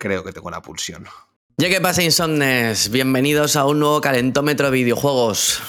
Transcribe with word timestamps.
Creo 0.00 0.24
que 0.24 0.32
tengo 0.32 0.50
la 0.50 0.62
pulsión. 0.62 1.06
Ya 1.58 1.68
que 1.68 1.80
pasa, 1.80 2.02
insomnes, 2.02 2.90
bienvenidos 2.90 3.54
a 3.54 3.66
un 3.66 3.80
nuevo 3.80 4.00
calentómetro 4.00 4.70
de 4.70 4.72
videojuegos. 4.78 5.60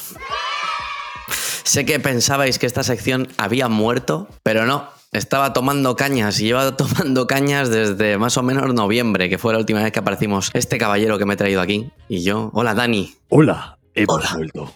Sé 1.64 1.86
que 1.86 2.00
pensabais 2.00 2.58
que 2.58 2.66
esta 2.66 2.82
sección 2.82 3.28
había 3.38 3.68
muerto, 3.68 4.28
pero 4.42 4.66
no. 4.66 4.90
Estaba 5.12 5.52
tomando 5.52 5.98
cañas 5.98 6.40
y 6.40 6.46
lleva 6.46 6.78
tomando 6.78 7.28
cañas 7.28 7.70
desde 7.70 8.18
más 8.18 8.38
o 8.38 8.44
menos 8.44 8.74
noviembre, 8.74 9.30
que 9.30 9.38
fue 9.38 9.52
la 9.52 9.60
última 9.60 9.84
vez 9.84 9.92
que 9.92 10.00
aparecimos 10.00 10.50
este 10.54 10.78
caballero 10.78 11.18
que 11.18 11.26
me 11.26 11.34
he 11.34 11.38
traído 11.38 11.60
aquí. 11.60 11.92
Y 12.08 12.24
yo, 12.24 12.50
hola 12.54 12.74
Dani. 12.74 13.14
Hola, 13.28 13.78
hemos 13.94 14.16
Hola. 14.16 14.32
vuelto. 14.34 14.74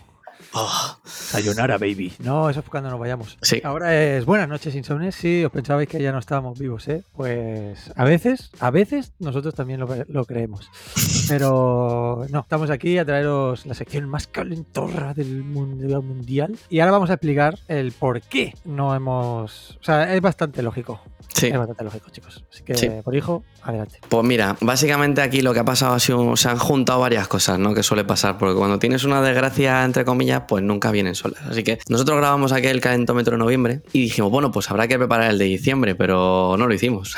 Oh, 0.57 0.97
Sayonara, 1.03 1.77
baby. 1.77 2.13
No, 2.19 2.49
eso 2.49 2.61
es 2.61 2.69
cuando 2.69 2.89
nos 2.89 2.97
vayamos. 2.97 3.37
Sí. 3.41 3.59
Ahora 3.61 3.93
es 3.93 4.23
buenas 4.23 4.47
noches, 4.47 4.73
insomnes. 4.73 5.13
Sí, 5.13 5.43
os 5.43 5.51
pensabais 5.51 5.89
que 5.89 6.01
ya 6.01 6.13
no 6.13 6.19
estábamos 6.19 6.57
vivos, 6.57 6.87
¿eh? 6.87 7.03
Pues 7.13 7.91
a 7.93 8.05
veces, 8.05 8.51
a 8.61 8.71
veces 8.71 9.11
nosotros 9.19 9.53
también 9.53 9.81
lo, 9.81 9.89
lo 10.07 10.23
creemos. 10.23 10.69
Pero 11.27 12.25
no, 12.29 12.39
estamos 12.39 12.69
aquí 12.69 12.97
a 12.97 13.03
traeros 13.03 13.65
la 13.65 13.73
sección 13.73 14.07
más 14.07 14.27
calentorra 14.27 15.13
del 15.13 15.43
mundo 15.43 16.01
mundial. 16.01 16.57
Y 16.69 16.79
ahora 16.79 16.93
vamos 16.93 17.09
a 17.09 17.15
explicar 17.15 17.59
el 17.67 17.91
por 17.91 18.21
qué 18.21 18.53
no 18.63 18.95
hemos. 18.95 19.77
O 19.81 19.83
sea, 19.83 20.15
es 20.15 20.21
bastante 20.21 20.61
lógico. 20.61 21.01
Sí. 21.33 21.47
Es 21.47 21.57
bastante 21.57 21.83
lógico, 21.83 22.09
chicos. 22.11 22.43
Así 22.51 22.63
que, 22.63 22.75
Sí. 22.75 22.89
por 23.03 23.15
hijo, 23.15 23.43
adelante. 23.63 23.99
Pues 24.07 24.23
mira, 24.23 24.55
básicamente 24.61 25.21
aquí 25.21 25.41
lo 25.41 25.53
que 25.53 25.59
ha 25.59 25.65
pasado 25.65 25.93
ha 25.95 25.99
sido, 25.99 26.35
se 26.37 26.49
han 26.49 26.57
juntado 26.57 26.99
varias 26.99 27.27
cosas, 27.27 27.59
¿no? 27.59 27.73
Que 27.73 27.83
suele 27.83 28.03
pasar, 28.03 28.37
porque 28.37 28.55
cuando 28.55 28.79
tienes 28.79 29.03
una 29.03 29.21
desgracia, 29.21 29.83
entre 29.83 30.05
comillas, 30.05 30.43
pues 30.47 30.63
nunca 30.63 30.91
vienen 30.91 31.15
solas. 31.15 31.41
Así 31.49 31.63
que 31.63 31.79
nosotros 31.89 32.17
grabamos 32.17 32.51
aquel 32.51 32.81
calentómetro 32.81 33.35
en 33.35 33.39
noviembre 33.39 33.81
y 33.93 34.01
dijimos, 34.01 34.31
bueno, 34.31 34.51
pues 34.51 34.69
habrá 34.71 34.87
que 34.87 34.97
preparar 34.97 35.31
el 35.31 35.37
de 35.37 35.45
diciembre, 35.45 35.95
pero 35.95 36.55
no 36.57 36.67
lo 36.67 36.73
hicimos. 36.73 37.15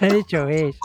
He 0.00 0.12
dicho, 0.12 0.44
¿ves? 0.46 0.76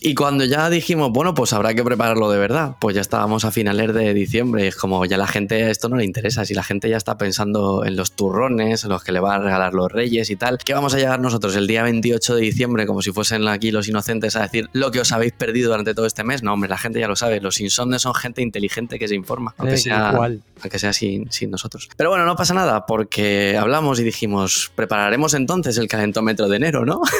Y 0.00 0.14
cuando 0.14 0.44
ya 0.44 0.70
dijimos, 0.70 1.10
bueno, 1.10 1.34
pues 1.34 1.52
habrá 1.52 1.74
que 1.74 1.82
prepararlo 1.82 2.30
de 2.30 2.38
verdad, 2.38 2.76
pues 2.80 2.94
ya 2.94 3.00
estábamos 3.00 3.44
a 3.44 3.50
finales 3.50 3.92
de 3.94 4.14
diciembre. 4.14 4.64
Y 4.64 4.68
es 4.68 4.76
como 4.76 5.04
ya 5.06 5.16
la 5.16 5.26
gente 5.26 5.70
esto 5.70 5.88
no 5.88 5.96
le 5.96 6.04
interesa. 6.04 6.44
Si 6.44 6.54
la 6.54 6.62
gente 6.62 6.88
ya 6.88 6.96
está 6.96 7.18
pensando 7.18 7.84
en 7.84 7.96
los 7.96 8.12
turrones, 8.12 8.84
en 8.84 8.90
los 8.90 9.02
que 9.02 9.12
le 9.12 9.20
van 9.20 9.40
a 9.40 9.44
regalar 9.44 9.74
los 9.74 9.90
reyes 9.90 10.30
y 10.30 10.36
tal, 10.36 10.58
¿qué 10.58 10.74
vamos 10.74 10.94
a 10.94 10.98
llegar 10.98 11.20
nosotros 11.20 11.56
el 11.56 11.66
día 11.66 11.82
28 11.82 12.34
de 12.36 12.40
diciembre 12.40 12.86
como 12.86 13.02
si 13.02 13.12
fuesen 13.12 13.46
aquí 13.48 13.70
los 13.70 13.88
inocentes 13.88 14.36
a 14.36 14.42
decir 14.42 14.68
lo 14.72 14.90
que 14.90 15.00
os 15.00 15.10
habéis 15.12 15.32
perdido 15.32 15.70
durante 15.70 15.94
todo 15.94 16.06
este 16.06 16.22
mes? 16.22 16.42
No, 16.42 16.52
hombre, 16.52 16.68
la 16.68 16.78
gente 16.78 17.00
ya 17.00 17.08
lo 17.08 17.16
sabe. 17.16 17.40
Los 17.40 17.60
insomnes 17.60 18.02
son 18.02 18.14
gente 18.14 18.42
inteligente 18.42 18.98
que 18.98 19.08
se 19.08 19.14
informa, 19.14 19.54
aunque 19.58 19.74
Eh, 19.74 19.78
sea, 19.78 20.10
igual. 20.12 20.42
aunque 20.62 20.78
sea 20.78 20.92
sin, 20.92 21.30
sin 21.32 21.50
nosotros. 21.50 21.88
Pero 21.96 22.10
bueno, 22.10 22.24
no 22.24 22.36
pasa 22.36 22.54
nada, 22.54 22.86
porque 22.86 23.56
hablamos 23.58 23.98
y 24.00 24.04
dijimos, 24.04 24.70
prepararemos 24.74 25.34
entonces 25.34 25.76
el 25.78 25.88
calentómetro 25.88 26.48
de 26.48 26.56
enero, 26.56 26.84
¿no? 26.84 27.00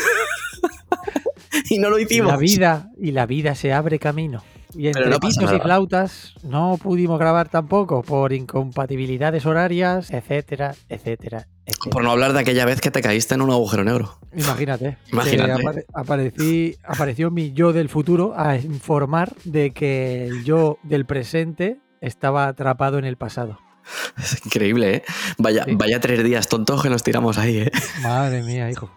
y 1.71 1.79
no 1.79 1.91
lo 1.91 1.99
hicimos. 1.99 2.31
la 2.31 2.37
vida, 2.37 2.91
y 3.01 3.13
la 3.13 3.27
vida 3.27 3.55
se 3.55 3.73
abre 3.73 3.99
camino. 3.99 4.43
Y 4.75 4.89
entre 4.89 5.07
no 5.09 5.19
pitos 5.19 5.51
y 5.51 5.59
flautas 5.61 6.35
no 6.43 6.79
pudimos 6.83 7.19
grabar 7.19 7.49
tampoco 7.49 8.03
por 8.03 8.35
incompatibilidades 8.35 9.47
horarias, 9.47 10.11
etcétera, 10.11 10.75
etcétera, 10.91 11.47
etcétera. 11.65 11.91
Por 11.91 12.05
no 12.05 12.11
hablar 12.11 12.35
de 12.35 12.41
aquella 12.41 12.67
vez 12.67 12.81
que 12.83 12.91
te 12.91 13.01
caíste 13.01 13.35
en 13.35 13.41
un 13.41 13.51
agujero 13.51 13.83
negro. 13.83 14.19
Imagínate. 14.37 14.99
Imagínate. 15.13 15.47
que 15.55 15.63
apare- 15.63 15.85
aparecí, 15.95 16.77
apareció 16.85 17.31
mi 17.31 17.53
yo 17.53 17.73
del 17.73 17.89
futuro 17.89 18.35
a 18.37 18.57
informar 18.57 19.33
de 19.45 19.71
que 19.71 20.27
el 20.27 20.45
yo 20.45 20.79
del 20.83 21.07
presente 21.07 21.79
estaba 22.03 22.47
atrapado 22.49 22.99
en 22.99 23.07
el 23.07 23.17
pasado. 23.17 23.59
Es 24.19 24.45
increíble, 24.45 24.97
¿eh? 24.97 25.03
Vaya, 25.39 25.65
Sí. 25.65 25.75
vaya 25.77 25.99
tres 25.99 26.23
días 26.23 26.47
tontos 26.47 26.83
que 26.83 26.91
nos 26.91 27.03
tiramos 27.03 27.39
ahí, 27.39 27.57
¿eh? 27.59 27.71
Madre 28.03 28.43
mía, 28.43 28.71
hijo. 28.71 28.91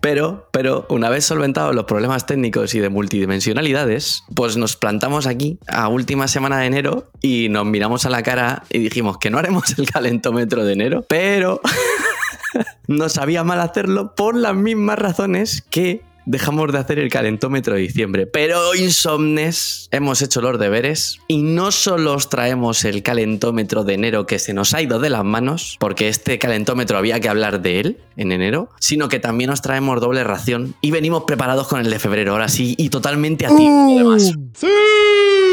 Pero, 0.00 0.48
pero, 0.50 0.86
una 0.88 1.10
vez 1.10 1.26
solventados 1.26 1.74
los 1.74 1.84
problemas 1.84 2.24
técnicos 2.26 2.74
y 2.74 2.80
de 2.80 2.88
multidimensionalidades, 2.88 4.24
pues 4.34 4.56
nos 4.56 4.76
plantamos 4.76 5.26
aquí 5.26 5.58
a 5.68 5.88
última 5.88 6.26
semana 6.26 6.58
de 6.58 6.66
enero 6.66 7.10
y 7.20 7.48
nos 7.50 7.66
miramos 7.66 8.06
a 8.06 8.10
la 8.10 8.22
cara 8.22 8.62
y 8.70 8.78
dijimos 8.78 9.18
que 9.18 9.30
no 9.30 9.38
haremos 9.38 9.78
el 9.78 9.90
calentómetro 9.90 10.64
de 10.64 10.72
enero, 10.72 11.04
pero 11.06 11.60
nos 12.88 13.12
sabía 13.12 13.44
mal 13.44 13.60
hacerlo 13.60 14.14
por 14.14 14.36
las 14.36 14.54
mismas 14.54 14.98
razones 14.98 15.62
que 15.68 16.02
dejamos 16.30 16.72
de 16.72 16.78
hacer 16.78 16.98
el 16.98 17.10
calentómetro 17.10 17.74
de 17.74 17.80
diciembre. 17.80 18.26
Pero 18.26 18.74
insomnes, 18.74 19.88
hemos 19.90 20.22
hecho 20.22 20.40
los 20.40 20.58
deberes 20.58 21.18
y 21.26 21.42
no 21.42 21.72
solo 21.72 22.14
os 22.14 22.28
traemos 22.28 22.84
el 22.84 23.02
calentómetro 23.02 23.84
de 23.84 23.94
enero 23.94 24.26
que 24.26 24.38
se 24.38 24.54
nos 24.54 24.72
ha 24.74 24.82
ido 24.82 25.00
de 25.00 25.10
las 25.10 25.24
manos, 25.24 25.76
porque 25.80 26.08
este 26.08 26.38
calentómetro 26.38 26.96
había 26.98 27.20
que 27.20 27.28
hablar 27.28 27.60
de 27.62 27.80
él 27.80 27.98
en 28.16 28.32
enero, 28.32 28.70
sino 28.78 29.08
que 29.08 29.18
también 29.18 29.50
os 29.50 29.62
traemos 29.62 30.00
doble 30.00 30.24
ración 30.24 30.74
y 30.80 30.90
venimos 30.90 31.24
preparados 31.26 31.66
con 31.66 31.80
el 31.80 31.90
de 31.90 31.98
febrero, 31.98 32.32
ahora 32.32 32.48
sí, 32.48 32.74
y 32.78 32.90
totalmente 32.90 33.46
a 33.46 33.48
ti. 33.48 33.66
además. 33.66 34.32
¡Pum! 34.60 35.49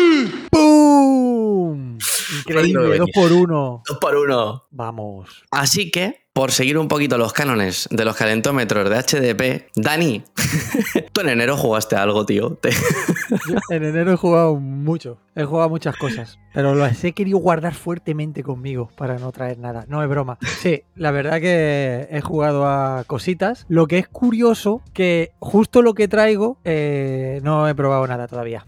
Increíble, 2.39 2.97
dos 2.97 3.09
por 3.13 3.31
uno. 3.31 3.83
Dos 3.87 3.97
por 3.99 4.15
uno. 4.15 4.65
Vamos. 4.71 5.43
Así 5.51 5.91
que, 5.91 6.27
por 6.33 6.51
seguir 6.51 6.77
un 6.77 6.87
poquito 6.87 7.17
los 7.17 7.33
cánones 7.33 7.87
de 7.91 8.05
los 8.05 8.15
calentómetros 8.15 8.89
de 8.89 8.95
HDP, 8.97 9.71
Dani, 9.75 10.23
tú 11.13 11.21
en 11.21 11.29
enero 11.29 11.57
jugaste 11.57 11.95
algo, 11.95 12.25
tío. 12.25 12.59
Yo 13.49 13.57
en 13.69 13.83
enero 13.83 14.13
he 14.13 14.17
jugado 14.17 14.55
mucho. 14.55 15.17
He 15.35 15.43
jugado 15.43 15.69
muchas 15.69 15.95
cosas. 15.97 16.39
Pero 16.53 16.73
las 16.73 17.03
he 17.03 17.11
querido 17.13 17.37
guardar 17.37 17.73
fuertemente 17.73 18.43
conmigo 18.43 18.89
para 18.95 19.19
no 19.19 19.31
traer 19.31 19.59
nada. 19.59 19.85
No 19.87 20.01
es 20.01 20.09
broma. 20.09 20.37
Sí, 20.59 20.83
la 20.95 21.11
verdad 21.11 21.39
que 21.39 22.07
he 22.09 22.21
jugado 22.21 22.67
a 22.67 23.03
cositas. 23.05 23.65
Lo 23.67 23.87
que 23.87 23.99
es 23.99 24.07
curioso, 24.07 24.81
que 24.93 25.31
justo 25.39 25.81
lo 25.81 25.93
que 25.93 26.07
traigo, 26.07 26.59
eh, 26.63 27.39
no 27.43 27.67
he 27.67 27.75
probado 27.75 28.07
nada 28.07 28.27
todavía. 28.27 28.65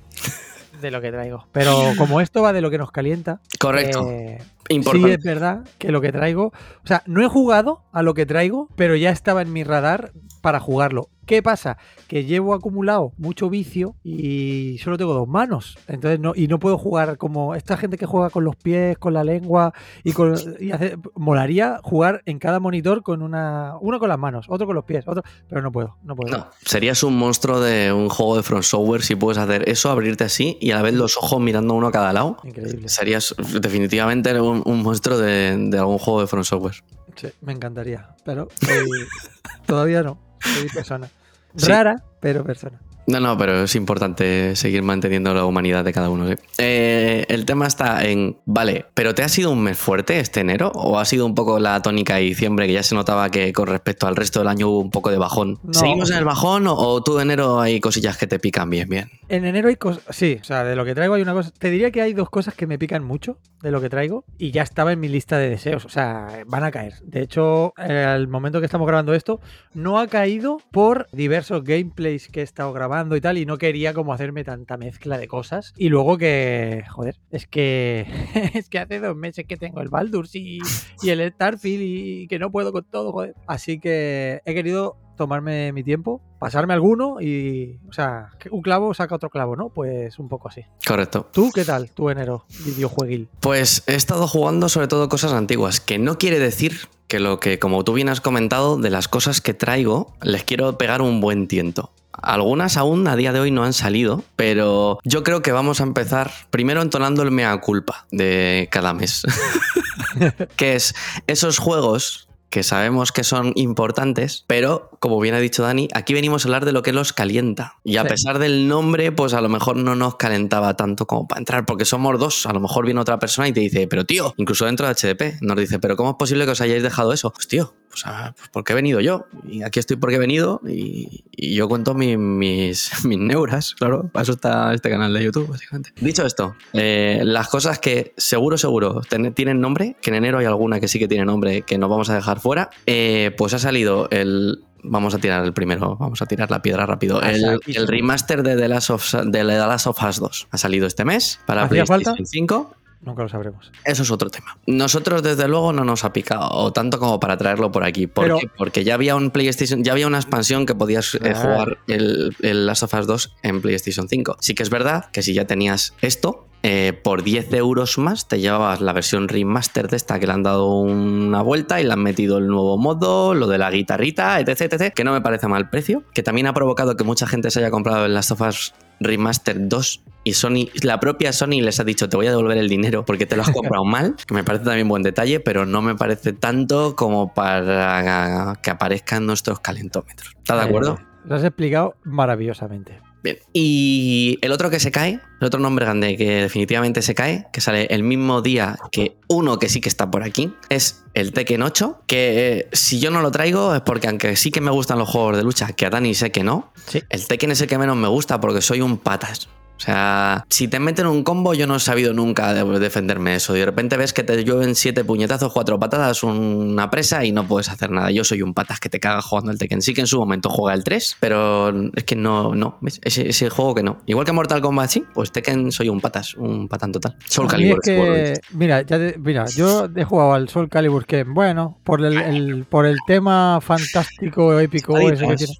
De 0.81 0.91
lo 0.91 1.01
que 1.01 1.11
traigo. 1.11 1.45
Pero 1.51 1.75
como 1.97 2.21
esto 2.21 2.41
va 2.41 2.53
de 2.53 2.61
lo 2.61 2.69
que 2.69 2.77
nos 2.77 2.91
calienta. 2.91 3.41
Correcto. 3.59 4.09
eh, 4.09 4.39
Importante. 4.69 5.07
Sí, 5.07 5.13
es 5.15 5.23
verdad 5.23 5.67
que 5.77 5.91
lo 5.91 5.99
que 5.99 6.11
traigo. 6.11 6.47
O 6.83 6.87
sea, 6.87 7.01
no 7.07 7.23
he 7.23 7.27
jugado 7.27 7.81
a 7.91 8.03
lo 8.03 8.13
que 8.13 8.25
traigo, 8.25 8.69
pero 8.75 8.95
ya 8.95 9.09
estaba 9.09 9.41
en 9.41 9.51
mi 9.51 9.63
radar 9.63 10.11
para 10.41 10.59
jugarlo. 10.59 11.09
¿Qué 11.29 11.43
pasa? 11.43 11.77
Que 12.07 12.25
llevo 12.25 12.55
acumulado 12.55 13.13
mucho 13.17 13.51
vicio 13.51 13.95
y 14.03 14.79
solo 14.83 14.97
tengo 14.97 15.13
dos 15.13 15.27
manos. 15.27 15.77
Entonces 15.87 16.19
no, 16.19 16.33
y 16.35 16.47
no 16.47 16.57
puedo 16.57 16.75
jugar 16.79 17.19
como 17.19 17.53
esta 17.53 17.77
gente 17.77 17.99
que 17.99 18.07
juega 18.07 18.31
con 18.31 18.43
los 18.43 18.55
pies, 18.55 18.97
con 18.97 19.13
la 19.13 19.23
lengua 19.23 19.71
y 20.03 20.13
con. 20.13 20.33
Y 20.59 20.71
hace- 20.71 20.97
molaría 21.15 21.81
jugar 21.83 22.23
en 22.25 22.39
cada 22.39 22.59
monitor 22.59 23.03
con 23.03 23.21
una. 23.21 23.75
Uno 23.79 23.99
con 23.99 24.09
las 24.09 24.17
manos, 24.17 24.47
otro 24.49 24.65
con 24.65 24.75
los 24.75 24.85
pies, 24.85 25.07
otro. 25.07 25.21
Pero 25.47 25.61
no 25.61 25.71
puedo, 25.71 25.97
no 26.01 26.15
puedo. 26.15 26.35
No, 26.35 26.47
serías 26.65 27.03
un 27.03 27.15
monstruo 27.15 27.59
de 27.59 27.93
un 27.93 28.09
juego 28.09 28.35
de 28.35 28.41
Front 28.41 28.63
Software 28.63 29.03
si 29.03 29.15
puedes 29.15 29.37
hacer 29.37 29.69
eso, 29.69 29.91
abrirte 29.91 30.23
así 30.23 30.57
y 30.59 30.71
a 30.71 30.77
la 30.77 30.81
vez 30.81 30.95
los 30.95 31.15
ojos 31.15 31.39
mirando 31.39 31.75
uno 31.75 31.85
a 31.85 31.91
cada 31.91 32.11
lado. 32.11 32.37
Increíble. 32.43 32.89
Serías 32.89 33.35
definitivamente 33.61 34.41
un, 34.41 34.63
un 34.65 34.81
monstruo 34.81 35.19
de, 35.19 35.55
de 35.55 35.77
algún 35.77 35.99
juego 35.99 36.21
de 36.21 36.25
Front 36.27 36.45
Software. 36.45 36.75
Sí, 37.17 37.27
me 37.41 37.53
encantaría. 37.53 38.15
Pero 38.25 38.47
soy- 38.59 38.89
todavía 39.67 40.01
no. 40.01 40.19
Soy 40.41 40.69
persona. 40.69 41.07
Rara, 41.53 42.03
pero 42.19 42.43
persona. 42.43 42.79
No, 43.09 43.19
no, 43.19 43.35
pero 43.39 43.63
es 43.63 43.75
importante 43.75 44.55
seguir 44.55 44.83
manteniendo 44.83 45.33
la 45.33 45.43
humanidad 45.43 45.83
de 45.83 45.91
cada 45.91 46.11
uno. 46.11 46.27
¿sí? 46.27 46.35
Eh, 46.59 47.25
el 47.27 47.43
tema 47.45 47.65
está 47.65 48.05
en, 48.05 48.37
vale, 48.45 48.85
pero 48.93 49.15
¿te 49.15 49.23
ha 49.23 49.29
sido 49.29 49.49
un 49.49 49.63
mes 49.63 49.79
fuerte 49.79 50.19
este 50.19 50.41
enero? 50.41 50.71
¿O 50.75 50.99
ha 50.99 51.05
sido 51.05 51.25
un 51.25 51.33
poco 51.33 51.59
la 51.59 51.81
tónica 51.81 52.17
de 52.17 52.21
diciembre 52.21 52.67
que 52.67 52.73
ya 52.73 52.83
se 52.83 52.93
notaba 52.93 53.31
que 53.31 53.51
con 53.51 53.67
respecto 53.67 54.05
al 54.05 54.15
resto 54.15 54.39
del 54.39 54.47
año 54.47 54.69
hubo 54.69 54.79
un 54.79 54.91
poco 54.91 55.09
de 55.09 55.17
bajón? 55.17 55.57
No. 55.63 55.73
¿Seguimos 55.73 56.11
en 56.11 56.17
el 56.17 56.25
bajón 56.25 56.67
o, 56.67 56.75
o 56.75 57.01
tú 57.01 57.15
de 57.15 57.23
enero 57.23 57.59
hay 57.59 57.79
cosillas 57.79 58.15
que 58.15 58.27
te 58.27 58.37
pican 58.37 58.69
bien, 58.69 58.87
bien? 58.87 59.09
En 59.27 59.43
enero 59.43 59.69
hay 59.69 59.75
cosas. 59.75 60.03
Sí, 60.11 60.37
o 60.39 60.43
sea, 60.43 60.63
de 60.63 60.75
lo 60.75 60.85
que 60.85 60.93
traigo 60.93 61.15
hay 61.15 61.23
una 61.23 61.33
cosa. 61.33 61.51
Te 61.57 61.71
diría 61.71 61.89
que 61.89 62.03
hay 62.03 62.13
dos 62.13 62.29
cosas 62.29 62.53
que 62.53 62.67
me 62.67 62.77
pican 62.77 63.03
mucho 63.03 63.39
de 63.63 63.71
lo 63.71 63.81
que 63.81 63.89
traigo 63.89 64.23
y 64.37 64.51
ya 64.51 64.61
estaba 64.61 64.91
en 64.91 64.99
mi 64.99 65.07
lista 65.07 65.39
de 65.39 65.49
deseos. 65.49 65.83
O 65.85 65.89
sea, 65.89 66.43
van 66.45 66.63
a 66.63 66.69
caer. 66.69 66.93
De 67.01 67.21
hecho, 67.21 67.73
eh, 67.77 68.03
al 68.03 68.27
momento 68.27 68.59
que 68.59 68.65
estamos 68.65 68.85
grabando 68.85 69.15
esto, 69.15 69.39
no 69.73 69.97
ha 69.97 70.05
caído 70.05 70.59
por 70.71 71.07
diversos 71.11 71.63
gameplays 71.63 72.27
que 72.27 72.41
he 72.41 72.43
estado 72.43 72.71
grabando 72.71 72.98
y 73.15 73.21
tal, 73.21 73.37
y 73.37 73.45
no 73.45 73.57
quería 73.57 73.93
como 73.93 74.13
hacerme 74.13 74.43
tanta 74.43 74.77
mezcla 74.77 75.17
de 75.17 75.27
cosas. 75.27 75.73
Y 75.77 75.89
luego 75.89 76.17
que, 76.17 76.83
joder, 76.89 77.17
es 77.31 77.47
que 77.47 78.05
es 78.53 78.69
que 78.69 78.79
hace 78.79 78.99
dos 78.99 79.15
meses 79.15 79.45
que 79.47 79.57
tengo 79.57 79.81
el 79.81 79.89
Baldur's 79.89 80.35
y, 80.35 80.59
y 81.01 81.09
el 81.09 81.31
Starfield 81.31 81.83
y 81.83 82.27
que 82.27 82.39
no 82.39 82.51
puedo 82.51 82.71
con 82.71 82.85
todo, 82.85 83.11
joder. 83.11 83.35
Así 83.47 83.79
que 83.79 84.41
he 84.45 84.53
querido 84.53 84.97
tomarme 85.19 85.73
mi 85.73 85.83
tiempo, 85.83 86.21
pasarme 86.39 86.73
alguno 86.73 87.19
y, 87.19 87.77
o 87.89 87.91
sea, 87.91 88.29
un 88.51 88.61
clavo 88.61 88.93
saca 88.93 89.15
otro 89.15 89.29
clavo, 89.29 89.57
¿no? 89.57 89.67
Pues 89.67 90.17
un 90.17 90.29
poco 90.29 90.47
así. 90.47 90.61
Correcto. 90.87 91.27
¿Tú 91.33 91.51
qué 91.53 91.65
tal, 91.65 91.91
tu 91.91 92.09
enero 92.09 92.45
videojueguil? 92.65 93.27
Pues 93.41 93.83
he 93.87 93.95
estado 93.95 94.29
jugando 94.29 94.69
sobre 94.69 94.87
todo 94.87 95.09
cosas 95.09 95.33
antiguas, 95.33 95.81
que 95.81 95.99
no 95.99 96.17
quiere 96.17 96.39
decir 96.39 96.87
que 97.09 97.19
lo 97.19 97.41
que, 97.41 97.59
como 97.59 97.83
tú 97.83 97.93
bien 97.93 98.07
has 98.07 98.21
comentado, 98.21 98.77
de 98.77 98.89
las 98.89 99.09
cosas 99.09 99.41
que 99.41 99.53
traigo, 99.53 100.13
les 100.21 100.45
quiero 100.45 100.77
pegar 100.77 101.01
un 101.01 101.19
buen 101.19 101.49
tiento. 101.49 101.91
Algunas 102.21 102.77
aún 102.77 103.07
a 103.07 103.15
día 103.15 103.33
de 103.33 103.39
hoy 103.39 103.51
no 103.51 103.63
han 103.63 103.73
salido, 103.73 104.23
pero 104.35 104.99
yo 105.03 105.23
creo 105.23 105.41
que 105.41 105.51
vamos 105.51 105.79
a 105.79 105.83
empezar 105.83 106.31
primero 106.49 106.81
entonando 106.81 107.23
el 107.23 107.31
mea 107.31 107.55
culpa 107.61 108.05
de 108.11 108.67
cada 108.71 108.93
mes. 108.93 109.23
que 110.55 110.75
es 110.75 110.95
esos 111.27 111.57
juegos 111.59 112.25
que 112.49 112.63
sabemos 112.63 113.11
que 113.11 113.23
son 113.23 113.51
importantes, 113.53 114.43
pero 114.47 114.89
como 114.99 115.19
bien 115.19 115.35
ha 115.35 115.39
dicho 115.39 115.61
Dani, 115.61 115.87
aquí 115.93 116.15
venimos 116.15 116.43
a 116.43 116.47
hablar 116.47 116.65
de 116.65 116.71
lo 116.71 116.81
que 116.81 116.91
los 116.93 117.13
calienta. 117.13 117.75
Y 117.83 117.97
a 117.97 118.01
Sí. 118.01 118.07
pesar 118.09 118.39
del 118.39 118.67
nombre, 118.67 119.11
pues 119.11 119.35
a 119.35 119.41
lo 119.41 119.49
mejor 119.49 119.75
no 119.75 119.93
nos 119.93 120.15
calentaba 120.15 120.75
tanto 120.75 121.05
como 121.05 121.27
para 121.27 121.37
entrar, 121.39 121.67
porque 121.67 121.85
somos 121.85 122.17
dos. 122.19 122.47
A 122.47 122.53
lo 122.53 122.59
mejor 122.59 122.85
viene 122.85 122.99
otra 123.01 123.19
persona 123.19 123.47
y 123.47 123.53
te 123.53 123.59
dice, 123.59 123.87
pero 123.87 124.03
tío, 124.03 124.33
incluso 124.37 124.65
dentro 124.65 124.87
de 124.87 124.95
HDP, 124.95 125.37
nos 125.41 125.57
dice, 125.57 125.77
pero 125.77 125.95
¿cómo 125.95 126.09
es 126.09 126.15
posible 126.17 126.45
que 126.45 126.51
os 126.51 126.61
hayáis 126.61 126.81
dejado 126.81 127.13
eso? 127.13 127.29
Pues 127.31 127.47
tío, 127.47 127.75
pues, 127.89 128.03
ah, 128.05 128.33
pues 128.37 128.49
porque 128.53 128.73
he 128.73 128.75
venido 128.75 128.99
yo. 129.01 129.25
Y 129.47 129.63
aquí 129.63 129.79
estoy 129.79 129.97
porque 129.97 130.15
he 130.15 130.19
venido 130.19 130.61
y, 130.67 131.23
y 131.31 131.55
yo 131.55 131.67
cuento 131.67 131.93
mi- 131.93 132.17
mis, 132.17 132.91
mis 133.05 133.17
neuras, 133.19 133.75
claro. 133.75 134.09
Para 134.13 134.23
eso 134.23 134.31
está 134.33 134.73
este 134.73 134.89
canal 134.89 135.13
de 135.13 135.23
YouTube, 135.23 135.47
básicamente. 135.47 135.91
Dicho 135.99 136.25
esto, 136.25 136.55
eh, 136.73 137.21
las 137.23 137.47
cosas 137.49 137.79
que 137.79 138.13
seguro, 138.17 138.57
seguro 138.57 139.01
ten- 139.09 139.33
tienen 139.33 139.59
nombre, 139.61 139.95
que 140.01 140.09
en 140.11 140.15
enero 140.17 140.37
hay 140.37 140.45
alguna 140.45 140.79
que 140.79 140.87
sí 140.87 140.99
que 140.99 141.07
tiene 141.07 141.25
nombre, 141.25 141.63
que 141.63 141.77
nos 141.77 141.89
vamos 141.89 142.09
a 142.09 142.15
dejar 142.15 142.39
fuera, 142.39 142.69
eh, 142.85 143.33
pues 143.37 143.53
ha 143.53 143.59
salido 143.59 144.07
el... 144.11 144.63
Vamos 144.81 145.13
a 145.13 145.17
tirar 145.17 145.43
el 145.43 145.51
primero, 145.51 145.97
vamos 145.97 146.21
a 146.21 146.25
tirar 146.25 146.49
la 146.49 146.61
piedra 146.61 146.85
rápido. 146.85 147.21
A 147.21 147.29
El, 147.31 147.85
remaster 147.85 148.43
de 148.43 148.55
The 148.55 148.69
Last 148.69 148.91
of, 148.91 149.13
de 149.13 149.39
The 149.39 149.43
Last 149.43 149.87
of 149.87 150.01
Us 150.01 150.19
2 150.21 150.47
ha 150.51 150.57
salido 150.57 150.87
este 150.87 151.03
mes 151.03 151.37
para 151.45 151.63
¿Hacía 151.63 151.83
PlayStation 151.83 152.15
falta? 152.15 152.25
5. 152.25 152.75
Nunca 153.01 153.23
lo 153.23 153.29
sabremos. 153.29 153.71
Eso 153.85 154.03
es 154.03 154.11
otro 154.11 154.29
tema. 154.29 154.57
Nosotros, 154.67 155.23
desde 155.23 155.47
luego, 155.47 155.71
no 155.71 155.85
nos 155.85 156.03
ha 156.03 156.11
picado 156.11 156.71
tanto 156.73 156.99
como 156.99 157.17
para 157.19 157.37
traerlo 157.37 157.71
por 157.71 157.83
aquí. 157.85 158.07
¿Por 158.07 158.25
Pero- 158.25 158.39
qué? 158.39 158.49
Porque 158.57 158.83
ya 158.83 158.95
había 158.95 159.15
un 159.15 159.31
PlayStation, 159.31 159.83
ya 159.85 159.93
había 159.93 160.05
una 160.07 160.17
expansión 160.17 160.65
que 160.65 160.75
podías 160.75 161.15
eh, 161.15 161.19
Ah. 161.33 161.39
jugar 161.41 161.77
el, 161.87 162.35
el 162.41 162.65
Last 162.65 162.83
of 162.83 162.93
Us 162.93 163.07
2 163.07 163.35
en 163.43 163.61
PlayStation 163.61 164.09
5. 164.09 164.35
Sí 164.41 164.53
que 164.53 164.63
es 164.63 164.69
verdad 164.69 165.05
que 165.11 165.21
si 165.21 165.33
ya 165.33 165.45
tenías 165.45 165.93
esto, 166.01 166.45
eh, 166.61 166.91
por 167.01 167.23
10 167.23 167.53
euros 167.53 167.97
más 167.97 168.27
te 168.27 168.41
llevabas 168.41 168.81
la 168.81 168.91
versión 168.91 169.29
remaster 169.29 169.87
de 169.87 169.95
esta 169.95 170.19
que 170.19 170.27
le 170.27 170.33
han 170.33 170.43
dado 170.43 170.67
una 170.81 171.41
vuelta 171.41 171.79
y 171.79 171.85
le 171.85 171.93
han 171.93 172.03
metido 172.03 172.37
el 172.37 172.47
nuevo 172.47 172.77
modo, 172.77 173.33
lo 173.33 173.47
de 173.47 173.57
la 173.57 173.71
guitarrita, 173.71 174.41
etc, 174.41 174.73
etc, 174.73 174.93
que 174.93 175.05
no 175.05 175.13
me 175.13 175.21
parece 175.21 175.47
mal 175.47 175.69
precio, 175.69 176.03
que 176.13 176.21
también 176.21 176.47
ha 176.47 176.53
provocado 176.53 176.97
que 176.97 177.05
mucha 177.05 177.27
gente 177.27 177.49
se 177.49 177.59
haya 177.59 177.71
comprado 177.71 178.05
el 178.05 178.13
Last 178.13 178.31
of 178.31 178.41
Us 178.41 178.73
Remaster 178.99 179.69
2 179.69 180.01
y 180.23 180.33
Sony, 180.33 180.67
la 180.83 180.99
propia 180.99 181.33
Sony 181.33 181.61
les 181.61 181.79
ha 181.79 181.83
dicho 181.83 182.09
te 182.09 182.17
voy 182.17 182.27
a 182.27 182.31
devolver 182.31 182.57
el 182.57 182.69
dinero 182.69 183.05
porque 183.05 183.25
te 183.25 183.35
lo 183.35 183.41
has 183.43 183.51
comprado 183.51 183.85
mal, 183.85 184.15
que 184.27 184.33
me 184.33 184.43
parece 184.43 184.65
también 184.65 184.87
buen 184.87 185.03
detalle, 185.03 185.39
pero 185.39 185.65
no 185.65 185.81
me 185.81 185.95
parece 185.95 186.33
tanto 186.33 186.95
como 186.95 187.33
para 187.33 188.57
que 188.61 188.69
aparezcan 188.69 189.25
nuestros 189.25 189.59
calentómetros. 189.59 190.33
¿Estás 190.37 190.59
de 190.59 190.65
acuerdo? 190.65 190.99
Lo 191.25 191.35
has 191.35 191.43
explicado 191.43 191.95
maravillosamente. 192.03 192.99
Bien. 193.21 193.37
Y 193.51 194.37
el 194.41 194.53
otro 194.53 194.69
que 194.69 194.79
se 194.79 194.91
cae, 194.91 195.19
el 195.41 195.45
otro 195.45 195.59
nombre 195.59 195.83
grande 195.83 196.15
que 196.15 196.43
definitivamente 196.43 197.01
se 197.01 197.13
cae, 197.13 197.47
que 197.51 197.59
sale 197.59 197.85
el 197.89 198.01
mismo 198.01 198.41
día 198.41 198.77
que 198.93 199.17
uno 199.27 199.59
que 199.59 199.67
sí 199.67 199.81
que 199.81 199.89
está 199.89 200.09
por 200.09 200.23
aquí, 200.23 200.53
es 200.69 201.03
el 201.13 201.33
Tekken 201.33 201.61
8, 201.61 202.03
que 202.07 202.59
eh, 202.59 202.69
si 202.71 203.01
yo 203.01 203.11
no 203.11 203.21
lo 203.21 203.29
traigo 203.31 203.75
es 203.75 203.81
porque 203.81 204.07
aunque 204.07 204.37
sí 204.37 204.51
que 204.51 204.61
me 204.61 204.71
gustan 204.71 204.99
los 204.99 205.09
juegos 205.09 205.35
de 205.35 205.43
lucha, 205.43 205.73
que 205.73 205.85
a 205.85 205.89
Dani 205.89 206.13
sé 206.13 206.31
que 206.31 206.43
no, 206.45 206.71
Sí. 206.87 207.03
el 207.09 207.27
Tekken 207.27 207.51
es 207.51 207.59
el 207.59 207.67
que 207.67 207.77
menos 207.77 207.97
me 207.97 208.07
gusta 208.07 208.39
porque 208.39 208.61
soy 208.61 208.79
un 208.79 208.97
patas. 208.97 209.49
O 209.79 209.81
sea, 209.81 210.45
si 210.49 210.67
te 210.67 210.77
meten 210.77 211.07
un 211.07 211.23
combo, 211.23 211.53
yo 211.53 211.65
no 211.65 211.77
he 211.77 211.79
sabido 211.79 212.13
nunca 212.13 212.53
de- 212.53 212.79
defenderme 212.79 213.35
eso. 213.35 213.55
Y 213.55 213.59
de 213.59 213.65
repente 213.65 213.95
ves 213.95 214.11
que 214.11 214.23
te 214.23 214.43
llueven 214.43 214.75
siete 214.75 215.05
puñetazos, 215.05 215.53
cuatro 215.53 215.79
patadas, 215.79 216.21
una 216.23 216.89
presa 216.89 217.23
y 217.23 217.31
no 217.31 217.47
puedes 217.47 217.69
hacer 217.69 217.89
nada. 217.89 218.11
Yo 218.11 218.25
soy 218.25 218.41
un 218.41 218.53
patas 218.53 218.81
que 218.81 218.89
te 218.89 218.99
caga 218.99 219.21
jugando 219.21 219.51
el 219.51 219.57
Tekken. 219.57 219.81
Sí 219.81 219.93
que 219.93 220.01
en 220.01 220.07
su 220.07 220.19
momento 220.19 220.49
juega 220.49 220.75
el 220.75 220.83
3, 220.83 221.15
pero 221.21 221.69
es 221.95 222.03
que 222.03 222.17
no, 222.17 222.53
no. 222.55 222.77
¿ves? 222.81 222.99
Ese, 223.05 223.29
ese 223.29 223.49
juego 223.49 223.73
que 223.73 223.83
no. 223.83 223.99
Igual 224.05 224.25
que 224.25 224.33
Mortal 224.33 224.59
Kombat, 224.59 224.89
sí, 224.89 225.05
pues 225.13 225.31
Tekken 225.31 225.71
soy 225.71 225.87
un 225.87 226.01
patas, 226.01 226.35
un 226.35 226.67
patán 226.67 226.91
total. 226.91 227.15
Soul 227.29 227.47
es 227.47 227.51
Calibur. 227.53 227.79
que, 227.81 228.33
mira, 228.51 228.81
ya 228.81 228.97
te- 228.97 229.17
mira, 229.17 229.45
yo 229.55 229.87
he 229.95 230.03
jugado 230.03 230.33
al 230.33 230.49
Soul 230.49 230.67
Calibur 230.67 231.05
que, 231.05 231.23
bueno, 231.23 231.77
por 231.85 232.03
el, 232.03 232.17
el- 232.17 232.65
por 232.65 232.85
el 232.85 232.97
tema 233.07 233.59
fantástico, 233.61 234.59
épico 234.59 234.97
ese 234.97 235.25
que 235.25 235.35
tiene. 235.37 235.53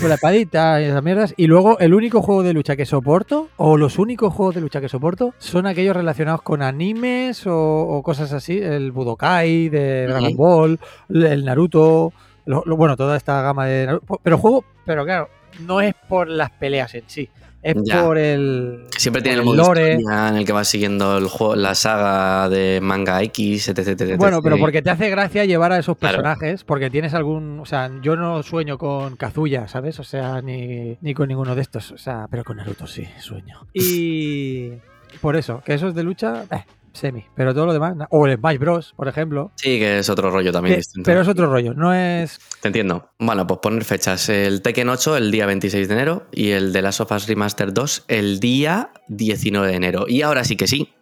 Con 0.00 0.08
la 0.08 0.16
espadita 0.16 0.80
y 0.80 0.86
esas 0.86 1.02
mierdas. 1.02 1.32
Y 1.36 1.46
luego 1.46 1.78
el 1.78 1.94
único 1.94 2.22
juego 2.22 2.42
de 2.42 2.52
lucha 2.52 2.74
que 2.76 2.86
soporto, 2.86 3.48
o 3.56 3.76
los 3.76 3.98
únicos 4.00 4.34
juegos 4.34 4.54
de 4.56 4.60
lucha 4.60 4.80
que 4.80 4.88
soporto, 4.88 5.32
son 5.38 5.66
aquellos 5.66 5.94
relacionados 5.96 6.42
con 6.42 6.60
animes 6.62 7.46
o, 7.46 7.54
o 7.56 8.02
cosas 8.02 8.32
así. 8.32 8.58
El 8.58 8.90
Budokai 8.90 9.68
de 9.68 10.06
Dragon. 10.08 10.36
Ball, 10.36 10.80
el 11.08 11.44
Naruto, 11.44 12.12
lo- 12.46 12.62
lo- 12.66 12.76
bueno, 12.76 12.96
toda 12.96 13.16
esta 13.16 13.42
gama 13.42 13.66
de 13.66 13.86
Naruto. 13.86 14.18
Pero 14.24 14.38
juego, 14.38 14.64
pero 14.84 15.04
claro, 15.04 15.28
no 15.60 15.80
es 15.80 15.94
por 16.08 16.28
las 16.28 16.50
peleas 16.50 16.94
en 16.96 17.04
sí. 17.06 17.28
Es 17.62 17.76
Ya. 17.84 18.02
por 18.04 18.18
el. 18.18 18.86
Siempre 18.98 19.22
tiene 19.22 19.38
el 19.40 19.44
lore. 19.56 19.94
historia 19.94 20.28
en 20.28 20.36
el 20.36 20.44
que 20.44 20.52
vas 20.52 20.66
siguiendo 20.66 21.16
el 21.18 21.28
juego, 21.28 21.54
la 21.54 21.74
saga 21.76 22.48
de 22.48 22.80
manga 22.82 23.22
X, 23.22 23.68
etc. 23.68 23.78
etc, 24.00 24.16
Bueno, 24.16 24.42
pero 24.42 24.58
porque 24.58 24.82
te 24.82 24.90
hace 24.90 25.08
gracia 25.10 25.44
llevar 25.44 25.70
a 25.72 25.78
esos 25.78 25.96
Claro. 25.96 26.16
personajes, 26.18 26.64
porque 26.64 26.90
tienes 26.90 27.14
algún, 27.14 27.60
o 27.60 27.64
sea, 27.64 27.88
yo 28.02 28.16
no 28.16 28.42
sueño 28.42 28.78
con 28.78 29.14
Kazuya, 29.16 29.68
¿sabes? 29.68 30.00
O 30.00 30.04
sea, 30.04 30.42
ni, 30.42 30.98
ni 31.00 31.14
con 31.14 31.28
ninguno 31.28 31.54
de 31.54 31.62
estos, 31.62 31.92
o 31.92 31.98
sea, 31.98 32.26
pero 32.30 32.42
con 32.42 32.56
Naruto 32.56 32.86
sí, 32.88 33.06
sueño. 33.20 33.66
Y 33.74 34.72
por 35.20 35.36
eso, 35.36 35.62
que 35.64 35.74
esos 35.74 35.94
de 35.94 36.02
lucha, 36.02 36.44
eh, 36.50 36.64
semi, 36.92 37.24
pero 37.34 37.54
todo 37.54 37.66
lo 37.66 37.72
demás, 37.72 37.94
o 38.10 38.26
el 38.26 38.36
Smash 38.36 38.58
Bros, 38.58 38.92
por 38.96 39.08
ejemplo, 39.08 39.50
Sí, 39.56 39.78
que 39.78 39.98
es 39.98 40.08
otro 40.10 40.30
rollo 40.30 40.52
también 40.52 40.74
que- 40.74 40.78
distinto. 40.78 41.06
pero 41.06 41.20
es 41.22 41.28
otro 41.28 41.46
rollo, 41.50 41.74
no 41.74 41.92
es... 41.94 42.38
Te 42.60 42.68
entiendo. 42.68 43.10
Bueno, 43.18 43.46
pues 43.46 43.60
poner 43.60 43.84
fechas. 43.84 44.28
El 44.28 44.62
Tekken 44.62 44.88
8 44.88 45.16
el 45.16 45.30
día 45.30 45.46
26 45.46 45.88
de 45.88 45.94
enero 45.94 46.26
y 46.32 46.50
el 46.50 46.72
de 46.72 46.82
Last 46.82 47.00
of 47.00 47.10
Us 47.12 47.26
Remaster 47.26 47.72
2 47.72 48.04
el 48.08 48.40
día 48.40 48.90
19 49.08 49.68
de 49.68 49.74
enero. 49.74 50.04
Y 50.08 50.22
ahora 50.22 50.44
sí 50.44 50.56
que 50.56 50.66
sí. 50.66 50.92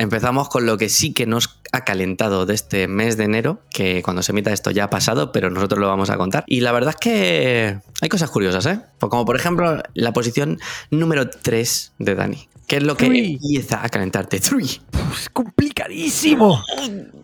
Empezamos 0.00 0.48
con 0.48 0.64
lo 0.64 0.78
que 0.78 0.88
sí 0.88 1.12
que 1.12 1.26
nos 1.26 1.60
ha 1.72 1.84
calentado 1.84 2.46
de 2.46 2.54
este 2.54 2.86
mes 2.86 3.16
de 3.16 3.24
enero, 3.24 3.62
que 3.70 4.00
cuando 4.04 4.22
se 4.22 4.30
emita 4.30 4.52
esto 4.52 4.70
ya 4.70 4.84
ha 4.84 4.90
pasado, 4.90 5.32
pero 5.32 5.50
nosotros 5.50 5.80
lo 5.80 5.88
vamos 5.88 6.08
a 6.08 6.16
contar. 6.16 6.44
Y 6.46 6.60
la 6.60 6.70
verdad 6.70 6.90
es 6.90 7.00
que 7.00 7.80
hay 8.00 8.08
cosas 8.08 8.30
curiosas, 8.30 8.64
¿eh? 8.66 8.80
Pues 8.98 9.10
como 9.10 9.24
por 9.24 9.34
ejemplo 9.34 9.82
la 9.94 10.12
posición 10.12 10.60
número 10.92 11.28
3 11.28 11.94
de 11.98 12.14
Dani. 12.14 12.48
¿Qué 12.68 12.76
es 12.76 12.82
lo 12.82 12.96
que 12.96 13.06
Three. 13.06 13.32
empieza 13.34 13.82
a 13.82 13.88
calentarte? 13.88 14.40
Three. 14.40 14.80
Es 15.12 15.28
complicadísimo. 15.32 16.62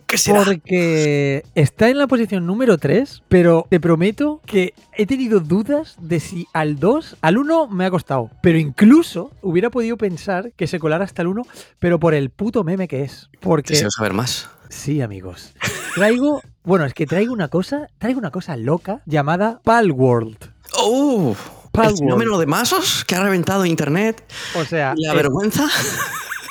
¿Qué 0.06 0.16
será? 0.16 0.42
Porque 0.42 1.44
está 1.54 1.90
en 1.90 1.98
la 1.98 2.06
posición 2.06 2.46
número 2.46 2.78
3, 2.78 3.22
pero 3.28 3.66
te 3.68 3.78
prometo 3.78 4.40
que 4.46 4.72
he 4.96 5.04
tenido 5.06 5.40
dudas 5.40 5.96
de 6.00 6.18
si 6.20 6.46
al 6.54 6.76
2, 6.78 7.16
al 7.20 7.36
1 7.36 7.68
me 7.68 7.84
ha 7.84 7.90
costado, 7.90 8.30
pero 8.42 8.58
incluso 8.58 9.32
hubiera 9.42 9.68
podido 9.70 9.98
pensar 9.98 10.52
que 10.56 10.66
se 10.66 10.78
colara 10.78 11.04
hasta 11.04 11.20
el 11.22 11.28
1, 11.28 11.42
pero 11.78 12.00
por 12.00 12.14
el 12.14 12.30
puto 12.30 12.64
meme 12.64 12.88
que 12.88 13.02
es. 13.02 13.28
Porque 13.40 13.74
Deseo 13.74 13.90
saber 13.90 14.14
más. 14.14 14.48
sí, 14.70 15.02
amigos. 15.02 15.52
Traigo, 15.94 16.40
bueno, 16.64 16.86
es 16.86 16.94
que 16.94 17.06
traigo 17.06 17.32
una 17.34 17.48
cosa, 17.48 17.88
traigo 17.98 18.18
una 18.18 18.30
cosa 18.30 18.56
loca 18.56 19.02
llamada 19.04 19.60
Palworld. 19.62 20.38
¡Oh! 20.78 21.36
Palworld. 21.74 21.98
El 22.00 22.04
fenómeno 22.06 22.38
de 22.38 22.46
masos 22.46 23.04
que 23.04 23.14
ha 23.16 23.22
reventado 23.22 23.66
internet. 23.66 24.24
O 24.58 24.64
sea, 24.64 24.94
La 24.96 25.10
es- 25.10 25.16
vergüenza. 25.16 25.66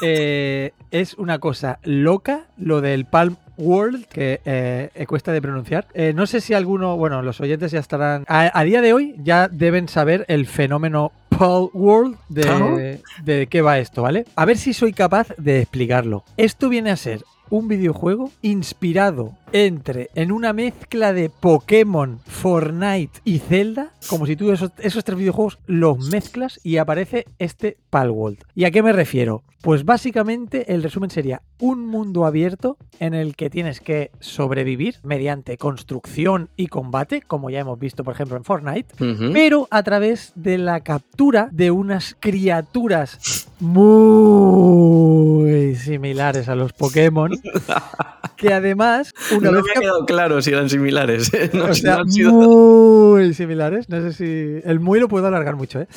Eh, 0.06 0.74
es 0.92 1.14
una 1.14 1.40
cosa 1.40 1.80
loca 1.84 2.48
lo 2.58 2.82
del 2.82 3.06
Palm 3.06 3.38
World, 3.58 4.06
que 4.08 4.42
eh, 4.44 4.90
eh, 4.94 5.06
cuesta 5.06 5.32
de 5.32 5.42
pronunciar. 5.42 5.88
Eh, 5.94 6.12
no 6.14 6.26
sé 6.28 6.42
si 6.42 6.54
alguno, 6.54 6.98
bueno, 6.98 7.22
los 7.22 7.40
oyentes 7.40 7.72
ya 7.72 7.80
estarán. 7.80 8.26
A, 8.28 8.52
a 8.60 8.64
día 8.66 8.82
de 8.82 8.92
hoy 8.92 9.16
ya 9.24 9.48
deben 9.48 9.88
saber 9.88 10.26
el 10.28 10.46
fenómeno 10.46 11.14
Palm 11.30 11.70
World 11.74 12.18
de, 12.28 13.00
de 13.24 13.48
qué 13.48 13.62
va 13.62 13.80
esto, 13.80 14.02
¿vale? 14.02 14.26
A 14.36 14.44
ver 14.44 14.58
si 14.58 14.74
soy 14.74 14.92
capaz 14.92 15.28
de 15.38 15.62
explicarlo. 15.62 16.26
Esto 16.36 16.68
viene 16.68 16.92
a 16.92 16.98
ser 16.98 17.24
un 17.50 17.70
videojuego 17.70 18.30
inspirado 18.42 19.38
entre 19.54 20.10
en 20.16 20.34
una 20.34 20.52
mezcla 20.52 21.14
de 21.14 21.30
Pokémon, 21.30 22.20
Fortnite 22.26 23.22
y 23.24 23.40
Zelda, 23.40 23.94
como 24.10 24.26
si 24.26 24.36
tú 24.36 24.52
esos, 24.52 24.72
esos 24.80 25.06
tres 25.06 25.18
videojuegos 25.18 25.60
los 25.68 26.10
mezclas 26.10 26.60
y 26.64 26.78
aparece 26.78 27.26
este 27.40 27.78
Palworld. 27.90 28.40
¿Y 28.56 28.66
a 28.66 28.72
qué 28.72 28.84
me 28.84 28.92
refiero? 28.92 29.44
Pues 29.64 29.86
básicamente 29.86 30.74
el 30.74 30.84
resumen 30.84 31.10
sería 31.10 31.42
un 31.62 31.86
mundo 31.86 32.26
abierto 32.26 32.76
en 33.00 33.14
el 33.14 33.38
que 33.38 33.50
tienes 33.50 33.80
que 33.80 34.12
sobrevivir 34.20 34.98
mediante 35.04 35.58
construcción 35.58 36.50
y 36.58 36.68
combate, 36.68 37.22
como 37.22 37.50
ya 37.50 37.62
hemos 37.62 37.80
visto 37.80 38.04
por 38.04 38.14
ejemplo 38.14 38.36
en 38.36 38.44
Fortnite, 38.44 38.94
pero 39.32 39.70
a 39.72 39.82
través 39.84 40.34
de 40.36 40.58
la 40.58 40.82
captura 40.82 41.48
de 41.54 41.72
unas 41.72 42.18
criaturas 42.20 43.48
muy 43.62 45.76
similares 45.76 46.50
a 46.50 46.56
los 46.56 46.74
Pokémon, 46.74 47.32
que 48.36 48.54
además, 48.54 49.14
no 49.52 49.62
me 49.62 49.72
ha 49.76 49.80
quedado 49.80 50.06
claro 50.06 50.42
si 50.42 50.52
eran 50.52 50.70
similares. 50.70 51.34
¿eh? 51.34 51.50
No, 51.54 51.66
o 51.70 51.74
sea, 51.74 51.96
no 51.98 52.02
han 52.04 52.12
sido- 52.12 52.32
muy 52.32 53.34
similares. 53.34 53.90
No 53.90 54.02
sé 54.02 54.14
si. 54.14 54.62
El 54.68 54.80
muy 54.80 55.00
lo 55.00 55.08
puedo 55.08 55.28
alargar 55.28 55.56
mucho, 55.56 55.82
¿eh? 55.82 55.88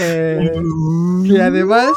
Eh, 0.00 0.50
que 1.28 1.42
además. 1.42 1.90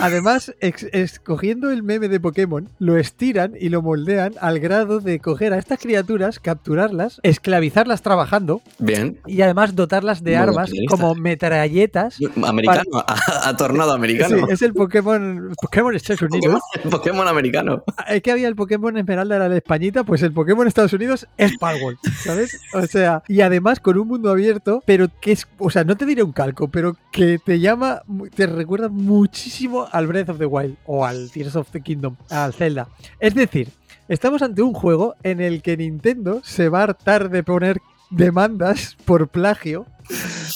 Además, 0.00 0.54
escogiendo 0.60 1.70
el 1.70 1.82
meme 1.82 2.08
de 2.08 2.20
Pokémon, 2.20 2.68
lo 2.78 2.96
estiran 2.96 3.54
y 3.58 3.68
lo 3.68 3.82
moldean 3.82 4.34
al 4.40 4.58
grado 4.60 5.00
de 5.00 5.18
coger 5.20 5.52
a 5.52 5.58
estas 5.58 5.78
criaturas, 5.78 6.38
capturarlas, 6.40 7.20
esclavizarlas 7.22 8.02
trabajando 8.02 8.62
Bien. 8.78 9.18
y 9.26 9.40
además 9.42 9.74
dotarlas 9.74 10.22
de 10.22 10.32
Muy 10.32 10.40
armas 10.40 10.70
como 10.88 11.14
metralletas. 11.14 12.18
Americano, 12.44 13.04
a, 13.06 13.48
a 13.48 13.56
tornado 13.56 13.90
Sí, 13.92 13.96
americano. 13.96 14.46
es 14.48 14.62
el 14.62 14.72
Pokémon, 14.74 15.52
Pokémon 15.60 15.94
Estados 15.94 16.22
Unidos. 16.30 16.60
Pokémon, 16.74 16.90
Pokémon 16.90 17.28
americano. 17.28 17.84
Es 18.08 18.22
que 18.22 18.32
había 18.32 18.48
el 18.48 18.56
Pokémon 18.56 18.96
Esmeralda, 18.96 19.36
era 19.36 19.48
la 19.48 19.56
españita, 19.56 20.04
pues 20.04 20.22
el 20.22 20.32
Pokémon 20.32 20.66
Estados 20.66 20.92
Unidos 20.92 21.26
es 21.36 21.56
Palworld, 21.58 21.98
¿sabes? 22.24 22.60
O 22.74 22.82
sea, 22.86 23.22
y 23.28 23.40
además 23.40 23.80
con 23.80 23.98
un 23.98 24.08
mundo 24.08 24.30
abierto, 24.30 24.82
pero 24.86 25.08
que 25.20 25.32
es, 25.32 25.46
o 25.58 25.70
sea, 25.70 25.84
no 25.84 25.96
te 25.96 26.06
diré 26.06 26.22
un 26.22 26.32
calco, 26.32 26.68
pero 26.68 26.96
que 27.12 27.38
te 27.44 27.60
llama, 27.60 28.02
te 28.34 28.46
recuerda 28.46 28.88
muchísimo 28.88 29.75
al 29.84 30.06
Breath 30.06 30.30
of 30.30 30.38
the 30.38 30.46
Wild 30.46 30.76
o 30.86 31.04
al 31.04 31.30
Tears 31.30 31.56
of 31.56 31.70
the 31.70 31.80
Kingdom, 31.80 32.16
al 32.30 32.52
Zelda. 32.52 32.88
Es 33.20 33.34
decir, 33.34 33.68
estamos 34.08 34.42
ante 34.42 34.62
un 34.62 34.72
juego 34.72 35.14
en 35.22 35.40
el 35.40 35.62
que 35.62 35.76
Nintendo 35.76 36.40
se 36.42 36.68
va 36.68 36.80
a 36.80 36.84
hartar 36.84 37.30
de 37.30 37.42
poner 37.42 37.78
demandas 38.10 38.96
por 39.04 39.28
plagio 39.28 39.86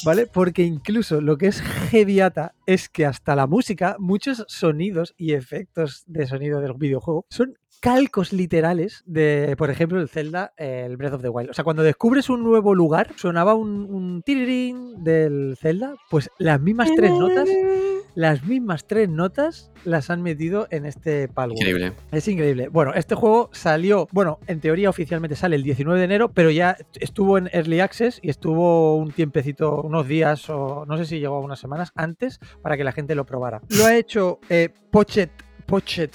¿vale? 0.05 0.27
Porque 0.27 0.63
incluso 0.63 1.21
lo 1.21 1.37
que 1.37 1.49
es 1.49 1.61
heavyata 1.61 2.55
es 2.67 2.89
que 2.89 3.07
hasta 3.07 3.35
la 3.35 3.47
música, 3.47 3.97
muchos 3.99 4.45
sonidos 4.49 5.15
y 5.17 5.33
efectos 5.33 6.05
de 6.07 6.27
sonido 6.27 6.61
del 6.61 6.75
videojuego 6.75 7.27
son 7.31 7.59
calcos 7.81 8.33
literales 8.33 9.03
de, 9.07 9.55
por 9.57 9.71
ejemplo, 9.71 10.01
el 10.01 10.09
Zelda, 10.09 10.53
el 10.57 10.97
Breath 10.97 11.15
of 11.15 11.23
the 11.23 11.29
Wild. 11.29 11.51
O 11.51 11.55
sea, 11.55 11.65
cuando 11.65 11.83
descubres 11.83 12.29
un 12.29 12.43
nuevo 12.43 12.75
lugar, 12.75 13.13
sonaba 13.17 13.55
un, 13.55 13.87
un 13.91 14.23
tirirín 14.23 15.03
del 15.03 15.57
Zelda, 15.59 15.97
pues 16.11 16.31
las 16.39 16.61
mismas 16.61 16.91
tres 16.95 17.11
notas, 17.11 17.49
las 18.15 18.45
mismas 18.45 18.87
tres 18.87 19.09
notas 19.09 19.71
las 19.85 20.11
han 20.11 20.23
metido 20.23 20.67
en 20.71 20.85
este 20.85 21.29
Palworld. 21.29 21.59
Increíble. 21.59 21.93
Es 22.13 22.29
increíble. 22.29 22.69
Bueno, 22.69 22.93
este 22.95 23.15
juego 23.15 23.49
salió, 23.53 24.07
bueno, 24.13 24.39
en 24.47 24.61
teoría 24.61 24.91
oficialmente 24.91 25.37
sale 25.37 25.57
el 25.57 25.63
19 25.63 25.99
de 25.99 26.05
enero, 26.05 26.31
pero 26.33 26.51
ya 26.51 26.77
estuvo 27.01 27.39
en 27.39 27.49
Early 27.53 27.81
Access 27.81 28.21
y 28.23 28.29
estuvo 28.29 28.97
un 28.97 29.11
tiempecito, 29.13 29.81
unos 29.83 30.07
días 30.07 30.51
o 30.51 30.85
no 30.87 30.99
sé 30.99 31.07
si 31.07 31.19
llegó 31.19 31.37
a 31.37 31.41
unas 31.41 31.59
semanas 31.59 31.93
antes 31.95 32.41
para 32.63 32.77
que 32.77 32.85
la 32.85 32.93
gente 32.93 33.15
lo 33.15 33.25
probara. 33.25 33.63
Lo 33.71 33.87
ha 33.87 33.97
hecho 33.97 34.39
eh, 34.51 34.69
Pocket, 34.91 35.31
Pocket 35.67 36.11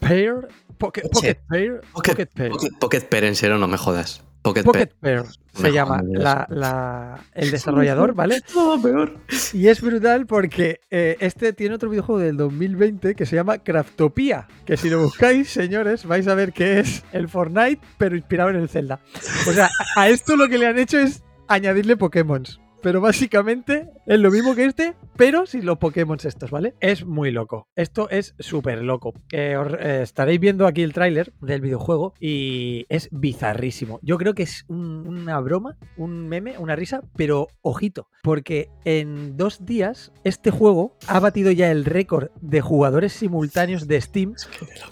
Pair, 0.00 0.48
Pocket, 0.80 1.02
Pocket 1.12 1.36
Pair, 1.48 1.80
Pocket, 1.92 2.10
Pocket 2.12 2.26
Pair. 2.34 2.50
Pocket, 2.50 2.70
Pocket 2.80 3.00
Pair, 3.08 3.24
en 3.24 3.36
serio, 3.36 3.58
no 3.58 3.68
me 3.68 3.76
jodas. 3.76 4.24
Pocket, 4.42 4.64
Pocket 4.64 4.86
Pair. 4.98 5.22
Pair 5.22 5.32
se 5.52 5.70
llama 5.72 6.00
la- 6.02 6.46
la- 6.48 7.20
el 7.34 7.50
desarrollador, 7.50 8.14
¿vale? 8.14 8.40
No, 8.54 8.80
peor. 8.80 9.18
Y 9.52 9.68
es 9.68 9.82
brutal 9.82 10.26
porque 10.26 10.80
eh, 10.90 11.16
este 11.20 11.52
tiene 11.52 11.74
otro 11.74 11.90
videojuego 11.90 12.20
del 12.20 12.36
2020 12.38 13.14
que 13.14 13.26
se 13.26 13.36
llama 13.36 13.58
Craftopia. 13.58 14.48
Que 14.64 14.76
si 14.78 14.88
lo 14.88 15.02
buscáis, 15.02 15.50
señores, 15.52 16.06
vais 16.06 16.26
a 16.26 16.34
ver 16.34 16.52
que 16.54 16.80
es 16.80 17.04
el 17.12 17.28
Fortnite, 17.28 17.80
pero 17.98 18.16
inspirado 18.16 18.48
en 18.50 18.56
el 18.56 18.68
Zelda. 18.70 19.00
O 19.46 19.52
sea, 19.52 19.68
a 19.94 20.00
a 20.02 20.08
esto 20.08 20.34
lo 20.36 20.48
que 20.48 20.56
le 20.56 20.66
han 20.66 20.78
hecho 20.78 20.98
es 20.98 21.22
añadirle 21.46 21.96
Pokémon. 21.98 22.44
Pero 22.82 23.02
básicamente 23.02 23.90
es 24.06 24.18
lo 24.20 24.30
mismo 24.30 24.54
que 24.54 24.64
este, 24.64 24.94
pero 25.20 25.44
sin 25.46 25.66
los 25.66 25.76
Pokémon 25.78 26.16
estos, 26.24 26.50
¿vale? 26.50 26.74
Es 26.80 27.04
muy 27.04 27.30
loco. 27.30 27.68
Esto 27.76 28.08
es 28.10 28.34
súper 28.38 28.82
loco. 28.82 29.12
Eh, 29.32 29.56
os- 29.56 29.74
eh, 29.78 30.00
estaréis 30.02 30.40
viendo 30.40 30.66
aquí 30.66 30.82
el 30.82 30.92
tráiler 30.94 31.32
del 31.42 31.60
videojuego 31.60 32.14
y 32.18 32.86
es 32.88 33.08
bizarrísimo. 33.12 34.00
Yo 34.02 34.16
creo 34.18 34.34
que 34.34 34.44
es 34.44 34.64
un- 34.68 35.06
una 35.06 35.38
broma, 35.40 35.76
un 35.98 36.26
meme, 36.28 36.56
una 36.58 36.74
risa, 36.74 37.02
pero 37.16 37.48
ojito, 37.60 38.08
porque 38.22 38.68
en 38.84 39.36
dos 39.36 39.64
días 39.66 40.10
este 40.24 40.50
juego 40.50 40.96
ha 41.06 41.20
batido 41.20 41.50
ya 41.52 41.70
el 41.70 41.84
récord 41.84 42.30
de 42.40 42.60
jugadores 42.62 43.12
simultáneos 43.12 43.86
de 43.86 44.00
Steam 44.00 44.34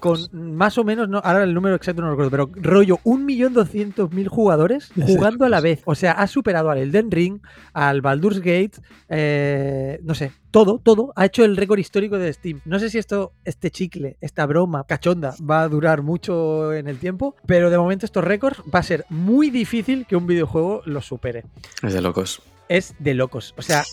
con 0.01 0.19
más 0.33 0.77
o 0.77 0.85
menos, 0.85 1.09
no, 1.09 1.19
ahora 1.25 1.45
el 1.45 1.55
número 1.55 1.75
exacto 1.75 2.03
no 2.03 2.09
lo 2.09 2.17
recuerdo, 2.17 2.31
pero 2.31 2.51
rollo 2.71 2.99
1.200.000 3.05 4.29
jugadores 4.29 4.91
Es 4.97 5.05
jugando 5.07 5.45
a 5.45 5.49
la 5.49 5.61
vez. 5.61 5.81
O 5.87 5.95
sea, 5.95 6.13
ha 6.13 6.27
superado 6.27 6.71
al 6.71 6.79
Elden 6.79 7.11
Ring, 7.11 7.41
al 7.73 8.03
Baldur's 8.03 8.41
Gate, 8.41 8.73
eh, 9.09 10.01
no 10.03 10.15
sé, 10.15 10.18
todo, 10.51 10.79
todo. 10.79 11.13
Ha 11.17 11.27
hecho 11.27 11.45
el 11.45 11.57
récord 11.57 11.79
histórico 11.79 12.19
de 12.19 12.33
Steam. 12.33 12.61
No 12.65 12.79
sé 12.79 12.91
si 12.91 12.99
esto, 12.99 13.33
este 13.45 13.71
chicle, 13.71 14.17
esta 14.21 14.47
broma 14.47 14.85
cachonda 14.85 15.35
va 15.49 15.63
a 15.63 15.69
durar 15.69 16.03
mucho 16.03 16.73
en 16.73 16.89
el 16.89 16.99
tiempo, 16.99 17.35
pero 17.47 17.71
de 17.71 17.79
momento 17.79 18.07
estos 18.07 18.25
récords 18.25 18.61
va 18.75 18.79
a 18.81 18.83
ser 18.83 19.05
muy 19.09 19.51
difícil 19.51 20.07
que 20.07 20.17
un 20.17 20.27
videojuego 20.27 20.83
los 20.85 21.07
supere 21.07 21.45
Es 21.83 21.93
de 21.93 22.01
locos. 22.03 22.43
es 22.69 22.95
de 22.99 23.15
locos. 23.15 23.55
O 23.57 23.63
sea, 23.63 23.85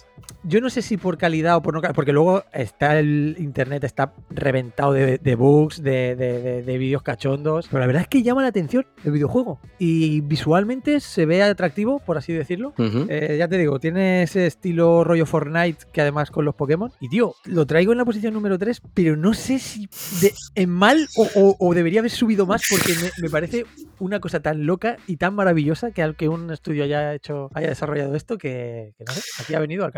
yo 0.44 0.62
no 0.62 0.70
sé 0.70 0.82
si 0.82 0.98
por 0.98 1.18
calidad 1.18 1.58
o 1.58 1.62
por 1.62 1.74
no 1.74 1.82
calidad, 1.82 1.96
porque 1.96 2.14
luego 2.14 2.44
está 2.54 3.00
el 3.00 3.36
internet, 3.40 3.84
está 3.84 4.14
reventado 4.30 4.94
de, 4.94 5.18
de 5.18 5.36
bugs, 5.36 5.82
de, 5.82 6.16
de- 6.16 6.42
de- 6.42 6.62
de 6.64 6.78
vídeos 6.78 7.02
cachondos, 7.02 7.68
pero 7.68 7.80
la 7.80 7.88
verdad 7.88 8.04
es 8.04 8.08
que 8.08 8.22
llama 8.24 8.42
la 8.44 8.50
atención 8.50 8.86
el 9.04 9.12
videojuego 9.12 9.60
y 9.80 10.22
visualmente 10.22 11.00
se 11.00 11.26
ve 11.26 11.42
atractivo, 11.44 12.00
por 12.00 12.18
así 12.18 12.32
decirlo. 12.34 12.74
Eh, 13.10 13.36
ya 13.40 13.48
te 13.48 13.58
digo, 13.58 13.80
tiene 13.80 14.24
ese 14.24 14.46
estilo 14.46 15.04
rollo 15.04 15.26
Fortnite 15.26 15.86
que 15.92 16.02
además 16.02 16.30
con 16.32 16.46
los 16.46 16.56
Pokémon. 16.56 16.92
Y 17.00 17.10
tío, 17.10 17.34
lo 17.46 17.66
traigo 17.66 17.92
en 17.92 17.98
la 17.98 18.06
posición 18.06 18.34
número 18.34 18.58
3, 18.60 18.82
pero 18.94 19.18
no 19.18 19.34
sé 19.34 19.60
si 19.60 19.88
en 20.56 20.70
mal 20.70 21.08
o, 21.18 21.28
o- 21.36 21.56
o 21.60 21.74
debería 21.74 22.00
haber 22.02 22.12
subido 22.12 22.46
más 22.46 22.62
porque 22.70 22.94
me, 23.02 23.10
me 23.24 23.30
parece 23.30 23.66
una 24.00 24.20
cosa 24.20 24.40
tan 24.42 24.66
loca 24.66 24.98
y 25.08 25.18
tan 25.18 25.34
maravillosa 25.36 25.92
que 25.92 26.02
al 26.04 26.16
que 26.16 26.30
un 26.30 26.52
estudio 26.52 26.84
haya 26.84 27.14
hecho, 27.14 27.50
haya 27.54 27.70
desarrollado 27.70 28.16
esto 28.16 28.38
que, 28.38 28.94
que 28.98 29.04
no 29.06 29.14
sé, 29.14 29.22
aquí 29.40 29.54
ha 29.56 29.60
venido 29.60 29.86
al 29.86 29.92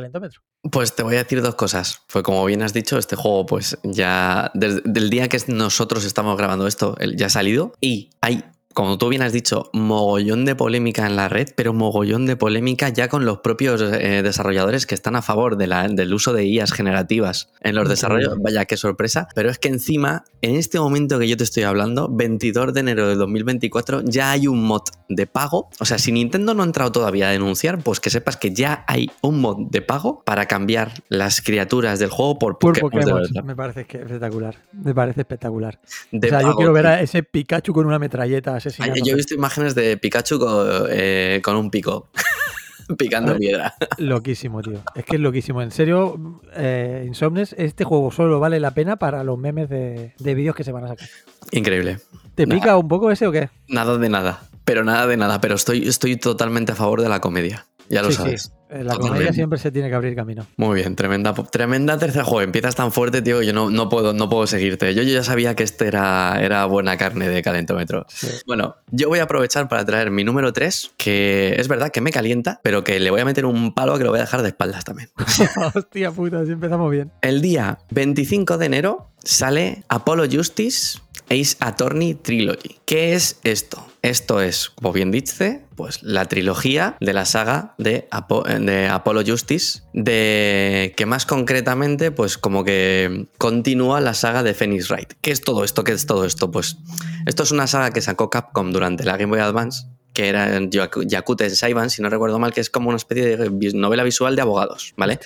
Pues 0.71 0.95
te 0.95 1.03
voy 1.03 1.15
a 1.15 1.23
decir 1.23 1.41
dos 1.41 1.55
cosas. 1.55 2.01
Pues 2.11 2.23
como 2.23 2.43
bien 2.45 2.61
has 2.61 2.73
dicho, 2.73 2.97
este 2.97 3.15
juego, 3.15 3.45
pues 3.45 3.77
ya 3.83 4.51
desde 4.53 4.81
el 4.85 5.09
día 5.09 5.27
que 5.29 5.39
nosotros 5.47 6.05
estamos 6.05 6.37
grabando 6.37 6.67
esto, 6.67 6.95
ya 7.15 7.27
ha 7.27 7.29
salido 7.29 7.73
y 7.81 8.09
hay, 8.21 8.43
como 8.77 8.99
tú 8.99 9.09
bien 9.09 9.23
has 9.23 9.33
dicho, 9.33 9.71
mogollón 9.73 10.45
de 10.45 10.53
polémica 10.55 11.07
en 11.07 11.15
la 11.15 11.29
red, 11.29 11.47
pero 11.55 11.73
mogollón 11.73 12.27
de 12.27 12.35
polémica 12.35 12.89
ya 12.89 13.07
con 13.07 13.25
los 13.25 13.39
propios 13.39 13.81
eh, 13.81 14.21
desarrolladores 14.21 14.85
que 14.85 14.93
están 14.93 15.15
a 15.15 15.23
favor 15.23 15.57
de 15.57 15.65
la- 15.65 15.87
del 15.87 16.13
uso 16.13 16.31
de 16.31 16.45
IAs 16.45 16.71
generativas 16.73 17.49
en 17.61 17.73
los 17.73 17.89
desarrollos. 17.89 18.35
Vaya, 18.39 18.65
qué 18.65 18.77
sorpresa. 18.77 19.29
Pero 19.33 19.49
es 19.49 19.57
que 19.57 19.69
encima, 19.69 20.25
en 20.43 20.55
este 20.57 20.79
momento 20.79 21.17
que 21.17 21.27
yo 21.27 21.35
te 21.35 21.43
estoy 21.43 21.63
hablando, 21.63 22.07
22 22.11 22.71
de 22.71 22.79
enero 22.81 23.07
de 23.07 23.15
2024, 23.15 24.03
ya 24.05 24.29
hay 24.29 24.45
un 24.47 24.63
mod 24.63 24.83
de 25.09 25.25
pago. 25.25 25.69
O 25.79 25.85
sea, 25.85 25.97
si 25.97 26.11
Nintendo 26.11 26.53
no 26.53 26.61
ha 26.61 26.65
entrado 26.67 26.91
todavía 26.91 27.29
a 27.29 27.31
denunciar, 27.31 27.79
pues 27.79 27.99
que 27.99 28.11
sepas 28.11 28.37
que 28.37 28.53
ya 28.53 28.85
hay 28.87 29.09
un 29.21 29.41
mod 29.41 29.57
de 29.71 29.81
pago 29.81 30.21
para 30.23 30.45
cambiar 30.45 30.91
las 31.09 31.41
criaturas 31.41 31.97
del 31.97 32.11
juego 32.11 32.37
por 32.37 32.59
Por 32.59 32.79
Pokémon. 32.79 33.05
de 33.05 33.11
Pokémon, 33.27 33.45
me 33.47 33.55
parece 33.55 33.85
que 33.85 33.97
espectacular. 33.97 34.55
Me 34.71 34.93
parece 34.93 35.21
espectacular. 35.21 35.79
De 36.11 36.27
o 36.27 36.29
sea, 36.29 36.41
yo 36.43 36.53
quiero 36.55 36.73
ver 36.73 36.85
a 36.85 37.01
ese 37.01 37.23
Pikachu 37.23 37.73
con 37.73 37.87
una 37.87 37.97
metralleta 37.97 38.55
Ay. 38.79 38.91
Yo 39.03 39.13
he 39.13 39.15
visto 39.15 39.33
imágenes 39.33 39.75
de 39.75 39.97
Pikachu 39.97 40.39
con, 40.39 40.87
eh, 40.89 41.41
con 41.43 41.55
un 41.55 41.69
pico. 41.69 42.09
Picando 42.97 43.35
piedra. 43.35 43.75
Loquísimo, 43.97 44.61
tío. 44.61 44.81
Es 44.95 45.03
que 45.03 45.17
es 45.17 45.21
loquísimo. 45.21 45.61
En 45.61 45.71
serio, 45.71 46.41
eh, 46.55 47.03
Insomnes, 47.05 47.53
este 47.57 47.83
juego 47.83 48.11
solo 48.11 48.39
vale 48.39 48.61
la 48.61 48.71
pena 48.71 48.95
para 48.95 49.25
los 49.25 49.37
memes 49.37 49.69
de, 49.69 50.13
de 50.17 50.35
vídeos 50.35 50.55
que 50.55 50.63
se 50.63 50.71
van 50.71 50.85
a 50.85 50.87
sacar. 50.89 51.09
Increíble. 51.51 51.99
¿Te 52.35 52.47
pica 52.47 52.77
un 52.77 52.87
poco 52.87 53.11
ese 53.11 53.27
o 53.27 53.31
qué? 53.31 53.49
Nada 53.67 53.97
de 53.97 54.09
nada. 54.09 54.41
Pero 54.63 54.85
nada 54.85 55.05
de 55.07 55.17
nada. 55.17 55.41
Pero 55.41 55.55
estoy, 55.55 55.87
estoy 55.87 56.15
totalmente 56.15 56.71
a 56.71 56.75
favor 56.75 57.01
de 57.01 57.09
la 57.09 57.19
comedia. 57.19 57.65
Ya 57.89 58.01
lo 58.01 58.09
Sí, 58.09 58.17
sabes. 58.17 58.51
En 58.69 58.85
la 58.85 58.93
Totalmente. 58.93 59.07
comedia 59.07 59.33
siempre 59.33 59.59
se 59.59 59.71
tiene 59.71 59.87
que 59.87 59.95
abrir 59.95 60.13
camino. 60.13 60.45
Muy 60.57 60.75
bien, 60.75 60.97
tremenda, 60.97 61.33
tremenda 61.33 61.97
tercera 61.97 62.25
juego. 62.25 62.41
Empiezas 62.41 62.75
tan 62.75 62.91
fuerte, 62.91 63.21
tío, 63.21 63.41
yo 63.41 63.53
no, 63.53 63.69
no, 63.69 63.87
puedo, 63.87 64.11
no 64.11 64.27
puedo 64.27 64.45
seguirte. 64.45 64.93
Yo, 64.93 65.03
yo 65.03 65.13
ya 65.13 65.23
sabía 65.23 65.55
que 65.55 65.63
este 65.63 65.87
era, 65.87 66.37
era 66.41 66.65
buena 66.65 66.97
carne 66.97 67.29
de 67.29 67.41
calentómetro. 67.41 68.05
Sí. 68.09 68.27
Bueno, 68.45 68.75
yo 68.91 69.07
voy 69.07 69.19
a 69.19 69.23
aprovechar 69.23 69.69
para 69.69 69.85
traer 69.85 70.11
mi 70.11 70.25
número 70.25 70.51
3, 70.51 70.91
que 70.97 71.55
es 71.57 71.69
verdad 71.69 71.91
que 71.91 72.01
me 72.01 72.11
calienta, 72.11 72.59
pero 72.61 72.83
que 72.83 72.99
le 72.99 73.09
voy 73.09 73.21
a 73.21 73.25
meter 73.25 73.45
un 73.45 73.73
palo 73.73 73.97
que 73.97 74.03
lo 74.03 74.09
voy 74.09 74.19
a 74.19 74.23
dejar 74.23 74.41
de 74.41 74.49
espaldas 74.49 74.83
también. 74.83 75.09
Hostia 75.73 76.11
puta, 76.11 76.43
si 76.45 76.51
empezamos 76.51 76.91
bien. 76.91 77.09
El 77.21 77.41
día 77.41 77.77
25 77.91 78.57
de 78.57 78.65
enero 78.65 79.11
sale 79.23 79.83
Apollo 79.87 80.25
Justice 80.29 80.99
Ace 81.29 81.55
Attorney 81.61 82.15
Trilogy. 82.15 82.79
¿Qué 82.85 83.13
es 83.13 83.39
esto? 83.43 83.85
Esto 84.07 84.41
es, 84.41 84.69
como 84.69 84.93
bien 84.93 85.11
dice, 85.11 85.65
pues 85.75 86.01
la 86.01 86.25
trilogía 86.25 86.95
de 87.01 87.13
la 87.13 87.25
saga 87.25 87.75
de, 87.77 88.07
Apo- 88.09 88.43
de 88.43 88.87
Apollo 88.87 89.21
Justice, 89.25 89.81
de 89.93 90.93
que 90.95 91.05
más 91.05 91.25
concretamente, 91.25 92.11
pues 92.11 92.37
como 92.37 92.63
que 92.63 93.27
continúa 93.37 93.99
la 93.99 94.13
saga 94.13 94.43
de 94.43 94.53
Phoenix 94.53 94.89
Wright. 94.89 95.13
¿Qué 95.21 95.31
es 95.31 95.41
todo 95.41 95.63
esto? 95.63 95.83
¿Qué 95.83 95.91
es 95.91 96.05
todo 96.05 96.23
esto? 96.25 96.51
Pues 96.51 96.77
esto 97.25 97.43
es 97.43 97.51
una 97.51 97.67
saga 97.67 97.91
que 97.91 98.01
sacó 98.01 98.29
Capcom 98.29 98.71
durante 98.71 99.03
la 99.03 99.17
Game 99.17 99.29
Boy 99.31 99.39
Advance 99.41 99.87
que 100.13 100.29
era 100.29 100.57
Yaku- 100.61 101.05
Yakuten 101.07 101.51
Saiban, 101.55 101.91
si 101.91 102.01
no 102.01 102.09
recuerdo 102.09 102.39
mal, 102.39 102.51
que 102.51 102.59
es 102.61 102.71
como 102.71 102.87
una 102.89 102.95
especie 102.97 103.37
de 103.37 103.51
novela 103.75 104.03
visual 104.03 104.35
de 104.35 104.41
abogados, 104.41 104.93
¿vale? 104.97 105.19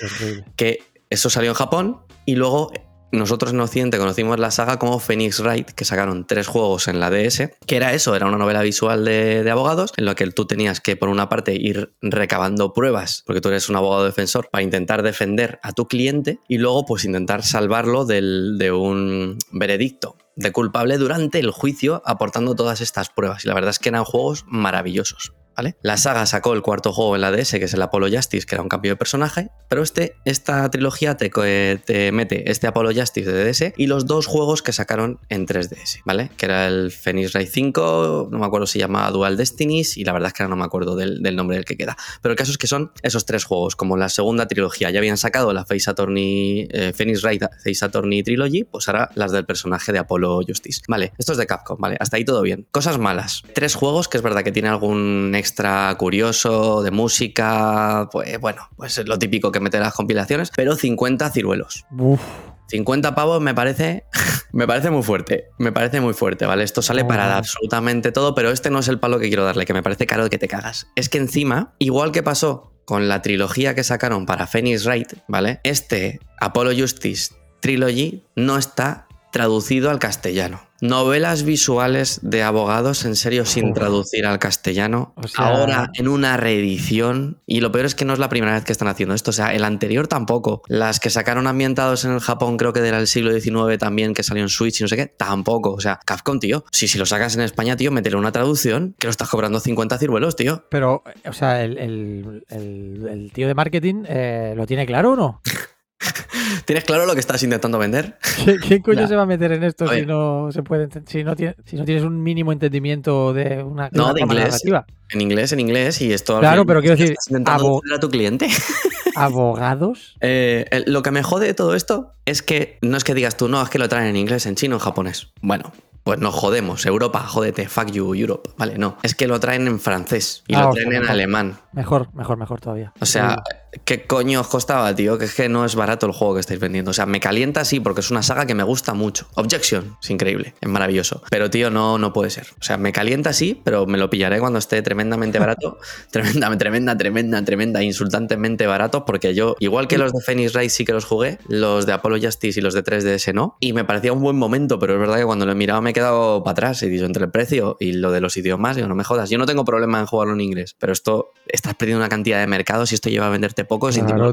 Que 0.57 0.79
eso 1.09 1.29
salió 1.29 1.51
en 1.51 1.55
Japón 1.55 2.01
y 2.25 2.35
luego 2.35 2.73
nosotros 3.11 3.51
en 3.53 3.59
Occidente 3.59 3.97
conocimos 3.97 4.39
la 4.39 4.51
saga 4.51 4.79
como 4.79 4.99
Phoenix 4.99 5.39
Wright, 5.41 5.71
que 5.71 5.85
sacaron 5.85 6.25
tres 6.25 6.47
juegos 6.47 6.87
en 6.87 6.99
la 6.99 7.09
DS, 7.09 7.51
que 7.65 7.75
era 7.75 7.93
eso, 7.93 8.15
era 8.15 8.27
una 8.27 8.37
novela 8.37 8.61
visual 8.61 9.03
de, 9.05 9.43
de 9.43 9.51
abogados, 9.51 9.91
en 9.97 10.05
la 10.05 10.15
que 10.15 10.25
tú 10.31 10.45
tenías 10.45 10.79
que, 10.81 10.95
por 10.95 11.09
una 11.09 11.29
parte, 11.29 11.53
ir 11.55 11.93
recabando 12.01 12.73
pruebas, 12.73 13.23
porque 13.25 13.41
tú 13.41 13.49
eres 13.49 13.69
un 13.69 13.75
abogado 13.75 14.05
defensor, 14.05 14.49
para 14.51 14.63
intentar 14.63 15.03
defender 15.03 15.59
a 15.63 15.73
tu 15.73 15.87
cliente 15.87 16.39
y 16.47 16.57
luego, 16.57 16.85
pues, 16.85 17.05
intentar 17.05 17.43
salvarlo 17.43 18.05
del- 18.05 18.57
de 18.57 18.71
un 18.71 19.37
veredicto 19.51 20.15
de 20.37 20.51
culpable 20.51 20.97
durante 20.97 21.39
el 21.39 21.51
juicio, 21.51 22.01
aportando 22.05 22.55
todas 22.55 22.81
estas 22.81 23.09
pruebas. 23.09 23.43
Y 23.45 23.49
la 23.49 23.53
verdad 23.53 23.71
es 23.71 23.79
que 23.79 23.89
eran 23.89 24.05
juegos 24.05 24.45
maravillosos. 24.47 25.33
La 25.81 25.97
saga 25.97 26.25
sacó 26.25 26.53
el 26.53 26.61
cuarto 26.61 26.93
juego 26.93 27.15
en 27.15 27.21
la 27.21 27.31
DS, 27.31 27.51
que 27.51 27.65
es 27.65 27.73
el 27.73 27.81
Apollo 27.81 28.07
Justice, 28.15 28.45
que 28.45 28.55
era 28.55 28.63
un 28.63 28.69
cambio 28.69 28.91
de 28.91 28.95
personaje, 28.95 29.49
pero 29.69 29.83
este, 29.83 30.15
esta 30.25 30.69
trilogía 30.71 31.17
te, 31.17 31.31
eh, 31.43 31.79
te 31.85 32.11
mete 32.11 32.49
este 32.51 32.67
Apollo 32.67 32.99
Justice 32.99 33.31
de 33.31 33.51
DS 33.51 33.73
y 33.77 33.87
los 33.87 34.05
dos 34.05 34.25
juegos 34.27 34.61
que 34.61 34.73
sacaron 34.73 35.19
en 35.29 35.45
3DS, 35.45 36.01
¿vale? 36.05 36.31
Que 36.37 36.45
era 36.45 36.67
el 36.67 36.91
Phoenix 36.91 37.33
Wright 37.33 37.49
5, 37.49 38.29
no 38.31 38.39
me 38.39 38.45
acuerdo 38.45 38.67
si 38.67 38.73
se 38.73 38.79
llama 38.79 39.09
Dual 39.11 39.37
Destinies, 39.37 39.97
y 39.97 40.03
la 40.03 40.13
verdad 40.13 40.27
es 40.27 40.33
que 40.33 40.43
ahora 40.43 40.51
no 40.51 40.55
me 40.57 40.65
acuerdo 40.65 40.95
del, 40.95 41.21
del 41.21 41.35
nombre 41.35 41.57
del 41.57 41.65
que 41.65 41.77
queda. 41.77 41.97
Pero 42.21 42.31
el 42.31 42.37
caso 42.37 42.51
es 42.51 42.57
que 42.57 42.67
son 42.67 42.91
esos 43.03 43.25
tres 43.25 43.43
juegos, 43.43 43.75
como 43.75 43.97
la 43.97 44.09
segunda 44.09 44.47
trilogía. 44.47 44.89
Ya 44.91 44.99
habían 44.99 45.17
sacado 45.17 45.53
la 45.53 45.65
Face 45.65 45.89
Attorney, 45.89 46.67
eh, 46.71 46.93
Phoenix 46.95 47.23
Wright 47.23 47.43
Face 47.63 47.83
Attorney 47.83 48.23
Trilogy, 48.23 48.63
pues 48.63 48.87
ahora 48.87 49.09
las 49.15 49.31
del 49.31 49.45
personaje 49.45 49.91
de 49.91 49.99
Apollo 49.99 50.41
Justice. 50.47 50.81
Vale, 50.87 51.13
esto 51.17 51.33
es 51.33 51.37
de 51.37 51.47
Capcom, 51.47 51.77
¿vale? 51.79 51.97
Hasta 51.99 52.17
ahí 52.17 52.25
todo 52.25 52.41
bien. 52.41 52.67
Cosas 52.71 52.97
malas. 52.97 53.43
Tres 53.53 53.75
juegos 53.75 54.07
que 54.07 54.17
es 54.17 54.23
verdad 54.23 54.43
que 54.43 54.51
tiene 54.51 54.69
algún 54.69 55.33
extra 55.41 55.93
curioso 55.97 56.81
de 56.83 56.91
música, 56.91 58.07
pues 58.11 58.39
bueno, 58.39 58.69
pues 58.77 58.97
lo 59.05 59.19
típico 59.19 59.51
que 59.51 59.59
mete 59.59 59.79
las 59.79 59.93
compilaciones, 59.93 60.51
pero 60.55 60.75
50 60.75 61.29
ciruelos. 61.31 61.85
Uf, 61.97 62.21
50 62.67 63.13
pavos 63.15 63.41
me 63.41 63.53
parece, 63.53 64.05
me 64.53 64.65
parece 64.67 64.89
muy 64.91 65.03
fuerte, 65.03 65.47
me 65.57 65.71
parece 65.73 65.99
muy 65.99 66.13
fuerte, 66.13 66.45
¿vale? 66.45 66.63
Esto 66.63 66.81
sale 66.81 67.03
para 67.03 67.27
Oh. 67.27 67.37
absolutamente 67.39 68.11
todo, 68.11 68.33
pero 68.33 68.51
este 68.51 68.69
no 68.69 68.79
es 68.79 68.87
el 68.87 68.99
palo 68.99 69.19
que 69.19 69.27
quiero 69.27 69.43
darle, 69.43 69.65
que 69.65 69.73
me 69.73 69.83
parece 69.83 70.05
caro 70.07 70.23
de 70.23 70.29
que 70.29 70.37
te 70.37 70.47
cagas. 70.47 70.87
Es 70.95 71.09
que 71.09 71.17
encima, 71.17 71.73
igual 71.79 72.11
que 72.11 72.23
pasó 72.23 72.71
con 72.85 73.07
la 73.09 73.21
trilogía 73.21 73.75
que 73.75 73.83
sacaron 73.83 74.25
para 74.25 74.47
Phoenix 74.47 74.85
Wright, 74.85 75.13
¿vale? 75.27 75.59
Este 75.63 76.19
Apollo 76.39 76.71
Justice 76.79 77.33
Trilogy 77.61 78.23
no 78.35 78.57
está 78.57 79.07
traducido 79.31 79.89
al 79.89 79.99
castellano. 79.99 80.61
Novelas 80.81 81.43
visuales 81.43 82.19
de 82.23 82.41
abogados 82.41 83.05
en 83.05 83.15
serio 83.15 83.45
sin 83.45 83.73
traducir 83.73 84.25
al 84.25 84.39
castellano. 84.39 85.13
O 85.15 85.27
sea- 85.27 85.45
Ahora 85.45 85.91
en 85.93 86.07
una 86.07 86.37
reedición. 86.37 87.39
Y 87.45 87.59
lo 87.61 87.71
peor 87.71 87.85
es 87.85 87.93
que 87.93 88.03
no 88.03 88.13
es 88.13 88.19
la 88.19 88.29
primera 88.29 88.53
vez 88.55 88.63
que 88.63 88.71
están 88.71 88.87
haciendo 88.87 89.13
esto. 89.13 89.29
O 89.29 89.33
sea, 89.33 89.53
el 89.53 89.63
anterior 89.63 90.07
tampoco. 90.07 90.63
Las 90.67 90.99
que 90.99 91.11
sacaron 91.11 91.45
ambientados 91.45 92.03
en 92.05 92.13
el 92.13 92.19
Japón, 92.19 92.57
creo 92.57 92.73
que 92.73 92.79
era 92.79 92.97
el 92.97 93.05
siglo 93.05 93.31
XIX 93.39 93.77
también, 93.77 94.15
que 94.15 94.23
salió 94.23 94.41
en 94.41 94.49
Switch 94.49 94.79
y 94.79 94.83
no 94.83 94.87
sé 94.87 94.95
qué, 94.95 95.05
tampoco. 95.05 95.71
O 95.73 95.79
sea, 95.81 95.99
Capcom, 96.03 96.39
tío. 96.39 96.65
Si, 96.71 96.87
si 96.87 96.97
lo 96.97 97.05
sacas 97.05 97.35
en 97.35 97.41
España, 97.41 97.75
tío, 97.75 97.91
métele 97.91 98.15
una 98.17 98.31
traducción 98.31 98.95
que 98.97 99.05
lo 99.05 99.11
estás 99.11 99.29
cobrando 99.29 99.59
50 99.59 99.99
ciruelos, 99.99 100.35
tío. 100.35 100.65
pero, 100.69 101.03
o 101.27 101.33
sea, 101.33 101.63
el, 101.63 101.77
el- 101.77 102.43
el- 102.49 103.07
el 103.07 103.31
tío 103.31 103.47
de 103.47 103.53
marketing 103.53 104.03
eh, 104.07 104.53
lo 104.57 104.65
tiene 104.65 104.85
claro 104.87 105.11
o 105.11 105.15
no? 105.15 105.41
¿Tienes 106.65 106.83
claro 106.83 107.05
lo 107.05 107.13
que 107.13 107.19
estás 107.19 107.41
intentando 107.43 107.77
vender? 107.77 108.17
¿Qué- 108.45 108.57
¿Quién 108.57 108.81
coño 108.81 109.07
se 109.07 109.15
va 109.15 109.23
a 109.23 109.25
meter 109.25 109.51
en 109.51 109.63
esto 109.63 109.87
si 109.87 110.05
no 110.05 110.51
se 110.51 110.63
puede 110.63 110.87
si 111.05 111.23
no 111.23 111.35
tiene- 111.35 111.55
si 111.65 111.75
no 111.75 111.85
tienes 111.85 112.03
un 112.03 112.21
mínimo 112.21 112.51
entendimiento 112.51 113.33
de 113.33 113.63
una, 113.63 113.89
de 113.89 113.97
No, 113.97 114.05
una 114.05 114.13
de 114.13 114.21
inglés. 114.21 114.45
narrativa? 114.45 114.85
En 115.09 115.21
inglés, 115.21 115.51
en 115.51 115.59
inglés, 115.59 116.01
y 116.01 116.13
esto 116.13 116.39
Claro, 116.39 116.65
pero 116.65 116.79
quiero 116.81 116.95
decir, 116.95 117.11
estás 117.11 117.27
intentando 117.29 117.81
a 117.93 117.99
tu 117.99 118.09
cliente. 118.09 118.47
Abogados. 119.15 120.15
Eh, 120.21 120.83
lo 120.87 121.01
que 121.03 121.11
me 121.11 121.21
jode 121.23 121.47
de 121.47 121.53
todo 121.53 121.75
esto 121.75 122.13
es 122.25 122.41
que 122.41 122.77
no 122.81 122.97
es 122.97 123.03
que 123.03 123.13
digas 123.13 123.37
tú, 123.37 123.47
no, 123.47 123.61
es 123.61 123.69
que 123.69 123.77
lo 123.79 123.89
traen 123.89 124.07
en 124.07 124.15
inglés, 124.15 124.45
en 124.45 124.55
chino, 124.55 124.75
en 124.75 124.79
japonés. 124.79 125.31
Bueno, 125.41 125.71
pues 126.03 126.19
nos 126.19 126.33
jodemos. 126.33 126.85
Europa, 126.85 127.19
jódete, 127.19 127.67
fuck 127.67 127.91
you, 127.91 128.13
Europe. 128.15 128.49
Vale, 128.57 128.77
no. 128.77 128.97
Es 129.03 129.13
que 129.13 129.27
lo 129.27 129.39
traen 129.39 129.67
en 129.67 129.79
francés 129.79 130.43
y 130.47 130.55
Ah, 130.55 130.63
lo 130.63 130.71
traen 130.71 130.87
en 130.93 130.99
mejor. 131.01 131.11
alemán. 131.11 131.57
Mejor, 131.73 132.13
mejor, 132.13 132.37
mejor 132.37 132.61
todavía. 132.61 132.93
O 132.99 133.05
sea, 133.05 133.37
¿qué 133.85 134.05
coño 134.05 134.41
os 134.41 134.47
costaba, 134.47 134.93
tío? 134.95 135.17
Que 135.17 135.25
es 135.25 135.35
que 135.35 135.49
no 135.49 135.65
es 135.65 135.75
barato 135.75 136.05
el 136.05 136.11
juego 136.11 136.35
que 136.35 136.39
estáis 136.41 136.59
vendiendo. 136.59 136.91
O 136.91 136.93
sea, 136.93 137.05
me 137.05 137.19
calienta 137.19 137.65
sí, 137.65 137.79
porque 137.79 138.01
es 138.01 138.11
una 138.11 138.23
saga 138.23 138.45
que 138.45 138.55
me 138.55 138.63
gusta 138.63 138.93
mucho. 138.93 139.27
Objection, 139.35 139.97
es 140.01 140.09
increíble, 140.09 140.55
es 140.59 140.69
maravilloso. 140.69 141.23
Pero, 141.29 141.49
tío, 141.49 141.69
no, 141.69 141.97
no 141.97 142.13
puede 142.13 142.29
ser. 142.29 142.47
O 142.59 142.63
sea, 142.63 142.77
me 142.77 142.91
calienta 142.91 143.33
sí, 143.33 143.61
pero 143.63 143.85
me 143.85 143.97
lo 143.97 144.09
pillaré 144.09 144.39
cuando 144.39 144.59
esté 144.59 144.81
tremendamente 144.81 145.39
barato. 145.39 145.79
tremenda, 146.11 146.55
tremenda, 146.57 146.97
tremenda, 146.97 147.43
tremenda, 147.43 147.83
insultantemente 147.83 148.67
barato, 148.67 149.05
porque 149.05 149.33
yo, 149.33 149.55
igual 149.59 149.87
que 149.87 149.97
los 149.97 150.11
de 150.13 150.21
Phoenix 150.21 150.53
Wright 150.53 150.69
sí 150.69 150.85
que 150.85 150.93
los 150.93 151.05
jugué, 151.05 151.39
los 151.47 151.85
de 151.85 151.93
Apollo 151.93 152.17
Justice 152.21 152.59
y 152.59 152.63
los 152.63 152.73
de 152.73 152.83
3DS 152.83 153.33
no. 153.33 153.57
Y 153.59 153.73
me 153.73 153.85
parecía 153.85 154.13
un 154.13 154.21
buen 154.21 154.35
momento, 154.35 154.79
pero 154.79 154.93
es 154.93 154.99
verdad 154.99 155.17
que 155.17 155.25
cuando 155.25 155.45
lo 155.45 155.51
he 155.51 155.55
mirado 155.55 155.81
me 155.81 155.91
he 155.91 155.93
quedado 155.93 156.43
para 156.43 156.51
atrás. 156.51 156.83
Y 156.83 156.89
dicho, 156.89 157.05
entre 157.05 157.25
el 157.25 157.31
precio 157.31 157.77
y 157.79 157.93
lo 157.93 158.11
de 158.11 158.21
los 158.21 158.35
idiomas, 158.37 158.75
digo, 158.75 158.87
no 158.87 158.95
me 158.95 159.03
jodas. 159.03 159.29
Yo 159.29 159.37
no 159.37 159.45
tengo 159.45 159.65
problema 159.65 159.99
en 159.99 160.05
jugarlo 160.05 160.33
en 160.33 160.41
inglés, 160.41 160.75
pero 160.77 160.93
esto 160.93 161.31
estás 161.47 161.75
perdiendo 161.75 161.99
una 161.99 162.09
cantidad 162.09 162.39
de 162.39 162.47
mercado 162.47 162.85
si 162.85 162.95
esto 162.95 163.09
lleva 163.09 163.27
a 163.27 163.29
venderte 163.29 163.60
poco. 163.65 163.91
Si 163.91 163.99
Claro, 164.01 164.17
lo 164.17 164.31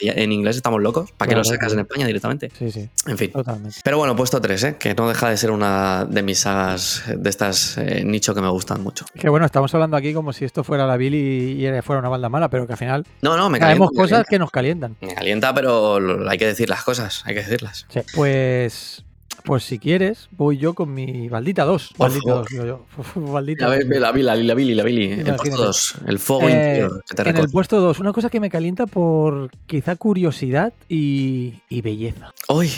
en, 0.00 0.32
inglés 0.32 0.56
estamos 0.56 0.80
locos. 0.82 1.10
¿Para 1.12 1.28
qué 1.30 1.36
lo 1.36 1.42
Claro, 1.42 1.54
sacas 1.56 1.68
tío. 1.72 1.74
en 1.80 1.86
España 1.86 2.06
directamente? 2.06 2.50
Sí, 2.58 2.70
sí, 2.70 2.88
En 3.06 3.18
fin. 3.18 3.30
totalmente. 3.32 3.78
Pero 3.84 3.98
bueno, 3.98 4.16
puesto 4.16 4.40
3, 4.40 4.64
¿eh? 4.64 4.76
que 4.78 4.94
no 4.94 5.08
deja 5.08 5.28
de 5.30 5.36
ser 5.36 5.50
una 5.50 6.04
de 6.04 6.22
mis 6.22 6.40
sagas 6.40 7.02
de 7.14 7.30
estas 7.30 7.78
eh, 7.78 8.02
nicho 8.04 8.34
que 8.34 8.40
me 8.40 8.48
gustan 8.48 8.82
mucho. 8.82 9.04
Que 9.14 9.28
bueno, 9.28 9.46
estamos 9.46 9.72
hablando 9.74 9.96
aquí 9.96 10.12
como 10.14 10.32
si 10.32 10.44
esto 10.44 10.64
fuera 10.64 10.86
la 10.86 10.96
Billy 10.96 11.66
y 11.66 11.82
fuera 11.82 12.00
una 12.00 12.08
balda 12.08 12.28
mala, 12.28 12.48
pero 12.50 12.66
que 12.66 12.72
al 12.74 12.78
final 12.78 13.06
No, 13.22 13.36
no, 13.36 13.48
me 13.50 13.58
calienta. 13.58 13.84
me 13.84 13.96
cosas 13.96 14.10
calienta. 14.10 14.28
que 14.30 14.38
nos 14.38 14.50
calientan. 14.50 14.96
Me 15.00 15.14
calienta, 15.14 15.54
pero 15.54 16.00
lo- 16.00 16.28
hay 16.28 16.38
que 16.38 16.46
decir 16.46 16.68
las 16.68 16.84
cosas, 16.84 17.22
hay 17.26 17.34
que 17.34 17.40
decirlas. 17.40 17.86
Sí, 17.88 18.00
Pues, 18.14 19.04
pues 19.44 19.64
si 19.64 19.78
quieres, 19.78 20.28
voy 20.32 20.58
yo 20.58 20.74
con 20.74 20.92
mi 20.94 21.28
Baldita 21.28 21.64
2. 21.64 21.94
Por 21.96 22.08
Baldita 22.08 22.28
favor. 22.30 22.44
2, 22.44 22.48
digo 22.50 22.64
yo. 22.66 23.32
Baldita 23.32 23.68
La, 23.68 23.76
2. 23.76 23.84
Billy, 23.88 23.98
la 24.00 24.12
Billy, 24.12 24.74
la 24.74 24.84
Billy, 24.84 25.14
la. 25.16 25.30
El 25.30 25.36
puesto 25.36 25.56
dos, 25.64 25.94
el 26.06 26.18
fuego 26.18 26.48
Eh, 26.48 26.52
interior 26.52 27.04
que 27.08 27.14
te 27.14 27.28
en 27.28 27.36
el 27.36 27.50
puesto 27.50 27.80
2, 27.80 27.98
una 28.00 28.12
cosa 28.12 28.30
que 28.30 28.40
me 28.40 28.50
calienta 28.50 28.86
por 28.86 29.50
quizá 29.66 29.96
curiosidad 29.96 30.72
y, 30.88 31.54
y 31.68 31.80
belleza. 31.80 32.32
Uy, 32.48 32.70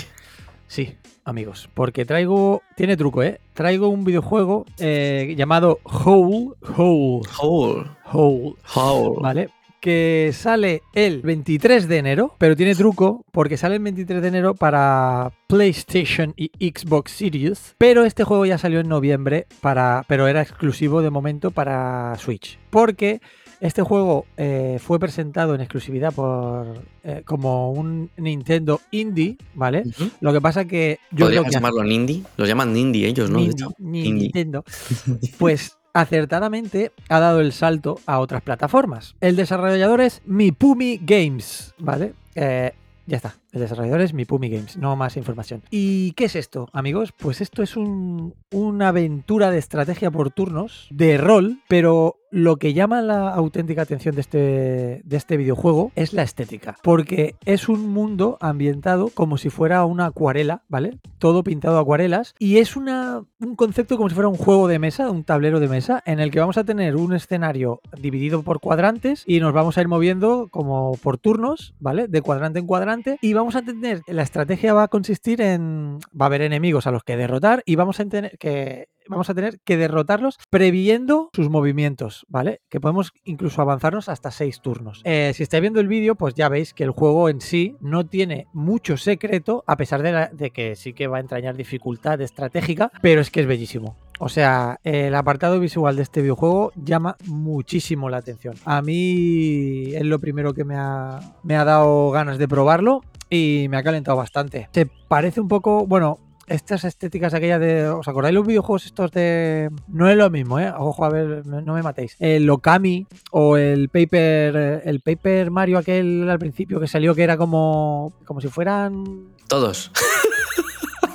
Sí, 0.67 0.95
amigos, 1.23 1.69
porque 1.75 2.03
traigo, 2.03 2.63
tiene 2.75 2.97
truco, 2.97 3.21
¿eh? 3.21 3.39
Traigo 3.53 3.89
un 3.89 4.03
videojuego 4.05 4.65
eh, 4.79 5.35
llamado 5.37 5.79
Hole, 5.83 6.49
Hole, 6.75 7.21
Howl, 7.37 7.87
Hole, 8.11 8.55
Howl. 8.73 9.21
¿vale? 9.21 9.49
Que 9.83 10.31
sale 10.33 10.81
el 10.93 11.21
23 11.23 11.89
de 11.89 11.97
enero, 11.97 12.35
pero 12.37 12.55
tiene 12.55 12.73
truco 12.73 13.25
porque 13.33 13.57
sale 13.57 13.75
el 13.75 13.81
23 13.81 14.21
de 14.21 14.27
enero 14.29 14.55
para 14.55 15.33
PlayStation 15.47 16.33
y 16.37 16.51
Xbox 16.57 17.11
Series, 17.11 17.75
pero 17.77 18.05
este 18.05 18.23
juego 18.23 18.45
ya 18.45 18.57
salió 18.57 18.79
en 18.79 18.87
noviembre 18.87 19.45
para, 19.59 20.05
pero 20.07 20.29
era 20.29 20.41
exclusivo 20.41 21.01
de 21.01 21.09
momento 21.09 21.51
para 21.51 22.15
Switch, 22.17 22.57
porque 22.69 23.19
este 23.59 23.81
juego 23.81 24.25
eh, 24.37 24.77
fue 24.81 24.99
presentado 24.99 25.53
en 25.53 25.59
exclusividad 25.59 26.13
por 26.13 26.65
eh, 27.03 27.23
como 27.25 27.71
un 27.73 28.09
Nintendo 28.15 28.79
Indie, 28.91 29.35
¿vale? 29.53 29.83
Lo 30.21 30.31
que 30.31 30.39
pasa 30.39 30.63
que 30.63 30.99
yo 31.11 31.17
creo 31.17 31.27
Podríamos 31.27 31.49
que 31.49 31.53
llamarlo 31.55 31.83
Nindie. 31.83 32.23
Los 32.37 32.47
llaman 32.47 32.71
Nindie 32.71 33.07
ellos, 33.07 33.29
¿no? 33.29 33.39
Nindi- 33.39 33.75
Indie. 33.79 34.13
Nintendo, 34.13 34.63
pues 35.37 35.77
acertadamente 35.93 36.91
ha 37.09 37.19
dado 37.19 37.39
el 37.39 37.53
salto 37.53 37.99
a 38.05 38.19
otras 38.19 38.41
plataformas. 38.41 39.15
El 39.21 39.35
desarrollador 39.35 40.01
es 40.01 40.21
Mipumi 40.25 40.99
Games, 41.01 41.73
¿vale? 41.77 42.13
Eh, 42.35 42.73
ya 43.05 43.17
está. 43.17 43.35
El 43.53 43.61
desarrollador 43.61 44.01
es 44.01 44.13
Mipumi 44.13 44.49
Games, 44.49 44.77
no 44.77 44.95
más 44.95 45.15
información. 45.15 45.61
¿Y 45.69 46.11
qué 46.13 46.25
es 46.25 46.35
esto, 46.35 46.67
amigos? 46.73 47.13
Pues 47.15 47.39
esto 47.39 47.61
es 47.63 47.77
un- 47.77 48.33
una 48.51 48.87
aventura 48.89 49.51
de 49.51 49.59
estrategia 49.59 50.09
por 50.11 50.31
turnos, 50.31 50.87
de 50.89 51.17
rol, 51.19 51.59
pero 51.67 52.17
lo 52.31 52.55
que 52.57 52.73
llama 52.73 53.03
la 53.03 53.29
auténtica 53.29 53.83
atención 53.83 54.15
de 54.15 54.21
este, 54.21 55.01
de 55.05 55.17
este 55.17 55.37
videojuego 55.37 55.91
es 55.95 56.13
la 56.13 56.23
estética, 56.23 56.77
porque 56.81 57.35
es 57.45 57.69
un 57.69 57.89
mundo 57.91 58.39
ambientado 58.41 59.09
como 59.13 59.37
si 59.37 59.51
fuera 59.51 59.85
una 59.85 60.07
acuarela, 60.07 60.63
¿vale? 60.67 60.97
Todo 61.19 61.43
pintado 61.43 61.77
a 61.77 61.81
acuarelas, 61.81 62.33
y 62.39 62.57
es 62.57 62.75
una, 62.75 63.23
un 63.39 63.55
concepto 63.55 63.97
como 63.97 64.09
si 64.09 64.15
fuera 64.15 64.29
un 64.29 64.35
juego 64.37 64.67
de 64.67 64.79
mesa, 64.79 65.11
un 65.11 65.23
tablero 65.23 65.59
de 65.59 65.67
mesa, 65.67 66.01
en 66.07 66.19
el 66.19 66.31
que 66.31 66.39
vamos 66.39 66.57
a 66.57 66.63
tener 66.63 66.95
un 66.95 67.13
escenario 67.13 67.81
dividido 68.01 68.41
por 68.41 68.59
cuadrantes 68.59 69.23
y 69.27 69.39
nos 69.39 69.53
vamos 69.53 69.77
a 69.77 69.81
ir 69.81 69.87
moviendo 69.87 70.47
como 70.49 70.97
por 71.03 71.19
turnos, 71.19 71.75
¿vale? 71.79 72.07
De 72.07 72.23
cuadrante 72.23 72.57
en 72.57 72.65
cuadrante, 72.65 73.19
y 73.21 73.33
vamos 73.33 73.42
a 73.55 73.61
tener, 73.61 74.01
la 74.07 74.23
estrategia 74.23 74.73
va 74.73 74.83
a 74.83 74.87
consistir 74.87 75.41
en, 75.41 75.99
va 76.19 76.25
a 76.25 76.27
haber 76.27 76.41
enemigos 76.41 76.87
a 76.87 76.91
los 76.91 77.03
que 77.03 77.17
derrotar 77.17 77.61
y 77.65 77.75
vamos 77.75 77.99
a 77.99 78.05
tener 78.05 78.37
que 78.39 78.87
vamos 79.09 79.29
a 79.29 79.33
tener 79.33 79.59
que 79.65 79.75
derrotarlos 79.75 80.37
previendo 80.49 81.29
sus 81.33 81.49
movimientos, 81.49 82.25
¿vale? 82.29 82.61
Que 82.69 82.79
podemos 82.79 83.11
incluso 83.25 83.61
avanzarnos 83.61 84.07
hasta 84.07 84.31
seis 84.31 84.61
turnos. 84.61 85.01
Eh, 85.03 85.33
si 85.35 85.43
estáis 85.43 85.59
viendo 85.59 85.81
el 85.81 85.89
vídeo, 85.89 86.15
pues 86.15 86.35
ya 86.35 86.47
veis 86.47 86.73
que 86.73 86.85
el 86.85 86.91
juego 86.91 87.27
en 87.27 87.41
sí 87.41 87.75
no 87.81 88.05
tiene 88.05 88.47
mucho 88.53 88.95
secreto, 88.95 89.65
a 89.67 89.75
pesar 89.75 90.03
de, 90.03 90.11
la- 90.13 90.27
de 90.29 90.51
que 90.51 90.77
sí 90.77 90.93
que 90.93 91.07
va 91.07 91.17
a 91.17 91.19
entrañar 91.19 91.57
dificultad 91.57 92.21
estratégica, 92.21 92.91
pero 93.01 93.19
es 93.19 93.29
que 93.29 93.41
es 93.41 93.45
bellísimo. 93.45 93.97
O 94.25 94.29
sea, 94.29 94.79
el 94.85 95.13
apartado 95.15 95.59
visual 95.59 95.97
de 95.97 96.03
este 96.03 96.21
videojuego 96.21 96.71
llama 96.81 97.17
muchísimo 97.25 98.09
la 98.09 98.15
atención. 98.15 98.55
A 98.63 98.81
mí 98.81 99.93
es 99.93 100.05
lo 100.05 100.17
primero 100.19 100.53
que 100.53 100.63
me 100.63 100.77
ha, 100.77 101.19
me 101.43 101.57
ha 101.57 101.65
dado 101.65 102.09
ganas 102.11 102.37
de 102.37 102.47
probarlo 102.47 103.01
y 103.29 103.67
me 103.69 103.75
ha 103.75 103.83
calentado 103.83 104.15
bastante. 104.15 104.69
Se 104.71 104.85
parece 104.85 105.41
un 105.41 105.49
poco, 105.49 105.85
bueno, 105.85 106.19
estas 106.47 106.85
estéticas 106.85 107.33
aquellas 107.33 107.59
de. 107.59 107.89
¿Os 107.89 108.07
acordáis 108.07 108.33
los 108.33 108.47
videojuegos 108.47 108.85
estos 108.85 109.11
de.? 109.11 109.69
No 109.89 110.09
es 110.09 110.15
lo 110.15 110.29
mismo, 110.29 110.57
¿eh? 110.57 110.71
Ojo, 110.77 111.03
a 111.03 111.09
ver, 111.09 111.45
no 111.45 111.73
me 111.73 111.83
matéis. 111.83 112.15
El 112.17 112.49
Okami 112.49 113.05
o 113.31 113.57
el 113.57 113.89
Paper. 113.89 114.83
El 114.85 115.01
Paper 115.01 115.51
Mario 115.51 115.79
aquel 115.79 116.29
al 116.29 116.39
principio 116.39 116.79
que 116.79 116.87
salió 116.87 117.13
que 117.13 117.23
era 117.23 117.35
como. 117.35 118.13
como 118.23 118.39
si 118.39 118.47
fueran. 118.47 119.33
Todos. 119.49 119.91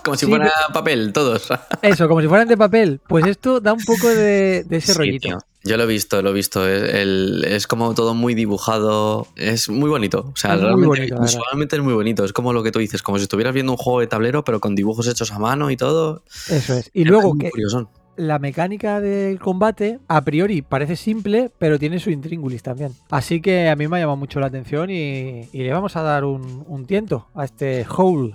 Como 0.08 0.16
si 0.18 0.26
Sí, 0.26 0.30
fuera 0.32 0.50
papel, 0.72 1.12
todos. 1.12 1.48
Eso, 1.82 2.08
como 2.08 2.20
si 2.20 2.28
fueran 2.28 2.48
de 2.48 2.56
papel. 2.56 3.00
Pues 3.08 3.26
esto 3.26 3.60
da 3.60 3.72
un 3.72 3.84
poco 3.84 4.08
de, 4.08 4.64
de 4.64 4.76
ese 4.76 4.92
Sí, 4.92 4.98
rollito. 4.98 5.28
tío. 5.28 5.38
Yo 5.64 5.76
lo 5.76 5.82
he 5.82 5.86
visto, 5.86 6.22
lo 6.22 6.30
he 6.30 6.32
visto. 6.32 6.66
Es, 6.68 6.94
el- 6.94 7.44
es 7.46 7.66
como 7.66 7.92
todo 7.94 8.14
muy 8.14 8.34
dibujado. 8.34 9.26
Es 9.36 9.68
muy 9.68 9.90
bonito. 9.90 10.30
O 10.32 10.36
sea, 10.36 10.54
Es 10.54 10.60
realmente 10.60 10.86
bonito, 10.86 11.20
visualmente 11.20 11.76
es 11.76 11.82
muy 11.82 11.94
bonito. 11.94 12.24
Es 12.24 12.32
como 12.32 12.52
lo 12.52 12.62
que 12.62 12.70
tú 12.72 12.78
dices, 12.78 13.02
como 13.02 13.18
si 13.18 13.24
estuvieras 13.24 13.52
viendo 13.54 13.72
un 13.72 13.78
juego 13.78 14.00
de 14.00 14.06
tablero, 14.06 14.44
pero 14.44 14.60
con 14.60 14.74
dibujos 14.74 15.06
hechos 15.08 15.30
a 15.32 15.38
mano 15.38 15.70
y 15.70 15.76
todo. 15.76 16.22
Eso 16.48 16.74
es. 16.74 16.90
Y 16.94 17.02
Es 17.02 17.08
luego 17.08 17.36
que 17.36 17.50
curioso. 17.50 17.90
la 18.16 18.38
mecánica 18.38 19.00
del 19.00 19.38
combate, 19.40 19.98
a 20.08 20.22
priori, 20.22 20.62
parece 20.62 20.96
simple, 20.96 21.50
pero 21.58 21.78
tiene 21.78 21.98
su 21.98 22.10
intríngulis 22.10 22.62
también. 22.62 22.92
Así 23.10 23.40
que 23.42 23.68
a 23.68 23.76
mí 23.76 23.88
me 23.88 23.96
ha 23.96 24.00
llamado 24.00 24.16
mucho 24.16 24.40
la 24.40 24.46
atención 24.46 24.90
y, 24.90 25.48
y 25.52 25.58
le 25.64 25.72
vamos 25.72 25.96
a 25.96 26.02
dar 26.02 26.24
un, 26.24 26.64
un 26.66 26.86
tiento 26.86 27.26
a 27.34 27.44
este 27.44 27.84
Hole. 27.96 28.34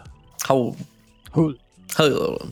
How- 0.50 0.76
Hole. 1.32 1.58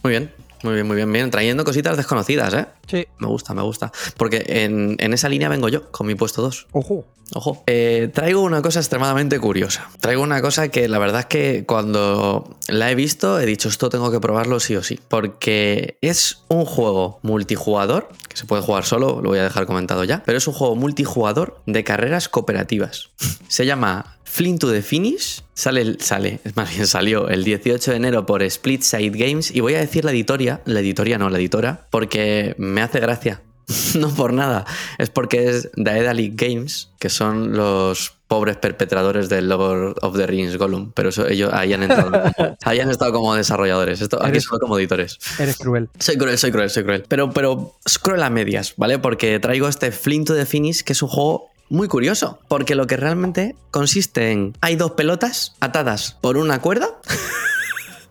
Muy 0.04 0.12
bien, 0.12 0.32
muy 0.64 0.74
bien, 0.76 0.88
muy 0.88 0.96
bien, 0.96 1.12
bien. 1.12 1.32
Trayendo 1.32 1.64
cositas 1.64 1.98
desconocidas, 1.98 2.54
¿eh? 2.54 2.66
Sí, 2.88 3.08
Me 3.20 3.28
gusta, 3.28 3.54
me 3.54 3.62
gusta. 3.62 3.92
Porque 4.18 4.44
en, 4.48 4.96
en 5.00 5.14
esa 5.14 5.30
línea 5.30 5.50
vengo 5.50 5.70
yo, 5.70 5.92
con 5.92 6.08
mi 6.08 6.16
puesto 6.16 6.42
2. 6.42 6.68
ojo. 6.72 7.06
Ojo. 7.34 7.64
Eh, 7.66 8.10
traigo 8.14 8.42
una 8.42 8.62
cosa 8.62 8.80
extremadamente 8.80 9.40
curiosa. 9.40 9.90
Traigo 10.02 10.22
una 10.22 10.42
cosa 10.42 10.68
que 10.68 10.90
la 10.90 11.00
verdad 11.00 11.22
es 11.22 11.26
que 11.28 11.66
cuando 11.66 12.58
la 12.68 12.92
he 12.92 12.96
visto 12.96 13.40
he 13.40 13.46
dicho 13.46 13.70
esto 13.70 13.90
tengo 13.90 14.12
que 14.12 14.20
probarlo 14.20 14.60
sí 14.60 14.76
o 14.76 14.84
sí. 14.84 15.00
Porque 15.08 15.98
es 16.02 16.44
un 16.50 16.66
juego 16.66 17.20
multijugador, 17.22 18.10
que 18.28 18.36
se 18.36 18.46
puede 18.46 18.62
jugar 18.62 18.84
solo, 18.84 19.22
lo 19.22 19.30
voy 19.30 19.40
a 19.40 19.44
dejar 19.44 19.66
comentado 19.66 20.04
ya, 20.04 20.24
pero 20.26 20.38
es 20.38 20.48
un 20.48 20.54
juego 20.54 20.76
multijugador 20.76 21.62
de 21.66 21.86
carreras 21.86 22.28
cooperativas. 22.28 23.12
se 23.48 23.66
llama 23.66 24.18
Flint 24.32 24.62
to 24.62 24.72
the 24.72 24.82
Finish. 24.82 25.42
Sale, 25.54 25.82
el- 25.82 26.00
sale, 26.02 26.40
es 26.46 26.56
más 26.56 26.74
bien 26.74 26.88
salió 26.88 27.28
el 27.28 27.44
18 27.44 27.92
de 27.92 27.98
enero 27.98 28.26
por 28.26 28.42
Split 28.44 28.82
Side 28.82 29.12
Games. 29.12 29.52
Y 29.54 29.60
voy 29.60 29.76
a 29.76 29.80
decir 29.80 30.06
la 30.06 30.12
editoria, 30.12 30.62
la 30.66 30.80
editoria 30.80 31.18
no, 31.18 31.30
la 31.30 31.38
editora, 31.38 31.88
porque 31.92 32.56
me 32.58 32.82
hace 32.82 33.00
gracia. 33.02 33.42
No 33.96 34.10
por 34.14 34.34
nada, 34.34 34.66
es 34.98 35.10
porque 35.10 35.50
es 35.50 35.70
Daedalic 35.76 36.34
Games, 36.42 36.90
que 37.00 37.10
son 37.10 37.56
los 37.56 38.14
pobres 38.28 38.56
perpetradores 38.58 39.28
del 39.30 39.50
Lord 39.50 39.98
of 40.02 40.16
the 40.18 40.26
Rings 40.26 40.58
Gollum, 40.58 40.92
pero 40.94 41.10
eso, 41.10 41.28
ellos 41.28 41.52
ahí 41.54 41.74
han 41.74 41.84
entrado, 41.84 42.12
han 42.64 42.90
estado 42.90 43.12
como 43.12 43.36
desarrolladores, 43.36 44.02
Esto, 44.02 44.24
aquí 44.24 44.40
solo 44.40 44.60
como 44.60 44.78
editores. 44.80 45.20
Eres 45.38 45.58
cruel. 45.58 45.90
Soy 46.00 46.18
cruel, 46.18 46.38
soy 46.38 46.52
cruel, 46.52 46.70
soy 46.70 46.84
cruel. 46.84 47.04
Pero, 47.08 47.32
pero 47.32 47.76
es 47.86 48.00
cruel 48.00 48.24
a 48.24 48.30
medias, 48.30 48.74
¿vale? 48.78 49.00
Porque 49.00 49.40
traigo 49.40 49.68
este 49.68 49.92
Flint 49.92 50.28
to 50.28 50.36
the 50.36 50.46
Finish, 50.46 50.84
que 50.84 50.94
es 50.94 51.02
un 51.02 51.10
juego 51.10 51.51
muy 51.72 51.88
curioso. 51.88 52.40
Porque 52.48 52.76
lo 52.76 52.86
que 52.86 52.98
realmente 52.98 53.56
consiste 53.72 54.32
en. 54.32 54.56
Hay 54.62 54.76
dos 54.76 54.92
pelotas 54.92 55.56
atadas 55.60 56.18
por 56.22 56.38
una 56.38 56.62
cuerda. 56.62 56.90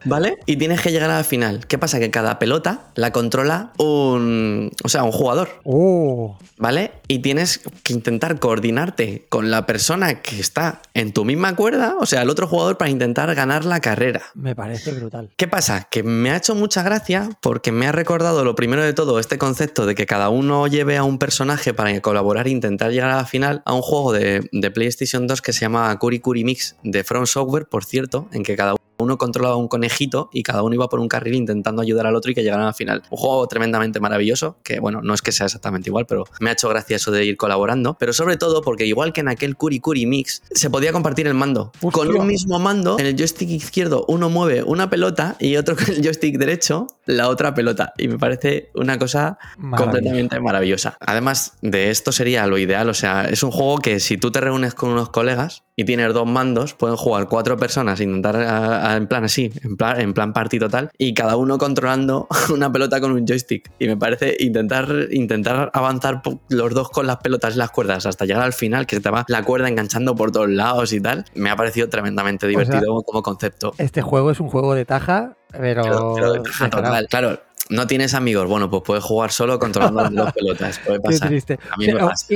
¿Vale? 0.05 0.39
Y 0.47 0.57
tienes 0.57 0.81
que 0.81 0.93
llegar 0.93 1.11
a 1.11 1.19
la 1.19 1.25
final. 1.25 1.67
¿Qué 1.67 1.79
pasa? 1.79 1.99
Que 1.99 2.11
cada 2.11 2.39
pelota 2.39 2.91
la 2.95 3.13
controla 3.13 3.73
un. 3.79 4.71
O 4.83 4.89
sea, 4.89 5.05
un 5.05 5.13
jugador. 5.13 5.61
Oh, 5.65 6.39
¿Vale? 6.57 6.93
Y 7.09 7.21
tienes 7.21 7.61
que 7.83 7.93
intentar 7.93 8.39
coordinarte 8.39 9.27
con 9.29 9.51
la 9.51 9.67
persona 9.67 10.23
que 10.23 10.39
está 10.41 10.83
en 10.95 11.13
tu 11.13 11.25
misma 11.25 11.57
cuerda, 11.57 11.97
o 11.99 12.07
sea, 12.07 12.23
el 12.23 12.31
otro 12.31 12.47
jugador, 12.47 12.77
para 12.77 12.91
intentar 12.91 13.35
ganar 13.35 13.65
la 13.65 13.81
carrera. 13.81 14.23
me 14.35 14.55
parece 14.55 14.93
brutal. 14.93 15.31
¿Qué 15.37 15.49
pasa? 15.49 15.89
Que 15.91 16.03
me 16.03 16.31
ha 16.31 16.37
hecho 16.37 16.55
mucha 16.55 16.83
gracia 16.83 17.29
porque 17.41 17.73
me 17.73 17.87
ha 17.87 17.93
recordado 17.93 18.45
lo 18.45 18.55
primero 18.55 18.83
de 18.83 18.93
todo 18.93 19.19
este 19.19 19.39
concepto 19.39 19.87
de 19.87 19.95
que 19.95 20.07
cada 20.07 20.29
uno 20.29 20.67
lleve 20.67 20.97
a 20.97 21.05
un 21.05 21.19
personaje 21.19 21.75
para 21.75 21.99
colaborar 22.01 22.47
e 22.47 22.51
intentar 22.51 22.91
llegar 22.91 23.11
a 23.11 23.17
la 23.17 23.27
final 23.27 23.63
a 23.65 23.75
un 23.75 23.83
juego 23.83 24.13
de, 24.13 24.49
de 24.53 24.71
PlayStation 24.71 25.27
2 25.27 25.43
que 25.43 25.53
se 25.53 25.61
llama 25.61 25.99
Kuri 25.99 26.21
Kuri 26.21 26.45
Mix 26.45 26.77
de 26.83 27.05
From 27.05 27.27
Software, 27.27 27.67
por 27.67 27.85
cierto, 27.85 28.29
en 28.33 28.43
que 28.43 28.57
cada 28.57 28.73
uno 28.73 28.90
controlaba 29.19 29.57
un 29.57 29.69
conejito 29.69 30.31
y 30.33 30.43
cada 30.43 30.63
uno 30.63 30.75
iba 30.75 30.89
por 30.89 31.01
un 31.01 31.09
carril 31.09 31.35
intentando 31.35 31.83
ayudar 31.83 32.07
al 32.07 32.17
otro 32.17 32.31
y 32.31 32.35
que 32.35 32.43
llegaran 32.43 32.65
a 32.65 32.69
la 32.69 32.73
final. 32.73 33.03
Un 33.11 33.19
juego 33.19 33.47
tremendamente 33.47 34.01
maravilloso, 34.01 34.57
que 34.63 34.81
bueno, 34.81 35.01
no 35.03 35.15
es 35.15 35.23
que 35.23 35.33
sea 35.33 35.47
exactamente 35.47 35.91
igual, 35.91 36.07
pero 36.07 36.25
me 36.41 36.51
ha 36.51 36.53
hecho 36.53 36.69
gracia 36.69 36.97
eso 36.97 37.11
de 37.11 37.25
ir 37.25 37.37
colaborando, 37.37 37.97
pero 37.99 38.13
sobre 38.13 38.37
todo 38.37 38.63
porque 38.63 38.87
igual 38.87 39.13
que 39.13 39.21
en 39.21 39.29
aquel 39.29 39.57
Kuri 39.57 39.81
Kuri 39.81 40.07
Mix, 40.07 40.43
se 40.51 40.71
podía 40.71 40.93
compartir 40.93 41.27
el 41.27 41.35
mando. 41.35 41.73
Con 41.93 42.15
un 42.15 42.27
mismo 42.27 42.59
mando, 42.59 42.99
en 42.99 43.07
el 43.07 43.17
joystick 43.17 43.51
izquierdo 43.51 44.05
uno 44.09 44.29
mueve 44.29 44.63
una 44.63 44.91
pelota 44.91 45.37
y 45.39 45.57
otro 45.57 45.77
con 45.77 45.89
el 45.89 46.03
joystick 46.03 46.39
derecho 46.39 46.87
la 47.07 47.29
otra 47.29 47.55
pelota. 47.55 47.93
Y 47.99 48.09
me 48.09 48.19
parece 48.19 48.71
una 48.75 48.99
cosa 48.99 49.39
completamente 49.77 50.41
maravillosa. 50.41 50.97
Además 51.01 51.55
de 51.63 51.91
esto 51.91 52.13
sería 52.13 52.47
lo 52.47 52.59
ideal, 52.59 52.89
o 52.89 52.95
sea, 52.95 53.25
es 53.25 53.43
un 53.43 53.51
juego 53.51 53.79
que 53.79 54.01
si 54.01 54.17
tú 54.17 54.31
te 54.31 54.41
reúnes 54.41 54.75
con 54.75 54.91
unos 54.91 55.11
colegas 55.11 55.65
y 55.81 55.85
tienes 55.85 56.13
dos 56.13 56.27
mandos, 56.27 56.75
pueden 56.75 56.97
jugar 56.97 57.27
cuatro 57.29 57.57
personas, 57.57 58.01
intentar 58.01 58.37
a- 58.37 58.93
a- 58.93 58.97
en 58.97 59.07
plan 59.07 59.25
así, 59.25 59.51
en 59.63 59.77
plan, 59.77 60.01
en 60.01 60.13
plan 60.13 60.33
party 60.33 60.59
total, 60.59 60.91
y 60.99 61.15
cada 61.15 61.37
uno 61.37 61.57
controlando 61.59 62.27
una 62.53 62.71
pelota 62.71 63.01
con 63.01 63.13
un 63.13 63.27
joystick. 63.27 63.71
Y 63.79 63.87
me 63.89 63.97
parece 63.97 64.37
intentar, 64.41 64.89
intentar 65.11 65.71
avanzar 65.73 66.23
los 66.49 66.75
dos 66.75 66.91
con 66.91 67.07
las 67.07 67.17
pelotas 67.19 67.55
y 67.55 67.59
las 67.59 67.71
cuerdas 67.71 68.05
hasta 68.07 68.25
llegar 68.25 68.43
al 68.43 68.53
final, 68.53 68.87
que 68.87 68.97
se 68.97 69.03
te 69.03 69.11
va 69.11 69.25
la 69.29 69.43
cuerda 69.43 69.69
enganchando 69.69 70.15
por 70.15 70.33
todos 70.33 70.49
lados 70.51 70.93
y 70.93 71.01
tal, 71.01 71.25
me 71.35 71.51
ha 71.51 71.57
parecido 71.57 71.89
tremendamente 71.89 72.47
sea, 72.47 72.49
divertido 72.51 73.03
como 73.03 73.23
concepto. 73.23 73.73
Este 73.79 74.03
juego 74.03 74.31
es 74.31 74.41
un 74.41 74.49
juego 74.49 74.75
de 74.75 74.85
taja, 74.85 75.37
pero. 75.53 75.83
Pero- 75.83 76.13
pero 76.15 76.33
de 76.33 76.39
de 76.39 76.45
taja 76.45 76.71
carajo. 76.71 76.89
total. 76.89 77.07
Claro, 77.09 77.41
no 77.71 77.87
tienes 77.87 78.15
amigos, 78.15 78.49
bueno, 78.49 78.69
pues 78.69 78.83
puedes 78.85 79.05
jugar 79.05 79.33
solo 79.33 79.59
controlando 79.59 80.03
las 80.03 80.13
dos 80.13 80.33
pelotas. 80.33 80.81
Puede 80.81 81.01
Qué 81.09 81.19
triste. 81.19 81.59
A 81.71 81.77
mí 81.77 81.87
me 81.87 81.99
pasa. 81.99 82.27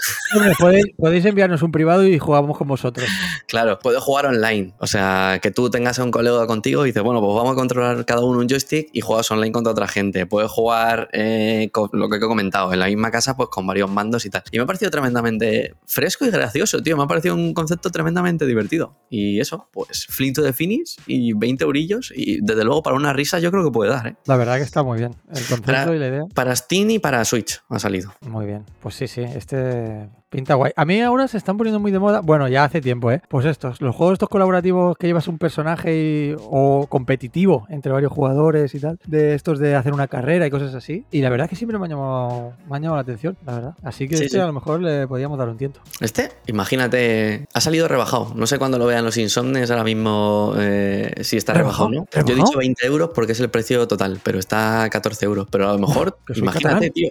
podéis, 0.58 0.86
podéis 0.96 1.24
enviarnos 1.24 1.62
un 1.62 1.72
privado 1.72 2.06
y 2.06 2.18
jugamos 2.18 2.56
con 2.56 2.68
vosotros. 2.68 3.08
Claro, 3.46 3.78
puedes 3.78 4.02
jugar 4.02 4.26
online. 4.26 4.74
O 4.78 4.86
sea, 4.86 5.40
que 5.42 5.50
tú 5.50 5.70
tengas 5.70 5.98
a 5.98 6.04
un 6.04 6.10
colega 6.10 6.46
contigo 6.46 6.84
y 6.84 6.90
dices, 6.90 7.02
bueno, 7.02 7.20
pues 7.20 7.34
vamos 7.34 7.52
a 7.52 7.54
controlar 7.54 8.04
cada 8.04 8.22
uno 8.22 8.38
un 8.38 8.48
joystick 8.48 8.88
y 8.92 9.00
juegas 9.00 9.30
online 9.30 9.52
contra 9.52 9.72
otra 9.72 9.88
gente. 9.88 10.26
Puedes 10.26 10.50
jugar 10.50 11.08
eh, 11.12 11.68
con 11.72 11.90
lo 11.92 12.08
que 12.08 12.16
he 12.16 12.20
comentado, 12.20 12.72
en 12.72 12.78
la 12.78 12.86
misma 12.86 13.10
casa, 13.10 13.36
pues 13.36 13.48
con 13.48 13.66
varios 13.66 13.90
mandos 13.90 14.24
y 14.26 14.30
tal. 14.30 14.42
Y 14.50 14.58
me 14.58 14.64
ha 14.64 14.66
parecido 14.66 14.90
tremendamente 14.90 15.74
fresco 15.86 16.24
y 16.24 16.30
gracioso, 16.30 16.82
tío. 16.82 16.96
Me 16.96 17.04
ha 17.04 17.06
parecido 17.06 17.34
un 17.34 17.54
concepto 17.54 17.90
tremendamente 17.90 18.46
divertido. 18.46 18.96
Y 19.10 19.40
eso, 19.40 19.68
pues 19.72 20.06
Flint 20.06 20.36
to 20.36 20.42
the 20.42 20.52
Finish 20.52 20.96
y 21.06 21.32
20 21.32 21.64
eurillos. 21.64 22.12
Y 22.14 22.40
desde 22.40 22.64
luego 22.64 22.82
para 22.82 22.96
una 22.96 23.12
risa 23.12 23.38
yo 23.40 23.50
creo 23.50 23.64
que 23.64 23.70
puede 23.70 23.90
dar, 23.90 24.06
¿eh? 24.06 24.16
La 24.26 24.36
verdad 24.36 24.56
que 24.56 24.62
está 24.62 24.82
muy 24.82 24.98
bien. 24.98 25.14
El 25.28 25.36
concepto 25.36 25.62
Para- 25.64 25.94
y 25.94 25.98
la 25.98 26.08
idea. 26.08 26.22
Para 26.34 26.54
Steam 26.56 26.90
y 26.90 26.98
para 26.98 27.24
Switch 27.24 27.60
ha 27.68 27.78
salido. 27.78 28.12
Muy 28.20 28.46
bien. 28.46 28.64
Pues 28.80 28.94
sí, 28.94 29.08
sí. 29.08 29.22
Este 29.22 30.08
Pinta 30.34 30.54
guay. 30.54 30.72
A 30.74 30.84
mí 30.84 31.00
ahora 31.00 31.28
se 31.28 31.36
están 31.38 31.56
poniendo 31.56 31.78
muy 31.78 31.92
de 31.92 32.00
moda. 32.00 32.20
Bueno, 32.20 32.48
ya 32.48 32.64
hace 32.64 32.80
tiempo, 32.80 33.12
¿eh? 33.12 33.22
Pues 33.28 33.46
estos, 33.46 33.80
los 33.80 33.94
juegos 33.94 34.14
estos 34.14 34.28
colaborativos 34.28 34.96
que 34.98 35.06
llevas 35.06 35.28
un 35.28 35.38
personaje 35.38 35.94
y- 35.96 36.36
o 36.38 36.86
competitivo 36.88 37.66
entre 37.70 37.92
varios 37.92 38.10
jugadores 38.10 38.74
y 38.74 38.80
tal. 38.80 38.98
De 39.06 39.34
estos 39.34 39.60
de 39.60 39.76
hacer 39.76 39.92
una 39.92 40.08
carrera 40.08 40.44
y 40.46 40.50
cosas 40.50 40.74
así. 40.74 41.04
Y 41.12 41.20
la 41.22 41.30
verdad 41.30 41.44
es 41.44 41.50
que 41.50 41.56
siempre 41.56 41.78
me 41.78 41.86
ha 41.86 41.88
llamado, 41.88 42.52
me 42.68 42.76
ha 42.76 42.80
llamado 42.80 42.96
la 42.96 43.02
atención, 43.02 43.36
la 43.46 43.54
verdad. 43.54 43.74
Así 43.84 44.08
que 44.08 44.16
Sí, 44.16 44.24
este 44.24 44.38
sí. 44.38 44.42
a 44.42 44.46
lo 44.46 44.52
mejor 44.52 44.80
le 44.80 45.06
podíamos 45.06 45.38
dar 45.38 45.48
un 45.48 45.56
tiento. 45.56 45.80
Este, 46.00 46.30
imagínate, 46.46 47.46
ha 47.54 47.60
salido 47.60 47.86
rebajado. 47.86 48.32
No 48.34 48.46
sé 48.48 48.58
cuándo 48.58 48.78
lo 48.78 48.86
vean 48.86 49.04
los 49.04 49.16
insomnes 49.16 49.70
ahora 49.70 49.84
mismo 49.84 50.54
eh, 50.58 51.12
si 51.22 51.36
está 51.36 51.52
rebajado, 51.54 51.90
¿Rebajado? 51.90 52.10
¿no? 52.22 52.26
Yo 52.26 52.32
he 52.34 52.36
dicho 52.44 52.58
20 52.58 52.86
euros 52.86 53.10
porque 53.14 53.32
es 53.32 53.40
el 53.40 53.50
precio 53.50 53.86
total, 53.86 54.18
pero 54.24 54.38
está 54.40 54.82
a 54.82 54.90
14 54.90 55.24
euros. 55.26 55.46
Pero 55.50 55.68
a 55.68 55.72
lo 55.74 55.78
mejor, 55.78 56.18
imagínate, 56.34 56.62
catalán. 56.62 56.90
tío. 56.92 57.08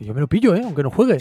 Yo 0.00 0.14
me 0.14 0.20
lo 0.20 0.28
pillo, 0.28 0.54
¿eh? 0.54 0.62
Aunque 0.64 0.82
no 0.82 0.90
juegue. 0.90 1.18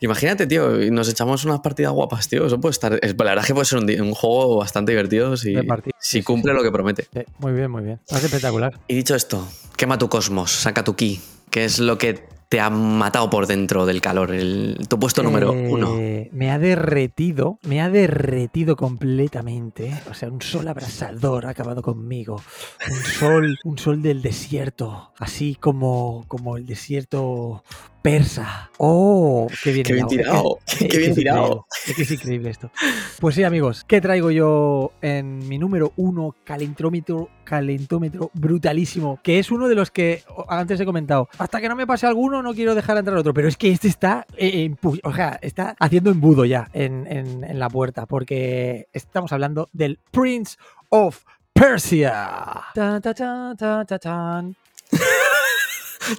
Imagínate, 0.00 0.46
tío, 0.46 0.70
nos 0.90 1.08
echamos 1.08 1.44
unas 1.44 1.60
partidas 1.60 1.92
guapas, 1.92 2.28
tío. 2.28 2.46
Eso 2.46 2.60
puede 2.60 2.72
estar. 2.72 2.98
es- 3.02 3.14
la 3.16 3.24
verdad 3.24 3.44
es 3.44 3.46
que 3.46 3.54
puede 3.54 3.64
ser 3.66 3.78
un, 3.78 4.14
juego 4.14 4.56
bastante 4.56 4.92
divertido 4.92 5.36
si, 5.36 5.54
sí, 5.54 5.60
sí, 5.98 6.22
cumple 6.22 6.52
lo 6.52 6.62
que 6.62 6.70
promete. 6.70 7.06
Sí, 7.12 7.20
muy 7.38 7.52
bien, 7.52 7.70
muy 7.70 7.82
bien. 7.82 8.00
Parece 8.08 8.26
espectacular. 8.26 8.78
Y 8.88 8.94
dicho 8.94 9.14
esto, 9.14 9.46
quema 9.76 9.98
tu 9.98 10.08
cosmos, 10.08 10.50
saca 10.50 10.84
tu 10.84 10.94
ki, 10.94 11.20
que 11.50 11.64
es 11.64 11.78
lo 11.78 11.96
que 11.98 12.34
te 12.48 12.60
ha 12.60 12.70
matado 12.70 13.30
por 13.30 13.46
dentro 13.46 13.86
del 13.86 14.00
calor. 14.00 14.32
El, 14.32 14.78
tu 14.88 14.98
puesto 14.98 15.22
número 15.22 15.52
Eh, 15.54 15.68
uno. 15.70 15.96
Me 16.30 16.50
ha 16.50 16.58
derretido, 16.58 17.58
me 17.62 17.80
ha 17.80 17.88
derretido 17.90 18.76
completamente. 18.76 19.92
O 20.10 20.14
sea, 20.14 20.28
un 20.28 20.42
sol 20.42 20.68
abrasador 20.68 21.46
ha 21.46 21.50
acabado 21.50 21.82
conmigo. 21.82 22.40
Un 22.88 22.96
sol, 22.96 23.58
un 23.64 23.78
sol 23.78 24.02
del 24.02 24.22
desierto, 24.22 25.12
así 25.18 25.56
como, 25.58 26.24
como 26.28 26.56
el 26.56 26.66
desierto 26.66 27.64
persa. 28.04 28.70
¡Oh! 28.76 29.48
¡Qué 29.62 29.72
bien, 29.72 29.82
Qué 29.86 29.94
bien 29.94 30.06
tirado, 30.06 30.58
qué 30.78 30.84
es 30.88 30.96
bien 30.98 31.10
es 31.12 31.16
tirado. 31.16 31.46
increíble, 31.46 31.66
Es 31.86 31.94
que 31.96 32.02
es 32.02 32.10
increíble 32.10 32.50
esto. 32.50 32.70
Pues 33.18 33.34
sí, 33.34 33.44
amigos, 33.44 33.82
¿qué 33.88 34.02
traigo 34.02 34.30
yo 34.30 34.92
en 35.00 35.38
mi 35.48 35.56
número 35.56 35.94
uno 35.96 36.36
calentómetro, 36.44 37.30
calentómetro 37.44 38.30
brutalísimo? 38.34 39.18
Que 39.22 39.38
es 39.38 39.50
uno 39.50 39.68
de 39.68 39.74
los 39.74 39.90
que 39.90 40.22
antes 40.48 40.78
he 40.80 40.84
comentado. 40.84 41.30
Hasta 41.38 41.62
que 41.62 41.68
no 41.70 41.76
me 41.76 41.86
pase 41.86 42.06
alguno, 42.06 42.42
no 42.42 42.52
quiero 42.52 42.74
dejar 42.74 42.98
entrar 42.98 43.16
otro. 43.16 43.32
Pero 43.32 43.48
es 43.48 43.56
que 43.56 43.70
este 43.70 43.88
está, 43.88 44.26
eh, 44.36 44.64
en 44.64 44.76
pu- 44.76 45.00
o 45.02 45.14
sea, 45.14 45.38
está 45.40 45.74
haciendo 45.80 46.10
embudo 46.10 46.44
ya 46.44 46.68
en, 46.74 47.06
en- 47.06 47.42
en 47.42 47.58
la 47.58 47.70
puerta. 47.70 48.04
Porque 48.04 48.86
estamos 48.92 49.32
hablando 49.32 49.70
del 49.72 49.98
Prince 50.10 50.58
of 50.90 51.24
Persia. 51.54 52.64
Tan, 52.74 53.00
ta, 53.00 53.14
tan, 53.14 53.56
ta, 53.56 53.82
ta, 53.86 53.98
tan. 53.98 54.54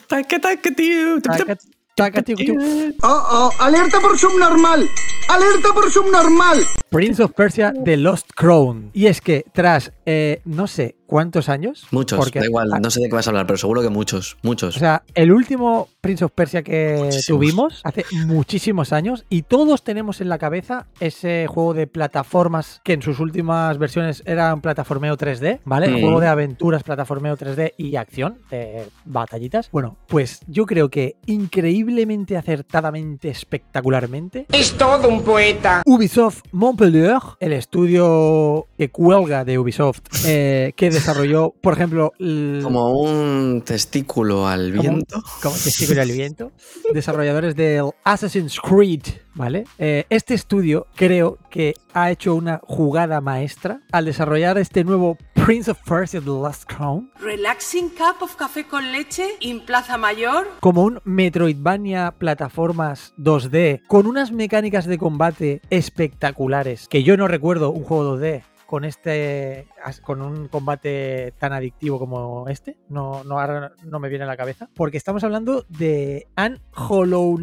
Taca, 0.08 0.40
taca, 0.40 0.72
tío. 0.72 1.22
Taca. 1.22 1.56
Oh, 1.98 2.94
oh, 3.04 3.52
alerta 3.60 4.02
por 4.02 4.18
subnormal. 4.18 4.86
Alerta 5.30 5.70
por 5.74 5.90
subnormal. 5.90 6.60
Prince 6.90 7.24
of 7.24 7.32
Persia 7.32 7.74
The 7.86 7.96
Lost 7.96 8.32
Crown. 8.36 8.92
Y 8.94 9.08
es 9.08 9.22
que 9.22 9.46
tras 9.54 9.94
eh, 10.06 10.42
no 10.44 10.68
sé 10.68 10.98
cuántos 11.08 11.50
años. 11.50 11.86
Muchos, 11.92 12.18
porque- 12.20 12.40
da 12.40 12.46
igual, 12.46 12.70
no 12.82 12.90
sé 12.90 13.02
de 13.02 13.10
qué 13.10 13.16
vas 13.16 13.28
a 13.28 13.30
hablar, 13.32 13.46
pero 13.48 13.58
seguro 13.58 13.82
que 13.82 13.90
muchos, 13.90 14.38
muchos. 14.44 14.76
O 14.76 14.80
sea, 14.80 15.04
el 15.14 15.32
último 15.32 15.88
Prince 16.02 16.26
of 16.26 16.32
Persia 16.34 16.62
que 16.64 16.96
Muchísimos. 17.00 17.26
tuvimos 17.26 17.82
hace 17.84 18.06
muchísimos 18.26 18.94
años 18.94 19.26
y 19.30 19.44
todos 19.44 19.84
tenemos 19.84 20.22
en 20.22 20.30
la 20.30 20.38
cabeza 20.38 20.88
ese 21.00 21.48
juego 21.48 21.74
de 21.74 21.88
plataformas 21.88 22.82
que 22.84 22.94
en 22.94 23.02
sus 23.02 23.20
últimas 23.20 23.78
versiones 23.78 24.22
era 24.26 24.54
un 24.54 24.62
plataformeo 24.62 25.18
3D, 25.18 25.60
¿vale? 25.66 25.88
Mm. 25.90 26.02
Juego 26.02 26.20
de 26.20 26.28
aventuras, 26.28 26.84
plataformeo 26.84 27.36
3D 27.38 27.74
y 27.78 27.96
acción, 27.96 28.38
de 28.52 28.88
batallitas. 29.06 29.70
Bueno, 29.72 29.98
pues 30.08 30.42
yo 30.48 30.66
creo 30.66 30.90
que 30.90 31.16
increíblemente 31.26 32.38
acertadamente, 32.38 33.30
espectacularmente, 33.30 34.46
Es 34.52 34.74
todo 34.74 35.08
un 35.10 35.24
poeta. 35.24 35.82
Ubisoft 35.86 36.42
Montpellier, 36.52 37.20
el 37.40 37.54
estudio 37.54 38.68
que 38.78 38.90
cuelga 38.90 39.44
de 39.46 39.58
Ubisoft, 39.60 40.02
eh, 40.26 40.74
que 40.76 40.92
desarrolló, 40.96 41.54
por 41.62 41.74
ejemplo, 41.74 42.12
el- 42.20 42.60
Como 42.64 42.92
un 43.00 43.62
testículo 43.66 44.48
al 44.48 44.72
Como- 44.76 44.82
viento. 44.82 45.22
como 45.42 45.56
testigo 45.56 45.94
del 45.94 46.12
viento, 46.12 46.52
desarrolladores 46.94 47.56
del 47.56 47.92
Assassin's 48.04 48.60
Creed, 48.60 49.02
¿vale? 49.34 49.66
Eh, 49.78 50.06
este 50.10 50.34
estudio 50.34 50.88
creo 50.96 51.38
que 51.50 51.74
ha 51.94 52.12
hecho 52.12 52.36
una 52.36 52.60
jugada 52.64 53.22
maestra 53.22 53.82
al 53.92 54.06
desarrollar 54.06 54.58
este 54.58 54.84
nuevo 54.84 55.18
Prince 55.46 55.70
of 55.72 55.78
Persia 55.88 56.20
The 56.22 56.30
Last 56.42 56.64
Crown 56.66 57.12
Relaxing 57.22 57.90
cup 57.90 58.22
of 58.24 58.36
café 58.36 58.66
con 58.68 58.92
leche 58.92 59.26
en 59.42 59.64
Plaza 59.64 59.96
Mayor. 59.98 60.48
como 60.60 60.84
un 60.84 61.00
Metroidvania 61.06 62.16
plataformas 62.18 63.14
2D 63.18 63.82
con 63.88 64.08
unas 64.08 64.32
mecánicas 64.32 64.86
de 64.88 64.98
combate 64.98 65.62
espectaculares 65.70 66.88
que 66.88 67.04
yo 67.04 67.18
no 67.18 67.28
recuerdo 67.28 67.72
un 67.72 67.84
juego 67.84 68.18
2D 68.18 68.44
con 68.66 68.84
este 68.84 69.68
con 70.02 70.22
un 70.22 70.48
combate 70.48 71.34
tan 71.38 71.54
adictivo 71.54 72.00
como 72.00 72.48
este 72.50 72.78
no 72.90 73.24
no 73.24 73.38
no 73.84 74.00
me 74.00 74.10
viene 74.10 74.24
a 74.24 74.28
la 74.28 74.38
cabeza 74.38 74.70
porque 74.76 74.98
estamos 74.98 75.24
hablando 75.24 75.66
de 75.70 76.28
han 76.36 76.60
Hollow 76.76 77.38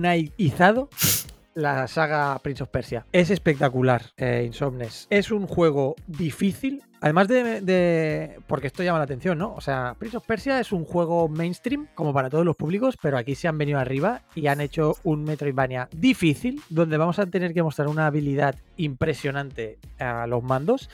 la 1.55 1.87
saga 1.87 2.39
Prince 2.39 2.63
of 2.63 2.71
Persia. 2.71 3.07
Es 3.13 3.31
espectacular, 3.31 4.03
eh, 4.17 4.43
Insomnes. 4.47 5.07
Es 5.11 5.31
un 5.31 5.47
juego 5.47 5.97
difícil. 6.07 6.83
Además 7.03 7.27
de, 7.27 8.38
Porque 8.47 8.69
esto 8.69 8.85
llama 8.85 8.99
la 8.99 9.05
atención, 9.05 9.37
¿no? 9.37 9.55
O 9.55 9.61
sea, 9.61 9.97
Prince 9.99 10.17
of 10.17 10.25
Persia 10.25 10.61
es 10.61 10.71
un 10.71 10.85
juego 10.85 11.29
mainstream, 11.29 11.88
como 11.97 12.15
para 12.15 12.31
todos 12.31 12.45
los 12.45 12.55
públicos, 12.55 12.97
pero 13.03 13.19
aquí 13.19 13.35
se 13.35 13.49
han 13.49 13.59
venido 13.59 13.81
arriba 13.81 14.23
y 14.37 14.47
han 14.47 14.61
hecho 14.61 14.95
un 15.03 15.25
Metroidvania 15.25 15.88
difícil, 15.93 16.62
donde 16.69 16.97
vamos 16.97 17.19
a 17.19 17.27
tener 17.27 17.53
que 17.53 17.62
mostrar 17.62 17.88
una 17.88 18.07
habilidad 18.07 18.55
impresionante 18.77 19.79
a 19.99 20.29
los 20.29 20.45
mandos. 20.45 20.88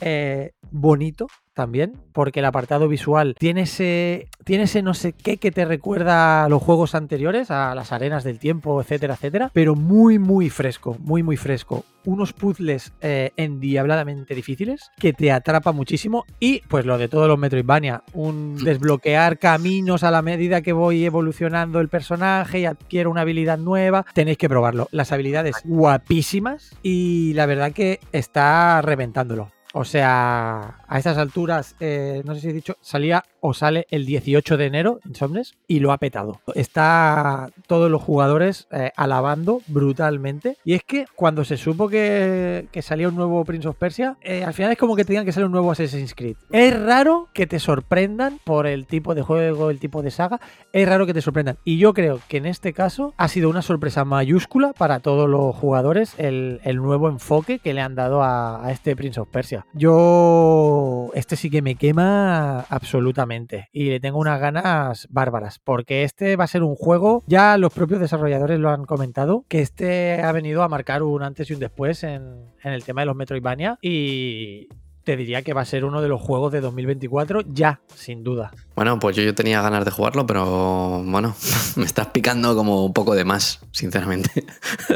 Eh, 0.00 0.52
bonito 0.70 1.26
también, 1.54 1.92
porque 2.12 2.40
el 2.40 2.46
apartado 2.46 2.88
visual 2.88 3.34
tiene 3.38 3.62
ese, 3.62 4.28
tiene 4.44 4.64
ese 4.64 4.82
no 4.82 4.94
sé 4.94 5.12
qué 5.12 5.36
que 5.36 5.50
te 5.50 5.64
recuerda 5.64 6.44
a 6.44 6.48
los 6.48 6.62
juegos 6.62 6.94
anteriores, 6.94 7.50
a 7.50 7.74
las 7.74 7.92
arenas 7.92 8.24
del 8.24 8.38
tiempo, 8.38 8.80
etcétera, 8.80 9.14
etcétera, 9.14 9.50
pero 9.52 9.74
muy, 9.74 10.18
muy 10.18 10.48
fresco, 10.48 10.96
muy, 11.00 11.22
muy 11.22 11.36
fresco. 11.36 11.84
Unos 12.06 12.32
puzzles 12.32 12.94
eh, 13.02 13.32
endiabladamente 13.36 14.34
difíciles 14.34 14.90
que 14.98 15.12
te 15.12 15.32
atrapa 15.32 15.72
muchísimo 15.72 16.24
y 16.38 16.60
pues 16.60 16.86
lo 16.86 16.96
de 16.96 17.08
todos 17.08 17.28
los 17.28 17.38
Metroidvania, 17.38 18.04
un 18.14 18.56
desbloquear 18.56 19.38
caminos 19.38 20.02
a 20.02 20.10
la 20.10 20.22
medida 20.22 20.62
que 20.62 20.72
voy 20.72 21.04
evolucionando 21.04 21.78
el 21.80 21.88
personaje 21.88 22.60
y 22.60 22.64
adquiero 22.64 23.10
una 23.10 23.20
habilidad 23.20 23.58
nueva, 23.58 24.06
tenéis 24.14 24.38
que 24.38 24.48
probarlo. 24.48 24.88
Las 24.92 25.12
habilidades 25.12 25.56
guapísimas 25.64 26.74
y 26.82 27.34
la 27.34 27.44
verdad 27.44 27.72
que 27.72 28.00
está 28.12 28.80
reventándolo. 28.80 29.50
O 29.72 29.84
sea, 29.84 30.80
a 30.88 30.98
estas 30.98 31.16
alturas, 31.16 31.76
eh, 31.78 32.22
no 32.24 32.34
sé 32.34 32.40
si 32.40 32.48
he 32.48 32.52
dicho, 32.52 32.76
salía 32.80 33.22
o 33.40 33.54
sale 33.54 33.86
el 33.90 34.04
18 34.04 34.56
de 34.56 34.66
enero, 34.66 35.00
Insomnes, 35.04 35.54
y 35.68 35.78
lo 35.78 35.92
ha 35.92 35.98
petado. 35.98 36.40
Está 36.54 37.50
todos 37.66 37.90
los 37.90 38.02
jugadores 38.02 38.66
eh, 38.72 38.90
alabando 38.96 39.62
brutalmente. 39.68 40.56
Y 40.64 40.74
es 40.74 40.82
que 40.82 41.06
cuando 41.14 41.44
se 41.44 41.56
supo 41.56 41.88
que, 41.88 42.68
que 42.72 42.82
salía 42.82 43.08
un 43.08 43.16
nuevo 43.16 43.44
Prince 43.44 43.68
of 43.68 43.76
Persia, 43.76 44.16
eh, 44.22 44.44
al 44.44 44.54
final 44.54 44.72
es 44.72 44.78
como 44.78 44.96
que 44.96 45.04
tenían 45.04 45.24
que 45.24 45.32
salir 45.32 45.46
un 45.46 45.52
nuevo 45.52 45.70
Assassin's 45.70 46.14
Creed. 46.14 46.36
Es 46.50 46.78
raro 46.78 47.28
que 47.32 47.46
te 47.46 47.60
sorprendan 47.60 48.40
por 48.44 48.66
el 48.66 48.86
tipo 48.86 49.14
de 49.14 49.22
juego, 49.22 49.70
el 49.70 49.78
tipo 49.78 50.02
de 50.02 50.10
saga. 50.10 50.40
Es 50.72 50.88
raro 50.88 51.06
que 51.06 51.14
te 51.14 51.22
sorprendan. 51.22 51.58
Y 51.64 51.78
yo 51.78 51.94
creo 51.94 52.20
que 52.28 52.38
en 52.38 52.46
este 52.46 52.72
caso 52.72 53.14
ha 53.16 53.28
sido 53.28 53.48
una 53.48 53.62
sorpresa 53.62 54.04
mayúscula 54.04 54.72
para 54.72 55.00
todos 55.00 55.28
los 55.28 55.54
jugadores 55.54 56.14
el, 56.18 56.60
el 56.64 56.76
nuevo 56.76 57.08
enfoque 57.08 57.60
que 57.60 57.72
le 57.72 57.80
han 57.80 57.94
dado 57.94 58.22
a, 58.22 58.64
a 58.66 58.72
este 58.72 58.96
Prince 58.96 59.20
of 59.20 59.28
Persia. 59.28 59.59
Yo, 59.74 61.10
este 61.14 61.36
sí 61.36 61.50
que 61.50 61.62
me 61.62 61.74
quema 61.74 62.60
absolutamente 62.60 63.68
y 63.72 63.90
le 63.90 64.00
tengo 64.00 64.18
unas 64.18 64.40
ganas 64.40 65.06
bárbaras 65.10 65.58
porque 65.58 66.04
este 66.04 66.36
va 66.36 66.44
a 66.44 66.48
ser 66.48 66.62
un 66.62 66.74
juego, 66.74 67.22
ya 67.26 67.56
los 67.58 67.72
propios 67.72 68.00
desarrolladores 68.00 68.58
lo 68.58 68.70
han 68.70 68.84
comentado, 68.84 69.44
que 69.48 69.60
este 69.60 70.22
ha 70.22 70.32
venido 70.32 70.62
a 70.62 70.68
marcar 70.68 71.02
un 71.02 71.22
antes 71.22 71.50
y 71.50 71.54
un 71.54 71.60
después 71.60 72.02
en, 72.04 72.50
en 72.62 72.72
el 72.72 72.84
tema 72.84 73.02
de 73.02 73.06
los 73.06 73.16
Metroidvania 73.16 73.78
y 73.82 74.68
te 75.04 75.16
diría 75.16 75.42
que 75.42 75.52
va 75.52 75.62
a 75.62 75.64
ser 75.64 75.84
uno 75.84 76.02
de 76.02 76.08
los 76.08 76.20
juegos 76.20 76.52
de 76.52 76.60
2024 76.60 77.42
ya, 77.52 77.80
sin 77.94 78.22
duda. 78.22 78.52
Bueno, 78.74 78.98
pues 78.98 79.16
yo, 79.16 79.22
yo 79.22 79.34
tenía 79.34 79.60
ganas 79.60 79.84
de 79.84 79.90
jugarlo, 79.90 80.26
pero 80.26 81.02
bueno, 81.04 81.34
me 81.76 81.84
estás 81.84 82.08
picando 82.08 82.54
como 82.54 82.84
un 82.86 82.92
poco 82.92 83.14
de 83.14 83.24
más, 83.24 83.60
sinceramente. 83.72 84.44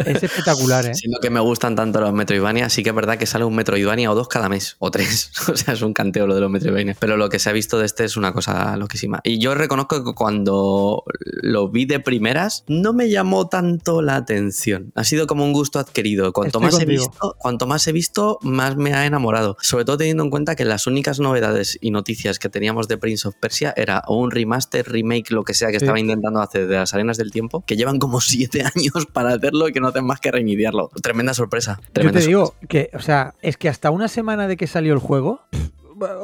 Es 0.06 0.22
espectacular, 0.22 0.86
¿eh? 0.90 0.94
Siendo 0.94 1.20
que 1.20 1.30
me 1.30 1.40
gustan 1.40 1.76
tanto 1.76 2.00
los 2.00 2.12
Metroidvania, 2.12 2.68
sí 2.70 2.82
que 2.82 2.90
es 2.90 2.94
verdad 2.94 3.18
que 3.18 3.26
sale 3.26 3.44
un 3.44 3.54
Metroidvania 3.54 4.10
o 4.10 4.14
dos 4.14 4.28
cada 4.28 4.48
mes, 4.48 4.76
o 4.78 4.90
tres. 4.90 5.32
O 5.54 5.56
sea, 5.56 5.74
es 5.74 5.82
un 5.82 5.92
canteo 5.92 6.26
lo 6.26 6.34
de 6.34 6.40
los 6.40 6.50
Metroidvania. 6.50 6.96
Pero 6.98 7.16
lo 7.16 7.28
que 7.28 7.38
se 7.38 7.48
ha 7.48 7.52
visto 7.52 7.78
de 7.78 7.86
este 7.86 8.04
es 8.04 8.16
una 8.16 8.32
cosa 8.32 8.76
loquísima. 8.76 9.20
Y 9.22 9.38
yo 9.38 9.54
reconozco 9.54 10.02
que 10.02 10.14
cuando 10.14 11.04
lo 11.42 11.68
vi 11.68 11.84
de 11.84 12.00
primeras, 12.00 12.64
no 12.66 12.92
me 12.92 13.08
llamó 13.08 13.48
tanto 13.48 14.02
la 14.02 14.16
atención. 14.16 14.92
Ha 14.94 15.04
sido 15.04 15.26
como 15.26 15.44
un 15.44 15.52
gusto 15.52 15.78
adquirido. 15.78 16.32
Cuanto 16.32 16.58
Estoy 16.58 16.72
más 16.72 16.80
he 16.80 16.86
visto, 16.86 17.36
cuanto 17.38 17.66
más 17.66 17.86
he 17.86 17.92
visto, 17.92 18.38
más 18.42 18.76
me 18.76 18.94
ha 18.94 19.06
enamorado. 19.06 19.56
Sobre 19.60 19.84
todo 19.84 19.93
todo 19.94 19.98
teniendo 19.98 20.24
en 20.24 20.30
cuenta 20.30 20.57
que 20.57 20.64
las 20.64 20.87
únicas 20.87 21.20
novedades 21.20 21.78
y 21.80 21.90
noticias 21.90 22.38
que 22.38 22.48
teníamos 22.48 22.88
de 22.88 22.98
Prince 22.98 23.28
of 23.28 23.37
Persia 23.37 23.72
era 23.76 24.02
o 24.07 24.16
un 24.18 24.30
remaster, 24.30 24.87
remake, 24.90 25.30
lo 25.30 25.44
que 25.44 25.54
sea 25.54 25.68
que 25.68 25.78
Sí. 25.78 25.85
estaba 25.85 26.00
intentando 26.00 26.40
hacer 26.40 26.66
de 26.66 26.74
las 26.76 26.92
arenas 26.94 27.16
del 27.16 27.30
tiempo, 27.30 27.62
que 27.66 27.76
llevan 27.76 27.98
como 27.98 28.20
siete 28.20 28.62
años 28.62 29.07
para 29.12 29.33
hacerlo 29.35 29.68
y 29.68 29.72
que 29.72 29.80
no 29.80 29.88
hacen 29.88 30.04
más 30.04 30.20
que 30.20 30.30
reiniciarlo. 30.33 30.90
Tremenda 31.02 31.33
sorpresa. 31.35 31.78
Yo 31.80 31.92
Tremenda 31.92 32.18
te 32.20 32.24
sorpresa. 32.24 32.28
digo 32.28 32.68
que, 32.68 32.90
o 32.94 33.00
sea, 33.00 33.35
es 33.42 33.57
que 33.57 33.68
hasta 33.68 33.90
una 33.90 34.09
semana 34.09 34.48
de 34.48 34.57
que 34.57 34.66
salió 34.66 34.92
el 34.94 34.98
juego, 35.00 35.42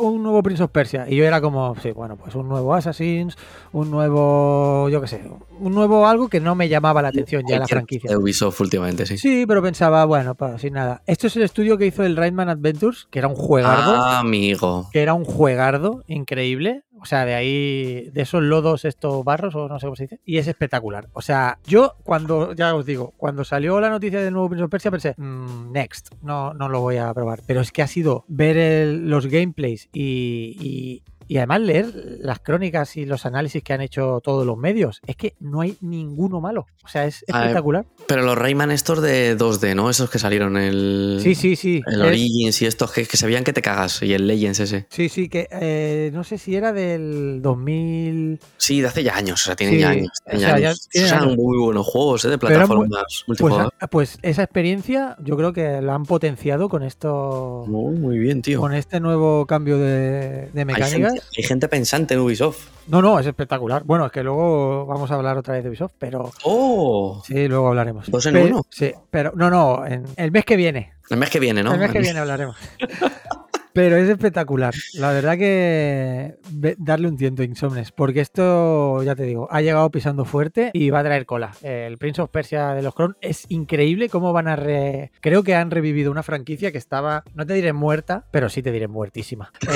un 0.00 0.22
nuevo 0.22 0.42
Prince 0.42 0.62
of 0.62 0.70
Persia. 0.70 1.06
Y 1.08 1.16
yo 1.16 1.24
era 1.24 1.40
como, 1.40 1.74
sí, 1.76 1.90
bueno, 1.92 2.16
pues 2.16 2.34
un 2.34 2.48
nuevo 2.48 2.74
Assassin's, 2.74 3.36
un 3.72 3.90
nuevo, 3.90 4.88
yo 4.88 5.00
qué 5.00 5.06
sé, 5.06 5.22
un 5.58 5.74
nuevo 5.74 6.06
algo 6.06 6.28
que 6.28 6.40
no 6.40 6.54
me 6.54 6.68
llamaba 6.68 7.02
la 7.02 7.08
atención 7.08 7.42
ya 7.48 7.58
la 7.58 7.66
franquicia. 7.66 8.10
de 8.10 8.16
Ubisoft 8.16 8.60
últimamente, 8.60 9.06
sí. 9.06 9.18
Sí, 9.18 9.44
pero 9.46 9.62
pensaba, 9.62 10.04
bueno, 10.04 10.34
pues 10.34 10.60
sin 10.60 10.74
nada. 10.74 11.02
Esto 11.06 11.26
es 11.26 11.36
el 11.36 11.42
estudio 11.42 11.78
que 11.78 11.86
hizo 11.86 12.02
el 12.04 12.16
Rayman 12.16 12.48
Adventures, 12.48 13.06
que 13.10 13.18
era 13.18 13.28
un 13.28 13.34
juegardo. 13.34 13.94
Ah, 13.96 14.20
amigo. 14.20 14.88
que 14.92 15.02
era 15.02 15.14
un 15.14 15.24
juegardo 15.24 16.02
increíble. 16.06 16.84
O 17.00 17.06
sea, 17.06 17.24
de 17.24 17.34
ahí, 17.34 18.10
de 18.12 18.22
esos 18.22 18.42
lodos, 18.42 18.84
estos 18.84 19.24
barros, 19.24 19.54
o 19.54 19.68
no 19.68 19.78
sé 19.78 19.86
cómo 19.86 19.96
se 19.96 20.04
dice. 20.04 20.20
Y 20.24 20.38
es 20.38 20.46
espectacular. 20.48 21.08
O 21.14 21.22
sea, 21.22 21.58
yo 21.66 21.94
cuando, 22.04 22.52
ya 22.52 22.74
os 22.74 22.84
digo, 22.84 23.14
cuando 23.16 23.42
salió 23.44 23.80
la 23.80 23.88
noticia 23.90 24.20
del 24.20 24.32
nuevo 24.34 24.48
Prince 24.48 24.64
of 24.64 24.70
Persia 24.70 24.90
pensé, 24.90 25.14
"Mm, 25.16 25.72
next, 25.72 26.14
no, 26.22 26.52
no 26.54 26.68
lo 26.68 26.80
voy 26.80 26.98
a 26.98 27.12
probar. 27.14 27.40
Pero 27.46 27.60
es 27.60 27.72
que 27.72 27.82
ha 27.82 27.86
sido 27.86 28.24
ver 28.28 28.56
el- 28.56 29.08
los 29.08 29.26
gameplays 29.26 29.88
y, 29.92 30.56
y- 30.60 31.02
y 31.26 31.36
además 31.36 31.60
leer 31.60 31.86
las 32.20 32.40
crónicas 32.40 32.96
y 32.96 33.06
los 33.06 33.24
análisis 33.24 33.62
que 33.62 33.72
han 33.72 33.80
hecho 33.80 34.20
todos 34.20 34.44
los 34.44 34.58
medios. 34.58 35.00
Es 35.06 35.14
que 35.14 35.34
no 35.38 35.60
hay 35.60 35.76
ninguno 35.80 36.40
malo. 36.40 36.66
O 36.84 36.88
sea, 36.88 37.04
es 37.06 37.24
ver, 37.28 37.36
espectacular. 37.36 37.86
Pero 38.10 38.22
los 38.24 38.36
Rayman 38.36 38.70
estos 38.72 39.00
de 39.00 39.38
2D, 39.38 39.74
¿no? 39.76 39.88
Esos 39.88 40.10
que 40.10 40.18
salieron 40.18 40.56
el... 40.56 41.20
Sí, 41.22 41.34
sí, 41.36 41.54
sí. 41.54 41.80
El 41.86 42.00
Es- 42.02 42.06
Origins 42.08 42.60
y 42.62 42.66
estos 42.66 42.90
que, 42.92 43.06
que 43.06 43.16
se 43.16 43.24
veían 43.26 43.44
que 43.44 43.52
te 43.52 43.62
cagas. 43.62 44.02
Y 44.02 44.12
el 44.12 44.26
Legends 44.26 44.58
ese. 44.60 44.86
Sí, 44.90 45.08
sí, 45.08 45.28
que 45.28 45.46
eh, 45.52 46.10
no 46.12 46.24
sé 46.24 46.36
si 46.36 46.56
era 46.56 46.72
del 46.72 47.40
2000. 47.40 48.40
Sí, 48.56 48.80
de 48.80 48.88
hace 48.88 49.02
ya 49.04 49.16
años. 49.16 49.42
O 49.42 49.44
sea, 49.46 49.54
tienen 49.56 49.76
Sí, 49.76 49.80
ya 49.80 49.90
años. 49.90 50.08
tienen 50.24 50.38
o 50.38 50.40
ya 50.42 50.48
sea, 50.48 50.58
ya 50.58 50.68
años. 50.70 50.88
tienen 50.90 51.10
Son 51.10 51.36
muy 51.36 51.58
buenos 51.58 51.86
juegos, 51.86 52.24
¿eh? 52.24 52.30
De 52.30 52.38
plataformas 52.38 52.88
Pues, 53.00 53.24
multijugador. 53.28 53.74
ah, 53.80 53.86
pues 53.86 54.18
esa 54.22 54.42
experiencia 54.42 55.16
yo 55.22 55.36
creo 55.36 55.52
que 55.52 55.80
la 55.80 55.94
han 55.94 56.04
potenciado 56.04 56.68
con 56.68 56.82
esto, 56.82 57.64
Muy, 57.68 57.96
muy 57.96 58.18
bien, 58.18 58.42
tío. 58.42 58.60
con 58.60 58.74
este 58.74 58.98
nuevo 59.00 59.46
cambio 59.46 59.78
de, 59.78 60.48
de 60.52 60.60
Hay 60.60 60.64
mecánicas. 60.64 61.12
gente, 61.12 61.22
hay 61.38 61.42
gente 61.44 61.68
pensante 61.68 62.14
en 62.14 62.20
Ubisoft. 62.20 62.58
No, 62.90 63.00
no, 63.00 63.18
es 63.18 63.26
espectacular. 63.26 63.82
Bueno, 63.84 64.06
es 64.06 64.12
que 64.12 64.22
luego 64.22 64.84
vamos 64.86 65.10
a 65.10 65.14
hablar 65.14 65.36
otra 65.38 65.54
vez 65.54 65.62
de 65.62 65.70
Ubisoft, 65.70 65.92
pero 65.98 66.30
¡Oh! 66.44 67.22
sí, 67.24 67.46
luego 67.48 67.68
hablaremos. 67.68 68.10
¿Dos 68.10 68.26
en 68.26 68.34
Pe- 68.34 68.44
uno? 68.44 68.62
Sí, 68.68 68.92
pero 69.10 69.32
no, 69.36 69.48
no, 69.50 69.86
en 69.86 70.04
el 70.16 70.30
mes 70.32 70.44
que 70.44 70.56
viene. 70.56 70.92
El 71.08 71.16
mes 71.18 71.30
que 71.30 71.38
viene, 71.40 71.62
¿no? 71.62 71.72
El 71.72 71.78
mes 71.80 71.90
que 71.92 72.00
viene 72.00 72.18
hablaremos. 72.18 72.56
Pero 73.72 73.96
es 73.96 74.08
espectacular. 74.08 74.74
La 74.94 75.12
verdad 75.12 75.38
que 75.38 76.36
darle 76.78 77.08
un 77.08 77.16
tiento 77.16 77.42
a 77.42 77.44
Insomnes, 77.44 77.92
porque 77.92 78.20
esto, 78.20 79.02
ya 79.02 79.14
te 79.14 79.22
digo, 79.24 79.46
ha 79.50 79.60
llegado 79.60 79.90
pisando 79.90 80.24
fuerte 80.24 80.70
y 80.72 80.90
va 80.90 81.00
a 81.00 81.04
traer 81.04 81.24
cola. 81.26 81.52
El 81.62 81.96
Prince 81.98 82.20
of 82.22 82.30
Persia 82.30 82.68
de 82.70 82.82
los 82.82 82.94
Crown 82.94 83.16
es 83.20 83.44
increíble 83.48 84.08
cómo 84.08 84.32
van 84.32 84.48
a 84.48 84.56
re... 84.56 85.12
Creo 85.20 85.42
que 85.42 85.54
han 85.54 85.70
revivido 85.70 86.10
una 86.10 86.22
franquicia 86.22 86.72
que 86.72 86.78
estaba, 86.78 87.22
no 87.34 87.46
te 87.46 87.54
diré 87.54 87.72
muerta, 87.72 88.26
pero 88.32 88.48
sí 88.48 88.62
te 88.62 88.72
diré 88.72 88.88
muertísima. 88.88 89.52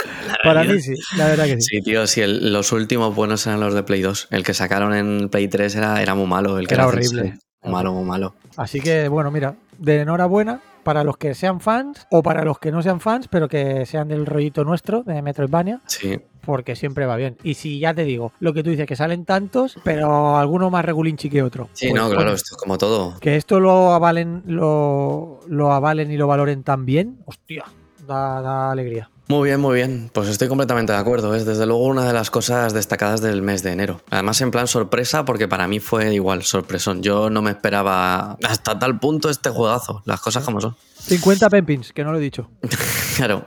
Eh, 0.00 0.44
para 0.44 0.62
mí 0.62 0.80
sí, 0.80 0.94
la 1.16 1.26
verdad 1.26 1.46
que 1.46 1.60
sí. 1.60 1.76
Sí, 1.76 1.82
tío, 1.82 2.06
sí, 2.06 2.20
el- 2.20 2.52
los 2.52 2.70
últimos 2.70 3.14
buenos 3.16 3.44
eran 3.48 3.58
los 3.58 3.74
de 3.74 3.82
Play 3.82 4.00
2. 4.00 4.28
El 4.30 4.44
que 4.44 4.54
sacaron 4.54 4.94
en 4.94 5.28
Play 5.28 5.48
3 5.48 5.74
era, 5.74 6.00
era 6.00 6.14
muy 6.14 6.26
malo. 6.28 6.56
El 6.58 6.68
que 6.68 6.74
Era 6.74 6.84
era 6.84 6.88
horrible. 6.92 7.34
Muy 7.62 7.72
malo, 7.72 7.92
muy 7.92 8.04
malo. 8.04 8.34
Así 8.56 8.80
que, 8.80 9.08
bueno, 9.08 9.30
mira, 9.30 9.56
de 9.78 10.00
enhorabuena 10.02 10.60
para 10.84 11.04
los 11.04 11.16
que 11.16 11.34
sean 11.34 11.60
fans 11.60 12.06
o 12.10 12.22
para 12.22 12.44
los 12.44 12.58
que 12.58 12.70
no 12.72 12.82
sean 12.82 13.00
fans, 13.00 13.28
pero 13.28 13.48
que 13.48 13.84
sean 13.84 14.08
del 14.08 14.26
rollito 14.26 14.64
nuestro, 14.64 15.02
de 15.02 15.20
Metroidvania. 15.22 15.80
Sí. 15.86 16.20
porque 16.40 16.76
siempre 16.76 17.04
va 17.04 17.16
bien. 17.16 17.36
Y 17.42 17.54
si 17.54 17.78
ya 17.78 17.92
te 17.92 18.04
digo, 18.04 18.32
lo 18.40 18.54
que 18.54 18.62
tú 18.62 18.70
dices, 18.70 18.86
que 18.86 18.96
salen 18.96 19.26
tantos, 19.26 19.76
pero 19.84 20.38
alguno 20.38 20.70
más 20.70 20.82
regulinchi 20.82 21.28
que 21.28 21.42
otro. 21.42 21.68
Sí, 21.74 21.88
Pues, 21.90 22.00
no, 22.02 22.08
claro, 22.08 22.32
esto 22.32 22.54
es 22.54 22.56
como 22.56 22.78
todo. 22.78 23.18
Que 23.20 23.36
esto 23.36 23.60
lo 23.60 23.92
avalen, 23.92 24.44
lo, 24.46 25.40
lo 25.46 25.72
avalen 25.72 26.10
y 26.10 26.16
lo 26.16 26.26
valoren 26.26 26.62
tan 26.62 26.86
bien, 26.86 27.18
hostia, 27.26 27.64
da, 28.06 28.40
da 28.40 28.70
alegría. 28.70 29.10
Muy 29.28 29.48
bien, 29.48 29.60
muy 29.60 29.74
bien. 29.74 30.10
Pues 30.14 30.26
estoy 30.28 30.48
completamente 30.48 30.92
de 30.94 30.98
acuerdo. 30.98 31.34
Es 31.34 31.44
desde 31.44 31.66
luego 31.66 31.84
una 31.84 32.06
de 32.06 32.14
las 32.14 32.30
cosas 32.30 32.72
destacadas 32.72 33.20
del 33.20 33.42
mes 33.42 33.62
de 33.62 33.72
enero. 33.72 34.00
Además, 34.08 34.40
en 34.40 34.50
plan 34.50 34.66
sorpresa, 34.66 35.26
porque 35.26 35.46
para 35.46 35.68
mí 35.68 35.80
fue 35.80 36.14
igual, 36.14 36.44
sorpresón. 36.44 37.02
Yo 37.02 37.28
no 37.28 37.42
me 37.42 37.50
esperaba 37.50 38.38
hasta 38.42 38.78
tal 38.78 38.98
punto 38.98 39.28
este 39.28 39.50
juegazo. 39.50 40.02
Las 40.06 40.20
cosas 40.20 40.44
como 40.44 40.62
son. 40.62 40.76
50 41.00 41.50
penpins, 41.50 41.92
que 41.92 42.04
no 42.04 42.12
lo 42.12 42.18
he 42.18 42.22
dicho. 42.22 42.48
Claro, 43.16 43.46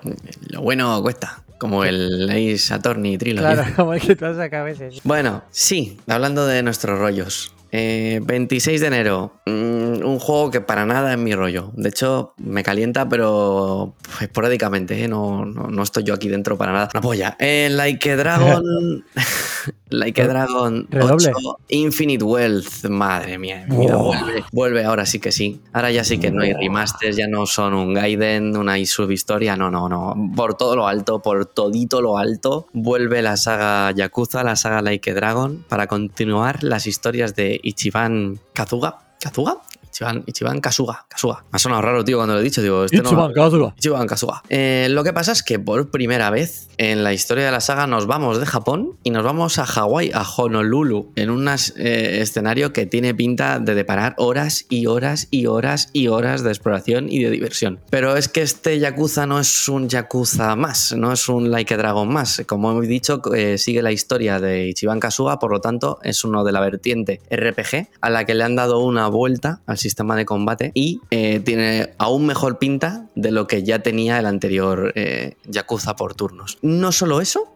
lo 0.49 0.61
bueno 0.61 1.01
cuesta. 1.01 1.43
Como 1.57 1.85
el 1.85 2.29
Ace 2.29 2.73
Attorney 2.73 3.17
Trilogy. 3.17 3.41
Claro, 3.41 3.71
como 3.77 3.93
el 3.93 4.01
que 4.01 4.17
tú 4.17 4.25
has 4.25 4.35
sacado 4.35 4.63
a 4.63 4.65
veces. 4.65 4.99
Bueno, 5.05 5.43
sí, 5.49 5.97
hablando 6.07 6.45
de 6.45 6.61
nuestros 6.61 6.99
rollos. 6.99 7.53
Eh, 7.73 8.19
26 8.23 8.81
de 8.81 8.87
enero, 8.87 9.33
mm, 9.45 10.05
un 10.05 10.19
juego 10.19 10.51
que 10.51 10.59
para 10.59 10.85
nada 10.85 11.13
es 11.13 11.17
mi 11.17 11.33
rollo. 11.33 11.71
De 11.75 11.89
hecho, 11.89 12.33
me 12.37 12.63
calienta, 12.63 13.07
pero 13.07 13.95
esporádicamente, 14.19 15.03
¿eh? 15.03 15.07
no, 15.07 15.45
no, 15.45 15.67
no 15.67 15.83
estoy 15.83 16.03
yo 16.03 16.13
aquí 16.13 16.27
dentro 16.27 16.57
para 16.57 16.73
nada. 16.73 16.89
Una 16.93 17.01
polla. 17.01 17.37
Eh, 17.39 17.69
like 17.71 18.11
a 18.11 18.17
Dragon. 18.17 19.05
like 19.89 20.21
a 20.21 20.27
Dragon 20.27 20.87
Redoble. 20.89 21.31
8 21.33 21.57
Infinite 21.69 22.23
Wealth. 22.23 22.85
Madre 22.89 23.37
mía, 23.37 23.65
vuelve, 23.67 24.43
vuelve 24.51 24.83
ahora 24.83 25.05
sí 25.05 25.19
que 25.19 25.31
sí. 25.31 25.61
Ahora 25.71 25.91
ya 25.91 26.03
sí 26.03 26.17
que 26.17 26.31
no 26.31 26.41
hay 26.41 26.53
remasters, 26.53 27.15
ya 27.15 27.27
no 27.27 27.45
son 27.45 27.73
un 27.73 27.93
Gaiden, 27.93 28.57
una 28.57 28.83
subhistoria. 28.85 29.55
No, 29.55 29.71
no, 29.71 29.87
no. 29.87 30.15
Por 30.35 30.55
todo 30.55 30.75
lo 30.75 30.87
alto, 30.87 31.21
por 31.21 31.45
todito 31.45 32.01
lo 32.01 32.17
alto, 32.17 32.67
vuelve 32.73 33.21
la 33.21 33.37
saga 33.37 33.91
Yakuza, 33.91 34.43
la 34.43 34.55
saga 34.55 34.81
Like 34.81 35.11
a 35.11 35.13
Dragon, 35.13 35.65
para 35.69 35.87
continuar 35.87 36.63
las 36.63 36.87
historias 36.87 37.35
de 37.35 37.60
Ichiban 37.63 38.39
Kazuga. 38.53 38.99
¿Kazuga? 39.21 39.61
Ichiban, 39.91 40.23
Ichiban 40.25 40.59
Kasuga. 40.61 41.05
Kasuga. 41.09 41.43
Me 41.51 41.55
ha 41.57 41.59
sonado 41.59 41.81
raro, 41.81 42.03
tío, 42.03 42.17
cuando 42.17 42.33
lo 42.35 42.39
he 42.39 42.43
dicho. 42.43 42.61
Digo, 42.61 42.85
este 42.85 42.97
no- 42.97 43.03
Ichiban 43.09 43.33
Kazuga. 43.33 43.73
Ichiban 43.77 44.07
Kasuga. 44.07 44.41
Eh, 44.49 44.87
lo 44.89 45.03
que 45.03 45.13
pasa 45.13 45.31
es 45.33 45.43
que 45.43 45.59
por 45.59 45.89
primera 45.91 46.29
vez 46.29 46.67
en 46.77 47.03
la 47.03 47.13
historia 47.13 47.45
de 47.45 47.51
la 47.51 47.59
saga 47.61 47.87
nos 47.87 48.07
vamos 48.07 48.39
de 48.39 48.45
Japón 48.45 48.97
y 49.03 49.09
nos 49.11 49.23
vamos 49.23 49.59
a 49.59 49.65
Hawái, 49.65 50.11
a 50.13 50.23
Honolulu, 50.23 51.11
en 51.15 51.29
un 51.29 51.47
eh, 51.47 52.19
escenario 52.21 52.73
que 52.73 52.85
tiene 52.85 53.13
pinta 53.13 53.59
de 53.59 53.75
deparar 53.75 54.15
horas 54.17 54.65
y 54.69 54.87
horas 54.87 55.27
y 55.31 55.45
horas 55.47 55.89
y 55.93 56.07
horas 56.07 56.43
de 56.43 56.49
exploración 56.49 57.07
y 57.11 57.23
de 57.23 57.29
diversión. 57.29 57.79
Pero 57.89 58.15
es 58.15 58.27
que 58.27 58.41
este 58.41 58.79
Yakuza 58.79 59.25
no 59.25 59.39
es 59.39 59.67
un 59.67 59.89
Yakuza 59.89 60.55
más, 60.55 60.93
no 60.95 61.11
es 61.11 61.27
un 61.29 61.51
Like 61.51 61.73
a 61.73 61.77
Dragon 61.77 62.07
más. 62.11 62.41
Como 62.47 62.81
he 62.81 62.87
dicho, 62.87 63.21
eh, 63.35 63.57
sigue 63.57 63.81
la 63.81 63.91
historia 63.91 64.39
de 64.39 64.67
Ichiban 64.69 64.99
Kasuga, 64.99 65.37
por 65.39 65.51
lo 65.51 65.59
tanto 65.61 65.99
es 66.03 66.23
uno 66.23 66.43
de 66.43 66.51
la 66.51 66.61
vertiente 66.61 67.21
RPG 67.29 67.89
a 68.01 68.09
la 68.09 68.25
que 68.25 68.33
le 68.33 68.43
han 68.43 68.55
dado 68.55 68.79
una 68.79 69.07
vuelta 69.07 69.61
al 69.65 69.77
sistema 69.81 70.15
de 70.15 70.25
combate 70.25 70.71
y 70.73 71.01
eh, 71.11 71.39
tiene 71.39 71.93
aún 71.97 72.25
mejor 72.25 72.59
pinta 72.59 73.09
de 73.15 73.31
lo 73.31 73.47
que 73.47 73.63
ya 73.63 73.79
tenía 73.79 74.19
el 74.19 74.25
anterior 74.25 74.93
eh, 74.95 75.35
Yakuza 75.45 75.95
por 75.95 76.15
turnos. 76.15 76.57
No 76.61 76.91
solo 76.91 77.19
eso, 77.21 77.53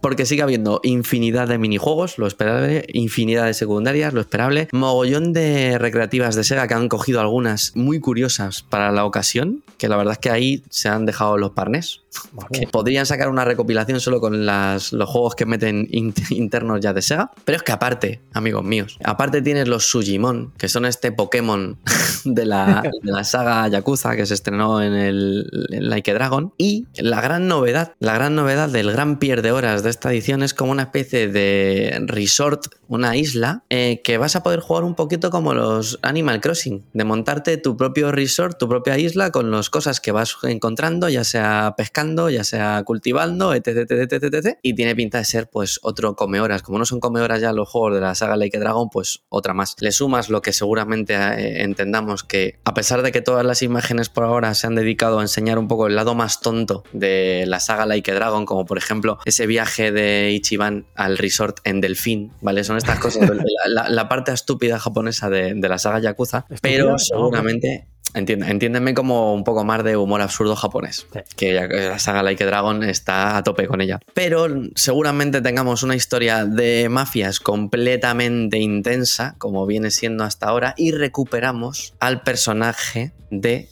porque 0.00 0.26
sigue 0.26 0.42
habiendo 0.42 0.80
infinidad 0.82 1.48
de 1.48 1.58
minijuegos, 1.58 2.18
lo 2.18 2.26
esperable, 2.26 2.86
infinidad 2.92 3.46
de 3.46 3.54
secundarias, 3.54 4.12
lo 4.14 4.20
esperable, 4.20 4.68
mogollón 4.72 5.32
de 5.32 5.78
recreativas 5.78 6.34
de 6.34 6.44
Sega 6.44 6.68
que 6.68 6.74
han 6.74 6.88
cogido 6.88 7.20
algunas 7.20 7.72
muy 7.74 8.00
curiosas 8.00 8.62
para 8.62 8.92
la 8.92 9.04
ocasión, 9.04 9.62
que 9.78 9.88
la 9.88 9.96
verdad 9.96 10.12
es 10.12 10.18
que 10.18 10.30
ahí 10.30 10.62
se 10.70 10.88
han 10.88 11.06
dejado 11.06 11.36
los 11.38 11.50
parnés. 11.52 12.02
Que 12.50 12.66
podrían 12.66 13.04
sacar 13.04 13.28
una 13.28 13.44
recopilación 13.44 14.00
solo 14.00 14.20
con 14.20 14.46
las- 14.46 14.92
los 14.94 15.08
juegos 15.08 15.34
que 15.34 15.44
meten 15.44 15.86
in- 15.92 16.14
internos 16.30 16.80
ya 16.80 16.92
de 16.94 17.02
Sega. 17.02 17.30
Pero 17.44 17.56
es 17.56 17.62
que 17.62 17.72
aparte, 17.72 18.20
amigos 18.32 18.64
míos, 18.64 18.98
aparte 19.04 19.42
tienes 19.42 19.68
los 19.68 19.84
Sujimon, 19.90 20.52
que 20.56 20.68
son 20.68 20.86
este 20.86 21.12
Pokémon 21.12 21.76
de 22.24 22.46
la, 22.46 22.82
de 23.02 23.12
la 23.12 23.22
saga 23.24 23.68
Yakuza 23.68 24.16
que 24.16 24.24
se 24.24 24.32
estrenó 24.34 24.82
en 24.82 24.94
el 24.94 25.66
en 25.70 25.90
Like 25.90 26.10
a 26.10 26.14
Dragon. 26.14 26.52
Y 26.56 26.86
la 26.96 27.20
gran 27.20 27.48
novedad, 27.48 27.92
la 28.00 28.14
gran 28.14 28.34
novedad 28.34 28.68
del 28.70 28.90
gran 28.92 29.18
pierde 29.18 29.52
horas 29.52 29.82
esta 29.90 30.12
edición 30.12 30.42
es 30.42 30.54
como 30.54 30.72
una 30.72 30.84
especie 30.84 31.28
de 31.28 31.98
resort, 32.06 32.66
una 32.88 33.16
isla, 33.16 33.64
eh, 33.70 34.00
que 34.02 34.18
vas 34.18 34.36
a 34.36 34.42
poder 34.42 34.60
jugar 34.60 34.84
un 34.84 34.94
poquito 34.94 35.30
como 35.30 35.54
los 35.54 35.98
Animal 36.02 36.40
Crossing, 36.40 36.84
de 36.92 37.04
montarte 37.04 37.56
tu 37.56 37.76
propio 37.76 38.12
resort, 38.12 38.58
tu 38.58 38.68
propia 38.68 38.98
isla 38.98 39.30
con 39.30 39.50
las 39.50 39.70
cosas 39.70 40.00
que 40.00 40.12
vas 40.12 40.36
encontrando, 40.42 41.08
ya 41.08 41.24
sea 41.24 41.74
pescando, 41.76 42.30
ya 42.30 42.44
sea 42.44 42.82
cultivando, 42.84 43.54
etc, 43.54 43.68
etc, 43.68 44.12
etc, 44.12 44.34
etc. 44.34 44.58
Y 44.62 44.74
tiene 44.74 44.94
pinta 44.94 45.18
de 45.18 45.24
ser 45.24 45.48
pues 45.48 45.78
otro 45.82 46.16
come 46.16 46.40
horas. 46.40 46.62
Como 46.62 46.78
no 46.78 46.84
son 46.84 47.00
come 47.00 47.20
horas 47.20 47.40
ya 47.40 47.52
los 47.52 47.68
juegos 47.68 47.94
de 47.94 48.00
la 48.00 48.14
saga 48.14 48.36
Like 48.36 48.56
a 48.56 48.60
Dragon, 48.60 48.88
pues 48.90 49.22
otra 49.28 49.54
más. 49.54 49.74
Le 49.80 49.92
sumas 49.92 50.28
lo 50.28 50.42
que 50.42 50.52
seguramente 50.52 51.14
eh, 51.14 51.62
entendamos 51.62 52.24
que 52.24 52.58
a 52.64 52.74
pesar 52.74 53.02
de 53.02 53.12
que 53.12 53.20
todas 53.20 53.44
las 53.44 53.62
imágenes 53.62 54.08
por 54.08 54.24
ahora 54.24 54.54
se 54.54 54.66
han 54.66 54.74
dedicado 54.74 55.18
a 55.18 55.22
enseñar 55.22 55.58
un 55.58 55.68
poco 55.68 55.86
el 55.86 55.96
lado 55.96 56.14
más 56.14 56.40
tonto 56.40 56.84
de 56.92 57.44
la 57.46 57.60
saga 57.60 57.86
Like 57.86 58.10
a 58.10 58.14
Dragon, 58.14 58.46
como 58.46 58.64
por 58.66 58.78
ejemplo 58.78 59.18
ese 59.24 59.46
viaje 59.46 59.75
de 59.92 60.30
Ichiban 60.32 60.86
al 60.94 61.18
resort 61.18 61.58
en 61.64 61.80
Delfín, 61.80 62.32
¿vale? 62.40 62.64
Son 62.64 62.76
estas 62.76 62.98
cosas, 62.98 63.28
la, 63.30 63.42
la- 63.84 63.88
la 63.88 64.08
parte 64.08 64.32
estúpida 64.32 64.78
japonesa 64.78 65.30
de, 65.30 65.54
de 65.54 65.68
la 65.68 65.78
saga 65.78 65.98
Yakuza, 66.00 66.46
pero 66.62 66.98
seguramente 66.98 67.86
Entiende- 68.14 68.48
entiéndeme 68.48 68.94
como 68.94 69.34
un 69.34 69.42
poco 69.44 69.64
más 69.64 69.82
de 69.84 69.96
humor 69.96 70.22
absurdo 70.22 70.54
japonés. 70.56 71.06
Sí. 71.12 71.20
Que 71.36 71.52
la 71.52 71.98
saga 71.98 72.22
Like 72.22 72.44
a 72.44 72.46
Dragon 72.46 72.82
está 72.84 73.36
a 73.36 73.42
tope 73.42 73.66
con 73.66 73.80
ella. 73.82 73.98
Pero 74.14 74.46
seguramente 74.76 75.42
tengamos 75.42 75.82
una 75.82 75.96
historia 75.96 76.46
de 76.46 76.88
mafias 76.88 77.40
completamente 77.40 78.58
intensa, 78.58 79.34
como 79.38 79.66
viene 79.66 79.90
siendo 79.90 80.24
hasta 80.24 80.46
ahora, 80.46 80.72
y 80.78 80.92
recuperamos 80.92 81.94
al 82.00 82.22
personaje 82.22 83.12
de 83.30 83.68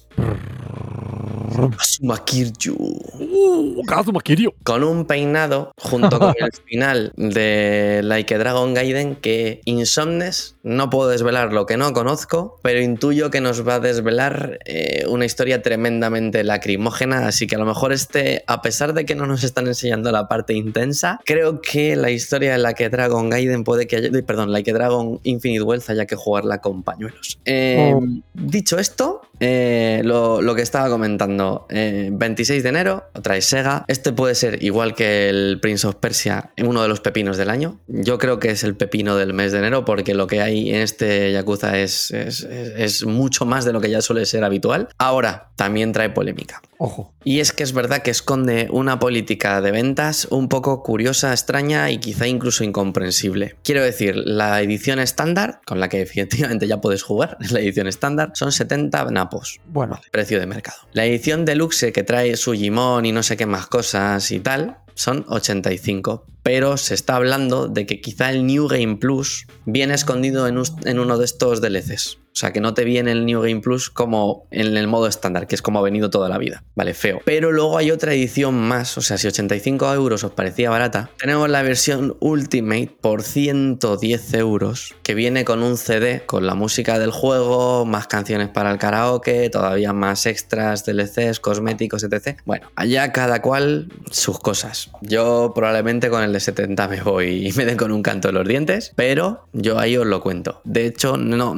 Asuma 1.78 2.24
Kiryu. 2.24 2.74
¡Uh! 2.74 3.82
Kazuma 3.86 4.20
Kiryu. 4.20 4.52
Con 4.64 4.82
un 4.82 5.06
peinado 5.06 5.72
junto 5.78 6.18
con 6.18 6.34
el 6.38 6.50
final 6.66 7.12
de 7.16 8.00
Like 8.02 8.34
a 8.34 8.38
Dragon 8.38 8.74
Gaiden 8.74 9.16
que 9.16 9.60
Insomnes 9.64 10.56
no 10.62 10.90
puedo 10.90 11.08
desvelar 11.10 11.52
lo 11.52 11.66
que 11.66 11.76
no 11.76 11.92
conozco, 11.92 12.58
pero 12.62 12.80
intuyo 12.80 13.30
que 13.30 13.40
nos 13.40 13.66
va 13.66 13.76
a 13.76 13.80
desvelar 13.80 14.58
eh, 14.64 15.04
una 15.08 15.26
historia 15.26 15.62
tremendamente 15.62 16.42
lacrimógena, 16.42 17.26
así 17.26 17.46
que 17.46 17.56
a 17.56 17.58
lo 17.58 17.66
mejor 17.66 17.92
este, 17.92 18.44
a 18.46 18.62
pesar 18.62 18.94
de 18.94 19.04
que 19.04 19.14
no 19.14 19.26
nos 19.26 19.44
están 19.44 19.66
enseñando 19.66 20.10
la 20.10 20.26
parte 20.26 20.54
intensa, 20.54 21.20
creo 21.24 21.60
que 21.60 21.96
la 21.96 22.10
historia 22.10 22.52
de 22.52 22.58
Like 22.58 22.84
a 22.86 22.88
Dragon 22.88 23.28
Gaiden 23.28 23.64
puede 23.64 23.86
que 23.86 23.96
haya, 23.96 24.10
perdón, 24.26 24.52
Like 24.52 24.72
Dragon 24.72 25.20
Infinite 25.22 25.62
Wealth 25.62 25.90
haya 25.90 26.06
que 26.06 26.16
jugarla 26.16 26.60
con 26.60 26.82
pañuelos. 26.82 27.38
Eh, 27.44 27.84
Oh. 27.94 28.02
Dicho 28.34 28.78
esto, 28.78 29.22
eh, 29.40 30.00
lo, 30.04 30.40
lo 30.42 30.54
que 30.54 30.62
estaba 30.62 30.88
comentando, 30.88 31.43
eh, 31.70 32.08
26 32.12 32.62
de 32.62 32.68
enero, 32.68 33.04
otra 33.14 33.36
es 33.36 33.44
Sega. 33.46 33.84
Este 33.88 34.12
puede 34.12 34.34
ser 34.34 34.62
igual 34.62 34.94
que 34.94 35.28
el 35.28 35.58
Prince 35.60 35.86
of 35.86 35.96
Persia, 35.96 36.50
uno 36.62 36.82
de 36.82 36.88
los 36.88 37.00
pepinos 37.00 37.36
del 37.36 37.50
año. 37.50 37.80
Yo 37.88 38.18
creo 38.18 38.38
que 38.38 38.50
es 38.50 38.64
el 38.64 38.76
pepino 38.76 39.16
del 39.16 39.32
mes 39.34 39.52
de 39.52 39.58
enero 39.58 39.84
porque 39.84 40.14
lo 40.14 40.26
que 40.26 40.40
hay 40.40 40.70
en 40.70 40.80
este 40.82 41.32
Yakuza 41.32 41.78
es, 41.78 42.10
es, 42.10 42.42
es- 42.44 42.72
es 42.76 43.04
mucho 43.06 43.44
más 43.46 43.64
de 43.64 43.72
lo 43.72 43.80
que 43.80 43.90
ya 43.90 44.00
suele 44.02 44.26
ser 44.26 44.44
habitual. 44.44 44.88
Ahora, 44.98 45.50
también 45.56 45.92
trae 45.92 46.10
polémica. 46.10 46.60
Ojo. 46.78 47.14
Y 47.24 47.40
es 47.40 47.52
que 47.52 47.62
es 47.62 47.72
verdad 47.72 48.02
que 48.02 48.10
esconde 48.10 48.68
una 48.70 48.98
política 48.98 49.60
de 49.60 49.70
ventas 49.70 50.26
un 50.30 50.48
poco 50.48 50.82
curiosa, 50.82 51.30
extraña 51.32 51.90
y 51.90 51.98
quizá 51.98 52.26
incluso 52.26 52.64
incomprensible. 52.64 53.56
Quiero 53.64 53.82
decir, 53.82 54.14
la 54.16 54.60
edición 54.60 54.98
estándar, 54.98 55.60
con 55.66 55.80
la 55.80 55.88
que 55.88 56.02
efectivamente 56.02 56.66
ya 56.66 56.80
puedes 56.80 57.02
jugar, 57.02 57.38
es 57.40 57.50
la 57.52 57.60
edición 57.60 57.86
estándar, 57.86 58.32
son 58.34 58.52
70 58.52 59.04
napos. 59.10 59.60
Bueno, 59.66 60.00
Precio 60.10 60.38
de 60.38 60.46
mercado. 60.46 60.78
La 60.92 61.04
edición 61.04 61.33
deluxe 61.42 61.92
que 61.92 62.04
trae 62.04 62.36
su 62.36 62.52
Gimon 62.52 63.04
y 63.04 63.12
no 63.12 63.22
sé 63.22 63.36
qué 63.36 63.46
más 63.46 63.66
cosas 63.66 64.30
y 64.30 64.38
tal, 64.38 64.78
son 64.94 65.24
85. 65.28 66.26
Pero 66.44 66.76
se 66.76 66.94
está 66.94 67.16
hablando 67.16 67.66
de 67.66 67.86
que 67.86 68.00
quizá 68.00 68.30
el 68.30 68.46
New 68.46 68.68
Game 68.68 68.96
Plus 68.96 69.46
viene 69.64 69.94
escondido 69.94 70.46
en, 70.46 70.62
en 70.84 70.98
uno 70.98 71.18
de 71.18 71.24
estos 71.24 71.60
DLCs. 71.60 72.18
O 72.34 72.36
sea, 72.36 72.52
que 72.52 72.60
no 72.60 72.74
te 72.74 72.82
viene 72.82 73.12
el 73.12 73.26
New 73.26 73.42
Game 73.42 73.60
Plus 73.60 73.90
como 73.90 74.48
en 74.50 74.76
el 74.76 74.88
modo 74.88 75.06
estándar, 75.06 75.46
que 75.46 75.54
es 75.54 75.62
como 75.62 75.78
ha 75.78 75.82
venido 75.82 76.10
toda 76.10 76.28
la 76.28 76.36
vida. 76.36 76.64
Vale, 76.74 76.92
feo. 76.92 77.20
Pero 77.24 77.52
luego 77.52 77.78
hay 77.78 77.92
otra 77.92 78.12
edición 78.12 78.56
más. 78.56 78.98
O 78.98 79.02
sea, 79.02 79.18
si 79.18 79.28
85 79.28 79.94
euros 79.94 80.24
os 80.24 80.32
parecía 80.32 80.68
barata, 80.68 81.10
tenemos 81.16 81.48
la 81.48 81.62
versión 81.62 82.16
Ultimate 82.18 82.90
por 83.00 83.22
110 83.22 84.34
euros, 84.34 84.96
que 85.04 85.14
viene 85.14 85.44
con 85.44 85.62
un 85.62 85.76
CD, 85.76 86.26
con 86.26 86.44
la 86.44 86.56
música 86.56 86.98
del 86.98 87.12
juego, 87.12 87.86
más 87.86 88.08
canciones 88.08 88.48
para 88.48 88.72
el 88.72 88.78
karaoke, 88.78 89.48
todavía 89.48 89.92
más 89.92 90.26
extras, 90.26 90.84
DLCs, 90.84 91.38
cosméticos, 91.38 92.02
etc. 92.02 92.40
Bueno, 92.44 92.68
allá 92.74 93.12
cada 93.12 93.42
cual 93.42 93.92
sus 94.10 94.40
cosas. 94.40 94.90
Yo 95.02 95.52
probablemente 95.54 96.10
con 96.10 96.24
el 96.24 96.32
de 96.32 96.40
70 96.40 96.88
me 96.88 97.00
voy 97.00 97.46
y 97.46 97.52
me 97.52 97.64
den 97.64 97.76
con 97.76 97.92
un 97.92 98.02
canto 98.02 98.26
de 98.26 98.34
los 98.34 98.48
dientes, 98.48 98.92
pero 98.96 99.46
yo 99.52 99.78
ahí 99.78 99.96
os 99.96 100.06
lo 100.06 100.20
cuento. 100.20 100.62
De 100.64 100.86
hecho, 100.86 101.16
no, 101.16 101.54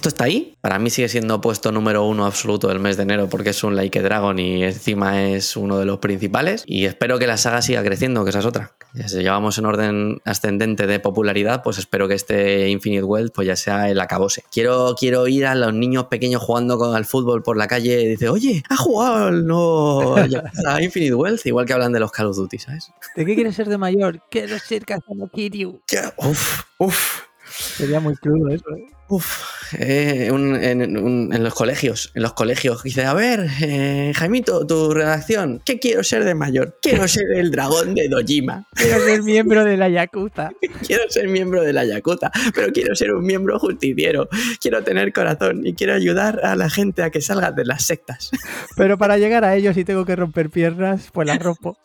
esto 0.00 0.08
está 0.08 0.24
ahí. 0.24 0.56
Para 0.62 0.78
mí 0.78 0.88
sigue 0.88 1.10
siendo 1.10 1.42
puesto 1.42 1.72
número 1.72 2.04
uno 2.04 2.24
absoluto 2.24 2.68
del 2.68 2.80
mes 2.80 2.96
de 2.96 3.02
enero 3.02 3.28
porque 3.28 3.50
es 3.50 3.62
un 3.62 3.76
Like 3.76 3.98
a 3.98 4.02
Dragon 4.02 4.38
y 4.38 4.64
encima 4.64 5.24
es 5.24 5.58
uno 5.58 5.78
de 5.78 5.84
los 5.84 5.98
principales. 5.98 6.64
Y 6.66 6.86
espero 6.86 7.18
que 7.18 7.26
la 7.26 7.36
saga 7.36 7.60
siga 7.60 7.84
creciendo, 7.84 8.24
que 8.24 8.30
esa 8.30 8.38
es 8.38 8.46
otra. 8.46 8.72
Ya 8.94 9.08
si 9.08 9.18
llevamos 9.18 9.58
en 9.58 9.66
orden 9.66 10.22
ascendente 10.24 10.86
de 10.86 11.00
popularidad, 11.00 11.62
pues 11.62 11.76
espero 11.76 12.08
que 12.08 12.14
este 12.14 12.70
Infinite 12.70 13.02
Wealth 13.02 13.34
pues 13.34 13.46
ya 13.46 13.56
sea 13.56 13.90
el 13.90 14.00
acabose. 14.00 14.42
Quiero, 14.50 14.94
quiero 14.98 15.28
ir 15.28 15.44
a 15.44 15.54
los 15.54 15.74
niños 15.74 16.06
pequeños 16.06 16.42
jugando 16.42 16.78
con 16.78 16.96
al 16.96 17.04
fútbol 17.04 17.42
por 17.42 17.58
la 17.58 17.68
calle 17.68 18.00
y 18.00 18.08
dice, 18.08 18.30
oye, 18.30 18.62
ha 18.70 18.76
jugado 18.78 19.30
nuevo 19.32 20.16
Yakuza 20.24 20.80
Infinite 20.82 21.14
Wealth, 21.14 21.44
igual 21.44 21.66
que 21.66 21.74
hablan 21.74 21.92
de 21.92 22.00
los 22.00 22.10
Call 22.10 22.28
of 22.28 22.36
Duty, 22.36 22.58
¿sabes? 22.58 22.90
¿de 23.14 23.26
qué 23.26 23.34
quieres 23.34 23.54
ser 23.54 23.68
de 23.68 23.76
mayor? 23.76 24.22
Quiero 24.30 24.58
ser 24.58 24.86
Kazuma 24.86 25.28
Kiryu. 25.28 25.82
Uf, 26.16 26.62
uf. 26.78 27.20
Sería 27.50 28.00
muy 28.00 28.16
crudo 28.16 28.48
eso, 28.48 28.64
¿eh? 28.74 28.86
Uf, 29.12 29.42
eh, 29.76 30.30
un- 30.32 30.54
en, 30.54 30.96
un- 30.96 31.34
en 31.34 31.42
los 31.42 31.52
colegios, 31.52 32.12
en 32.14 32.22
los 32.22 32.32
colegios. 32.32 32.84
Dice, 32.84 33.04
a 33.04 33.12
ver, 33.12 33.44
eh, 33.60 34.12
Jaimito, 34.14 34.64
tu 34.68 34.94
redacción, 34.94 35.60
¿qué 35.64 35.80
quiero 35.80 36.04
ser 36.04 36.22
de 36.22 36.36
mayor? 36.36 36.78
Quiero 36.80 37.08
ser 37.08 37.24
el 37.34 37.50
dragón 37.50 37.96
de 37.96 38.08
Dojima. 38.08 38.68
Quiero 38.76 39.00
ser 39.04 39.22
miembro 39.24 39.64
de 39.64 39.76
la 39.76 39.88
Yakuza. 39.88 40.50
Quiero 40.86 41.02
ser 41.10 41.26
miembro 41.26 41.62
de 41.62 41.72
la 41.72 41.84
Yakuza, 41.84 42.30
pero 42.54 42.72
quiero 42.72 42.94
ser 42.94 43.12
un 43.12 43.24
miembro 43.24 43.58
justiciero. 43.58 44.28
Quiero 44.60 44.84
tener 44.84 45.12
corazón 45.12 45.66
y 45.66 45.74
quiero 45.74 45.94
ayudar 45.94 46.40
a 46.44 46.54
la 46.54 46.70
gente 46.70 47.02
a 47.02 47.10
que 47.10 47.20
salga 47.20 47.50
de 47.50 47.64
las 47.64 47.82
sectas. 47.84 48.30
Pero 48.76 48.96
para 48.96 49.18
llegar 49.18 49.44
a 49.44 49.56
ello, 49.56 49.74
si 49.74 49.84
tengo 49.84 50.04
que 50.04 50.14
romper 50.14 50.50
piernas, 50.50 51.08
pues 51.12 51.26
las 51.26 51.38
rompo. 51.42 51.76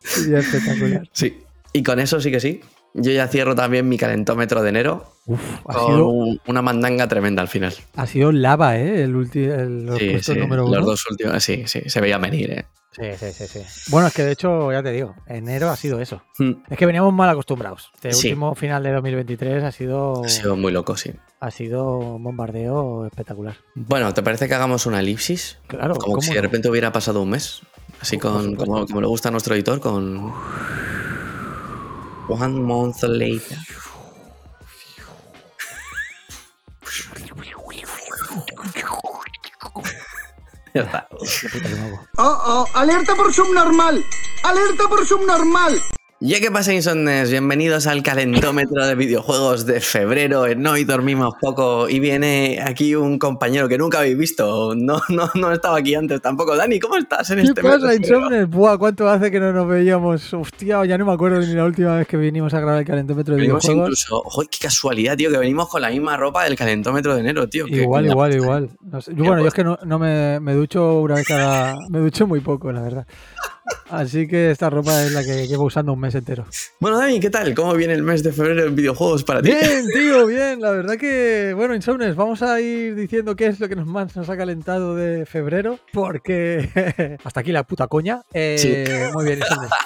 Sería 0.00 0.38
espectacular. 0.38 1.08
Sí. 1.12 1.38
Y 1.72 1.82
con 1.82 2.00
eso 2.00 2.20
sí 2.20 2.30
que 2.30 2.40
sí. 2.40 2.60
Yo 2.94 3.12
ya 3.12 3.28
cierro 3.28 3.54
también 3.54 3.88
mi 3.88 3.96
calentómetro 3.98 4.62
de 4.62 4.68
enero 4.70 5.12
Uf, 5.26 5.40
ha 5.68 5.74
con 5.74 5.86
sido, 5.86 6.08
un- 6.08 6.40
una 6.46 6.60
mandanga 6.62 7.06
tremenda 7.06 7.40
al 7.42 7.48
final. 7.48 7.72
ha 7.94 8.06
sido 8.06 8.32
lava, 8.32 8.76
¿eh? 8.78 9.02
El 9.04 9.14
último, 9.14 9.54
los 9.56 9.98
Sí, 9.98 10.18
sí, 10.22 10.34
número 10.34 10.66
uno. 10.66 10.76
los 10.76 10.86
dos 10.86 11.06
últimos, 11.10 11.42
sí, 11.42 11.62
sí, 11.66 11.82
se 11.86 12.00
veía 12.00 12.18
venir, 12.18 12.50
¿eh? 12.50 12.64
Sí, 12.92 13.04
sí, 13.16 13.32
sí, 13.32 13.46
sí. 13.46 13.90
Bueno, 13.92 14.08
es 14.08 14.12
que 14.14 14.24
de 14.24 14.32
hecho, 14.32 14.72
ya 14.72 14.82
te 14.82 14.90
digo, 14.90 15.14
enero 15.28 15.70
ha 15.70 15.76
sido 15.76 16.00
eso. 16.00 16.22
Hmm. 16.38 16.54
Es 16.68 16.76
que 16.76 16.86
veníamos 16.86 17.12
mal 17.14 17.28
acostumbrados. 17.30 17.92
Este 17.94 18.12
Sí. 18.12 18.28
último 18.30 18.56
final 18.56 18.82
de 18.82 18.90
2023 18.90 19.62
ha 19.62 19.70
sido, 19.70 20.24
Ha 20.24 20.28
sido 20.28 20.56
muy 20.56 20.72
loco, 20.72 20.96
sí. 20.96 21.12
ha 21.38 21.50
sido 21.52 21.98
un 21.98 22.24
bombardeo 22.24 23.06
espectacular. 23.06 23.54
Bueno, 23.76 24.12
¿te 24.12 24.24
parece 24.24 24.48
que 24.48 24.54
hagamos 24.56 24.86
una 24.86 24.98
elipsis? 24.98 25.58
Claro, 25.68 25.94
Como 25.94 26.14
¿cómo 26.14 26.22
si 26.22 26.30
de 26.30 26.36
no? 26.36 26.42
repente 26.42 26.68
hubiera 26.68 26.90
pasado 26.90 27.22
un 27.22 27.30
mes. 27.30 27.60
Así 28.00 28.18
con, 28.18 28.56
como, 28.56 28.84
como 28.86 29.00
le 29.00 29.06
gusta 29.06 29.28
a 29.28 29.32
nuestro 29.32 29.54
editor, 29.54 29.78
con. 29.78 30.32
One 32.30 32.62
month 32.62 33.02
later. 33.02 33.58
Oh, 42.16 42.38
oh, 42.46 42.66
alerta 42.74 43.16
por 43.16 43.32
subnormal. 43.32 44.04
Alerta 44.44 44.88
por 44.88 45.04
subnormal. 45.04 45.80
Ya 46.22 46.38
que 46.38 46.50
pasa, 46.50 46.74
Insomnes, 46.74 47.30
bienvenidos 47.30 47.86
al 47.86 48.02
calentómetro 48.02 48.86
de 48.86 48.94
videojuegos 48.94 49.64
de 49.64 49.80
febrero. 49.80 50.46
En 50.46 50.66
hoy 50.66 50.84
dormimos 50.84 51.32
poco 51.40 51.88
y 51.88 51.98
viene 51.98 52.60
aquí 52.62 52.94
un 52.94 53.18
compañero 53.18 53.68
que 53.70 53.78
nunca 53.78 54.00
habéis 54.00 54.18
visto. 54.18 54.74
No, 54.74 55.00
no, 55.08 55.30
no 55.34 55.50
estaba 55.50 55.78
aquí 55.78 55.94
antes 55.94 56.20
tampoco. 56.20 56.54
Dani, 56.56 56.78
¿cómo 56.78 56.98
estás 56.98 57.30
en 57.30 57.38
¿Qué 57.38 57.44
este 57.44 57.62
mes 57.62 57.72
pasa? 57.72 57.94
Insomnes? 57.94 58.50
Buah, 58.50 58.76
¿cuánto 58.76 59.08
hace 59.08 59.30
que 59.30 59.40
no 59.40 59.50
nos 59.54 59.66
veíamos? 59.66 60.34
Hostia, 60.34 60.84
ya 60.84 60.98
no 60.98 61.06
me 61.06 61.12
acuerdo 61.14 61.40
ni 61.40 61.54
la 61.54 61.64
última 61.64 61.96
vez 61.96 62.06
que 62.06 62.18
vinimos 62.18 62.52
a 62.52 62.60
grabar 62.60 62.80
el 62.80 62.86
calentómetro 62.86 63.34
de 63.36 63.40
Venimos 63.40 63.62
videojuegos. 63.62 64.06
incluso, 64.06 64.46
qué 64.50 64.58
casualidad, 64.60 65.16
tío, 65.16 65.30
que 65.30 65.38
venimos 65.38 65.70
con 65.70 65.80
la 65.80 65.88
misma 65.88 66.18
ropa 66.18 66.44
del 66.44 66.54
calentómetro 66.54 67.14
de 67.14 67.20
enero, 67.20 67.48
tío. 67.48 67.64
Qué- 67.64 67.76
Igual, 67.80 68.04
qué- 68.04 68.10
igual, 68.10 68.34
igual. 68.34 68.70
No 68.82 69.00
sé. 69.00 69.12
Yo, 69.14 69.24
bueno, 69.24 69.40
yo 69.40 69.48
es 69.48 69.54
que 69.54 69.64
no, 69.64 69.78
no 69.86 69.98
me, 69.98 70.38
me 70.38 70.52
ducho 70.52 71.00
una 71.00 71.14
vez 71.14 71.26
cada. 71.26 71.76
Me 71.88 71.98
ducho 72.00 72.26
muy 72.26 72.40
poco, 72.40 72.70
la 72.72 72.82
verdad. 72.82 73.06
Así 73.88 74.26
que 74.26 74.50
esta 74.50 74.68
ropa 74.68 75.02
es 75.04 75.12
la 75.12 75.22
que 75.22 75.46
llevo 75.46 75.64
usando 75.64 75.92
un 75.92 76.00
mes 76.00 76.09
entero. 76.14 76.44
Bueno, 76.80 76.98
Dani, 76.98 77.20
¿qué 77.20 77.30
tal? 77.30 77.54
¿Cómo 77.54 77.74
viene 77.74 77.92
el 77.94 78.02
mes 78.02 78.22
de 78.22 78.32
febrero 78.32 78.66
en 78.66 78.74
videojuegos 78.74 79.24
para 79.24 79.40
ti? 79.42 79.50
Bien, 79.50 79.86
tío, 79.94 80.26
bien. 80.26 80.60
La 80.60 80.70
verdad 80.70 80.96
que, 80.96 81.52
bueno, 81.56 81.74
Insomnes, 81.74 82.14
vamos 82.16 82.42
a 82.42 82.60
ir 82.60 82.94
diciendo 82.94 83.36
qué 83.36 83.46
es 83.46 83.60
lo 83.60 83.68
que 83.68 83.76
nos 83.76 83.86
más 83.86 84.14
nos 84.16 84.28
ha 84.28 84.36
calentado 84.36 84.94
de 84.96 85.26
febrero, 85.26 85.78
porque 85.92 87.18
hasta 87.24 87.40
aquí 87.40 87.52
la 87.52 87.64
puta 87.64 87.86
coña. 87.88 88.22
Eh, 88.32 89.10
Muy 89.14 89.24
bien, 89.24 89.38
Insomnes. 89.38 89.70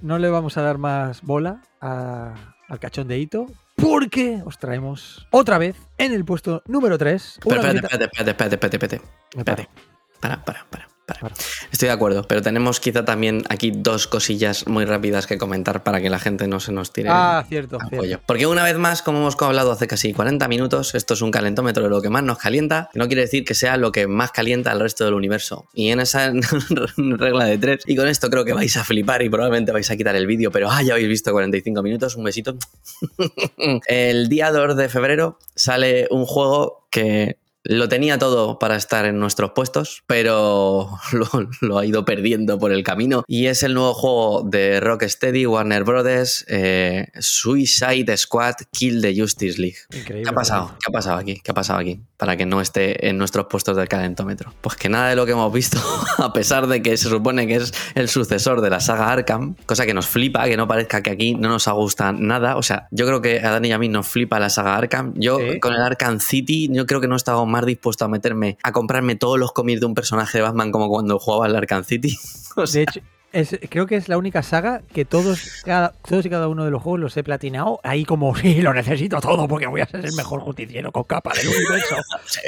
No 0.00 0.18
le 0.18 0.28
vamos 0.28 0.56
a 0.58 0.62
dar 0.62 0.76
más 0.76 1.22
bola 1.22 1.62
a- 1.80 2.34
al 2.68 2.78
cachón 2.78 3.08
de 3.08 3.18
Hito, 3.18 3.46
porque 3.76 4.42
os 4.44 4.58
traemos 4.58 5.26
otra 5.30 5.56
vez 5.56 5.76
en 5.96 6.12
el 6.12 6.24
puesto 6.26 6.62
número 6.66 6.98
3. 6.98 7.40
Pero 7.42 7.56
espérate, 7.56 7.78
espérate, 7.86 8.04
espérate, 8.04 8.30
espérate, 8.30 8.54
espérate, 8.76 8.96
espérate. 8.96 9.08
Espérate. 9.38 9.68
Para, 10.20 10.44
para, 10.44 10.66
para, 10.70 10.88
Estoy 11.70 11.88
de 11.88 11.92
acuerdo, 11.92 12.26
pero 12.26 12.40
tenemos 12.40 12.80
quizá 12.80 13.04
también 13.04 13.42
aquí 13.48 13.72
dos 13.74 14.06
cosillas 14.06 14.66
muy 14.66 14.84
rápidas 14.84 15.26
que 15.26 15.36
comentar 15.38 15.82
para 15.82 16.00
que 16.00 16.08
la 16.08 16.18
gente 16.18 16.48
no 16.48 16.60
se 16.60 16.72
nos 16.72 16.92
tire 16.92 17.08
Ah, 17.10 17.44
cierto. 17.48 17.78
Porque 18.26 18.46
una 18.46 18.64
vez 18.64 18.76
más, 18.78 19.02
como 19.02 19.18
hemos 19.18 19.36
hablado 19.40 19.72
hace 19.72 19.86
casi 19.86 20.12
40 20.12 20.48
minutos, 20.48 20.94
esto 20.94 21.14
es 21.14 21.22
un 21.22 21.30
calentómetro 21.30 21.82
de 21.82 21.90
lo 21.90 22.00
que 22.00 22.08
más 22.08 22.22
nos 22.22 22.38
calienta, 22.38 22.88
que 22.92 22.98
no 22.98 23.06
quiere 23.06 23.22
decir 23.22 23.44
que 23.44 23.54
sea 23.54 23.76
lo 23.76 23.92
que 23.92 24.06
más 24.06 24.32
calienta 24.32 24.70
al 24.70 24.80
resto 24.80 25.04
del 25.04 25.14
universo. 25.14 25.66
Y 25.74 25.90
en 25.90 26.00
esa 26.00 26.32
regla 26.96 27.44
de 27.44 27.58
tres, 27.58 27.82
y 27.86 27.96
con 27.96 28.08
esto 28.08 28.30
creo 28.30 28.44
que 28.44 28.52
vais 28.52 28.76
a 28.76 28.84
flipar 28.84 29.22
y 29.22 29.28
probablemente 29.28 29.72
vais 29.72 29.90
a 29.90 29.96
quitar 29.96 30.16
el 30.16 30.26
vídeo, 30.26 30.50
pero 30.50 30.70
ah, 30.70 30.82
ya 30.82 30.94
habéis 30.94 31.08
visto 31.08 31.32
45 31.32 31.82
minutos, 31.82 32.16
un 32.16 32.24
besito. 32.24 32.56
el 33.86 34.28
día 34.28 34.50
2 34.50 34.76
de 34.76 34.88
febrero 34.88 35.38
sale 35.54 36.06
un 36.10 36.24
juego 36.24 36.86
que 36.90 37.38
lo 37.64 37.88
tenía 37.88 38.18
todo 38.18 38.58
para 38.58 38.76
estar 38.76 39.06
en 39.06 39.18
nuestros 39.18 39.52
puestos, 39.52 40.02
pero 40.06 40.90
lo, 41.12 41.26
lo 41.60 41.78
ha 41.78 41.86
ido 41.86 42.04
perdiendo 42.04 42.58
por 42.58 42.72
el 42.72 42.82
camino. 42.84 43.24
Y 43.26 43.46
es 43.46 43.62
el 43.62 43.74
nuevo 43.74 43.94
juego 43.94 44.42
de 44.42 44.80
Rocksteady, 44.80 45.46
Warner 45.46 45.84
Brothers, 45.84 46.44
eh, 46.48 47.08
Suicide 47.18 48.16
Squad 48.16 48.54
Kill 48.72 49.00
the 49.02 49.14
Justice 49.18 49.60
League. 49.60 49.76
Increíble. 49.92 50.22
¿Qué 50.24 50.28
ha 50.30 50.34
pasado? 50.34 50.76
¿Qué 50.80 50.86
ha 50.88 50.92
pasado 50.92 51.18
aquí? 51.18 51.40
¿Qué 51.42 51.50
ha 51.50 51.54
pasado 51.54 51.78
aquí? 51.80 52.00
Para 52.16 52.36
que 52.36 52.46
no 52.46 52.60
esté 52.60 53.08
en 53.08 53.18
nuestros 53.18 53.46
puestos 53.46 53.76
del 53.76 53.88
calentómetro. 53.88 54.52
Pues 54.60 54.76
que 54.76 54.88
nada 54.88 55.08
de 55.08 55.16
lo 55.16 55.26
que 55.26 55.32
hemos 55.32 55.52
visto, 55.52 55.78
a 56.18 56.32
pesar 56.32 56.66
de 56.66 56.82
que 56.82 56.96
se 56.96 57.08
supone 57.08 57.46
que 57.46 57.56
es 57.56 57.72
el 57.94 58.08
sucesor 58.08 58.60
de 58.60 58.70
la 58.70 58.80
saga 58.80 59.10
Arkham, 59.10 59.56
cosa 59.66 59.86
que 59.86 59.94
nos 59.94 60.06
flipa, 60.06 60.44
que 60.44 60.56
no 60.56 60.68
parezca 60.68 61.02
que 61.02 61.10
aquí 61.10 61.34
no 61.34 61.48
nos 61.48 61.66
gusta 61.68 62.12
nada. 62.12 62.56
O 62.56 62.62
sea, 62.62 62.88
yo 62.90 63.06
creo 63.06 63.20
que 63.22 63.40
a 63.40 63.50
Dani 63.50 63.68
y 63.68 63.72
a 63.72 63.78
mí 63.78 63.88
nos 63.88 64.06
flipa 64.06 64.38
la 64.38 64.50
saga 64.50 64.76
Arkham. 64.76 65.12
Yo 65.16 65.38
Sí. 65.38 65.60
con 65.60 65.72
el 65.74 65.80
Arkham 65.80 66.20
City, 66.20 66.68
yo 66.70 66.86
creo 66.86 67.00
que 67.00 67.08
no 67.08 67.14
he 67.14 67.16
estado 67.16 67.44
más 67.54 67.64
dispuesto 67.66 68.04
a 68.04 68.08
meterme, 68.08 68.58
a 68.62 68.72
comprarme 68.72 69.14
todos 69.16 69.38
los 69.38 69.52
cómics 69.52 69.80
de 69.80 69.86
un 69.86 69.94
personaje 69.94 70.38
de 70.38 70.42
Batman 70.42 70.72
como 70.72 70.88
cuando 70.88 71.18
jugaba 71.18 71.46
al 71.46 71.54
Arkham 71.56 71.84
City. 71.84 72.16
O 72.56 72.66
sea, 72.66 72.80
De 72.80 72.82
hecho, 72.82 73.00
es- 73.32 73.58
creo 73.68 73.86
que 73.86 73.96
es 73.96 74.08
la 74.08 74.16
única 74.16 74.42
saga 74.44 74.82
que 74.92 75.04
todos, 75.04 75.62
cada, 75.64 75.92
todos 76.08 76.24
y 76.24 76.30
cada 76.30 76.46
uno 76.48 76.64
de 76.64 76.70
los 76.70 76.80
juegos 76.82 77.00
los 77.00 77.16
he 77.16 77.24
platinado. 77.24 77.80
Ahí 77.82 78.04
como, 78.04 78.36
sí, 78.36 78.62
lo 78.62 78.72
necesito 78.72 79.20
todo 79.20 79.48
porque 79.48 79.66
voy 79.66 79.80
a 79.80 79.86
ser 79.86 80.04
el 80.04 80.12
mejor 80.12 80.40
justiciero 80.40 80.92
con 80.92 81.02
capa 81.04 81.32
del 81.34 81.48
universo. 81.48 81.96
sí, 82.26 82.40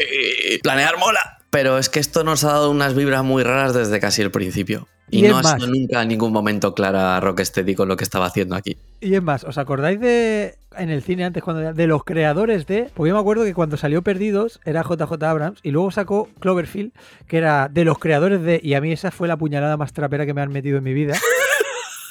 planear 0.62 0.96
mola. 0.98 1.38
Pero 1.50 1.78
es 1.78 1.88
que 1.88 1.98
esto 2.00 2.22
nos 2.22 2.44
ha 2.44 2.52
dado 2.52 2.70
unas 2.70 2.94
vibras 2.94 3.24
muy 3.24 3.42
raras 3.42 3.74
desde 3.74 3.98
casi 3.98 4.22
el 4.22 4.30
principio. 4.30 4.86
Y, 5.10 5.24
Y 5.24 5.28
no 5.28 5.38
ha 5.38 5.42
sido 5.42 5.66
nunca 5.68 6.02
en 6.02 6.08
ningún 6.08 6.32
momento 6.32 6.74
clara 6.74 7.20
Rocksteady 7.20 7.74
con 7.74 7.88
lo 7.88 7.96
que 7.96 8.04
estaba 8.04 8.26
haciendo 8.26 8.56
aquí. 8.56 8.76
Y 9.00 9.14
es 9.14 9.22
más, 9.22 9.44
¿os 9.44 9.58
acordáis 9.58 10.00
de 10.00 10.56
en 10.76 10.90
el 10.90 11.02
cine 11.02 11.24
antes 11.24 11.42
cuando 11.42 11.72
de 11.72 11.86
los 11.86 12.04
creadores 12.04 12.66
de? 12.66 12.90
Porque 12.94 13.10
yo 13.10 13.14
me 13.14 13.20
acuerdo 13.20 13.44
que 13.44 13.54
cuando 13.54 13.76
salió 13.76 14.02
Perdidos 14.02 14.60
era 14.64 14.82
JJ 14.82 15.22
Abrams 15.22 15.60
y 15.62 15.70
luego 15.70 15.90
sacó 15.90 16.28
Cloverfield, 16.40 16.92
que 17.28 17.38
era 17.38 17.68
de 17.68 17.84
los 17.84 17.98
creadores 17.98 18.42
de 18.42 18.60
y 18.62 18.74
a 18.74 18.80
mí 18.80 18.92
esa 18.92 19.10
fue 19.10 19.28
la 19.28 19.36
puñalada 19.36 19.76
más 19.76 19.92
trapera 19.92 20.26
que 20.26 20.34
me 20.34 20.40
han 20.40 20.52
metido 20.52 20.78
en 20.78 20.84
mi 20.84 20.94
vida. 20.94 21.14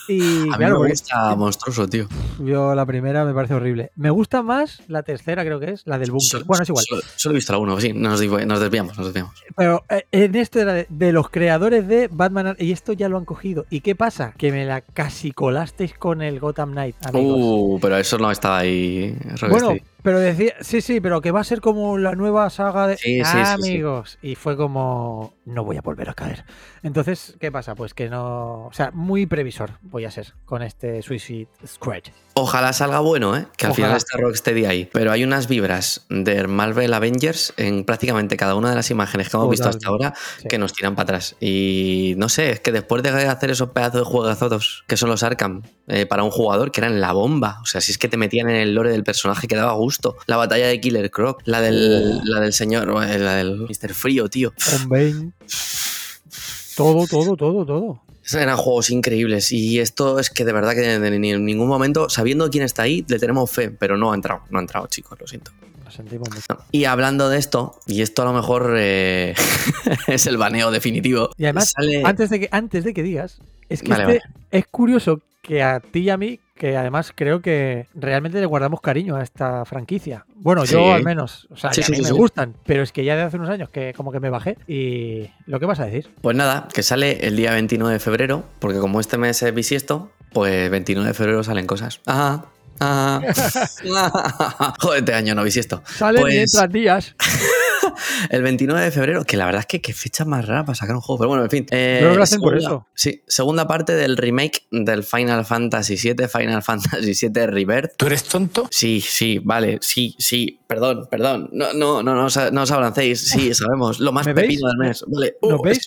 Y 0.08 0.22
A 0.54 0.58
mí 0.58 0.66
me 0.66 0.72
porque 0.72 0.92
gusta 0.92 1.36
monstruoso, 1.36 1.88
tío. 1.88 2.08
yo 2.40 2.76
la 2.76 2.86
primera 2.86 3.26
me 3.26 3.34
parece 3.34 3.54
horrible. 3.54 3.92
Me 3.96 4.10
gusta 4.10 4.44
más 4.44 4.82
la 4.88 5.04
tercera, 5.04 5.44
creo 5.44 5.60
que 5.60 5.72
es, 5.72 5.84
la 5.86 5.98
del 5.98 6.12
búnker. 6.12 6.44
Bueno, 6.44 6.64
es 6.64 6.70
igual. 6.70 6.86
Solo, 6.88 7.02
solo 7.16 7.34
he 7.34 7.38
visto 7.38 7.54
la 7.54 7.60
uno, 7.60 7.80
sí, 7.80 7.94
nos, 7.94 8.20
desviamos, 8.20 8.98
nos 8.98 9.08
desviamos. 9.08 9.34
Pero 9.56 9.84
eh, 9.90 10.06
en 10.12 10.36
esto 10.36 10.60
era 10.60 10.74
de, 10.74 10.88
de 10.90 11.12
los 11.12 11.30
creadores 11.30 11.88
de 11.88 12.10
Batman 12.12 12.56
y 12.60 12.72
esto 12.72 12.94
ya 12.94 13.10
lo 13.10 13.18
han 13.18 13.26
cogido. 13.26 13.66
¿Y 13.70 13.82
qué 13.82 13.96
pasa? 13.96 14.34
Que 14.38 14.52
me 14.52 14.66
la 14.66 14.82
casi 14.82 15.32
colasteis 15.32 15.94
con 15.94 16.22
el 16.22 16.40
Gotham 16.40 16.72
Knight, 16.72 16.96
amigos. 17.06 17.38
Uh, 17.40 17.80
pero 17.82 17.98
eso 17.98 18.18
no 18.18 18.32
estaba 18.32 18.60
ahí. 18.60 19.18
Bueno, 19.50 19.76
pero 20.06 20.20
decía, 20.20 20.54
sí, 20.62 20.82
sí, 20.82 21.02
pero 21.02 21.20
que 21.20 21.32
va 21.32 21.40
a 21.40 21.44
ser 21.44 21.62
como 21.62 21.98
la 21.98 22.14
nueva 22.14 22.48
saga 22.52 22.86
de 22.86 22.96
Sí, 22.96 23.16
sí, 23.16 23.22
Ah, 23.26 23.58
sí, 23.60 23.72
amigos. 23.72 24.20
Y 24.22 24.36
fue 24.36 24.56
como, 24.56 25.34
no 25.46 25.64
voy 25.64 25.78
a 25.78 25.82
volver 25.82 26.08
a 26.10 26.14
caer. 26.14 26.46
Entonces, 26.84 27.36
¿qué 27.40 27.52
pasa? 27.52 27.74
Pues 27.74 27.96
que 27.96 28.08
no, 28.08 28.68
o 28.68 28.72
sea, 28.72 28.92
muy 28.92 29.26
previsor 29.26 29.72
voy 29.82 30.06
a 30.06 30.12
ser 30.12 30.36
con 30.46 30.62
este 30.62 31.02
Suicide 31.02 31.48
Squad. 31.66 32.04
Ojalá 32.38 32.74
salga 32.74 33.00
bueno, 33.00 33.38
¿eh? 33.38 33.48
Que 33.56 33.66
al 33.66 33.72
Ojalá. 33.72 33.88
final 33.88 33.98
está 33.98 34.18
Rocksteady 34.18 34.66
ahí. 34.66 34.90
Pero 34.92 35.14
hay 35.14 35.24
unas 35.24 35.48
vibras 35.48 36.02
de 36.10 36.46
Marvel 36.48 36.94
Avengers 36.94 37.54
en 37.56 37.86
prácticamente 37.86 38.36
cada 38.36 38.56
una 38.56 38.70
de 38.72 38.76
las 38.76 38.92
imágenes 38.92 39.30
que 39.30 39.38
hemos 39.38 39.50
visto 39.50 39.70
hasta 39.70 39.88
ahora 39.88 40.14
Sí. 40.42 40.50
que 40.50 40.58
nos 40.58 40.74
tiran 40.74 40.96
para 40.96 41.04
atrás. 41.04 41.38
Y 41.40 42.14
no 42.18 42.28
sé, 42.28 42.50
es 42.50 42.60
que 42.60 42.74
después 42.74 43.02
de 43.04 43.10
hacer 43.10 43.52
esos 43.52 43.70
pedazos 43.70 44.02
de 44.02 44.06
juegazos 44.06 44.84
que 44.86 44.98
son 44.98 45.10
los 45.10 45.24
Arkham 45.24 45.62
eh, 45.88 46.06
para 46.06 46.24
un 46.24 46.30
jugador 46.32 46.74
que 46.74 46.82
eran 46.82 47.00
la 47.00 47.14
bomba, 47.14 47.60
o 47.64 47.66
sea, 47.68 47.80
si 47.80 47.94
es 47.94 47.98
que 47.98 48.10
te 48.10 48.18
metían 48.18 48.50
en 48.50 48.58
el 48.58 48.76
lore 48.76 48.92
del 48.92 49.06
personaje 49.06 49.48
que 49.48 49.56
daba 49.56 49.72
gusto. 49.74 50.18
La 50.28 50.36
batalla 50.36 50.68
de 50.68 50.82
Killer 50.82 51.10
Croc, 51.12 51.42
la 51.46 51.62
del, 51.62 52.20
la 52.26 52.42
del 52.42 52.52
señor, 52.52 52.90
eh, 53.08 53.18
la 53.18 53.36
del 53.36 53.60
Mr. 53.62 53.94
Frío, 53.94 54.28
tío. 54.30 54.54
Con 54.72 54.90
Bane. 54.90 55.32
Todo, 56.76 57.08
todo, 57.08 57.38
todo, 57.38 57.66
todo. 57.66 58.02
Eran 58.34 58.58
juegos 58.58 58.90
increíbles 58.90 59.52
y 59.52 59.80
esto 59.80 60.20
es 60.20 60.30
que 60.30 60.46
de 60.46 60.52
verdad 60.54 60.74
que 60.74 60.94
en 60.94 61.46
ningún 61.46 61.68
momento, 61.68 62.10
sabiendo 62.10 62.50
quién 62.50 62.64
está 62.64 62.84
ahí, 62.84 63.06
le 63.08 63.20
tenemos 63.20 63.52
fe, 63.52 63.70
pero 63.70 63.98
no 63.98 64.12
ha 64.12 64.16
entrado, 64.16 64.42
no 64.50 64.58
ha 64.58 64.62
entrado, 64.62 64.88
chicos, 64.88 65.20
lo 65.20 65.28
siento. 65.28 65.52
Lo 65.84 65.92
sentimos 65.92 66.30
mucho. 66.30 66.42
No. 66.50 66.58
Y 66.72 66.86
hablando 66.86 67.30
de 67.30 67.38
esto, 67.38 67.80
y 67.86 68.02
esto 68.02 68.24
a 68.24 68.26
lo 68.26 68.34
mejor 68.34 68.74
eh, 68.78 69.36
es 70.08 70.26
el 70.26 70.38
baneo 70.38 70.72
definitivo. 70.72 71.30
Y 71.38 71.44
además, 71.44 71.74
sale- 71.76 72.02
antes 72.04 72.30
de 72.32 72.40
que 72.40 72.50
antes 72.52 72.84
de 72.84 72.94
que 72.96 73.04
digas, 73.04 73.38
es 73.70 73.84
que 73.84 73.90
Vale, 73.90 74.16
este- 74.18 74.30
es 74.52 74.66
curioso 74.68 75.22
que 75.44 75.62
a 75.62 75.80
ti 75.80 76.00
y 76.00 76.10
a 76.10 76.18
mí, 76.18 76.40
que 76.56 76.78
además 76.78 77.12
creo 77.14 77.42
que 77.42 77.88
realmente 77.94 78.40
le 78.40 78.46
guardamos 78.46 78.80
cariño 78.82 79.18
a 79.18 79.24
esta 79.24 79.66
franquicia. 79.66 80.26
Bueno, 80.36 80.66
Sí. 80.66 80.74
yo 80.74 80.94
al 80.94 81.04
menos, 81.04 81.48
o 81.52 81.58
sea, 81.58 81.72
Sí, 81.74 81.82
que 81.82 81.84
a 81.84 81.86
sí, 81.88 81.92
mí 81.92 82.02
me 82.02 82.12
gustan, 82.12 82.56
pero 82.66 82.82
es 82.82 82.92
que 82.94 83.04
ya 83.04 83.16
de 83.18 83.24
hace 83.24 83.36
unos 83.38 83.50
años 83.50 83.70
que 83.70 83.94
como 83.94 84.12
que 84.12 84.20
me 84.22 84.30
bajé 84.30 84.58
y 84.68 85.30
lo 85.48 85.60
que 85.60 85.66
vas 85.66 85.80
a 85.82 85.86
decir. 85.86 86.10
Pues 86.22 86.36
nada, 86.36 86.68
que 86.74 86.82
sale 86.82 87.28
el 87.28 87.36
día 87.36 87.52
29 87.52 87.94
de 87.94 88.00
febrero, 88.00 88.46
porque 88.60 88.80
como 88.80 89.00
este 89.02 89.18
mes 89.18 89.42
es 89.44 89.54
bisiesto, 89.54 90.12
pues 90.32 90.70
29 90.72 91.10
de 91.10 91.14
febrero 91.14 91.44
salen 91.44 91.68
cosas. 91.68 92.00
Ajá. 92.06 92.46
Ajá. 92.80 93.22
Joder, 94.80 95.00
este 95.00 95.14
año 95.14 95.36
no 95.36 95.44
bisiesto. 95.44 95.82
Salen 95.86 96.22
Pues- 96.22 96.34
y 96.34 96.38
entran 96.40 96.72
días. 96.72 97.16
El 98.30 98.42
29 98.44 98.82
de 98.84 98.92
febrero, 98.92 99.24
que 99.24 99.38
la 99.38 99.46
verdad 99.46 99.62
es 99.62 99.66
que 99.68 99.82
qué 99.82 99.94
fecha 99.94 100.26
más 100.26 100.46
rara 100.46 100.66
para 100.66 100.76
sacar 100.76 100.96
un 100.96 101.02
juego. 101.02 101.20
Pero 101.20 101.30
bueno, 101.30 101.44
en 101.44 101.50
fin. 101.50 101.66
eh, 101.72 102.00
que 102.10 102.16
lo 102.16 102.24
hacen 102.24 102.42
por 102.42 102.54
segunda- 102.54 102.68
eso. 102.70 102.88
Sí, 102.94 103.22
segunda 103.28 103.68
parte 103.68 103.94
del 103.96 104.18
remake 104.18 104.68
del 104.72 105.04
Final 105.04 105.46
Fantasy 105.46 105.96
VII, 105.96 106.28
Final 106.28 106.62
Fantasy 107.02 107.28
VII 107.30 107.46
Rebirth. 107.48 107.92
¿Tú 107.98 108.08
eres 108.08 108.24
tonto? 108.24 108.68
Sí, 108.72 109.02
sí, 109.02 109.40
vale, 109.44 109.80
sí, 109.82 110.16
sí, 110.18 110.60
perdón, 110.68 111.08
perdón. 111.10 111.50
No, 111.52 111.74
no, 111.74 112.04
no, 112.04 112.16
no, 112.16 112.26
os- 112.26 112.52
no 112.52 112.62
os 112.64 112.72
abrancéis. 112.72 113.28
Sí, 113.30 113.54
sabemos. 113.54 114.00
Lo 114.00 114.12
más 114.12 114.26
pepino 114.28 114.68
del 114.70 114.78
mes. 114.78 115.04
Vale. 115.08 115.36
¿Nos 115.42 115.60
Uh, 115.60 115.64
veis? 115.64 115.86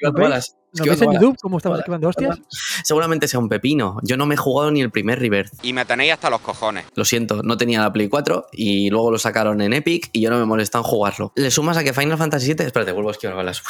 ¿Nos 0.73 0.87
ves 0.87 1.03
en. 1.03 1.13
YouTube 1.13 1.37
cómo 1.41 1.57
estamos 1.59 1.79
esquivando 1.79 2.09
hostias? 2.09 2.39
Seguramente 2.85 3.29
sea 3.29 3.41
un 3.41 3.49
pepino. 3.49 3.99
Yo 4.03 4.17
no 4.17 4.27
me 4.27 4.35
he 4.35 4.39
jugado 4.39 4.71
ni 4.71 4.81
el 4.81 4.91
primer 4.91 5.19
Rebirth. 5.19 5.53
Y 5.63 5.73
me 5.73 5.85
tenéis 5.85 6.13
hasta 6.13 6.31
los 6.31 6.41
cojones. 6.41 6.87
Lo 6.95 7.05
siento, 7.05 7.43
no 7.43 7.57
tenía 7.57 7.81
la 7.81 7.93
Play 7.93 8.09
4 8.09 8.49
y 8.53 8.91
luego 8.91 9.11
lo 9.11 9.19
sacaron 9.19 9.61
en 9.61 9.73
Epic 9.73 10.11
y 10.13 10.21
yo 10.21 10.31
no 10.31 10.39
me 10.39 10.45
molesta 10.45 10.79
en 10.79 10.85
jugarlo. 10.85 11.33
Le 11.37 11.51
sumas 11.51 11.77
a 11.77 11.85
que 11.85 11.93
Final 11.93 12.19
Fantasy 12.19 12.55
VII. 12.55 12.67
Espérate, 12.67 12.93
vuelvo 12.93 13.09
a 13.09 13.13
esquivar 13.13 13.37
balas. 13.37 13.63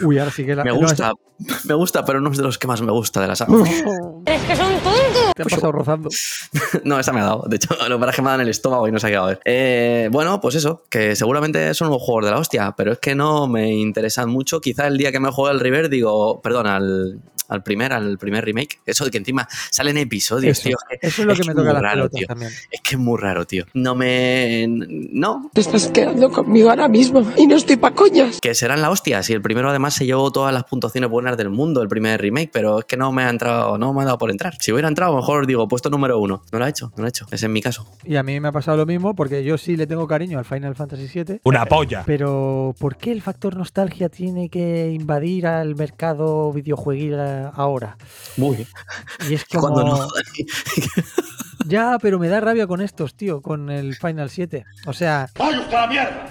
Uy, 0.00 0.18
ahora 0.18 0.30
sí 0.30 0.44
que 0.44 0.54
la, 0.54 0.64
Me 0.64 0.70
no, 0.70 0.76
gusta, 0.76 1.12
me 1.64 1.74
gusta, 1.74 2.04
pero 2.04 2.20
no 2.20 2.30
es 2.30 2.38
de 2.38 2.42
los 2.42 2.58
que 2.58 2.66
más 2.66 2.80
me 2.80 2.92
gusta 2.92 3.20
de 3.20 3.28
la 3.28 3.36
saga. 3.36 3.52
Es 4.26 4.42
que 4.42 4.56
son 4.56 4.72
tontos. 4.80 4.97
Te 5.38 5.42
han 5.42 5.48
pasado 5.48 5.72
rozando. 5.72 6.10
No, 6.84 6.98
esa 6.98 7.12
me 7.12 7.20
ha 7.20 7.24
dado. 7.24 7.44
De 7.48 7.56
hecho, 7.56 7.74
lo 7.88 7.98
para 7.98 8.12
que 8.12 8.22
me 8.22 8.28
ha 8.28 8.30
dado 8.30 8.42
en 8.42 8.46
el 8.46 8.50
estómago 8.50 8.88
y 8.88 8.92
no 8.92 8.98
se 8.98 9.06
ha 9.06 9.10
quedado 9.10 9.26
a 9.26 9.28
ver. 9.30 9.40
Eh, 9.44 10.08
bueno, 10.10 10.40
pues 10.40 10.54
eso, 10.54 10.82
que 10.88 11.16
seguramente 11.16 11.72
son 11.74 11.88
unos 11.88 12.02
juegos 12.02 12.24
de 12.26 12.30
la 12.30 12.38
hostia, 12.38 12.74
pero 12.76 12.92
es 12.92 12.98
que 12.98 13.14
no 13.14 13.46
me 13.46 13.72
interesan 13.72 14.28
mucho. 14.28 14.60
Quizá 14.60 14.86
el 14.86 14.98
día 14.98 15.12
que 15.12 15.20
me 15.20 15.30
juegue 15.30 15.54
el 15.54 15.60
River, 15.60 15.88
digo, 15.88 16.40
perdón, 16.42 16.66
al, 16.66 17.20
al 17.48 17.62
primer, 17.62 17.92
al 17.92 18.18
primer 18.18 18.44
remake. 18.44 18.80
Eso 18.86 19.04
de 19.04 19.10
que 19.10 19.18
encima 19.18 19.48
salen 19.70 19.96
episodios, 19.98 20.58
Eso, 20.58 20.68
tío. 20.68 20.76
Es 20.90 21.00
que- 21.00 21.06
eso 21.08 21.22
es 21.22 21.26
lo 21.28 21.34
que 21.34 21.40
me 21.44 21.54
toca 21.54 21.64
muy 21.64 21.72
las 21.72 21.82
raro, 21.82 21.94
pelotas 22.02 22.18
tío. 22.18 22.26
también. 22.26 22.50
Es 22.70 22.80
que 22.82 22.94
es 22.94 22.98
muy 23.00 23.18
raro, 23.18 23.46
tío. 23.46 23.64
No 23.74 23.94
me. 23.94 24.66
No, 24.68 25.50
Te 25.52 25.60
estás 25.60 25.88
quedando 25.88 26.30
conmigo 26.30 26.70
ahora 26.70 26.88
mismo 26.88 27.22
y 27.36 27.46
no 27.46 27.56
estoy 27.56 27.76
pa' 27.76 27.92
coñas. 27.92 28.38
que 28.40 28.54
serán 28.54 28.82
la 28.82 28.90
hostia. 28.90 29.22
Si 29.22 29.32
el 29.32 29.42
primero 29.42 29.68
además 29.70 29.94
se 29.94 30.06
llevó 30.06 30.30
todas 30.30 30.52
las 30.52 30.64
puntuaciones 30.64 31.10
buenas 31.10 31.36
del 31.36 31.50
mundo, 31.50 31.82
el 31.82 31.88
primer 31.88 32.20
remake, 32.20 32.50
pero 32.52 32.80
es 32.80 32.84
que 32.84 32.96
no 32.96 33.12
me 33.12 33.22
ha 33.24 33.30
entrado, 33.30 33.78
no 33.78 33.92
me 33.92 34.02
ha 34.02 34.04
dado 34.04 34.18
por 34.18 34.30
entrar. 34.30 34.54
Si 34.60 34.72
hubiera 34.72 34.88
entrado, 34.88 35.12
a 35.12 35.14
lo 35.16 35.20
mejor 35.22 35.40
os 35.42 35.46
digo, 35.46 35.66
puesto 35.68 35.90
número 35.90 36.18
uno. 36.18 36.42
No 36.52 36.58
lo 36.58 36.64
ha 36.64 36.68
hecho, 36.68 36.92
no 36.96 37.02
lo 37.02 37.04
ha 37.06 37.08
hecho. 37.08 37.26
Ese 37.30 37.46
es 37.46 37.50
mi 37.52 37.60
caso. 37.62 37.86
Y 38.04 38.16
a 38.16 38.22
mí 38.22 38.38
me 38.40 38.48
ha 38.48 38.52
pasado 38.52 38.76
lo 38.76 38.86
mismo 38.86 39.14
porque 39.14 39.42
yo 39.44 39.58
sí 39.58 39.76
le 39.76 39.86
tengo 39.86 40.06
cariño 40.06 40.38
al 40.38 40.44
Final 40.44 40.74
Fantasy 40.74 41.08
VII. 41.24 41.40
Una 41.44 41.66
polla. 41.66 42.02
Pero 42.06 42.74
¿por 42.78 42.96
qué 42.96 43.12
el 43.12 43.22
factor 43.22 43.56
nostalgia 43.56 44.08
tiene 44.08 44.48
que 44.48 44.90
invadir 44.92 45.46
al 45.46 45.74
mercado 45.74 46.52
videojueguil 46.52 47.14
a- 47.38 47.48
ahora? 47.50 47.96
Muy. 48.36 48.66
Y 49.28 49.34
es 49.34 49.44
como... 49.46 49.68
Cuando 49.72 49.84
no. 49.84 50.08
Ya, 51.66 51.98
pero 52.00 52.18
me 52.18 52.28
da 52.28 52.40
rabia 52.40 52.66
con 52.66 52.80
estos, 52.80 53.14
tío, 53.14 53.42
con 53.42 53.68
el 53.68 53.94
Final 53.94 54.30
7. 54.30 54.64
O 54.86 54.92
sea, 54.94 55.28
¡Vaya 55.38 55.60
usted 55.60 55.74
a 55.76 55.80
la 55.82 55.86
mierda! 55.86 56.26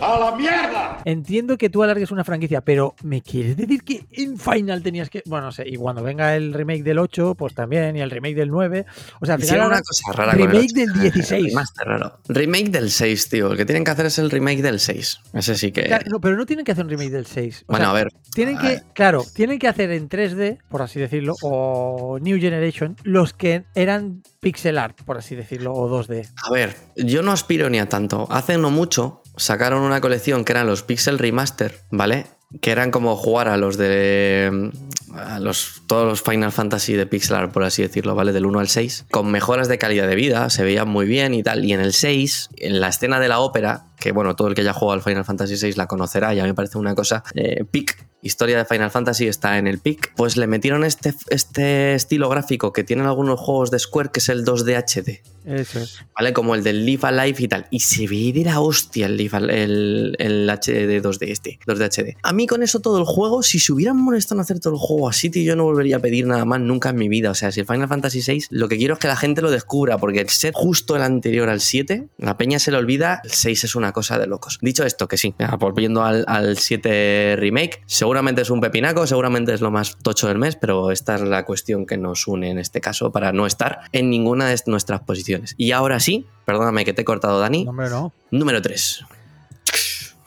¡A 0.00 0.18
la 0.18 0.36
mierda! 0.36 0.98
entiendo 1.04 1.56
que 1.56 1.70
tú 1.70 1.82
alargues 1.82 2.10
una 2.10 2.24
franquicia, 2.24 2.60
pero 2.60 2.94
¿me 3.02 3.22
quieres 3.22 3.56
decir 3.56 3.82
que 3.82 4.06
en 4.12 4.38
Final 4.38 4.82
tenías 4.82 5.10
que...? 5.10 5.22
Bueno, 5.26 5.46
no 5.46 5.52
sé, 5.52 5.64
y 5.66 5.76
cuando 5.76 6.02
venga 6.02 6.36
el 6.36 6.52
remake 6.52 6.82
del 6.82 6.98
8, 6.98 7.34
pues 7.34 7.54
también, 7.54 7.96
y 7.96 8.00
el 8.00 8.10
remake 8.10 8.34
del 8.34 8.50
9... 8.50 8.86
O 9.20 9.26
sea, 9.26 9.36
al 9.36 9.42
final 9.42 9.66
una 9.66 9.80
cosa 9.82 10.12
rara 10.12 10.32
con 10.32 10.42
el 10.42 10.50
remake 10.50 10.72
del 10.72 10.92
16. 10.92 11.46
Remaster 11.46 11.86
raro. 11.86 12.18
Remake 12.28 12.70
del 12.70 12.90
6, 12.90 13.28
tío. 13.28 13.52
El 13.52 13.56
que 13.56 13.64
tienen 13.64 13.84
que 13.84 13.90
hacer 13.90 14.06
es 14.06 14.18
el 14.18 14.30
remake 14.30 14.62
del 14.62 14.80
6. 14.80 15.20
Ese 15.32 15.54
sí 15.54 15.72
que. 15.72 15.84
Claro, 15.84 16.04
no, 16.10 16.20
pero 16.20 16.36
no 16.36 16.46
tienen 16.46 16.64
que 16.64 16.72
hacer 16.72 16.84
un 16.84 16.90
remake 16.90 17.10
del 17.10 17.26
6. 17.26 17.64
O 17.66 17.72
bueno, 17.72 17.84
sea, 17.84 17.90
a 17.90 17.94
ver. 17.94 18.08
Tienen 18.34 18.58
a 18.58 18.60
que, 18.60 18.68
ver. 18.68 18.84
claro, 18.94 19.24
tienen 19.34 19.58
que 19.58 19.68
hacer 19.68 19.90
en 19.90 20.08
3D, 20.08 20.58
por 20.68 20.82
así 20.82 21.00
decirlo, 21.00 21.34
o 21.42 22.18
New 22.20 22.38
Generation, 22.38 22.96
los 23.02 23.32
que 23.32 23.64
eran 23.74 24.22
pixel 24.40 24.78
art, 24.78 25.02
por 25.04 25.18
así 25.18 25.34
decirlo, 25.34 25.72
o 25.72 25.88
2D. 25.88 26.28
A 26.44 26.52
ver, 26.52 26.76
yo 26.96 27.22
no 27.22 27.32
aspiro 27.32 27.70
ni 27.70 27.78
a 27.78 27.88
tanto. 27.88 28.26
Hace 28.30 28.58
no 28.58 28.70
mucho 28.70 29.22
sacaron 29.36 29.82
una 29.82 30.00
colección 30.00 30.44
que 30.44 30.52
eran 30.52 30.66
los 30.66 30.82
Pixel 30.82 31.18
Remaster, 31.18 31.80
¿vale? 31.90 32.26
Que 32.60 32.70
eran 32.70 32.90
como 32.90 33.16
jugar 33.16 33.48
a 33.48 33.56
los 33.56 33.76
de. 33.76 34.70
a 35.14 35.40
los, 35.40 35.82
todos 35.86 36.06
los 36.06 36.22
Final 36.22 36.52
Fantasy 36.52 36.94
de 36.94 37.06
pixel 37.06 37.36
art, 37.36 37.52
por 37.52 37.64
así 37.64 37.82
decirlo, 37.82 38.14
¿vale? 38.14 38.32
Del 38.32 38.46
1 38.46 38.60
al 38.60 38.68
6, 38.68 39.06
con 39.10 39.30
mejoras 39.30 39.68
de 39.68 39.78
calidad 39.78 40.06
de 40.06 40.14
vida, 40.14 40.48
se 40.48 40.62
veían 40.62 40.88
muy 40.88 41.06
bien 41.06 41.34
y 41.34 41.42
tal. 41.42 41.64
Y 41.64 41.72
en 41.72 41.80
el 41.80 41.92
6, 41.92 42.50
en 42.56 42.80
la 42.80 42.88
escena 42.88 43.18
de 43.18 43.28
la 43.28 43.40
ópera, 43.40 43.88
que 43.98 44.12
bueno, 44.12 44.36
todo 44.36 44.48
el 44.48 44.54
que 44.54 44.60
haya 44.62 44.72
jugado 44.72 44.94
al 44.94 45.02
Final 45.02 45.24
Fantasy 45.24 45.54
VI 45.54 45.74
la 45.74 45.86
conocerá, 45.86 46.34
ya 46.34 46.44
me 46.44 46.54
parece 46.54 46.78
una 46.78 46.94
cosa 46.94 47.22
eh, 47.34 47.64
pic. 47.64 48.06
Historia 48.22 48.58
de 48.58 48.64
Final 48.64 48.90
Fantasy 48.90 49.28
está 49.28 49.56
en 49.56 49.68
el 49.68 49.78
pic. 49.78 50.12
Pues 50.16 50.36
le 50.36 50.48
metieron 50.48 50.84
este, 50.84 51.14
este 51.28 51.94
estilo 51.94 52.28
gráfico 52.28 52.72
que 52.72 52.82
tienen 52.82 53.06
algunos 53.06 53.38
juegos 53.38 53.70
de 53.70 53.78
Square, 53.78 54.10
que 54.12 54.18
es 54.18 54.28
el 54.28 54.44
2D 54.44 54.76
HD. 54.76 55.22
Eso 55.44 55.78
es. 55.78 56.04
¿Vale? 56.16 56.32
Como 56.32 56.56
el 56.56 56.64
del 56.64 56.84
Live 56.84 57.02
Alive 57.04 57.36
y 57.38 57.46
tal. 57.46 57.66
Y 57.70 57.80
se 57.80 58.08
ve 58.08 58.32
de 58.34 58.42
la 58.42 58.60
hostia 58.60 59.06
el, 59.06 59.16
Live 59.16 59.38
el, 59.38 60.16
el 60.18 60.50
HD 60.50 61.00
2D 61.00 61.30
este, 61.30 61.60
2D 61.66 61.88
HD. 61.88 62.16
A 62.22 62.32
mí 62.32 62.48
con 62.48 62.64
eso 62.64 62.80
todo 62.80 62.98
el 62.98 63.04
juego, 63.04 63.44
si 63.44 63.60
se 63.60 63.72
hubieran 63.72 63.96
molestado 63.96 64.40
en 64.40 64.42
hacer 64.42 64.58
todo 64.58 64.72
el 64.72 64.80
juego 64.80 65.08
así, 65.08 65.30
tío, 65.30 65.44
yo 65.44 65.54
no 65.54 65.62
volvería 65.62 65.96
a 65.96 66.00
pedir 66.00 66.26
nada 66.26 66.44
más 66.44 66.60
nunca 66.60 66.88
en 66.88 66.96
mi 66.96 67.08
vida. 67.08 67.30
O 67.30 67.34
sea, 67.34 67.52
si 67.52 67.60
el 67.60 67.66
Final 67.66 67.86
Fantasy 67.86 68.22
VI, 68.26 68.46
lo 68.50 68.68
que 68.68 68.76
quiero 68.76 68.94
es 68.94 69.00
que 69.00 69.06
la 69.06 69.16
gente 69.16 69.40
lo 69.40 69.52
descubra, 69.52 69.98
porque 69.98 70.20
el 70.20 70.28
ser 70.30 70.52
justo 70.52 70.96
el 70.96 71.02
anterior 71.02 71.48
al 71.48 71.60
7, 71.60 72.08
la 72.18 72.36
peña 72.36 72.58
se 72.58 72.72
le 72.72 72.78
olvida, 72.78 73.20
el 73.22 73.30
6 73.30 73.64
es 73.64 73.74
una 73.76 73.85
cosa 73.92 74.18
de 74.18 74.26
locos. 74.26 74.58
Dicho 74.62 74.84
esto, 74.84 75.08
que 75.08 75.16
sí, 75.16 75.34
volviendo 75.58 76.04
al, 76.04 76.24
al 76.28 76.58
7 76.58 77.36
remake, 77.38 77.82
seguramente 77.86 78.42
es 78.42 78.50
un 78.50 78.60
pepinaco, 78.60 79.06
seguramente 79.06 79.54
es 79.54 79.60
lo 79.60 79.70
más 79.70 79.96
tocho 79.98 80.28
del 80.28 80.38
mes, 80.38 80.56
pero 80.56 80.90
esta 80.90 81.16
es 81.16 81.22
la 81.22 81.44
cuestión 81.44 81.86
que 81.86 81.96
nos 81.96 82.26
une 82.26 82.50
en 82.50 82.58
este 82.58 82.80
caso 82.80 83.12
para 83.12 83.32
no 83.32 83.46
estar 83.46 83.80
en 83.92 84.10
ninguna 84.10 84.46
de 84.46 84.60
nuestras 84.66 85.00
posiciones. 85.00 85.54
Y 85.56 85.72
ahora 85.72 86.00
sí, 86.00 86.26
perdóname 86.44 86.84
que 86.84 86.92
te 86.92 87.02
he 87.02 87.04
cortado, 87.04 87.38
Dani. 87.40 87.66
Hombre, 87.68 87.90
no. 87.90 88.12
Número 88.30 88.62
3. 88.62 89.04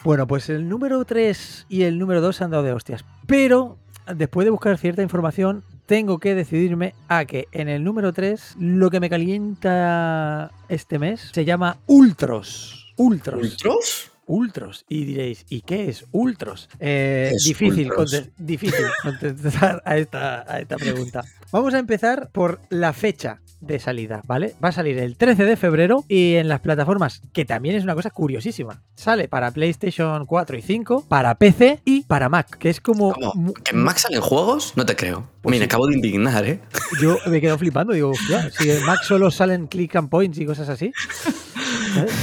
Bueno, 0.04 0.28
pues 0.28 0.50
el 0.50 0.70
número 0.70 1.04
3 1.04 1.66
y 1.68 1.84
el 1.84 2.00
número 2.00 2.22
2 2.22 2.36
se 2.36 2.44
han 2.44 2.52
dado 2.52 2.64
de 2.64 2.72
hostias. 2.72 3.04
Pero 3.28 3.78
después 4.16 4.46
de 4.46 4.52
buscar 4.52 4.78
cierta 4.78 5.02
información, 5.02 5.64
tengo 5.86 6.20
que 6.20 6.36
decidirme 6.36 6.94
a 7.08 7.26
que 7.26 7.48
en 7.52 7.68
el 7.68 7.84
número 7.84 8.14
3 8.14 8.56
lo 8.60 8.90
que 8.90 9.00
me 9.00 9.10
calienta 9.10 10.52
este 10.70 11.00
mes 11.00 11.32
se 11.34 11.46
llama 11.46 11.78
Ultros. 11.88 12.79
Ultros. 13.00 13.42
¿Ultros? 13.42 14.12
Ultros. 14.26 14.86
Y 14.88 15.06
diréis, 15.06 15.44
¿y 15.50 15.62
qué 15.62 15.90
es 15.90 16.06
Ultros? 16.12 16.70
Eh, 16.80 17.30
¿Qué 17.32 17.36
es 17.38 17.44
difícil, 17.46 17.88
Ultros? 17.90 18.12
conte- 18.14 18.32
difícil 18.38 18.86
contestar 19.04 19.82
a 19.86 19.98
esta, 19.98 20.46
a 20.48 20.60
esta 20.60 20.76
pregunta. 20.76 21.24
Vamos 21.52 21.74
a 21.74 21.80
empezar 21.80 22.30
por 22.32 22.62
la 22.70 22.94
fecha 22.94 23.40
de 23.60 23.80
salida, 23.80 24.22
¿vale? 24.28 24.54
Va 24.64 24.70
a 24.70 24.72
salir 24.72 25.00
el 25.00 25.18
13 25.18 25.46
de 25.46 25.58
febrero 25.58 26.06
y 26.08 26.36
en 26.36 26.48
las 26.48 26.60
plataformas, 26.62 27.22
que 27.34 27.44
también 27.44 27.76
es 27.76 27.84
una 27.84 27.96
cosa 27.96 28.10
curiosísima. 28.12 28.84
Sale 28.96 29.28
para 29.28 29.50
PlayStation 29.52 30.26
4 30.28 30.58
y 30.58 30.62
5, 30.62 31.06
para 31.10 31.36
PC 31.36 31.82
y 31.84 32.04
para 32.04 32.30
Mac, 32.30 32.56
que 32.58 32.70
es 32.70 32.80
como... 32.80 33.14
¿Cómo? 33.14 33.34
mu- 33.34 33.54
¿Que 33.54 33.72
en 33.72 33.82
Mac 33.84 33.98
salen 33.98 34.22
juegos? 34.22 34.74
No 34.76 34.86
te 34.86 34.96
creo. 34.96 35.28
Pues 35.42 35.52
Mira, 35.54 35.64
sí. 35.64 35.66
acabo 35.66 35.88
de 35.88 35.96
indignar, 35.96 36.46
¿eh? 36.46 36.62
Yo 37.02 37.18
me 37.26 37.42
quedo 37.42 37.58
flipando, 37.58 37.94
digo, 37.94 38.12
"Hostia, 38.12 38.50
si 38.52 38.70
en 38.70 38.86
Mac 38.86 39.02
solo 39.04 39.32
salen 39.32 39.66
click 39.68 39.96
and 39.96 40.10
points 40.10 40.38
y 40.38 40.46
cosas 40.46 40.70
así. 40.70 40.92
¿sabes? 41.96 42.14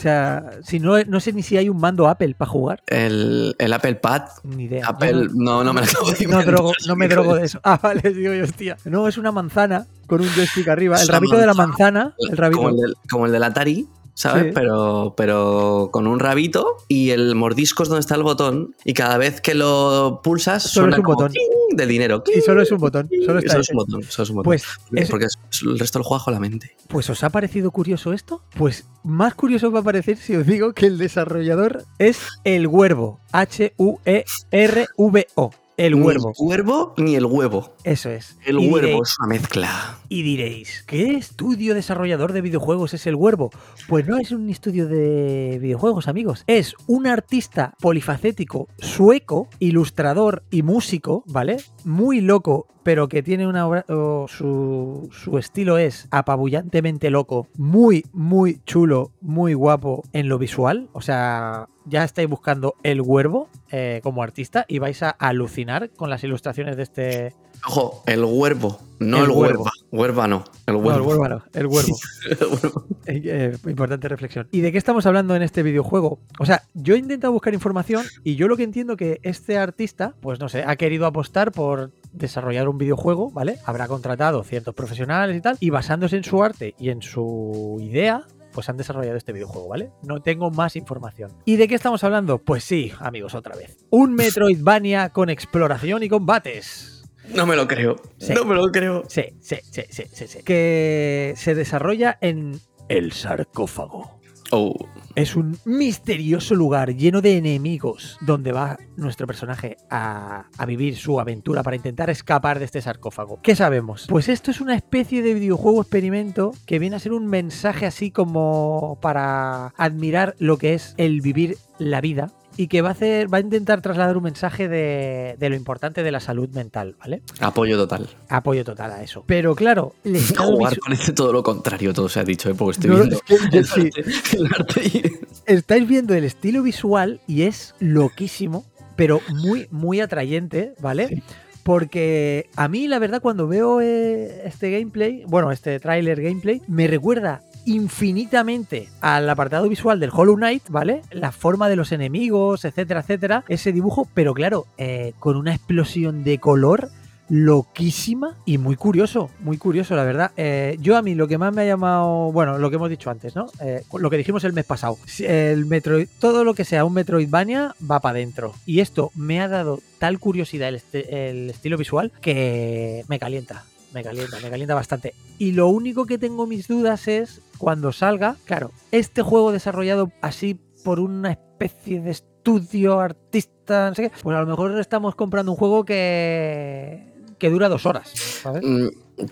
O 0.00 0.02
sea, 0.02 0.52
si 0.62 0.80
no, 0.80 0.94
no 1.04 1.20
sé 1.20 1.30
ni 1.34 1.42
si 1.42 1.58
hay 1.58 1.68
un 1.68 1.78
mando 1.78 2.08
Apple 2.08 2.34
para 2.34 2.50
jugar, 2.50 2.82
El, 2.86 3.54
el 3.58 3.70
Apple 3.70 3.96
Pad. 3.96 4.22
ni 4.44 4.64
idea. 4.64 4.86
Apple, 4.86 5.28
no, 5.34 5.62
no 5.62 5.74
me 5.74 5.82
lo 5.82 5.86
acabo 5.86 6.10
de 6.10 6.26
No, 6.26 6.42
drogo, 6.42 6.72
no 6.86 6.96
me 6.96 7.06
drogo 7.08 7.34
de 7.34 7.44
eso. 7.44 7.60
Ah, 7.64 7.78
vale, 7.82 8.00
digo 8.14 8.32
yo, 8.32 8.44
hostia. 8.44 8.78
No, 8.86 9.06
es 9.08 9.18
una 9.18 9.30
manzana 9.30 9.86
con 10.06 10.22
un 10.22 10.28
joystick 10.28 10.68
arriba. 10.68 10.98
El 10.98 11.06
rabito 11.06 11.36
de 11.36 11.44
la 11.44 11.52
manzana, 11.52 12.04
manzana, 12.04 12.14
el 12.30 12.36
rabito. 12.38 12.56
Como 12.62 12.70
el, 12.70 12.76
del, 12.76 12.94
como 13.10 13.26
el 13.26 13.32
del 13.32 13.42
Atari, 13.42 13.88
¿sabes? 14.20 14.44
Sí. 14.46 14.50
Pero, 14.54 15.14
pero 15.16 15.88
con 15.92 16.06
un 16.06 16.18
rabito 16.20 16.76
y 16.88 17.10
el 17.10 17.34
mordisco 17.34 17.82
es 17.82 17.88
donde 17.88 18.00
está 18.00 18.14
el 18.16 18.22
botón 18.22 18.74
y 18.84 18.92
cada 18.92 19.16
vez 19.18 19.40
que 19.40 19.54
lo 19.54 20.20
pulsas 20.22 20.62
Solo 20.62 20.84
suena 20.84 20.96
es 20.96 20.98
un 20.98 21.04
como 21.04 21.16
botón. 21.16 21.32
de 21.72 21.86
dinero. 21.86 22.22
Y 22.36 22.40
solo 22.42 22.60
es 22.62 22.70
un 22.70 22.78
botón. 22.78 23.08
Solo 23.24 23.38
está 23.38 23.52
Eso 23.52 23.60
es 23.60 23.70
un 23.70 23.76
botón, 23.76 24.00
eso 24.02 24.22
es 24.22 24.28
un 24.30 24.36
botón. 24.36 24.44
Pues, 24.44 24.64
es- 24.92 25.08
Porque 25.10 25.24
es- 25.26 25.38
el 25.62 25.78
resto 25.78 25.98
lo 25.98 26.04
juega 26.04 26.22
con 26.24 26.34
la 26.34 26.40
mente. 26.40 26.76
pues, 26.88 27.08
¿os 27.08 27.22
ha 27.24 27.30
parecido 27.30 27.70
curioso 27.70 28.12
esto? 28.12 28.42
Pues 28.56 28.86
más 29.04 29.34
curioso 29.34 29.70
va 29.72 29.80
a 29.80 29.82
parecer 29.82 30.16
si 30.18 30.36
os 30.36 30.46
digo 30.46 30.72
que 30.74 30.86
el 30.86 30.98
desarrollador 30.98 31.84
es 31.98 32.28
el 32.44 32.66
Huervo. 32.66 33.20
E 33.32 34.24
H-U-E-R-V-O. 34.50 35.50
El 35.80 35.94
Ni 35.98 36.02
Huervo. 36.06 36.28
el 36.30 36.34
cuervo 36.34 36.94
ni 36.96 37.14
el 37.16 37.24
huevo. 37.26 37.74
Eso 37.84 38.10
es. 38.10 38.36
El 38.44 38.60
Y 38.60 38.68
huevo 38.68 38.86
diréis- 38.86 39.02
es 39.02 39.16
una 39.18 39.28
mezcla. 39.28 39.98
Y 40.08 40.22
diréis, 40.22 40.82
¿qué 40.86 41.16
estudio 41.16 41.74
desarrollador 41.74 42.32
de 42.32 42.40
videojuegos 42.40 42.92
es 42.94 43.06
el 43.06 43.14
Huervo? 43.14 43.50
Pues 43.88 44.06
no 44.06 44.18
es 44.18 44.30
un 44.32 44.50
estudio 44.50 44.88
de 44.88 45.58
videojuegos, 45.60 46.08
amigos. 46.08 46.44
Es 46.46 46.74
un 46.86 47.06
artista 47.06 47.74
polifacético 47.80 48.68
sueco, 48.78 49.48
ilustrador 49.58 50.42
y 50.50 50.62
músico, 50.62 51.22
¿vale? 51.26 51.56
Muy 51.84 52.20
loco, 52.20 52.66
pero 52.90 53.08
que 53.08 53.22
tiene 53.22 53.46
una 53.46 53.68
obra. 53.68 53.84
su, 53.86 55.08
su 55.12 55.38
estilo 55.38 55.78
es 55.78 56.08
apabullantemente 56.10 57.08
loco, 57.10 57.46
muy, 57.56 58.04
muy 58.12 58.60
chulo, 58.66 59.12
muy 59.20 59.54
guapo 59.54 60.02
en 60.12 60.28
lo 60.28 60.38
visual. 60.38 60.88
O 60.92 61.00
sea, 61.00 61.68
ya 61.84 62.02
estáis 62.02 62.28
buscando 62.28 62.74
el 62.82 63.00
Huervo 63.00 63.48
eh, 63.70 64.00
como 64.02 64.24
artista 64.24 64.64
y 64.66 64.80
vais 64.80 65.04
a 65.04 65.10
alucinar 65.10 65.90
con 65.90 66.10
las 66.10 66.24
ilustraciones 66.24 66.76
de 66.76 66.82
este. 66.82 67.34
Ojo, 67.66 68.02
el 68.06 68.24
huervo, 68.24 68.80
no 68.98 69.18
El 69.18 69.24
el, 69.24 69.30
huervo. 69.30 69.64
huerva. 69.64 69.70
Huerva 69.92 70.28
no, 70.28 70.44
el 70.66 70.74
No, 70.74 70.80
el 70.80 70.84
huervo. 70.86 71.08
Huervo 71.08 71.28
no, 71.28 71.42
el 71.52 71.66
Huervo. 71.66 71.96
El 72.30 72.46
huervo. 72.46 72.84
Eh, 73.06 73.22
eh, 73.24 73.56
importante 73.68 74.08
reflexión. 74.08 74.46
¿Y 74.52 74.60
de 74.60 74.70
qué 74.70 74.78
estamos 74.78 75.04
hablando 75.06 75.34
en 75.34 75.42
este 75.42 75.62
videojuego? 75.62 76.20
O 76.38 76.46
sea, 76.46 76.62
yo 76.74 76.94
he 76.94 76.98
intentado 76.98 77.32
buscar 77.32 77.52
información 77.54 78.04
y 78.22 78.36
yo 78.36 78.46
lo 78.46 78.56
que 78.56 78.62
entiendo 78.62 78.96
que 78.96 79.18
este 79.22 79.58
artista, 79.58 80.14
pues 80.20 80.38
no 80.38 80.48
sé, 80.48 80.62
ha 80.64 80.76
querido 80.76 81.06
apostar 81.06 81.50
por 81.50 81.90
desarrollar 82.12 82.68
un 82.68 82.78
videojuego, 82.78 83.30
¿vale? 83.30 83.58
Habrá 83.64 83.88
contratado 83.88 84.44
ciertos 84.44 84.74
profesionales 84.74 85.36
y 85.36 85.40
tal, 85.40 85.56
y 85.60 85.70
basándose 85.70 86.16
en 86.16 86.24
su 86.24 86.42
arte 86.42 86.74
y 86.78 86.90
en 86.90 87.02
su 87.02 87.78
idea, 87.80 88.26
pues 88.52 88.68
han 88.68 88.76
desarrollado 88.76 89.16
este 89.16 89.32
videojuego, 89.32 89.68
¿vale? 89.68 89.90
No 90.02 90.20
tengo 90.20 90.50
más 90.50 90.76
información. 90.76 91.32
¿Y 91.44 91.56
de 91.56 91.68
qué 91.68 91.74
estamos 91.74 92.04
hablando? 92.04 92.38
Pues 92.38 92.64
sí, 92.64 92.92
amigos, 93.00 93.34
otra 93.34 93.56
vez. 93.56 93.76
Un 93.90 94.14
Metroidvania 94.16 95.10
con 95.10 95.30
exploración 95.30 96.02
y 96.02 96.08
combates. 96.08 96.89
No 97.34 97.46
me 97.46 97.56
lo 97.56 97.66
creo. 97.68 97.96
Sí. 98.18 98.32
No 98.34 98.44
me 98.44 98.54
lo 98.54 98.70
creo. 98.70 99.04
Sí, 99.08 99.24
sí, 99.40 99.56
sí, 99.70 99.82
sí, 99.90 100.04
sí, 100.12 100.26
sí. 100.26 100.38
Que 100.44 101.34
se 101.36 101.54
desarrolla 101.54 102.18
en 102.20 102.60
el 102.88 103.12
sarcófago. 103.12 104.18
Oh, 104.52 104.74
Es 105.14 105.36
un 105.36 105.56
misterioso 105.64 106.56
lugar 106.56 106.96
lleno 106.96 107.20
de 107.20 107.36
enemigos 107.36 108.18
donde 108.20 108.50
va 108.50 108.78
nuestro 108.96 109.28
personaje 109.28 109.76
a, 109.90 110.46
a 110.58 110.66
vivir 110.66 110.96
su 110.96 111.20
aventura 111.20 111.62
para 111.62 111.76
intentar 111.76 112.10
escapar 112.10 112.58
de 112.58 112.64
este 112.64 112.82
sarcófago. 112.82 113.38
¿Qué 113.42 113.54
sabemos? 113.54 114.06
Pues 114.08 114.28
esto 114.28 114.50
es 114.50 114.60
una 114.60 114.74
especie 114.74 115.22
de 115.22 115.34
videojuego 115.34 115.82
experimento 115.82 116.50
que 116.66 116.80
viene 116.80 116.96
a 116.96 116.98
ser 116.98 117.12
un 117.12 117.28
mensaje 117.28 117.86
así 117.86 118.10
como 118.10 118.98
para 119.00 119.66
admirar 119.76 120.34
lo 120.40 120.58
que 120.58 120.74
es 120.74 120.94
el 120.96 121.20
vivir 121.20 121.56
la 121.78 122.00
vida 122.00 122.32
y 122.56 122.66
que 122.68 122.82
va 122.82 122.88
a 122.90 122.92
hacer 122.92 123.32
va 123.32 123.38
a 123.38 123.40
intentar 123.40 123.80
trasladar 123.80 124.16
un 124.16 124.24
mensaje 124.24 124.68
de, 124.68 125.36
de 125.38 125.48
lo 125.48 125.56
importante 125.56 126.02
de 126.02 126.10
la 126.10 126.20
salud 126.20 126.48
mental, 126.50 126.96
¿vale? 126.98 127.22
apoyo 127.40 127.76
total. 127.78 128.08
Apoyo 128.28 128.64
total 128.64 128.92
a 128.92 129.02
eso. 129.02 129.24
Pero 129.26 129.54
claro, 129.54 129.94
el 130.04 130.16
estado 130.16 130.52
Jugar 130.52 130.74
visu- 130.74 130.80
parece 130.84 131.12
todo 131.12 131.32
lo 131.32 131.42
contrario, 131.42 131.92
todo 131.94 132.08
se 132.08 132.20
ha 132.20 132.24
dicho, 132.24 132.50
¿eh? 132.50 132.54
porque 132.56 132.72
estoy 132.78 132.90
No, 132.90 132.96
viendo 132.96 133.16
es 133.16 133.22
que 133.22 133.36
yo 133.50 133.58
el 133.60 133.66
sí. 133.66 133.80
arte, 133.80 134.04
el 134.36 134.46
arte 134.46 134.82
y- 134.86 135.02
estáis 135.46 135.88
viendo 135.88 136.14
el 136.14 136.24
estilo 136.24 136.62
visual 136.62 137.20
y 137.26 137.42
es 137.42 137.74
loquísimo, 137.78 138.64
pero 138.96 139.20
muy, 139.28 139.66
muy 139.70 140.00
atrayente, 140.00 140.74
¿vale? 140.80 141.22
Porque 141.62 142.48
a 142.56 142.68
mí, 142.68 142.88
la 142.88 142.98
verdad, 142.98 143.20
cuando 143.20 143.46
veo 143.46 143.80
eh, 143.80 144.42
este 144.44 144.70
gameplay, 144.70 145.24
bueno, 145.26 145.52
este 145.52 145.78
tráiler 145.78 146.20
gameplay, 146.20 146.62
me 146.66 146.86
recuerda 146.86 147.42
infinitamente 147.66 148.88
al 149.00 149.28
apartado 149.28 149.68
visual 149.68 150.00
del 150.00 150.10
Hollow 150.12 150.36
Knight, 150.36 150.64
¿vale? 150.68 151.02
La 151.10 151.32
forma 151.32 151.68
de 151.68 151.76
los 151.76 151.92
enemigos, 151.92 152.64
etcétera, 152.64 153.00
etcétera, 153.00 153.44
ese 153.48 153.72
dibujo, 153.72 154.08
pero 154.14 154.34
claro, 154.34 154.66
eh, 154.78 155.12
con 155.18 155.36
una 155.36 155.54
explosión 155.54 156.24
de 156.24 156.38
color 156.38 156.90
loquísima 157.28 158.34
y 158.44 158.58
muy 158.58 158.74
curioso, 158.74 159.30
muy 159.40 159.56
curioso, 159.56 159.94
la 159.94 160.02
verdad. 160.04 160.32
Eh, 160.36 160.76
yo 160.80 160.96
a 160.96 161.02
mí 161.02 161.14
lo 161.14 161.28
que 161.28 161.38
más 161.38 161.54
me 161.54 161.62
ha 161.62 161.64
llamado, 161.66 162.32
bueno, 162.32 162.58
lo 162.58 162.70
que 162.70 162.76
hemos 162.76 162.90
dicho 162.90 163.08
antes, 163.08 163.36
¿no? 163.36 163.46
Eh, 163.60 163.82
lo 163.98 164.10
que 164.10 164.16
dijimos 164.16 164.42
el 164.44 164.52
mes 164.52 164.64
pasado, 164.64 164.98
el 165.20 166.08
todo 166.18 166.42
lo 166.42 166.54
que 166.54 166.64
sea 166.64 166.84
un 166.84 166.92
Metroidvania 166.94 167.76
va 167.88 168.00
para 168.00 168.16
adentro. 168.16 168.54
Y 168.66 168.80
esto 168.80 169.10
me 169.14 169.40
ha 169.40 169.46
dado 169.48 169.80
tal 170.00 170.18
curiosidad 170.18 170.68
el, 170.70 170.74
este- 170.76 171.30
el 171.30 171.50
estilo 171.50 171.76
visual 171.76 172.10
que 172.20 173.04
me 173.08 173.18
calienta. 173.20 173.64
Me 173.92 174.02
calienta, 174.02 174.38
me 174.40 174.50
calienta 174.50 174.74
bastante. 174.74 175.14
Y 175.38 175.52
lo 175.52 175.68
único 175.68 176.06
que 176.06 176.18
tengo 176.18 176.46
mis 176.46 176.68
dudas 176.68 177.08
es 177.08 177.40
cuando 177.58 177.92
salga, 177.92 178.36
claro, 178.44 178.70
este 178.92 179.22
juego 179.22 179.52
desarrollado 179.52 180.12
así 180.22 180.58
por 180.84 181.00
una 181.00 181.32
especie 181.32 182.00
de 182.00 182.10
estudio, 182.10 183.00
artista, 183.00 183.88
no 183.88 183.94
sé 183.94 184.02
qué, 184.04 184.12
pues 184.22 184.36
a 184.36 184.40
lo 184.40 184.46
mejor 184.46 184.78
estamos 184.80 185.14
comprando 185.14 185.52
un 185.52 185.58
juego 185.58 185.84
que, 185.84 187.12
que 187.38 187.50
dura 187.50 187.68
dos 187.68 187.84
horas, 187.86 188.08
¿sabes? 188.10 188.62
Mm, 188.64 188.88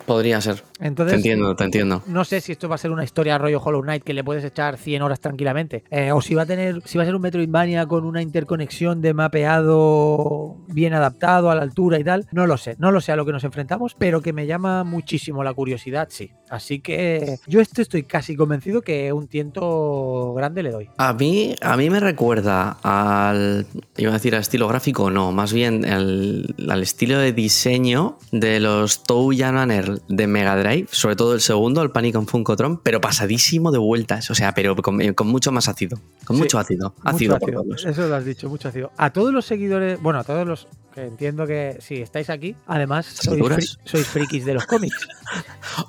Podría 0.07 0.41
ser. 0.41 0.63
Entonces, 0.81 1.13
te 1.13 1.17
entiendo, 1.17 1.55
te 1.57 1.65
entiendo. 1.65 2.03
No 2.07 2.25
sé 2.25 2.41
si 2.41 2.53
esto 2.53 2.69
va 2.69 2.77
a 2.77 2.79
ser 2.79 2.91
una 2.91 3.05
historia 3.05 3.39
rollo 3.39 3.61
Hollow 3.61 3.83
Knight 3.83 4.05
que 4.05 4.15
le 4.15 4.25
puedes 4.25 4.45
echar 4.45 4.77
100 4.77 5.03
horas 5.03 5.21
tranquilamente. 5.21 5.85
Eh, 5.91 6.13
o 6.13 6.21
si 6.21 6.35
va 6.35 6.43
a 6.43 6.47
tener, 6.47 6.83
si 6.85 6.99
va 6.99 7.03
a 7.03 7.07
ser 7.07 7.15
un 7.15 7.23
Metroidvania 7.23 7.87
con 7.87 8.05
una 8.05 8.23
interconexión 8.23 9.01
de 9.01 9.15
mapeado 9.15 10.57
bien 10.69 10.95
adaptado 10.95 11.51
a 11.51 11.55
la 11.55 11.63
altura 11.63 11.99
y 11.99 12.05
tal. 12.05 12.27
No 12.33 12.47
lo 12.47 12.57
sé, 12.57 12.77
no 12.79 12.93
lo 12.93 13.01
sé 13.01 13.13
a 13.13 13.17
lo 13.17 13.27
que 13.27 13.33
nos 13.33 13.45
enfrentamos, 13.45 13.95
pero 13.95 14.21
que 14.21 14.33
me 14.33 14.47
llama 14.47 14.85
muchísimo 14.85 15.45
la 15.45 15.55
curiosidad, 15.55 16.09
sí. 16.11 16.33
Así 16.51 16.81
que 16.81 17.37
yo 17.47 17.61
esto 17.61 17.83
estoy 17.83 18.05
casi 18.05 18.35
convencido 18.37 18.83
que 18.83 19.13
un 19.13 19.27
tiento 19.29 20.33
grande 20.35 20.63
le 20.63 20.71
doy. 20.71 20.89
A 20.97 21.13
mí, 21.13 21.55
a 21.61 21.77
mí 21.77 21.91
me 21.91 22.01
recuerda 22.01 22.79
al. 22.83 23.67
Iba 23.97 24.11
a 24.11 24.15
decir 24.15 24.35
al 24.35 24.41
estilo 24.41 24.67
gráfico, 24.69 25.11
no, 25.11 25.33
más 25.33 25.53
bien 25.53 25.85
el- 25.85 26.55
al 26.69 26.83
estilo 26.83 27.19
de 27.19 27.33
diseño 27.33 28.19
de 28.33 28.61
los 28.61 29.03
Tou 29.03 29.33
Manner 29.33 30.01
de 30.09 30.27
Mega 30.27 30.57
Drive, 30.57 30.89
sobre 30.93 31.17
todo 31.17 31.35
el 31.35 31.41
segundo, 31.41 31.83
el 31.83 31.91
Panic 31.91 32.17
and 32.17 32.29
Funkotron, 32.29 32.79
pero 32.83 33.01
pasadísimo 33.01 33.71
de 33.73 33.79
vueltas, 33.79 34.31
o 34.31 34.35
sea, 34.35 34.55
pero 34.55 34.75
con, 34.77 34.99
con 35.15 35.27
mucho 35.29 35.53
más 35.53 35.69
ácido. 35.69 35.99
Con 36.25 36.37
Sí, 36.37 36.43
mucho 36.43 36.59
ácido. 36.59 36.95
Mucho 36.97 37.09
Ácido 37.09 37.39
por 37.39 37.51
ácido. 37.75 37.91
Eso 37.91 38.09
lo 38.09 38.15
has 38.15 38.25
dicho, 38.25 38.49
mucho 38.49 38.69
ácido. 38.69 38.91
A 38.97 39.13
todos 39.13 39.33
los 39.33 39.45
seguidores, 39.45 40.01
bueno, 40.01 40.19
a 40.21 40.25
todos 40.25 40.47
los 40.47 40.69
que 40.95 41.05
entiendo 41.05 41.47
que 41.47 41.77
si 41.81 41.97
estáis 41.97 42.31
aquí, 42.31 42.57
además 42.67 43.07
sois, 43.07 43.79
sois 43.85 44.07
frikis 44.07 44.45
de 44.47 44.55
los 44.55 44.65
cómics. 44.67 45.07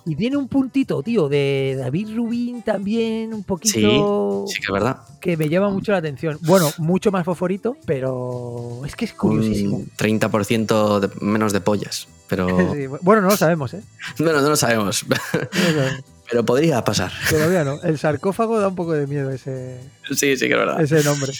Y 0.05 0.15
tiene 0.15 0.35
un 0.37 0.48
puntito, 0.49 1.01
tío, 1.03 1.29
de 1.29 1.75
David 1.79 2.15
Rubin 2.15 2.61
también, 2.63 3.33
un 3.33 3.43
poquito 3.43 4.45
Sí, 4.47 4.55
que 4.59 4.65
es 4.65 4.71
verdad. 4.73 4.97
que 5.21 5.37
me 5.37 5.47
llama 5.47 5.69
mucho 5.69 5.91
la 5.91 5.99
atención. 5.99 6.37
Bueno, 6.41 6.69
mucho 6.79 7.11
más 7.11 7.23
fosforito, 7.23 7.77
pero 7.85 8.81
es 8.85 8.95
que 8.95 9.05
es 9.05 9.13
curiosísimo. 9.13 9.77
Un 9.77 9.89
30% 9.97 10.99
de- 10.99 11.09
menos 11.25 11.53
de 11.53 11.61
pollas. 11.61 12.07
Pero 12.27 12.47
Sí, 12.73 12.87
bueno, 13.01 13.21
no 13.21 13.29
lo 13.29 13.37
sabemos, 13.37 13.73
¿eh? 13.73 13.81
bueno, 14.17 14.41
no 14.41 14.49
lo 14.49 14.55
sabemos. 14.55 15.05
No 15.07 15.15
lo 15.15 15.61
sabemos. 15.71 16.03
Pero 16.31 16.45
podría 16.45 16.83
pasar. 16.83 17.11
Todavía 17.27 17.63
no. 17.63 17.81
El 17.83 17.97
sarcófago 17.97 18.59
da 18.59 18.67
un 18.67 18.75
poco 18.75 18.93
de 18.93 19.07
miedo 19.07 19.31
ese, 19.31 19.79
Sí, 20.15 20.35
sí 20.37 20.47
que 20.47 20.53
es 20.53 20.59
verdad. 20.59 20.81
ese 20.81 21.03
nombre. 21.03 21.31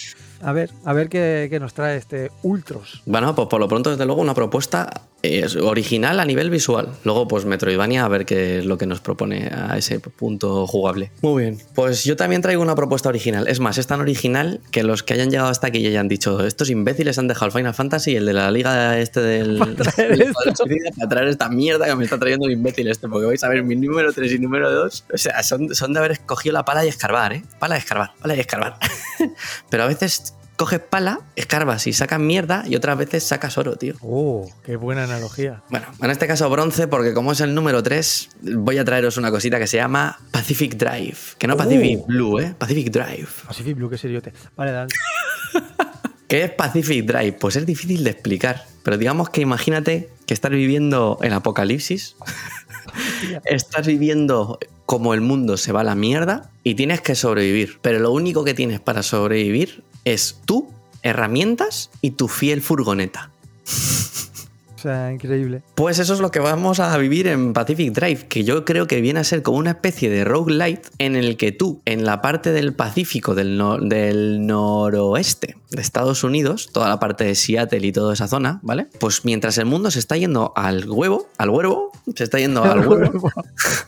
A 0.42 0.52
ver, 0.52 0.70
a 0.86 0.94
ver 0.94 1.10
qué, 1.10 1.48
qué 1.50 1.60
nos 1.60 1.74
trae 1.74 1.98
este 1.98 2.30
Ultros. 2.42 3.02
Bueno, 3.04 3.34
pues 3.34 3.46
por 3.48 3.60
lo 3.60 3.68
pronto, 3.68 3.90
desde 3.90 4.06
luego, 4.06 4.22
una 4.22 4.32
propuesta 4.32 4.88
eh, 5.22 5.44
original 5.62 6.18
a 6.18 6.24
nivel 6.24 6.48
visual. 6.48 6.88
Luego, 7.04 7.28
pues 7.28 7.44
Metroidvania, 7.44 8.06
a 8.06 8.08
ver 8.08 8.24
qué 8.24 8.60
es 8.60 8.64
lo 8.64 8.78
que 8.78 8.86
nos 8.86 9.00
propone 9.02 9.48
a 9.52 9.76
ese 9.76 10.00
punto 10.00 10.66
jugable. 10.66 11.10
Muy 11.20 11.42
bien, 11.42 11.58
pues 11.74 12.04
yo 12.04 12.16
también 12.16 12.40
traigo 12.40 12.62
una 12.62 12.74
propuesta 12.74 13.10
original. 13.10 13.48
Es 13.48 13.60
más, 13.60 13.76
es 13.76 13.86
tan 13.86 14.00
original 14.00 14.60
que 14.70 14.82
los 14.82 15.02
que 15.02 15.12
hayan 15.12 15.30
llegado 15.30 15.50
hasta 15.50 15.66
aquí 15.66 15.82
ya 15.82 15.90
hayan 15.90 16.08
dicho, 16.08 16.46
estos 16.46 16.70
imbéciles 16.70 17.18
han 17.18 17.28
dejado 17.28 17.44
el 17.48 17.52
Final 17.52 17.74
Fantasy, 17.74 18.16
el 18.16 18.24
de 18.24 18.32
la 18.32 18.50
liga 18.50 18.98
este 18.98 19.20
del... 19.20 19.58
Para 19.58 19.74
traer 19.74 20.10
del- 20.16 20.22
esto. 20.22 20.64
para 20.96 21.08
traer 21.10 21.28
esta 21.28 21.50
mierda 21.50 21.84
que 21.84 21.94
me 21.96 22.04
está 22.04 22.18
trayendo 22.18 22.46
el 22.46 22.52
imbécil 22.52 22.88
este, 22.88 23.08
porque 23.08 23.26
vais 23.26 23.44
a 23.44 23.48
ver 23.50 23.62
mi 23.62 23.76
número 23.76 24.10
3 24.10 24.32
y 24.32 24.38
número 24.38 24.72
2. 24.72 25.04
O 25.12 25.18
sea, 25.18 25.42
son, 25.42 25.74
son 25.74 25.92
de 25.92 25.98
haber 25.98 26.12
escogido 26.12 26.54
la 26.54 26.64
pala 26.64 26.82
y 26.86 26.88
escarbar, 26.88 27.34
¿eh? 27.34 27.42
Pala 27.58 27.74
y 27.74 27.78
escarbar, 27.80 28.12
pala 28.22 28.36
y 28.36 28.40
escarbar. 28.40 28.59
Pero 29.70 29.82
a 29.82 29.86
veces 29.86 30.34
coges 30.60 30.80
pala, 30.80 31.20
escarbas 31.36 31.86
y 31.86 31.94
sacas 31.94 32.20
mierda 32.20 32.64
y 32.66 32.76
otras 32.76 32.98
veces 32.98 33.24
sacas 33.24 33.56
oro, 33.56 33.76
tío. 33.76 33.94
Oh, 34.02 34.46
qué 34.62 34.76
buena 34.76 35.04
analogía. 35.04 35.62
Bueno, 35.70 35.86
en 36.02 36.10
este 36.10 36.26
caso 36.26 36.50
bronce, 36.50 36.86
porque 36.86 37.14
como 37.14 37.32
es 37.32 37.40
el 37.40 37.54
número 37.54 37.82
3, 37.82 38.28
voy 38.58 38.76
a 38.76 38.84
traeros 38.84 39.16
una 39.16 39.30
cosita 39.30 39.58
que 39.58 39.66
se 39.66 39.78
llama 39.78 40.18
Pacific 40.30 40.74
Drive. 40.74 41.16
Que 41.38 41.46
no 41.46 41.54
Oh. 41.54 41.56
Pacific 41.56 42.06
Blue, 42.06 42.38
¿eh? 42.40 42.54
Pacific 42.58 42.90
Drive. 42.90 43.28
Pacific 43.46 43.74
Blue, 43.74 43.88
qué 43.88 43.96
seriote. 43.96 44.34
Vale, 44.54 44.72
Dan. 44.72 44.88
¿Qué 46.28 46.44
es 46.44 46.50
Pacific 46.50 47.06
Drive? 47.06 47.32
Pues 47.32 47.56
es 47.56 47.64
difícil 47.64 48.04
de 48.04 48.10
explicar. 48.10 48.64
Pero 48.84 48.98
digamos 48.98 49.30
que 49.30 49.40
imagínate 49.40 50.10
que 50.26 50.34
estás 50.34 50.50
viviendo 50.50 51.18
el 51.22 51.32
apocalipsis. 51.32 52.16
estás 53.46 53.86
viviendo 53.86 54.58
como 54.90 55.14
el 55.14 55.20
mundo 55.20 55.56
se 55.56 55.70
va 55.70 55.82
a 55.82 55.84
la 55.84 55.94
mierda 55.94 56.50
y 56.64 56.74
tienes 56.74 57.00
que 57.00 57.14
sobrevivir. 57.14 57.78
Pero 57.80 58.00
lo 58.00 58.10
único 58.10 58.42
que 58.42 58.54
tienes 58.54 58.80
para 58.80 59.04
sobrevivir 59.04 59.84
es 60.04 60.40
tú, 60.46 60.68
herramientas 61.04 61.90
y 62.00 62.10
tu 62.10 62.26
fiel 62.26 62.60
furgoneta. 62.60 63.30
O 64.80 64.82
sea, 64.82 65.12
increíble. 65.12 65.62
Pues 65.74 65.98
eso 65.98 66.14
es 66.14 66.20
lo 66.20 66.30
que 66.30 66.38
vamos 66.40 66.80
a 66.80 66.96
vivir 66.96 67.26
en 67.26 67.52
Pacific 67.52 67.92
Drive, 67.92 68.28
que 68.28 68.44
yo 68.44 68.64
creo 68.64 68.86
que 68.86 69.02
viene 69.02 69.20
a 69.20 69.24
ser 69.24 69.42
como 69.42 69.58
una 69.58 69.72
especie 69.72 70.08
de 70.08 70.24
roguelite 70.24 70.88
en 70.96 71.16
el 71.16 71.36
que 71.36 71.52
tú, 71.52 71.82
en 71.84 72.06
la 72.06 72.22
parte 72.22 72.50
del 72.52 72.72
Pacífico, 72.74 73.34
del, 73.34 73.58
no- 73.58 73.76
del 73.76 74.46
noroeste 74.46 75.56
de 75.70 75.82
Estados 75.82 76.24
Unidos, 76.24 76.70
toda 76.72 76.88
la 76.88 76.98
parte 76.98 77.24
de 77.24 77.34
Seattle 77.34 77.86
y 77.86 77.92
toda 77.92 78.14
esa 78.14 78.26
zona, 78.26 78.58
¿vale? 78.62 78.88
Pues 78.98 79.24
mientras 79.26 79.58
el 79.58 79.66
mundo 79.66 79.90
se 79.90 79.98
está 79.98 80.16
yendo 80.16 80.52
al 80.56 80.88
huevo, 80.90 81.28
al 81.38 81.50
huevo, 81.50 81.92
se 82.16 82.24
está 82.24 82.38
yendo 82.38 82.64
al 82.64 82.86
huevo, 82.88 83.30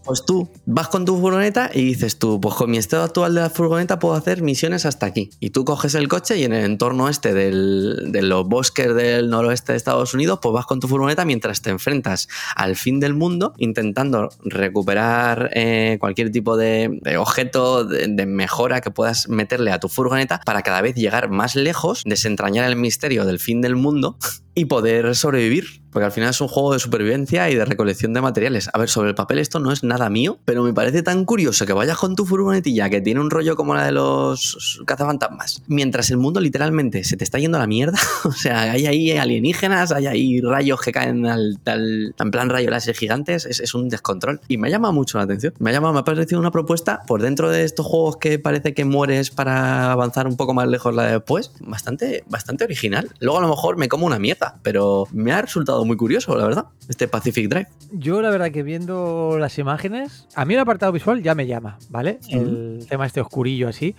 pues 0.05 0.24
tú 0.26 0.49
vas 0.66 0.88
con 0.88 1.05
tu 1.07 1.18
furgoneta 1.18 1.70
y 1.72 1.84
dices 1.84 2.18
tú, 2.18 2.38
pues 2.40 2.55
con 2.55 2.70
mi 2.70 2.76
estado 2.76 3.03
actual 3.05 3.34
de 3.34 3.40
la 3.40 3.51
furgoneta 3.51 3.99
puedo 3.99 4.14
hacer 4.14 4.43
misiones 4.43 4.84
hasta 4.86 5.07
aquí. 5.07 5.30
Y 5.40 5.51
tú 5.51 5.64
coges 5.64 5.95
el 5.95 6.07
coche 6.09 6.36
y 6.38 6.45
en 6.45 6.53
el 6.53 6.64
entorno 6.66 7.09
este 7.09 7.32
del- 7.34 8.12
de 8.12 8.22
los 8.22 8.47
bosques 8.47 8.95
del 8.95 9.30
noroeste 9.30 9.72
de 9.72 9.78
Estados 9.78 10.14
Unidos, 10.14 10.38
pues 10.43 10.53
vas 10.53 10.66
con 10.66 10.78
tu 10.83 10.89
furgoneta 10.89 11.24
mientras 11.24 11.62
te 11.62 11.70
enfrentas 11.70 12.28
al 12.55 12.76
fin 12.76 13.01
del 13.01 13.14
mundo 13.14 13.55
intentando 13.57 14.28
recuperar 14.45 15.51
eh, 15.55 15.97
cualquier 16.01 16.30
tipo 16.30 16.57
de, 16.57 17.01
objeto, 17.18 17.85
de, 17.85 18.09
de 18.09 18.26
mejora 18.26 18.80
que 18.80 18.91
puedas 18.91 19.28
meterle 19.28 19.70
a 19.72 19.80
tu 19.80 19.89
furgoneta 19.89 20.41
para 20.45 20.62
cada 20.62 20.83
vez 20.83 20.95
llegar 20.95 21.30
más 21.30 21.55
lejos, 21.55 22.03
desentrañar 22.05 22.68
el 22.68 22.76
misterio 22.76 23.24
del 23.24 23.39
fin 23.39 23.61
del 23.61 23.76
mundo 23.76 24.18
y 24.55 24.66
poder 24.66 25.14
sobrevivir. 25.14 25.82
Porque 25.92 26.07
al 26.07 26.12
final 26.12 26.30
es 26.30 26.40
un 26.40 26.48
juego 26.48 26.72
de 26.72 26.78
supervivencia 26.78 27.50
y 27.50 27.55
de 27.55 27.66
recolección 27.66 28.14
de 28.14 28.22
materiales. 28.22 28.70
A 28.72 28.78
ver, 28.78 28.88
sobre 28.88 29.11
el 29.11 29.14
papel 29.14 29.38
esto 29.38 29.59
no 29.59 29.72
es 29.72 29.84
nada 29.84 30.09
mío, 30.09 30.38
pero 30.46 30.62
me 30.62 30.72
parece 30.72 31.03
tan 31.03 31.26
curioso 31.26 31.66
que 31.66 31.74
vayas 31.74 31.98
con 31.98 32.16
tu 32.16 32.24
furgonetilla 32.24 32.88
que 32.88 33.03
tiene 33.03 33.20
un 33.20 33.28
rollo 33.30 33.57
como 33.57 33.74
la 33.74 33.84
de 33.84 33.92
los 33.92 34.80
cazafantasmas, 34.86 35.62
mientras 35.66 36.11
el 36.11 36.16
mundo 36.16 36.40
literalmente 36.40 37.05
se 37.05 37.18
te 37.18 37.24
está 37.24 37.38
yendo 37.38 37.59
a 37.59 37.61
la 37.61 37.66
mierda. 37.66 37.98
o 38.24 38.32
sea, 38.32 38.62
hay 38.72 38.86
ahí 38.86 39.11
alienígenas, 39.12 39.92
hay 39.92 40.07
ahí 40.07 40.40
rayos 40.40 40.80
que 40.80 40.92
caen 40.92 41.26
al, 41.26 41.59
al- 41.66 42.14
en 42.18 42.30
plan 42.30 42.48
rayo 42.48 42.70
láser 42.70 42.94
gigantes, 42.94 43.44
es, 43.44 43.61
es 43.61 43.74
un 43.74 43.90
descontrol. 43.90 44.40
Y 44.48 44.57
me 44.57 44.70
llama 44.70 44.92
mucho 44.92 45.18
la 45.18 45.24
atención. 45.24 45.53
Me 45.59 45.68
ha 45.68 45.72
llamado, 45.74 45.92
me 45.92 46.00
ha 46.00 46.05
parecido 46.05 46.40
una 46.40 46.50
propuesta 46.50 47.03
por 47.07 47.20
dentro 47.20 47.50
de 47.50 47.64
estos 47.64 47.84
juegos 47.84 48.16
que 48.16 48.38
parece 48.38 48.72
que 48.72 48.86
mueres 48.86 49.28
para 49.30 49.92
avanzar 49.92 50.26
un 50.26 50.38
poco 50.38 50.55
más 50.55 50.68
lejos 50.68 50.94
la 50.94 51.05
de 51.05 51.12
después, 51.12 51.53
bastante, 51.61 52.24
bastante 52.30 52.64
original. 52.64 53.11
Luego 53.20 53.38
a 53.40 53.42
lo 53.42 53.48
mejor 53.50 53.76
me 53.76 53.88
como 53.90 54.07
una 54.07 54.18
mierda, 54.18 54.41
pero 54.62 55.07
me 55.12 55.32
ha 55.32 55.43
resultado 55.43 55.84
muy 55.84 55.97
curioso, 55.97 56.36
la 56.36 56.47
verdad, 56.47 56.66
este 56.88 57.09
Pacific 57.09 57.49
Drive. 57.49 57.68
Yo 57.93 58.20
la 58.22 58.30
verdad 58.30 58.51
que 58.51 58.62
viendo 58.62 59.36
las 59.38 59.59
imágenes, 59.59 60.26
a 60.34 60.45
mí 60.45 60.55
el 60.55 60.61
apartado 60.61 60.93
visual 60.93 61.22
ya 61.22 61.34
me 61.34 61.47
llama, 61.47 61.78
¿vale? 61.90 62.18
El 62.28 62.86
tema 62.88 63.07
este 63.07 63.20
oscurillo 63.20 63.68
así. 63.68 63.95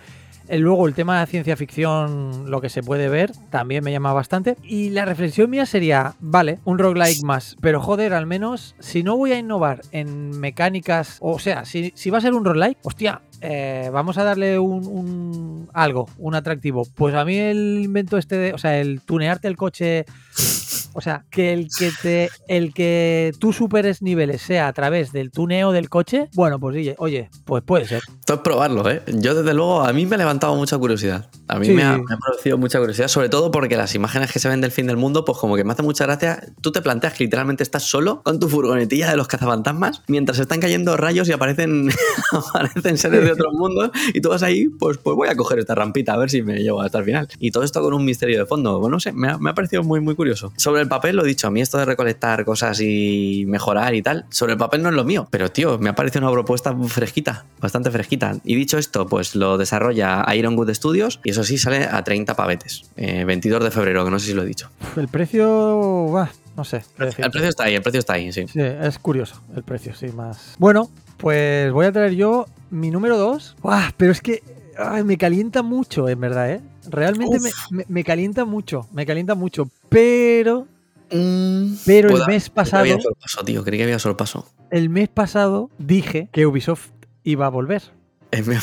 Luego 0.50 0.86
el 0.86 0.94
tema 0.94 1.20
de 1.20 1.26
ciencia 1.26 1.56
ficción, 1.56 2.50
lo 2.50 2.60
que 2.60 2.68
se 2.68 2.82
puede 2.82 3.08
ver, 3.08 3.32
también 3.50 3.82
me 3.82 3.92
llama 3.92 4.12
bastante. 4.12 4.56
Y 4.62 4.90
la 4.90 5.06
reflexión 5.06 5.48
mía 5.48 5.64
sería, 5.64 6.14
vale, 6.20 6.58
un 6.64 6.78
roguelike 6.78 7.22
más, 7.22 7.56
pero 7.62 7.80
joder, 7.80 8.12
al 8.12 8.26
menos, 8.26 8.74
si 8.78 9.02
no 9.02 9.16
voy 9.16 9.32
a 9.32 9.38
innovar 9.38 9.80
en 9.90 10.38
mecánicas, 10.38 11.16
o 11.20 11.38
sea, 11.38 11.64
si, 11.64 11.92
si 11.96 12.10
va 12.10 12.18
a 12.18 12.20
ser 12.20 12.34
un 12.34 12.44
roguelike, 12.44 12.78
hostia, 12.82 13.22
eh, 13.46 13.90
vamos 13.92 14.16
a 14.18 14.24
darle 14.24 14.58
un, 14.58 14.86
un- 14.86 15.68
algo, 15.74 16.08
un 16.18 16.34
atractivo. 16.34 16.86
Pues 16.94 17.14
a 17.14 17.24
mí 17.24 17.36
el 17.36 17.80
invento 17.84 18.16
este 18.18 18.36
de, 18.36 18.52
o 18.54 18.58
sea, 18.58 18.78
el 18.80 19.00
tunearte 19.02 19.48
el 19.48 19.56
coche 19.56 20.06
o 20.96 21.00
sea, 21.00 21.24
que 21.28 21.52
el 21.52 21.66
que 21.76 21.90
te 22.02 22.30
el 22.46 22.72
que 22.72 23.32
tú 23.40 23.52
superes 23.52 24.00
niveles 24.00 24.42
sea 24.42 24.68
a 24.68 24.72
través 24.72 25.10
del 25.10 25.32
tuneo 25.32 25.72
del 25.72 25.88
coche, 25.88 26.28
bueno, 26.34 26.60
pues 26.60 26.76
oye, 26.76 26.94
oye, 26.98 27.30
pues 27.44 27.64
puede 27.64 27.84
ser. 27.86 28.00
Esto 28.20 28.34
es 28.34 28.40
probarlo, 28.40 28.88
¿eh? 28.88 29.02
Yo, 29.08 29.34
desde 29.34 29.54
luego, 29.54 29.82
a 29.82 29.92
mí 29.92 30.06
me 30.06 30.14
ha 30.14 30.18
levantado 30.18 30.54
mucha 30.54 30.78
curiosidad. 30.78 31.28
A 31.48 31.58
mí 31.58 31.66
Sí. 31.66 31.72
me, 31.72 31.82
ha, 31.82 31.98
me 31.98 32.14
ha 32.14 32.16
producido 32.16 32.58
mucha 32.58 32.78
curiosidad, 32.78 33.08
sobre 33.08 33.28
todo 33.28 33.50
porque 33.50 33.76
las 33.76 33.96
imágenes 33.96 34.30
que 34.30 34.38
se 34.38 34.48
ven 34.48 34.60
del 34.60 34.70
fin 34.70 34.86
del 34.86 34.96
mundo, 34.96 35.24
pues 35.24 35.36
como 35.36 35.56
que 35.56 35.64
me 35.64 35.72
hace 35.72 35.82
mucha 35.82 36.04
gracia. 36.06 36.40
Tú 36.60 36.70
te 36.70 36.80
planteas 36.80 37.14
que 37.14 37.24
literalmente 37.24 37.64
estás 37.64 37.82
solo 37.82 38.22
con 38.22 38.38
tu 38.38 38.48
furgonetilla 38.48 39.10
de 39.10 39.16
los 39.16 39.26
cazafantasmas 39.26 40.02
mientras 40.06 40.38
están 40.38 40.60
cayendo 40.60 40.96
rayos 40.96 41.28
y 41.28 41.32
aparecen, 41.32 41.88
aparecen 42.32 42.98
seres 42.98 43.24
de 43.24 43.33
otros 43.34 43.52
mundos 43.54 43.90
y 44.12 44.20
tú 44.20 44.30
vas 44.30 44.42
ahí, 44.42 44.68
pues, 44.68 44.98
pues 44.98 45.16
voy 45.16 45.28
a 45.28 45.36
coger 45.36 45.58
esta 45.58 45.74
rampita 45.74 46.14
a 46.14 46.16
ver 46.16 46.30
si 46.30 46.42
me 46.42 46.60
llevo 46.60 46.80
hasta 46.82 46.98
el 46.98 47.04
final. 47.04 47.28
Y 47.38 47.50
todo 47.50 47.64
esto 47.64 47.80
con 47.82 47.94
un 47.94 48.04
misterio 48.04 48.38
de 48.38 48.46
fondo. 48.46 48.78
Bueno, 48.80 48.96
no 48.96 49.00
sé, 49.00 49.12
me 49.12 49.28
ha, 49.28 49.38
me 49.38 49.50
ha 49.50 49.54
parecido 49.54 49.82
muy, 49.82 50.00
muy 50.00 50.14
curioso. 50.14 50.52
Sobre 50.56 50.82
el 50.82 50.88
papel, 50.88 51.16
lo 51.16 51.24
he 51.24 51.28
dicho, 51.28 51.46
a 51.46 51.50
mí 51.50 51.60
esto 51.60 51.78
de 51.78 51.84
recolectar 51.84 52.44
cosas 52.44 52.80
y 52.80 53.44
mejorar 53.46 53.94
y 53.94 54.02
tal, 54.02 54.26
sobre 54.30 54.52
el 54.52 54.58
papel 54.58 54.82
no 54.82 54.88
es 54.88 54.94
lo 54.94 55.04
mío. 55.04 55.28
Pero, 55.30 55.50
tío, 55.50 55.78
me 55.78 55.90
ha 55.90 55.94
parecido 55.94 56.24
una 56.24 56.32
propuesta 56.32 56.74
fresquita, 56.88 57.46
bastante 57.60 57.90
fresquita. 57.90 58.38
Y 58.44 58.54
dicho 58.54 58.78
esto, 58.78 59.06
pues 59.06 59.34
lo 59.34 59.58
desarrolla 59.58 60.24
Ironwood 60.34 60.72
Studios 60.72 61.20
y 61.24 61.30
eso 61.30 61.44
sí 61.44 61.58
sale 61.58 61.84
a 61.84 62.02
30 62.02 62.34
pavetes. 62.34 62.90
Eh, 62.96 63.24
22 63.24 63.62
de 63.64 63.70
febrero, 63.70 64.04
que 64.04 64.10
no 64.10 64.18
sé 64.18 64.26
si 64.26 64.34
lo 64.34 64.42
he 64.42 64.46
dicho. 64.46 64.70
El 64.96 65.08
precio, 65.08 66.08
bah, 66.10 66.30
no 66.56 66.64
sé. 66.64 66.84
El 66.98 67.30
precio 67.30 67.48
está 67.48 67.64
ahí, 67.64 67.74
el 67.74 67.82
precio 67.82 68.00
está 68.00 68.14
ahí, 68.14 68.32
sí. 68.32 68.46
Sí, 68.46 68.60
es 68.60 68.98
curioso 68.98 69.40
el 69.56 69.62
precio, 69.62 69.94
sí, 69.94 70.08
más. 70.08 70.54
Bueno, 70.58 70.90
pues 71.16 71.72
voy 71.72 71.86
a 71.86 71.92
traer 71.92 72.14
yo 72.14 72.46
mi 72.70 72.90
número 72.90 73.16
2. 73.18 73.56
Pero 73.96 74.12
es 74.12 74.20
que 74.20 74.42
ay, 74.78 75.04
me 75.04 75.16
calienta 75.18 75.62
mucho, 75.62 76.08
en 76.08 76.20
verdad, 76.20 76.50
¿eh? 76.50 76.60
Realmente 76.90 77.38
me, 77.40 77.50
me- 77.70 77.84
me 77.88 78.04
calienta 78.04 78.44
mucho, 78.44 78.86
me 78.92 79.06
calienta 79.06 79.34
mucho. 79.34 79.68
Pero 79.88 80.66
Mm, 81.10 81.74
Pero 81.84 82.08
el 82.08 82.26
mes 82.26 82.44
Creí 82.44 82.48
que 82.48 82.50
pasado, 82.54 82.80
había 82.80 82.98
sorpaso, 83.00 83.44
tío. 83.44 83.62
Creí 83.62 83.78
que 83.78 83.84
había 83.84 83.98
sorpaso. 83.98 84.48
el 84.70 84.88
mes 84.88 85.08
pasado 85.10 85.70
dije 85.78 86.28
que 86.32 86.46
Ubisoft 86.46 86.88
iba 87.24 87.44
a 87.46 87.50
volver. 87.50 87.82
Es 88.30 88.46
mi- 88.48 88.56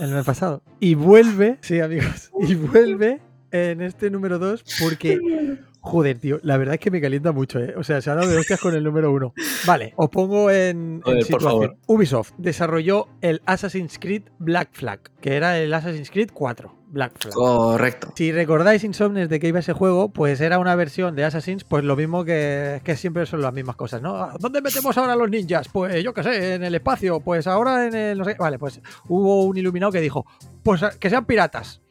El 0.00 0.10
mes 0.10 0.24
pasado. 0.24 0.60
Y 0.80 0.96
vuelve, 0.96 1.58
sí, 1.62 1.78
amigos, 1.80 2.30
y 2.46 2.56
vuelve 2.56 3.20
en 3.52 3.80
este 3.80 4.10
número 4.10 4.38
2 4.40 4.64
porque, 4.80 5.18
joder, 5.84 6.18
tío, 6.18 6.38
la 6.42 6.56
verdad 6.56 6.74
es 6.74 6.80
que 6.80 6.90
me 6.90 7.00
calienta 7.00 7.32
mucho, 7.32 7.58
¿eh? 7.58 7.74
O 7.76 7.82
sea, 7.84 8.00
se 8.00 8.08
ha 8.08 8.14
dado 8.14 8.28
de 8.30 8.38
hostias 8.38 8.60
con 8.60 8.74
el 8.74 8.82
número 8.84 9.10
1. 9.12 9.34
Vale, 9.66 9.92
os 9.96 10.08
pongo 10.08 10.50
en, 10.50 10.94
en 10.96 11.00
Joder, 11.02 11.16
por 11.18 11.24
situación. 11.26 11.50
favor. 11.50 11.76
Ubisoft 11.86 12.32
desarrolló 12.38 13.08
el 13.20 13.42
Assassin's 13.44 13.98
Creed 13.98 14.22
Black 14.38 14.70
Flag, 14.72 15.00
que 15.20 15.34
era 15.36 15.58
el 15.58 15.74
Assassin's 15.74 16.10
Creed 16.10 16.30
4, 16.32 16.74
Black 16.88 17.12
Flag. 17.18 17.34
Correcto. 17.34 18.12
Si 18.16 18.30
recordáis 18.32 18.84
Insomnes 18.84 19.28
de 19.28 19.40
que 19.40 19.48
iba 19.48 19.58
ese 19.58 19.72
juego, 19.72 20.12
pues 20.12 20.40
era 20.40 20.58
una 20.60 20.74
versión 20.76 21.16
de 21.16 21.24
Assassin's, 21.24 21.64
pues 21.64 21.82
lo 21.84 21.96
mismo 21.96 22.24
que, 22.24 22.80
que 22.84 22.96
siempre 22.96 23.26
son 23.26 23.42
las 23.42 23.52
mismas 23.52 23.74
cosas, 23.76 24.00
¿no? 24.00 24.14
Ah, 24.16 24.36
¿Dónde 24.38 24.62
metemos 24.62 24.96
ahora 24.96 25.14
a 25.14 25.16
los 25.16 25.28
ninjas? 25.30 25.68
Pues 25.72 26.02
yo 26.04 26.14
qué 26.14 26.22
sé, 26.22 26.54
en 26.54 26.62
el 26.64 26.74
espacio, 26.76 27.20
pues 27.20 27.46
ahora 27.48 27.86
en 27.88 27.94
el... 27.94 28.18
no 28.18 28.24
sé- 28.24 28.36
Vale, 28.38 28.58
pues 28.58 28.80
hubo 29.08 29.44
un 29.44 29.56
iluminado 29.56 29.90
que 29.92 30.00
dijo, 30.00 30.24
pues 30.62 30.80
que 31.00 31.10
sean 31.10 31.24
piratas. 31.26 31.81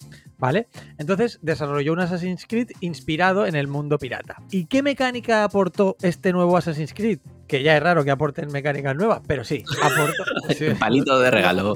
¿Vale? 0.41 0.67
Entonces 0.97 1.37
desarrolló 1.43 1.93
un 1.93 1.99
Assassin's 1.99 2.47
Creed 2.47 2.71
inspirado 2.79 3.45
en 3.45 3.55
el 3.55 3.67
mundo 3.67 3.99
pirata. 3.99 4.41
¿Y 4.49 4.65
qué 4.65 4.81
mecánica 4.81 5.43
aportó 5.43 5.95
este 6.01 6.33
nuevo 6.33 6.57
Assassin's 6.57 6.95
Creed? 6.95 7.19
Que 7.47 7.61
ya 7.61 7.77
es 7.77 7.83
raro 7.83 8.03
que 8.03 8.09
aporten 8.09 8.51
mecánicas 8.51 8.95
nuevas, 8.95 9.21
pero 9.27 9.43
sí, 9.43 9.63
aportó. 9.83 10.23
sí. 10.57 10.65
Palito 10.79 11.19
de 11.19 11.29
regalo. 11.29 11.75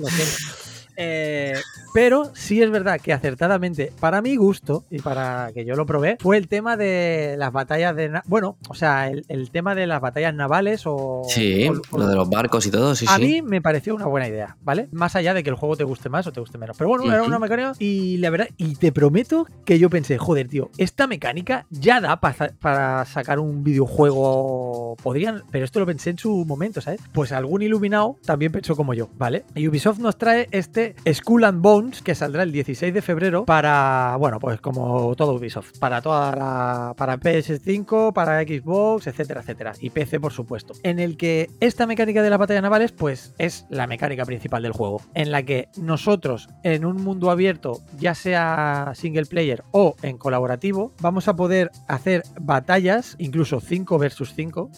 Eh, 0.97 1.55
pero 1.93 2.31
sí 2.35 2.61
es 2.61 2.69
verdad 2.71 2.99
que 3.01 3.13
acertadamente, 3.13 3.91
para 3.99 4.21
mi 4.21 4.35
gusto 4.35 4.83
y 4.89 4.99
para 4.99 5.51
que 5.53 5.63
yo 5.65 5.75
lo 5.75 5.85
probé, 5.85 6.17
fue 6.19 6.37
el 6.37 6.47
tema 6.47 6.75
de 6.77 7.35
las 7.37 7.51
batallas 7.51 7.95
de. 7.95 8.21
Bueno, 8.25 8.57
o 8.69 8.73
sea, 8.75 9.07
el, 9.09 9.25
el 9.29 9.49
tema 9.51 9.75
de 9.75 9.87
las 9.87 10.01
batallas 10.01 10.33
navales 10.33 10.83
o. 10.85 11.23
Sí, 11.27 11.67
o- 11.69 11.81
o- 11.91 11.97
lo 11.99 12.07
de 12.07 12.15
los 12.15 12.29
barcos 12.29 12.65
y 12.65 12.71
todo, 12.71 12.95
sí, 12.95 13.05
a 13.07 13.15
sí. 13.17 13.21
mí 13.21 13.41
me 13.41 13.61
pareció 13.61 13.95
una 13.95 14.05
buena 14.07 14.27
idea, 14.27 14.57
¿vale? 14.61 14.87
Más 14.91 15.15
allá 15.15 15.33
de 15.33 15.43
que 15.43 15.49
el 15.49 15.55
juego 15.55 15.75
te 15.77 15.83
guste 15.85 16.09
más 16.09 16.27
o 16.27 16.31
te 16.33 16.39
guste 16.41 16.57
menos. 16.57 16.75
Pero 16.77 16.89
bueno, 16.89 17.11
era 17.11 17.23
una 17.23 17.39
mecánica 17.39 17.73
y 17.79 18.17
la 18.17 18.29
verdad, 18.29 18.47
y 18.57 18.75
te 18.75 18.91
prometo 18.91 19.47
que 19.65 19.79
yo 19.79 19.89
pensé, 19.89 20.17
joder, 20.17 20.47
tío, 20.47 20.69
esta 20.77 21.07
mecánica 21.07 21.65
ya 21.69 22.01
da 22.01 22.19
pa- 22.19 22.35
para 22.59 23.05
sacar 23.05 23.39
un 23.39 23.63
videojuego. 23.63 24.95
Podrían, 25.01 25.43
pero 25.51 25.65
esto 25.65 25.79
lo 25.79 25.85
pensé 25.85 26.09
en 26.11 26.17
su 26.17 26.45
momento, 26.45 26.81
¿sabes? 26.81 27.01
Pues 27.13 27.31
algún 27.31 27.61
iluminado 27.61 28.17
también 28.25 28.51
pensó 28.51 28.75
como 28.75 28.93
yo, 28.93 29.09
¿vale? 29.17 29.45
Y 29.55 29.67
Ubisoft 29.67 29.99
nos 29.99 30.17
trae 30.17 30.47
este 30.51 30.84
Skull 31.11 31.43
and 31.45 31.61
Bones 31.61 32.01
que 32.01 32.15
saldrá 32.15 32.43
el 32.43 32.51
16 32.51 32.93
de 32.93 33.01
febrero 33.01 33.45
para, 33.45 34.15
bueno, 34.19 34.39
pues 34.39 34.61
como 34.61 35.15
todo 35.15 35.33
Ubisoft, 35.35 35.77
para 35.79 36.01
toda 36.01 36.35
la, 36.35 36.93
para 36.95 37.19
PS5, 37.19 38.13
para 38.13 38.41
Xbox, 38.41 39.07
etcétera, 39.07 39.41
etcétera, 39.41 39.73
y 39.79 39.89
PC 39.89 40.19
por 40.19 40.33
supuesto, 40.33 40.73
en 40.83 40.99
el 40.99 41.17
que 41.17 41.49
esta 41.59 41.87
mecánica 41.87 42.21
de 42.21 42.29
las 42.29 42.39
batallas 42.39 42.63
navales, 42.63 42.91
pues 42.91 43.33
es 43.37 43.65
la 43.69 43.87
mecánica 43.87 44.25
principal 44.25 44.63
del 44.63 44.73
juego, 44.73 45.01
en 45.13 45.31
la 45.31 45.43
que 45.43 45.69
nosotros 45.77 46.49
en 46.63 46.85
un 46.85 47.03
mundo 47.03 47.31
abierto, 47.31 47.81
ya 47.97 48.15
sea 48.15 48.91
single 48.95 49.25
player 49.25 49.63
o 49.71 49.95
en 50.01 50.17
colaborativo, 50.17 50.93
vamos 51.01 51.27
a 51.27 51.35
poder 51.35 51.71
hacer 51.87 52.23
batallas, 52.39 53.15
incluso 53.17 53.59
5 53.59 53.97
versus 53.97 54.33
5 54.33 54.69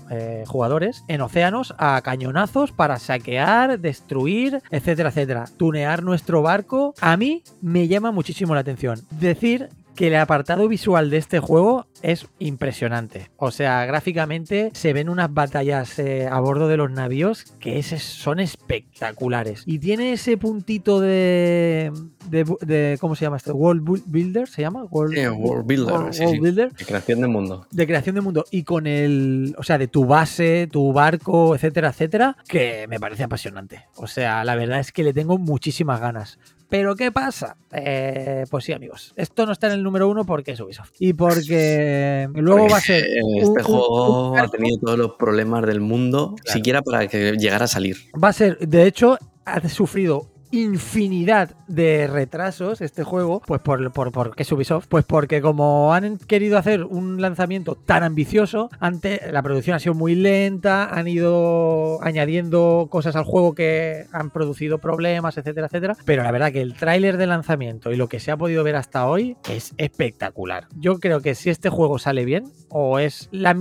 jugadores, 0.48 1.04
en 1.08 1.22
océanos 1.22 1.74
a 1.78 2.02
cañonazos 2.02 2.72
para 2.72 3.00
saquear, 3.00 3.80
destruir, 3.80 4.62
etcétera, 4.72 5.10
etcétera. 5.10 5.46
Tunear 5.58 5.97
nuestro 6.04 6.42
barco, 6.42 6.94
a 7.02 7.18
mí 7.18 7.44
me 7.62 7.88
llama 7.88 8.12
muchísimo 8.12 8.54
la 8.54 8.62
atención. 8.62 9.02
Decir 9.12 9.70
que 9.98 10.08
el 10.08 10.16
apartado 10.16 10.68
visual 10.68 11.10
de 11.10 11.18
este 11.18 11.40
juego 11.40 11.88
es 12.04 12.28
impresionante. 12.40 13.32
O 13.36 13.50
sea, 13.52 13.84
gráficamente 13.88 14.70
se 14.74 14.94
ven 14.94 15.10
unas 15.10 15.34
batallas 15.34 15.98
eh, 16.00 16.28
a 16.32 16.40
bordo 16.40 16.68
de 16.68 16.78
los 16.78 16.92
navíos 16.92 17.44
que 17.60 17.80
es- 17.80 17.88
son 18.04 18.40
espectaculares. 18.40 19.64
Y 19.66 19.80
tiene 19.80 20.14
ese 20.14 20.38
puntito 20.38 21.00
de, 21.00 21.92
de, 22.30 22.46
de- 22.62 22.98
¿Cómo 23.02 23.16
se 23.16 23.26
llama 23.26 23.38
esto? 23.38 23.56
World 23.56 23.84
Bu- 23.84 24.04
Builder, 24.06 24.48
¿se 24.48 24.62
llama? 24.62 24.84
World, 24.86 25.16
Sí, 25.18 25.28
World 25.28 25.66
Builder, 25.66 25.94
World- 25.94 26.14
sí, 26.14 26.22
World 26.22 26.36
sí. 26.36 26.40
Builder 26.42 26.72
De 26.74 26.86
creación 26.86 27.22
de 27.22 27.28
mundo. 27.28 27.68
de 27.72 27.88
creación 27.88 28.16
de 28.16 28.22
mundo 28.22 28.46
y 28.52 28.64
con 28.64 28.88
el, 28.88 29.56
o 29.58 29.64
sea, 29.64 29.78
de 29.78 29.88
tu 29.88 30.06
base, 30.06 30.68
tu 30.72 30.94
barco, 30.94 31.56
etcétera, 31.56 31.90
etcétera, 31.90 32.38
que 32.48 32.86
me 32.88 33.00
parece 33.00 33.24
apasionante. 33.24 33.86
O 33.96 34.06
sea, 34.08 34.44
la 34.44 34.56
verdad 34.56 34.80
es 34.80 34.92
que 34.92 35.04
le 35.04 35.14
tengo 35.14 35.38
muchísimas 35.40 36.00
ganas. 36.00 36.38
Pero 36.70 36.96
¿qué 36.96 37.12
pasa? 37.14 37.56
Eh, 37.72 38.44
pues 38.52 38.66
sí, 38.66 38.74
amigos. 38.74 39.14
Esto 39.16 39.46
no 39.46 39.54
está 39.54 39.68
en 39.68 39.74
el 39.74 39.84
número 39.84 40.10
uno 40.10 40.26
porque 40.26 40.52
es 40.52 40.60
Ubisoft. 40.60 40.92
Y 41.00 41.14
porque 41.14 42.28
luego 42.34 42.68
va 42.70 42.78
a 42.78 42.82
ser... 42.82 43.06
Este 43.38 43.46
un- 43.50 43.64
juego 43.64 44.32
un 44.32 44.38
ha 44.40 44.48
tenido 44.50 44.78
todos 44.80 44.98
los 44.98 45.12
problemas 45.14 45.66
del 45.66 45.80
mundo, 45.80 46.36
siquiera 46.46 46.82
para 46.82 47.08
que 47.08 47.34
llegara 47.38 47.66
a 47.66 47.68
salir. 47.68 47.98
Va 48.22 48.30
a 48.30 48.34
ser, 48.34 48.58
de 48.60 48.86
hecho, 48.86 49.18
ha 49.46 49.68
sufrido 49.70 50.30
infinidad 50.52 51.56
de 51.68 52.08
retrasos 52.08 52.82
este 52.82 53.04
juego, 53.04 53.42
pues 53.46 53.62
por, 53.62 53.92
por, 53.92 54.12
por 54.12 54.36
que 54.36 54.44
es 54.44 54.52
Ubisoft, 54.52 54.88
pues 54.88 55.06
porque 55.06 55.42
como 55.42 55.94
han 55.94 56.18
querido 56.18 56.58
hacer 56.58 56.84
un 56.84 57.22
lanzamiento 57.22 57.76
tan 57.76 58.04
ambicioso, 58.04 58.70
antes 58.80 59.22
la 59.32 59.42
producción 59.42 59.76
ha 59.76 59.80
sido 59.80 59.94
muy 59.94 60.16
lenta, 60.16 60.86
han 60.86 61.08
ido 61.08 62.02
añadiendo 62.04 62.88
cosas 62.90 63.16
al 63.16 63.24
juego 63.24 63.54
que 63.54 64.06
han 64.12 64.32
producido 64.32 64.80
problemas, 64.80 65.38
etcétera, 65.38 65.68
etcétera, 65.68 65.98
pero 66.06 66.24
la 66.24 66.32
verdad 66.32 66.52
que 66.52 66.62
el 66.62 66.74
tráiler 66.74 67.18
de 67.18 67.28
lanzamiento 67.28 67.92
y 67.92 67.98
lo 67.98 68.08
que 68.08 68.20
se 68.20 68.32
ha 68.32 68.38
podido 68.38 68.64
ver 68.64 68.76
hasta 68.76 69.08
hoy 69.08 69.38
es 69.50 69.74
espectacular. 69.78 70.68
Yo 70.76 71.00
creo 71.00 71.22
que 71.22 71.36
si 71.36 71.50
este 71.50 71.70
juego 71.70 72.00
sale 72.00 72.26
bien, 72.26 72.46
o 72.70 73.00
es 73.00 73.30
la 73.32 73.54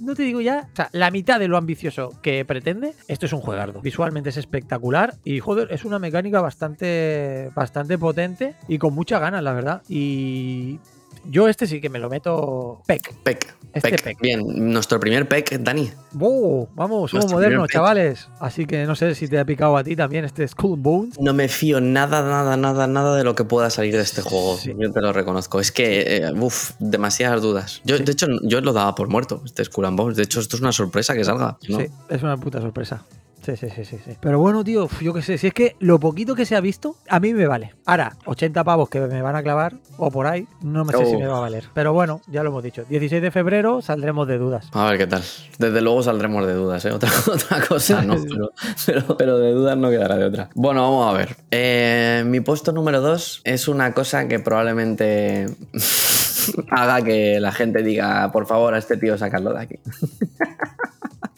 no 0.00 0.14
te 0.14 0.22
digo 0.22 0.40
ya, 0.40 0.68
o 0.72 0.76
sea, 0.76 0.90
la 0.92 1.10
mitad 1.10 1.38
de 1.40 1.48
lo 1.48 1.56
ambicioso 1.56 2.10
que 2.22 2.44
pretende, 2.44 2.92
esto 3.08 3.26
es 3.26 3.32
un 3.32 3.40
juegardo. 3.40 3.80
Visualmente 3.80 4.30
es 4.30 4.36
espectacular 4.36 5.14
y 5.24 5.40
joder, 5.40 5.68
es 5.72 5.84
una 5.84 5.98
mecánica 5.98 6.27
bastante 6.30 7.50
bastante 7.54 7.98
potente 7.98 8.54
y 8.68 8.78
con 8.78 8.94
muchas 8.94 9.20
ganas, 9.20 9.42
la 9.42 9.52
verdad. 9.52 9.82
Y 9.88 10.78
yo 11.24 11.48
este 11.48 11.66
sí 11.66 11.80
que 11.80 11.88
me 11.90 11.98
lo 11.98 12.08
meto 12.08 12.82
pec. 12.86 13.14
PEC. 13.22 13.54
Este 13.74 13.90
PEC. 13.90 14.02
PEC. 14.02 14.20
Bien, 14.20 14.72
nuestro 14.72 14.98
primer 14.98 15.28
PEC, 15.28 15.58
Dani. 15.60 15.90
¡Oh! 16.18 16.68
Vamos, 16.74 17.10
somos 17.10 17.30
modernos, 17.30 17.68
chavales. 17.68 18.28
Así 18.40 18.66
que 18.66 18.84
no 18.86 18.96
sé 18.96 19.14
si 19.14 19.28
te 19.28 19.38
ha 19.38 19.44
picado 19.44 19.76
a 19.76 19.84
ti 19.84 19.94
también 19.94 20.24
este 20.24 20.46
Skull 20.48 20.78
Bones. 20.78 21.20
No 21.20 21.34
me 21.34 21.48
fío 21.48 21.80
nada, 21.80 22.22
nada, 22.22 22.56
nada, 22.56 22.86
nada 22.86 23.16
de 23.16 23.24
lo 23.24 23.34
que 23.34 23.44
pueda 23.44 23.68
salir 23.68 23.94
de 23.94 24.02
este 24.02 24.22
juego. 24.22 24.56
Sí. 24.56 24.72
Yo 24.78 24.90
te 24.90 25.00
lo 25.00 25.12
reconozco. 25.12 25.60
Es 25.60 25.70
que, 25.70 26.16
eh, 26.16 26.32
uff, 26.32 26.72
demasiadas 26.78 27.42
dudas. 27.42 27.82
Yo, 27.84 27.98
Sí. 27.98 28.04
De 28.04 28.12
hecho, 28.12 28.26
yo 28.42 28.60
lo 28.60 28.72
daba 28.72 28.94
por 28.94 29.08
muerto, 29.08 29.42
este 29.44 29.64
Skull 29.64 29.86
Bones. 29.92 30.16
De 30.16 30.22
hecho, 30.22 30.40
esto 30.40 30.56
es 30.56 30.62
una 30.62 30.72
sorpresa 30.72 31.14
que 31.14 31.24
salga. 31.24 31.58
¿no? 31.68 31.78
Sí, 31.78 31.86
es 32.08 32.22
una 32.22 32.36
puta 32.36 32.60
sorpresa. 32.60 33.04
Sí, 33.48 33.56
sí, 33.56 33.68
sí, 33.74 33.84
sí, 33.86 33.98
sí. 34.04 34.12
Pero 34.20 34.38
bueno, 34.40 34.62
tío, 34.62 34.86
yo 35.00 35.14
qué 35.14 35.22
sé, 35.22 35.38
si 35.38 35.46
es 35.46 35.54
que 35.54 35.74
lo 35.78 35.98
poquito 35.98 36.34
que 36.34 36.44
se 36.44 36.54
ha 36.54 36.60
visto, 36.60 36.96
a 37.08 37.18
mí 37.18 37.32
me 37.32 37.46
vale. 37.46 37.74
Ahora, 37.86 38.14
80 38.26 38.62
pavos 38.62 38.90
que 38.90 39.00
me 39.00 39.22
van 39.22 39.36
a 39.36 39.42
clavar, 39.42 39.76
o 39.96 40.10
por 40.10 40.26
ahí, 40.26 40.46
no 40.60 40.84
me 40.84 40.92
sé 40.92 41.06
si 41.06 41.14
Oh. 41.14 41.18
me 41.18 41.26
va 41.26 41.38
a 41.38 41.40
valer. 41.40 41.64
Pero 41.72 41.94
bueno, 41.94 42.20
ya 42.26 42.42
lo 42.42 42.50
hemos 42.50 42.62
dicho. 42.62 42.84
16 42.90 43.22
de 43.22 43.30
febrero 43.30 43.80
saldremos 43.80 44.28
de 44.28 44.36
dudas. 44.36 44.68
A 44.72 44.90
ver 44.90 44.98
qué 44.98 45.06
tal. 45.06 45.22
Desde 45.58 45.80
luego 45.80 46.02
saldremos 46.02 46.46
de 46.46 46.52
dudas, 46.52 46.84
¿eh? 46.84 46.92
Otra, 46.92 47.08
otra 47.32 47.66
cosa, 47.66 48.02
¿no? 48.02 48.16
Pero, 48.28 48.50
pero- 48.84 49.16
pero 49.16 49.38
de 49.38 49.52
dudas 49.52 49.78
no 49.78 49.88
quedará 49.88 50.16
de 50.16 50.26
otra. 50.26 50.50
Bueno, 50.54 50.82
vamos 50.82 51.08
a 51.14 51.16
ver. 51.16 51.36
Eh, 51.50 52.24
mi 52.26 52.40
puesto 52.40 52.72
número 52.72 53.00
2 53.00 53.40
es 53.44 53.66
una 53.68 53.94
cosa 53.94 54.28
que 54.28 54.40
probablemente 54.40 55.46
haga 56.70 57.02
que 57.02 57.40
la 57.40 57.52
gente 57.52 57.82
diga, 57.82 58.30
por 58.30 58.46
favor, 58.46 58.74
a 58.74 58.78
este 58.78 58.98
tío 58.98 59.16
sacarlo 59.16 59.54
de 59.54 59.60
aquí. 59.62 59.76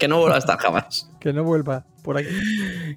Que 0.01 0.09
no 0.09 0.19
vuelva 0.19 0.35
a 0.35 0.39
estar 0.41 0.59
jamás. 0.59 1.07
Que 1.21 1.33
no 1.35 1.45
vuelva 1.45 1.85
por 2.03 2.17
aquí. 2.17 2.29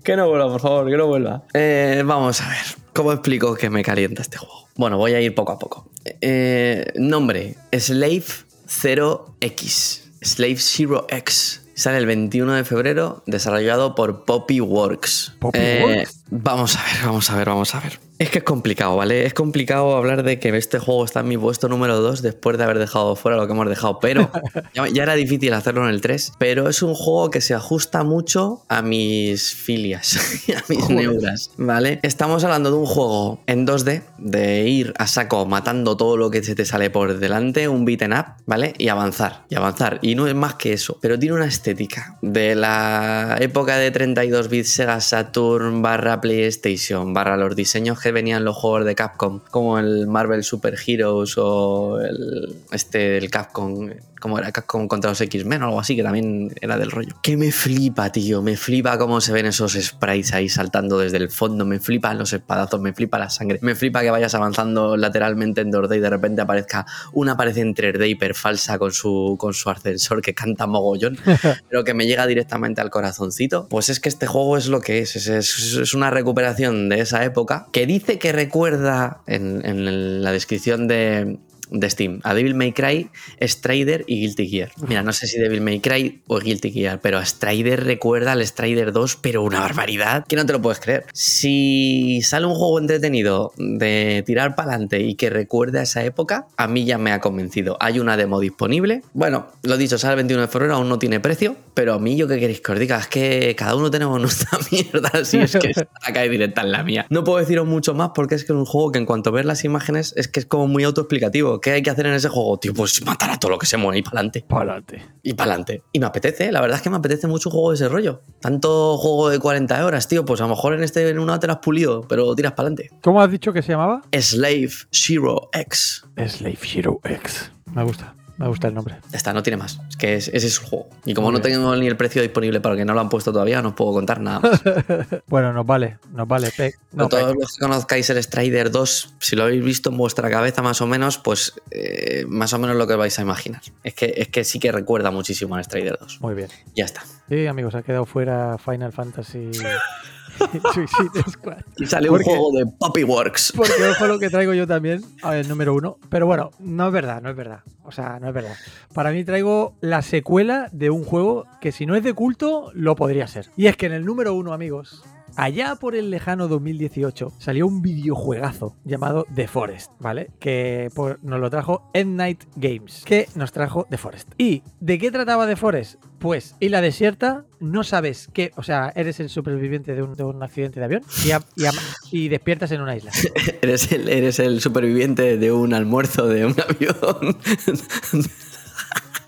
Que 0.03 0.15
no 0.15 0.29
vuelva, 0.29 0.47
por 0.49 0.61
favor, 0.61 0.89
que 0.89 0.95
no 0.97 1.07
vuelva. 1.07 1.43
Eh, 1.53 2.01
vamos 2.05 2.39
a 2.41 2.47
ver. 2.49 2.63
¿Cómo 2.93 3.11
explico 3.11 3.53
que 3.55 3.69
me 3.69 3.83
calienta 3.83 4.21
este 4.21 4.37
juego? 4.37 4.69
Bueno, 4.75 4.97
voy 4.97 5.13
a 5.13 5.19
ir 5.19 5.35
poco 5.35 5.51
a 5.51 5.59
poco. 5.59 5.91
Eh, 6.21 6.91
nombre: 6.95 7.55
Slave 7.77 8.23
0X. 8.67 10.01
Slave 10.21 10.55
Zero 10.57 11.05
X. 11.09 11.59
Sale 11.75 11.97
el 11.97 12.05
21 12.05 12.53
de 12.53 12.63
febrero, 12.63 13.23
desarrollado 13.25 13.93
por 13.95 14.25
Poppy 14.25 14.61
Works. 14.61 15.33
Poppy 15.39 15.59
Eh, 15.59 15.81
Works. 15.83 16.23
Vamos 16.29 16.77
a 16.77 16.83
ver, 16.83 17.05
vamos 17.05 17.29
a 17.29 17.35
ver, 17.35 17.47
vamos 17.49 17.75
a 17.75 17.79
ver. 17.81 17.99
Es 18.23 18.29
que 18.29 18.37
es 18.37 18.45
complicado, 18.45 18.95
¿vale? 18.95 19.25
Es 19.25 19.33
complicado 19.33 19.97
hablar 19.97 20.23
de 20.23 20.39
que 20.39 20.55
este 20.55 20.79
juego 20.79 21.03
está 21.03 21.19
en 21.19 21.27
mi 21.27 21.37
puesto 21.37 21.67
número 21.67 21.99
2 21.99 22.21
después 22.21 22.57
de 22.57 22.63
haber 22.63 22.79
dejado 22.79 23.17
fuera 23.17 23.35
lo 23.35 23.45
que 23.47 23.51
hemos 23.51 23.67
dejado, 23.67 23.99
pero 23.99 24.31
ya, 24.73 24.87
ya 24.87 25.03
era 25.03 25.15
difícil 25.15 25.53
hacerlo 25.53 25.83
en 25.83 25.89
el 25.89 25.99
3, 25.99 26.31
pero 26.37 26.69
es 26.69 26.81
un 26.81 26.95
juego 26.95 27.29
que 27.29 27.41
se 27.41 27.53
ajusta 27.53 28.05
mucho 28.05 28.63
a 28.69 28.81
mis 28.81 29.53
filias 29.53 30.17
a 30.55 30.63
mis 30.69 30.87
neuras, 30.87 31.51
¿vale? 31.57 31.99
Estamos 32.01 32.45
hablando 32.45 32.71
de 32.71 32.77
un 32.77 32.85
juego 32.85 33.41
en 33.45 33.67
2D, 33.67 34.03
de 34.19 34.69
ir 34.69 34.93
a 34.97 35.07
saco 35.07 35.45
matando 35.45 35.97
todo 35.97 36.15
lo 36.15 36.31
que 36.31 36.43
se 36.43 36.55
te 36.55 36.63
sale 36.63 36.89
por 36.89 37.19
delante, 37.19 37.67
un 37.67 37.83
beaten 37.83 38.13
up, 38.13 38.25
¿vale? 38.45 38.73
Y 38.77 38.87
avanzar, 38.87 39.43
y 39.49 39.55
avanzar. 39.55 39.99
Y 40.01 40.15
no 40.15 40.27
es 40.27 40.35
más 40.35 40.55
que 40.55 40.71
eso, 40.71 40.97
pero 41.01 41.19
tiene 41.19 41.35
una 41.35 41.47
estética 41.47 42.17
de 42.21 42.55
la 42.55 43.35
época 43.41 43.75
de 43.75 43.91
32 43.91 44.47
bits 44.47 44.69
Sega 44.69 45.01
Saturn 45.01 45.81
barra 45.81 46.21
PlayStation 46.21 47.13
barra 47.13 47.35
los 47.35 47.53
diseños 47.53 47.99
que 47.99 48.12
venían 48.13 48.45
los 48.45 48.55
juegos 48.55 48.85
de 48.85 48.95
Capcom, 48.95 49.41
como 49.51 49.77
el 49.79 50.07
Marvel 50.07 50.43
Super 50.43 50.75
Heroes 50.87 51.33
o 51.37 51.99
el, 51.99 52.55
este, 52.71 53.17
el 53.17 53.29
Capcom, 53.29 53.89
como 54.21 54.39
era 54.39 54.53
Capcom 54.53 54.87
contra 54.87 55.09
los 55.11 55.19
X-Men 55.19 55.63
o 55.63 55.65
algo 55.65 55.79
así, 55.81 55.97
que 55.97 56.03
también 56.03 56.53
era 56.61 56.77
del 56.77 56.91
rollo. 56.91 57.13
Que 57.21 57.35
me 57.35 57.51
flipa, 57.51 58.09
tío, 58.11 58.41
me 58.41 58.55
flipa 58.55 58.97
cómo 58.97 59.19
se 59.19 59.33
ven 59.33 59.45
esos 59.47 59.73
sprites 59.73 60.33
ahí 60.33 60.47
saltando 60.47 60.97
desde 60.97 61.17
el 61.17 61.29
fondo, 61.29 61.65
me 61.65 61.79
flipan 61.81 62.17
los 62.17 62.31
espadazos, 62.31 62.79
me 62.79 62.93
flipa 62.93 63.19
la 63.19 63.29
sangre, 63.29 63.59
me 63.61 63.75
flipa 63.75 64.01
que 64.01 64.11
vayas 64.11 64.33
avanzando 64.33 64.95
lateralmente 64.95 65.59
en 65.59 65.71
2D 65.73 65.97
y 65.97 65.99
de 65.99 66.09
repente 66.09 66.41
aparezca 66.41 66.85
una 67.11 67.35
pared 67.35 67.57
en 67.57 67.75
3D 67.75 68.07
hiper 68.11 68.33
falsa 68.33 68.77
con 68.79 68.93
su, 68.93 69.35
con 69.37 69.53
su 69.53 69.69
ascensor 69.69 70.21
que 70.21 70.33
canta 70.33 70.67
mogollón, 70.67 71.17
pero 71.69 71.83
que 71.83 71.93
me 71.93 72.05
llega 72.07 72.25
directamente 72.25 72.79
al 72.79 72.89
corazoncito. 72.89 73.67
Pues 73.67 73.89
es 73.89 73.99
que 73.99 74.07
este 74.07 74.25
juego 74.27 74.55
es 74.55 74.67
lo 74.67 74.79
que 74.79 74.99
es, 74.99 75.17
es, 75.17 75.27
es- 75.27 75.73
es 75.83 75.93
una 75.93 76.11
recuperación 76.11 76.87
de 76.87 77.01
esa 77.01 77.25
época 77.25 77.67
que 77.73 77.85
dice 77.93 78.17
que 78.17 78.31
recuerda 78.31 79.21
en, 79.27 80.23
la 80.23 80.31
descripción 80.31 80.87
de, 80.87 81.37
de 81.73 81.89
Steam 81.89 82.21
a 82.23 82.33
Devil 82.33 82.55
May 82.55 82.71
Cry, 82.71 83.09
Strider 83.41 84.05
y 84.07 84.21
Guilty 84.21 84.47
Gear. 84.47 84.71
Mira, 84.87 85.03
no 85.03 85.11
sé 85.11 85.27
si 85.27 85.39
Devil 85.39 85.61
May 85.61 85.79
Cry 85.79 86.21
o 86.27 86.39
Guilty 86.39 86.71
Gear, 86.71 86.99
pero 87.01 87.17
a 87.17 87.25
Strider 87.25 87.83
recuerda 87.83 88.31
al 88.31 88.45
Strider 88.45 88.91
2, 88.91 89.17
pero 89.17 89.43
una 89.43 89.59
barbaridad 89.59 90.25
que 90.25 90.35
no 90.35 90.45
te 90.45 90.53
lo 90.53 90.61
puedes 90.61 90.79
creer. 90.79 91.05
Si 91.13 92.21
sale 92.23 92.45
un 92.45 92.55
juego 92.55 92.79
entretenido 92.79 93.51
de 93.57 94.23
tirar 94.25 94.55
para 94.55 94.69
adelante 94.69 95.01
y 95.01 95.15
que 95.15 95.29
recuerde 95.29 95.79
a 95.79 95.83
esa 95.83 96.03
época, 96.03 96.47
a 96.57 96.67
mí 96.67 96.85
ya 96.85 96.97
me 96.97 97.11
ha 97.11 97.19
convencido. 97.19 97.77
Hay 97.79 97.99
una 97.99 98.17
demo 98.17 98.39
disponible. 98.39 99.01
Bueno, 99.13 99.47
lo 99.63 99.77
dicho, 99.77 99.97
sale 99.97 100.13
el 100.13 100.17
21 100.17 100.41
de 100.43 100.47
febrero, 100.47 100.75
aún 100.75 100.89
no 100.89 100.99
tiene 100.99 101.19
precio, 101.19 101.55
pero 101.73 101.93
a 101.93 101.99
mí 101.99 102.15
yo 102.15 102.27
qué 102.27 102.39
queréis 102.39 102.61
que 102.61 102.71
os 102.71 102.79
diga, 102.79 102.99
es 102.99 103.07
que 103.07 103.55
cada 103.57 103.75
uno 103.75 103.89
tenemos 103.89 104.19
nuestra 104.21 104.59
mierda, 104.71 105.09
así 105.13 105.39
es 105.39 105.57
que 105.57 105.71
está 105.71 105.87
acá 106.03 106.21
directa 106.21 106.61
en 106.61 106.71
la 106.71 106.83
mía. 106.83 107.05
No 107.09 107.23
puedo 107.23 107.39
deciros 107.39 107.67
mucho 107.67 107.93
más 107.93 108.11
porque 108.13 108.35
es 108.35 108.43
que 108.43 108.53
es 108.53 108.57
un 108.57 108.65
juego 108.65 108.91
que 108.91 108.99
en 108.99 109.05
cuanto 109.05 109.31
ves 109.31 109.45
las 109.45 109.63
imágenes 109.63 110.13
es 110.15 110.27
que 110.27 110.39
es 110.39 110.45
como 110.45 110.67
muy 110.67 110.83
autoexplicativo. 110.83 111.59
¿Qué 111.63 111.71
hay 111.71 111.81
que 111.81 111.89
hacer 111.89 112.05
en 112.05 112.13
ese 112.13 112.27
juego? 112.27 112.57
Tío, 112.59 112.73
pues 112.73 113.05
matar 113.05 113.31
a 113.31 113.39
todo 113.39 113.51
lo 113.51 113.57
que 113.57 113.65
se 113.65 113.77
mueve 113.77 113.99
y 113.99 114.01
para 114.01 114.19
adelante. 114.19 114.45
Para 114.45 114.63
adelante. 114.63 115.05
Y 115.23 115.33
para 115.33 115.51
adelante. 115.51 115.81
Y 115.93 115.99
me 116.01 116.05
apetece, 116.05 116.51
la 116.51 116.59
verdad 116.59 116.75
es 116.75 116.83
que 116.83 116.89
me 116.89 116.97
apetece 116.97 117.25
mucho 117.25 117.47
un 117.47 117.53
juego 117.53 117.69
de 117.69 117.75
ese 117.75 117.87
rollo. 117.87 118.21
Tanto 118.41 118.97
juego 118.97 119.29
de 119.29 119.39
40 119.39 119.85
horas, 119.85 120.09
tío, 120.09 120.25
pues 120.25 120.41
a 120.41 120.43
lo 120.43 120.49
mejor 120.49 120.73
en 120.73 120.83
este 120.83 121.07
en 121.07 121.19
una 121.19 121.39
te 121.39 121.47
lo 121.47 121.53
has 121.53 121.59
pulido, 121.59 122.01
pero 122.01 122.35
tiras 122.35 122.51
para 122.51 122.67
adelante. 122.67 122.91
¿Cómo 123.01 123.21
has 123.21 123.31
dicho 123.31 123.53
que 123.53 123.61
se 123.61 123.71
llamaba? 123.71 124.01
Slave 124.11 124.71
Zero 124.91 125.49
X. 125.53 126.03
Slave 126.17 126.59
Hero 126.75 126.99
X. 127.01 127.49
Me 127.73 127.83
gusta, 127.83 128.13
me 128.43 128.49
gusta 128.49 128.67
el 128.67 128.73
nombre. 128.73 128.95
Ya 129.11 129.17
está, 129.17 129.33
no 129.33 129.41
tiene 129.43 129.57
más. 129.57 129.79
Es 129.89 129.97
que 129.97 130.15
es- 130.15 130.27
ese 130.27 130.47
es 130.47 130.59
el 130.59 130.65
juego. 130.67 130.89
Y 131.05 131.13
como 131.13 131.31
Muy 131.31 131.39
no 131.39 131.43
bien. 131.43 131.55
tengo 131.59 131.75
ni 131.75 131.87
el 131.87 131.97
precio 131.97 132.21
disponible 132.21 132.61
para 132.61 132.75
que 132.75 132.85
no 132.85 132.93
lo 132.93 132.99
han 133.01 133.09
puesto 133.09 133.31
todavía, 133.33 133.61
no 133.61 133.69
os 133.69 133.75
puedo 133.75 133.91
contar 133.93 134.19
nada 134.21 134.39
más. 134.39 134.61
Bueno, 135.27 135.51
nos 135.53 135.65
vale, 135.65 135.97
nos 136.11 136.27
vale. 136.27 136.51
Pe- 136.55 136.73
no, 136.91 137.03
No, 137.03 137.09
todos 137.09 137.33
pe- 137.33 137.39
los 137.39 137.53
que 137.57 137.59
conozcáis 137.65 138.09
el 138.09 138.21
Strider 138.23 138.69
2, 138.71 139.15
si 139.19 139.35
lo 139.35 139.43
habéis 139.43 139.63
visto 139.63 139.89
en 139.89 139.97
vuestra 139.97 140.29
cabeza 140.29 140.61
más 140.61 140.81
o 140.81 140.87
menos, 140.87 141.17
pues 141.17 141.53
eh, 141.71 142.25
más 142.27 142.53
o 142.53 142.59
menos 142.59 142.75
lo 142.75 142.85
que 142.87 142.95
vais 142.95 143.17
a 143.17 143.21
imaginar. 143.21 143.61
Es 143.83 143.93
que, 143.93 144.13
es 144.17 144.27
que 144.27 144.43
sí 144.43 144.59
que 144.59 144.71
recuerda 144.71 145.09
muchísimo 145.11 145.55
al 145.55 145.63
Strider 145.63 145.97
2. 145.99 146.21
Muy 146.21 146.33
bien. 146.35 146.49
Ya 146.75 146.85
está. 146.85 147.03
Sí, 147.29 147.47
amigos, 147.47 147.73
ha 147.75 147.81
quedado 147.83 148.05
fuera 148.05 148.57
Final 148.57 148.91
Fantasy 148.91 149.51
Suicide 150.73 151.23
Squad. 151.29 151.61
Y 151.77 151.85
sale 151.85 152.07
¿Por 152.09 152.19
un 152.19 152.25
juego 152.25 152.51
de 152.57 152.65
Poppyworks. 152.65 153.53
Porque 153.55 153.73
ojo 153.89 154.07
lo 154.07 154.19
que 154.19 154.29
traigo 154.29 154.53
yo 154.53 154.67
también, 154.67 155.03
ver, 155.23 155.47
número 155.47 155.73
uno. 155.73 155.97
Pero 156.09 156.25
bueno, 156.25 156.51
no 156.59 156.87
es 156.87 156.93
verdad, 156.93 157.21
no 157.21 157.29
es 157.29 157.35
verdad. 157.35 157.59
O 157.83 157.91
sea, 157.91 158.19
no 158.19 158.29
es 158.29 158.33
verdad. 158.33 158.55
Para 158.93 159.11
mí 159.11 159.23
traigo 159.23 159.75
la 159.81 160.01
secuela 160.01 160.69
de 160.71 160.89
un 160.89 161.03
juego 161.03 161.45
que 161.61 161.71
si 161.71 161.85
no 161.85 161.95
es 161.95 162.03
de 162.03 162.13
culto, 162.13 162.71
lo 162.73 162.95
podría 162.95 163.27
ser. 163.27 163.49
Y 163.55 163.67
es 163.67 163.77
que 163.77 163.85
en 163.85 163.93
el 163.93 164.05
número 164.05 164.33
uno, 164.33 164.53
amigos, 164.53 165.03
allá 165.35 165.75
por 165.75 165.95
el 165.95 166.09
lejano 166.09 166.47
2018, 166.47 167.31
salió 167.39 167.67
un 167.67 167.81
videojuegazo 167.81 168.75
llamado 168.85 169.25
The 169.33 169.47
Forest, 169.47 169.91
¿vale? 169.99 170.31
Que 170.39 170.89
por- 170.95 171.23
nos 171.23 171.39
lo 171.39 171.49
trajo 171.49 171.89
Endnight 171.93 172.43
Games, 172.55 173.03
que 173.05 173.27
nos 173.35 173.51
trajo 173.51 173.87
The 173.89 173.97
Forest. 173.97 174.31
¿Y 174.37 174.63
de 174.79 174.97
qué 174.99 175.11
trataba 175.11 175.47
The 175.47 175.55
Forest? 175.55 175.95
Pues 176.19 176.55
isla 176.59 176.81
desierta, 176.81 177.45
no 177.59 177.83
sabes 177.83 178.29
qué, 178.33 178.51
o 178.55 178.63
sea, 178.63 178.91
eres 178.95 179.19
el 179.19 179.29
superviviente 179.29 179.93
de 179.95 180.03
un, 180.03 180.13
de 180.13 180.23
un 180.23 180.41
accidente 180.41 180.79
de 180.79 180.85
avión 180.85 181.01
y, 181.25 181.31
a- 181.31 181.41
y 181.55 181.65
a- 181.65 181.71
y 182.11 182.29
despiertas 182.29 182.71
en 182.71 182.81
una 182.81 182.95
isla. 182.95 183.11
Eres 183.61 183.91
el, 183.91 184.07
eres 184.09 184.39
el 184.39 184.61
superviviente 184.61 185.37
de 185.37 185.51
un 185.51 185.73
almuerzo 185.73 186.27
de 186.27 186.45
un 186.45 186.55
avión. 186.59 187.37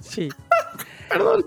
Sí, 0.01 0.29
Perdón. 1.09 1.45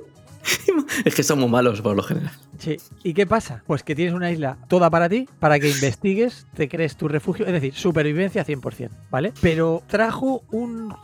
Es 1.04 1.14
que 1.14 1.22
somos 1.22 1.48
malos 1.50 1.80
por 1.80 1.96
lo 1.96 2.02
general. 2.02 2.32
sí. 2.58 2.76
¿Y 3.02 3.14
qué 3.14 3.26
pasa? 3.26 3.62
Pues 3.66 3.82
que 3.82 3.94
tienes 3.94 4.14
una 4.14 4.30
isla 4.30 4.58
toda 4.68 4.90
para 4.90 5.08
ti, 5.08 5.28
para 5.38 5.58
que 5.58 5.70
investigues, 5.70 6.46
te 6.54 6.68
crees 6.68 6.96
tu 6.96 7.08
refugio, 7.08 7.46
es 7.46 7.52
decir, 7.52 7.74
supervivencia 7.74 8.44
100%, 8.44 8.90
¿vale? 9.10 9.32
Pero 9.40 9.82
trajo 9.86 10.42
un... 10.50 10.94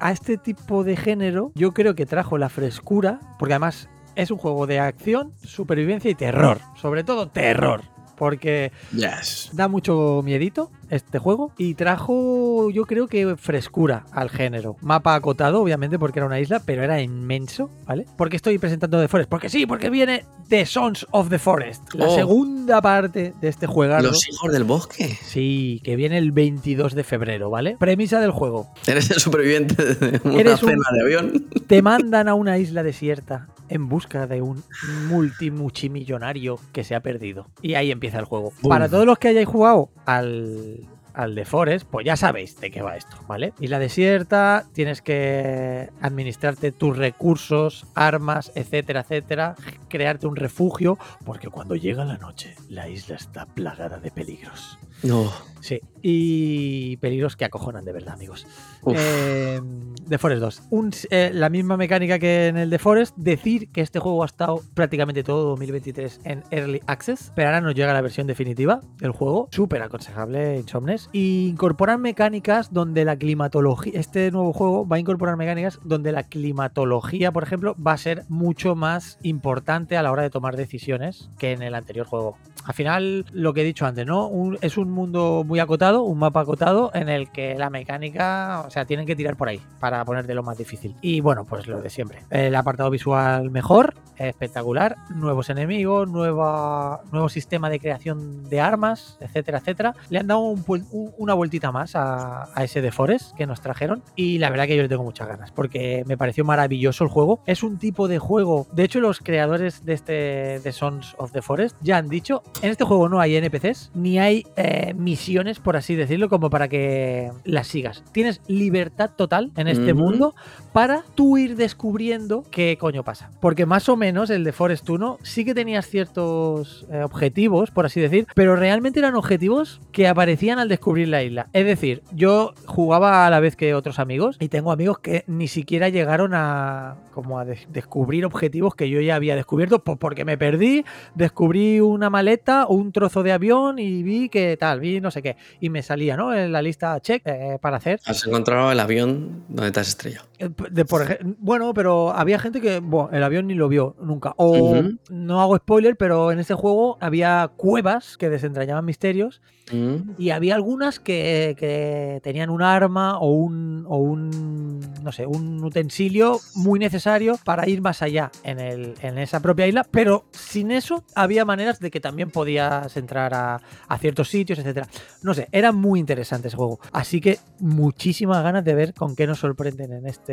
A 0.00 0.10
este 0.12 0.38
tipo 0.38 0.82
de 0.82 0.96
género, 0.96 1.52
yo 1.54 1.72
creo 1.72 1.94
que 1.94 2.04
trajo 2.06 2.36
la 2.36 2.48
frescura, 2.48 3.20
porque 3.38 3.54
además 3.54 3.88
es 4.16 4.30
un 4.32 4.38
juego 4.38 4.66
de 4.66 4.80
acción, 4.80 5.32
supervivencia 5.44 6.10
y 6.10 6.14
terror. 6.16 6.58
Sobre 6.74 7.04
todo 7.04 7.28
terror. 7.28 7.82
Porque 8.18 8.72
Yes. 8.92 9.50
da 9.52 9.68
mucho 9.68 10.22
miedito 10.24 10.70
este 10.90 11.18
juego 11.18 11.52
y 11.58 11.74
trajo 11.74 12.70
yo 12.70 12.84
creo 12.86 13.06
que 13.08 13.36
frescura 13.36 14.04
al 14.12 14.30
género. 14.30 14.76
Mapa 14.80 15.14
acotado, 15.14 15.60
obviamente, 15.62 15.98
porque 15.98 16.18
era 16.18 16.26
una 16.26 16.40
isla, 16.40 16.60
pero 16.64 16.82
era 16.82 17.00
inmenso, 17.00 17.70
¿vale? 17.86 18.06
¿Por 18.16 18.28
qué 18.30 18.36
estoy 18.36 18.58
presentando 18.58 19.00
The 19.00 19.08
Forest? 19.08 19.30
Porque 19.30 19.48
sí, 19.48 19.66
porque 19.66 19.90
viene 19.90 20.24
The 20.48 20.64
Sons 20.66 21.06
of 21.10 21.28
the 21.28 21.38
Forest, 21.38 21.94
la 21.94 22.06
Oh. 22.08 22.14
segunda 22.14 22.80
parte 22.80 23.34
de 23.40 23.48
este 23.48 23.66
juego. 23.66 23.98
Los 24.00 24.26
hijos 24.28 24.50
del 24.52 24.64
bosque. 24.64 25.16
Sí, 25.22 25.80
que 25.84 25.94
viene 25.96 26.18
el 26.18 26.32
22 26.32 26.94
de 26.94 27.04
febrero, 27.04 27.50
¿vale? 27.50 27.76
Premisa 27.78 28.20
del 28.20 28.30
juego. 28.30 28.68
Eres 28.86 29.10
el 29.10 29.18
superviviente 29.20 29.94
de 29.94 30.20
una 30.24 30.40
Eres 30.40 30.62
un- 30.62 30.70
cena 30.70 30.84
de 30.92 31.02
avión. 31.02 31.46
Te 31.66 31.82
mandan 31.82 32.28
a 32.28 32.34
una 32.34 32.58
isla 32.58 32.82
desierta 32.82 33.48
en 33.68 33.88
busca 33.88 34.26
de 34.26 34.42
un 34.42 34.62
multimuchimillonario 35.08 36.58
que 36.72 36.84
se 36.84 36.94
ha 36.94 37.00
perdido. 37.00 37.46
Y 37.62 37.74
ahí 37.74 37.90
empieza 37.90 38.18
el 38.18 38.24
juego. 38.24 38.52
Boom. 38.62 38.70
Para 38.70 38.88
todos 38.88 39.06
los 39.06 39.18
que 39.18 39.28
hayáis 39.28 39.48
jugado 39.48 39.90
al, 40.06 40.86
al 41.18 41.34
de 41.34 41.44
Forest, 41.44 41.88
pues 41.90 42.06
ya 42.06 42.16
sabéis 42.16 42.60
de 42.60 42.70
qué 42.70 42.80
va 42.80 42.96
esto, 42.96 43.16
¿vale? 43.26 43.52
Isla 43.58 43.80
desierta, 43.80 44.66
tienes 44.72 45.02
que 45.02 45.90
administrarte 46.00 46.70
tus 46.70 46.96
recursos, 46.96 47.86
armas, 47.96 48.52
etcétera, 48.54 49.00
etcétera, 49.00 49.56
crearte 49.88 50.28
un 50.28 50.36
refugio, 50.36 50.96
porque 51.24 51.48
cuando 51.48 51.74
llega 51.74 52.04
la 52.04 52.18
noche, 52.18 52.54
la 52.68 52.88
isla 52.88 53.16
está 53.16 53.46
plagada 53.46 53.98
de 53.98 54.12
peligros. 54.12 54.78
No. 55.02 55.30
Sí, 55.60 55.80
y 56.02 56.96
peligros 56.98 57.36
que 57.36 57.44
acojonan 57.44 57.84
de 57.84 57.92
verdad, 57.92 58.14
amigos. 58.14 58.46
Eh, 58.94 59.60
The 60.08 60.16
Forest 60.16 60.40
2. 60.40 60.62
Un- 60.70 60.92
eh, 61.10 61.30
la 61.34 61.50
misma 61.50 61.76
mecánica 61.76 62.18
que 62.20 62.46
en 62.46 62.56
el 62.56 62.70
The 62.70 62.78
Forest. 62.78 63.16
Decir 63.16 63.68
que 63.70 63.80
este 63.80 63.98
juego 63.98 64.22
ha 64.22 64.26
estado 64.26 64.62
prácticamente 64.74 65.24
todo 65.24 65.48
2023 65.50 66.20
en 66.24 66.44
Early 66.52 66.80
Access. 66.86 67.32
Pero 67.34 67.48
ahora 67.48 67.60
nos 67.60 67.74
llega 67.74 67.92
la 67.92 68.00
versión 68.00 68.28
definitiva 68.28 68.80
del 69.00 69.10
juego. 69.10 69.48
Súper 69.50 69.82
aconsejable, 69.82 70.56
Insomnes. 70.58 71.10
Y 71.12 71.48
incorporar 71.48 71.98
mecánicas 71.98 72.72
donde 72.72 73.04
la 73.04 73.16
climatología. 73.16 73.98
Este 73.98 74.30
nuevo 74.30 74.52
juego 74.52 74.86
va 74.86 74.96
a 74.96 75.00
incorporar 75.00 75.36
mecánicas 75.36 75.80
donde 75.84 76.12
la 76.12 76.22
climatología, 76.22 77.32
por 77.32 77.42
ejemplo, 77.42 77.74
va 77.84 77.92
a 77.94 77.98
ser 77.98 78.24
mucho 78.28 78.76
más 78.76 79.18
importante 79.22 79.96
a 79.96 80.02
la 80.02 80.12
hora 80.12 80.22
de 80.22 80.30
tomar 80.30 80.56
decisiones 80.56 81.30
que 81.38 81.50
en 81.52 81.62
el 81.62 81.74
anterior 81.74 82.06
juego. 82.06 82.38
Al 82.64 82.74
final, 82.74 83.24
lo 83.32 83.54
que 83.54 83.62
he 83.62 83.64
dicho 83.64 83.86
antes, 83.86 84.04
¿no? 84.06 84.28
Un- 84.28 84.58
es 84.60 84.76
un 84.76 84.87
mundo 84.90 85.44
muy 85.46 85.60
acotado, 85.60 86.02
un 86.02 86.18
mapa 86.18 86.40
acotado, 86.40 86.90
en 86.94 87.08
el 87.08 87.30
que 87.30 87.54
la 87.56 87.70
mecánica, 87.70 88.64
o 88.66 88.70
sea, 88.70 88.84
tienen 88.84 89.06
que 89.06 89.16
tirar 89.16 89.36
por 89.36 89.48
ahí 89.48 89.60
para 89.80 90.04
ponerte 90.04 90.34
lo 90.34 90.42
más 90.42 90.56
difícil. 90.58 90.94
Y 91.00 91.20
bueno, 91.20 91.44
pues 91.44 91.66
lo 91.66 91.80
de 91.80 91.90
siempre. 91.90 92.20
El 92.30 92.54
apartado 92.54 92.90
visual 92.90 93.50
mejor, 93.50 93.94
espectacular, 94.16 94.96
nuevos 95.14 95.50
enemigos, 95.50 96.08
nueva, 96.08 97.00
nuevo 97.12 97.28
sistema 97.28 97.70
de 97.70 97.80
creación 97.80 98.44
de 98.48 98.60
armas, 98.60 99.16
etcétera, 99.20 99.58
etcétera. 99.58 99.94
Le 100.10 100.18
han 100.18 100.26
dado 100.26 100.40
un 100.40 100.64
un- 100.68 101.12
una 101.18 101.34
vueltita 101.34 101.72
más 101.72 101.96
a, 101.96 102.44
a 102.54 102.64
ese 102.64 102.80
de 102.82 102.92
Forest 102.92 103.34
que 103.36 103.46
nos 103.46 103.60
trajeron. 103.60 104.02
Y 104.16 104.38
la 104.38 104.50
verdad 104.50 104.66
que 104.66 104.76
yo 104.76 104.82
le 104.82 104.88
tengo 104.88 105.02
muchas 105.02 105.26
ganas, 105.28 105.50
porque 105.50 106.04
me 106.06 106.16
pareció 106.16 106.44
maravilloso 106.44 107.04
el 107.04 107.10
juego. 107.10 107.40
Es 107.46 107.62
un 107.62 107.78
tipo 107.78 108.06
de 108.08 108.18
juego. 108.18 108.66
De 108.72 108.84
hecho, 108.84 109.00
los 109.00 109.20
creadores 109.20 109.84
de 109.84 109.94
este 109.94 110.12
de 110.60 110.72
Sons 110.72 111.14
of 111.18 111.32
the 111.32 111.42
Forest 111.42 111.76
ya 111.80 111.96
han 111.96 112.08
dicho: 112.08 112.42
en 112.62 112.70
este 112.70 112.84
juego 112.84 113.08
no 113.08 113.20
hay 113.20 113.36
NPCs, 113.36 113.90
ni 113.94 114.18
hay 114.18 114.44
eh, 114.56 114.77
misiones, 114.96 115.58
por 115.60 115.76
así 115.76 115.94
decirlo, 115.94 116.28
como 116.28 116.50
para 116.50 116.68
que 116.68 117.30
las 117.44 117.66
sigas. 117.66 118.02
Tienes 118.12 118.40
libertad 118.48 119.10
total 119.16 119.50
en 119.56 119.68
este 119.68 119.94
mundo 119.94 120.34
para 120.72 121.02
tú 121.14 121.38
ir 121.38 121.56
descubriendo 121.56 122.44
qué 122.50 122.76
coño 122.78 123.02
pasa. 123.04 123.30
Porque 123.40 123.66
más 123.66 123.88
o 123.88 123.96
menos 123.96 124.30
el 124.30 124.44
de 124.44 124.52
Forest 124.52 124.88
1 124.88 125.18
sí 125.22 125.44
que 125.44 125.54
tenías 125.54 125.86
ciertos 125.86 126.86
eh, 126.90 127.02
objetivos, 127.02 127.70
por 127.70 127.86
así 127.86 128.00
decir, 128.00 128.26
pero 128.34 128.56
realmente 128.56 128.98
eran 128.98 129.14
objetivos 129.14 129.80
que 129.92 130.08
aparecían 130.08 130.58
al 130.58 130.68
descubrir 130.68 131.08
la 131.08 131.22
isla. 131.22 131.48
Es 131.52 131.66
decir, 131.66 132.02
yo 132.12 132.52
jugaba 132.66 133.26
a 133.26 133.30
la 133.30 133.40
vez 133.40 133.56
que 133.56 133.74
otros 133.74 133.98
amigos 133.98 134.36
y 134.40 134.48
tengo 134.48 134.72
amigos 134.72 134.98
que 134.98 135.24
ni 135.26 135.48
siquiera 135.48 135.88
llegaron 135.88 136.32
a 136.34 136.96
como 137.12 137.38
a 137.40 137.44
des- 137.44 137.66
descubrir 137.72 138.24
objetivos 138.24 138.74
que 138.76 138.88
yo 138.88 139.00
ya 139.00 139.16
había 139.16 139.34
descubierto 139.34 139.80
pues 139.82 139.98
porque 139.98 140.24
me 140.24 140.38
perdí, 140.38 140.84
descubrí 141.16 141.80
una 141.80 142.10
maleta 142.10 142.66
o 142.66 142.74
un 142.74 142.92
trozo 142.92 143.22
de 143.24 143.32
avión 143.32 143.78
y 143.78 144.02
vi 144.04 144.28
que 144.28 144.56
tal, 144.56 144.67
no 144.76 145.10
sé 145.10 145.22
qué 145.22 145.36
y 145.60 145.70
me 145.70 145.82
salía, 145.82 146.16
¿no? 146.16 146.34
En 146.34 146.52
la 146.52 146.62
lista 146.62 147.00
check 147.00 147.22
eh, 147.24 147.58
para 147.60 147.78
hacer. 147.78 148.00
Has 148.04 148.26
encontrado 148.26 148.70
el 148.72 148.80
avión 148.80 149.44
donde 149.48 149.70
te 149.70 149.80
has 149.80 149.88
estrellado. 149.88 150.27
Eh, 150.38 150.50
de 150.70 150.84
por 150.84 151.18
bueno, 151.38 151.74
pero 151.74 152.10
había 152.10 152.38
gente 152.38 152.60
que 152.60 152.80
bueno, 152.80 153.10
el 153.12 153.22
avión 153.22 153.46
ni 153.46 153.54
lo 153.54 153.68
vio 153.68 153.96
nunca. 154.00 154.34
O 154.36 154.82
no 155.10 155.40
hago 155.40 155.56
spoiler, 155.56 155.96
pero 155.96 156.32
en 156.32 156.38
este 156.38 156.54
juego 156.54 156.96
había 157.00 157.50
cuevas 157.56 158.16
que 158.16 158.28
desentrañaban 158.28 158.84
misterios 158.84 159.40
Mm. 159.72 160.12
y 160.18 160.30
había 160.30 160.54
algunas 160.54 160.98
que, 160.98 161.54
que 161.58 162.20
tenían 162.22 162.50
un 162.50 162.62
arma 162.62 163.18
o 163.18 163.30
un, 163.32 163.84
o 163.88 163.96
un, 163.96 164.80
no 165.02 165.12
sé, 165.12 165.26
un 165.26 165.62
utensilio 165.62 166.38
muy 166.54 166.78
necesario 166.78 167.38
para 167.44 167.68
ir 167.68 167.80
más 167.80 168.02
allá 168.02 168.30
en, 168.44 168.60
el, 168.60 168.94
en 169.02 169.18
esa 169.18 169.40
propia 169.40 169.66
isla, 169.66 169.86
pero 169.90 170.24
sin 170.32 170.70
eso 170.70 171.04
había 171.14 171.44
maneras 171.44 171.80
de 171.80 171.90
que 171.90 172.00
también 172.00 172.30
podías 172.30 172.96
entrar 172.96 173.34
a, 173.34 173.60
a 173.88 173.98
ciertos 173.98 174.28
sitios, 174.28 174.58
etcétera. 174.58 174.88
No 175.22 175.34
sé, 175.34 175.48
era 175.52 175.72
muy 175.72 176.00
interesante 176.00 176.48
ese 176.48 176.56
juego. 176.56 176.80
Así 176.92 177.20
que 177.20 177.38
muchísimas 177.60 178.42
ganas 178.42 178.64
de 178.64 178.74
ver 178.74 178.94
con 178.94 179.14
qué 179.16 179.26
nos 179.26 179.38
sorprenden 179.38 179.92
en 179.92 180.06
este... 180.06 180.27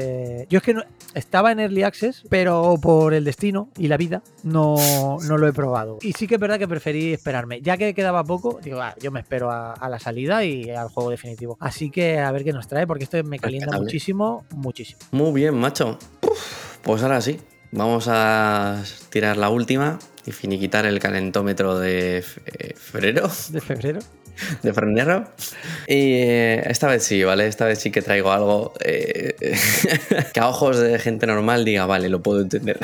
Yo 0.50 0.58
es 0.58 0.64
que 0.64 0.74
no, 0.74 0.84
estaba 1.14 1.52
en 1.52 1.60
Early 1.60 1.84
Access, 1.84 2.24
pero 2.30 2.76
por 2.82 3.14
el 3.14 3.24
destino 3.24 3.70
y 3.78 3.88
la 3.88 3.98
vida 3.98 4.22
no, 4.44 4.76
no 5.28 5.38
lo 5.38 5.48
he 5.48 5.54
probado. 5.54 5.98
Y 6.02 6.14
sí 6.14 6.28
que 6.28 6.36
es 6.36 6.40
verdad 6.42 6.60
que 6.60 6.68
preferí 6.68 7.14
esperarme. 7.14 7.62
Ya 7.62 7.78
que 7.78 7.94
quedaba 7.94 8.24
poco, 8.24 8.60
digo, 8.64 8.82
ah, 8.82 8.94
yo 9.02 9.12
me 9.12 9.22
espero 9.22 9.52
a, 9.52 9.74
a 9.74 9.90
la 9.90 10.00
salida 10.00 10.44
y 10.44 10.70
al 10.70 10.90
juego 10.90 11.10
definitivo. 11.10 11.58
Así 11.60 11.90
que 11.90 12.20
a 12.20 12.32
ver 12.32 12.44
qué 12.44 12.52
nos 12.54 12.68
trae, 12.68 12.86
porque 12.88 13.06
esto 13.06 13.24
me 13.24 13.40
calienta 13.40 13.78
muchísimo, 13.86 14.46
muchísimo. 14.52 15.00
Muy 15.12 15.32
bien, 15.32 15.56
macho. 15.56 15.98
Uf, 16.22 16.78
pues 16.82 17.02
ahora 17.04 17.22
sí. 17.22 17.40
Vamos 17.72 18.08
a 18.10 18.82
tirar 19.10 19.36
la 19.38 19.50
última 19.50 20.00
y 20.26 20.32
finiquitar 20.32 20.86
el 20.86 21.00
calentómetro 21.00 21.78
de 21.78 22.24
fe- 22.26 22.74
febrero. 22.76 23.30
De 23.50 23.60
febrero. 23.60 24.00
de 24.64 24.74
Fernero. 24.74 25.26
Y 25.88 26.14
eh, 26.14 26.64
esta 26.70 26.88
vez 26.88 27.04
sí, 27.04 27.24
¿vale? 27.24 27.48
Esta 27.48 27.66
vez 27.66 27.80
sí 27.80 27.92
que 27.92 28.02
traigo 28.02 28.32
algo 28.32 28.74
eh, 28.84 29.36
que 30.34 30.40
a 30.40 30.50
ojos 30.50 30.80
de 30.80 31.00
gente 31.00 31.28
normal 31.28 31.66
diga, 31.66 31.86
vale, 31.86 32.10
lo 32.10 32.22
puedo 32.22 32.42
entender. 32.42 32.80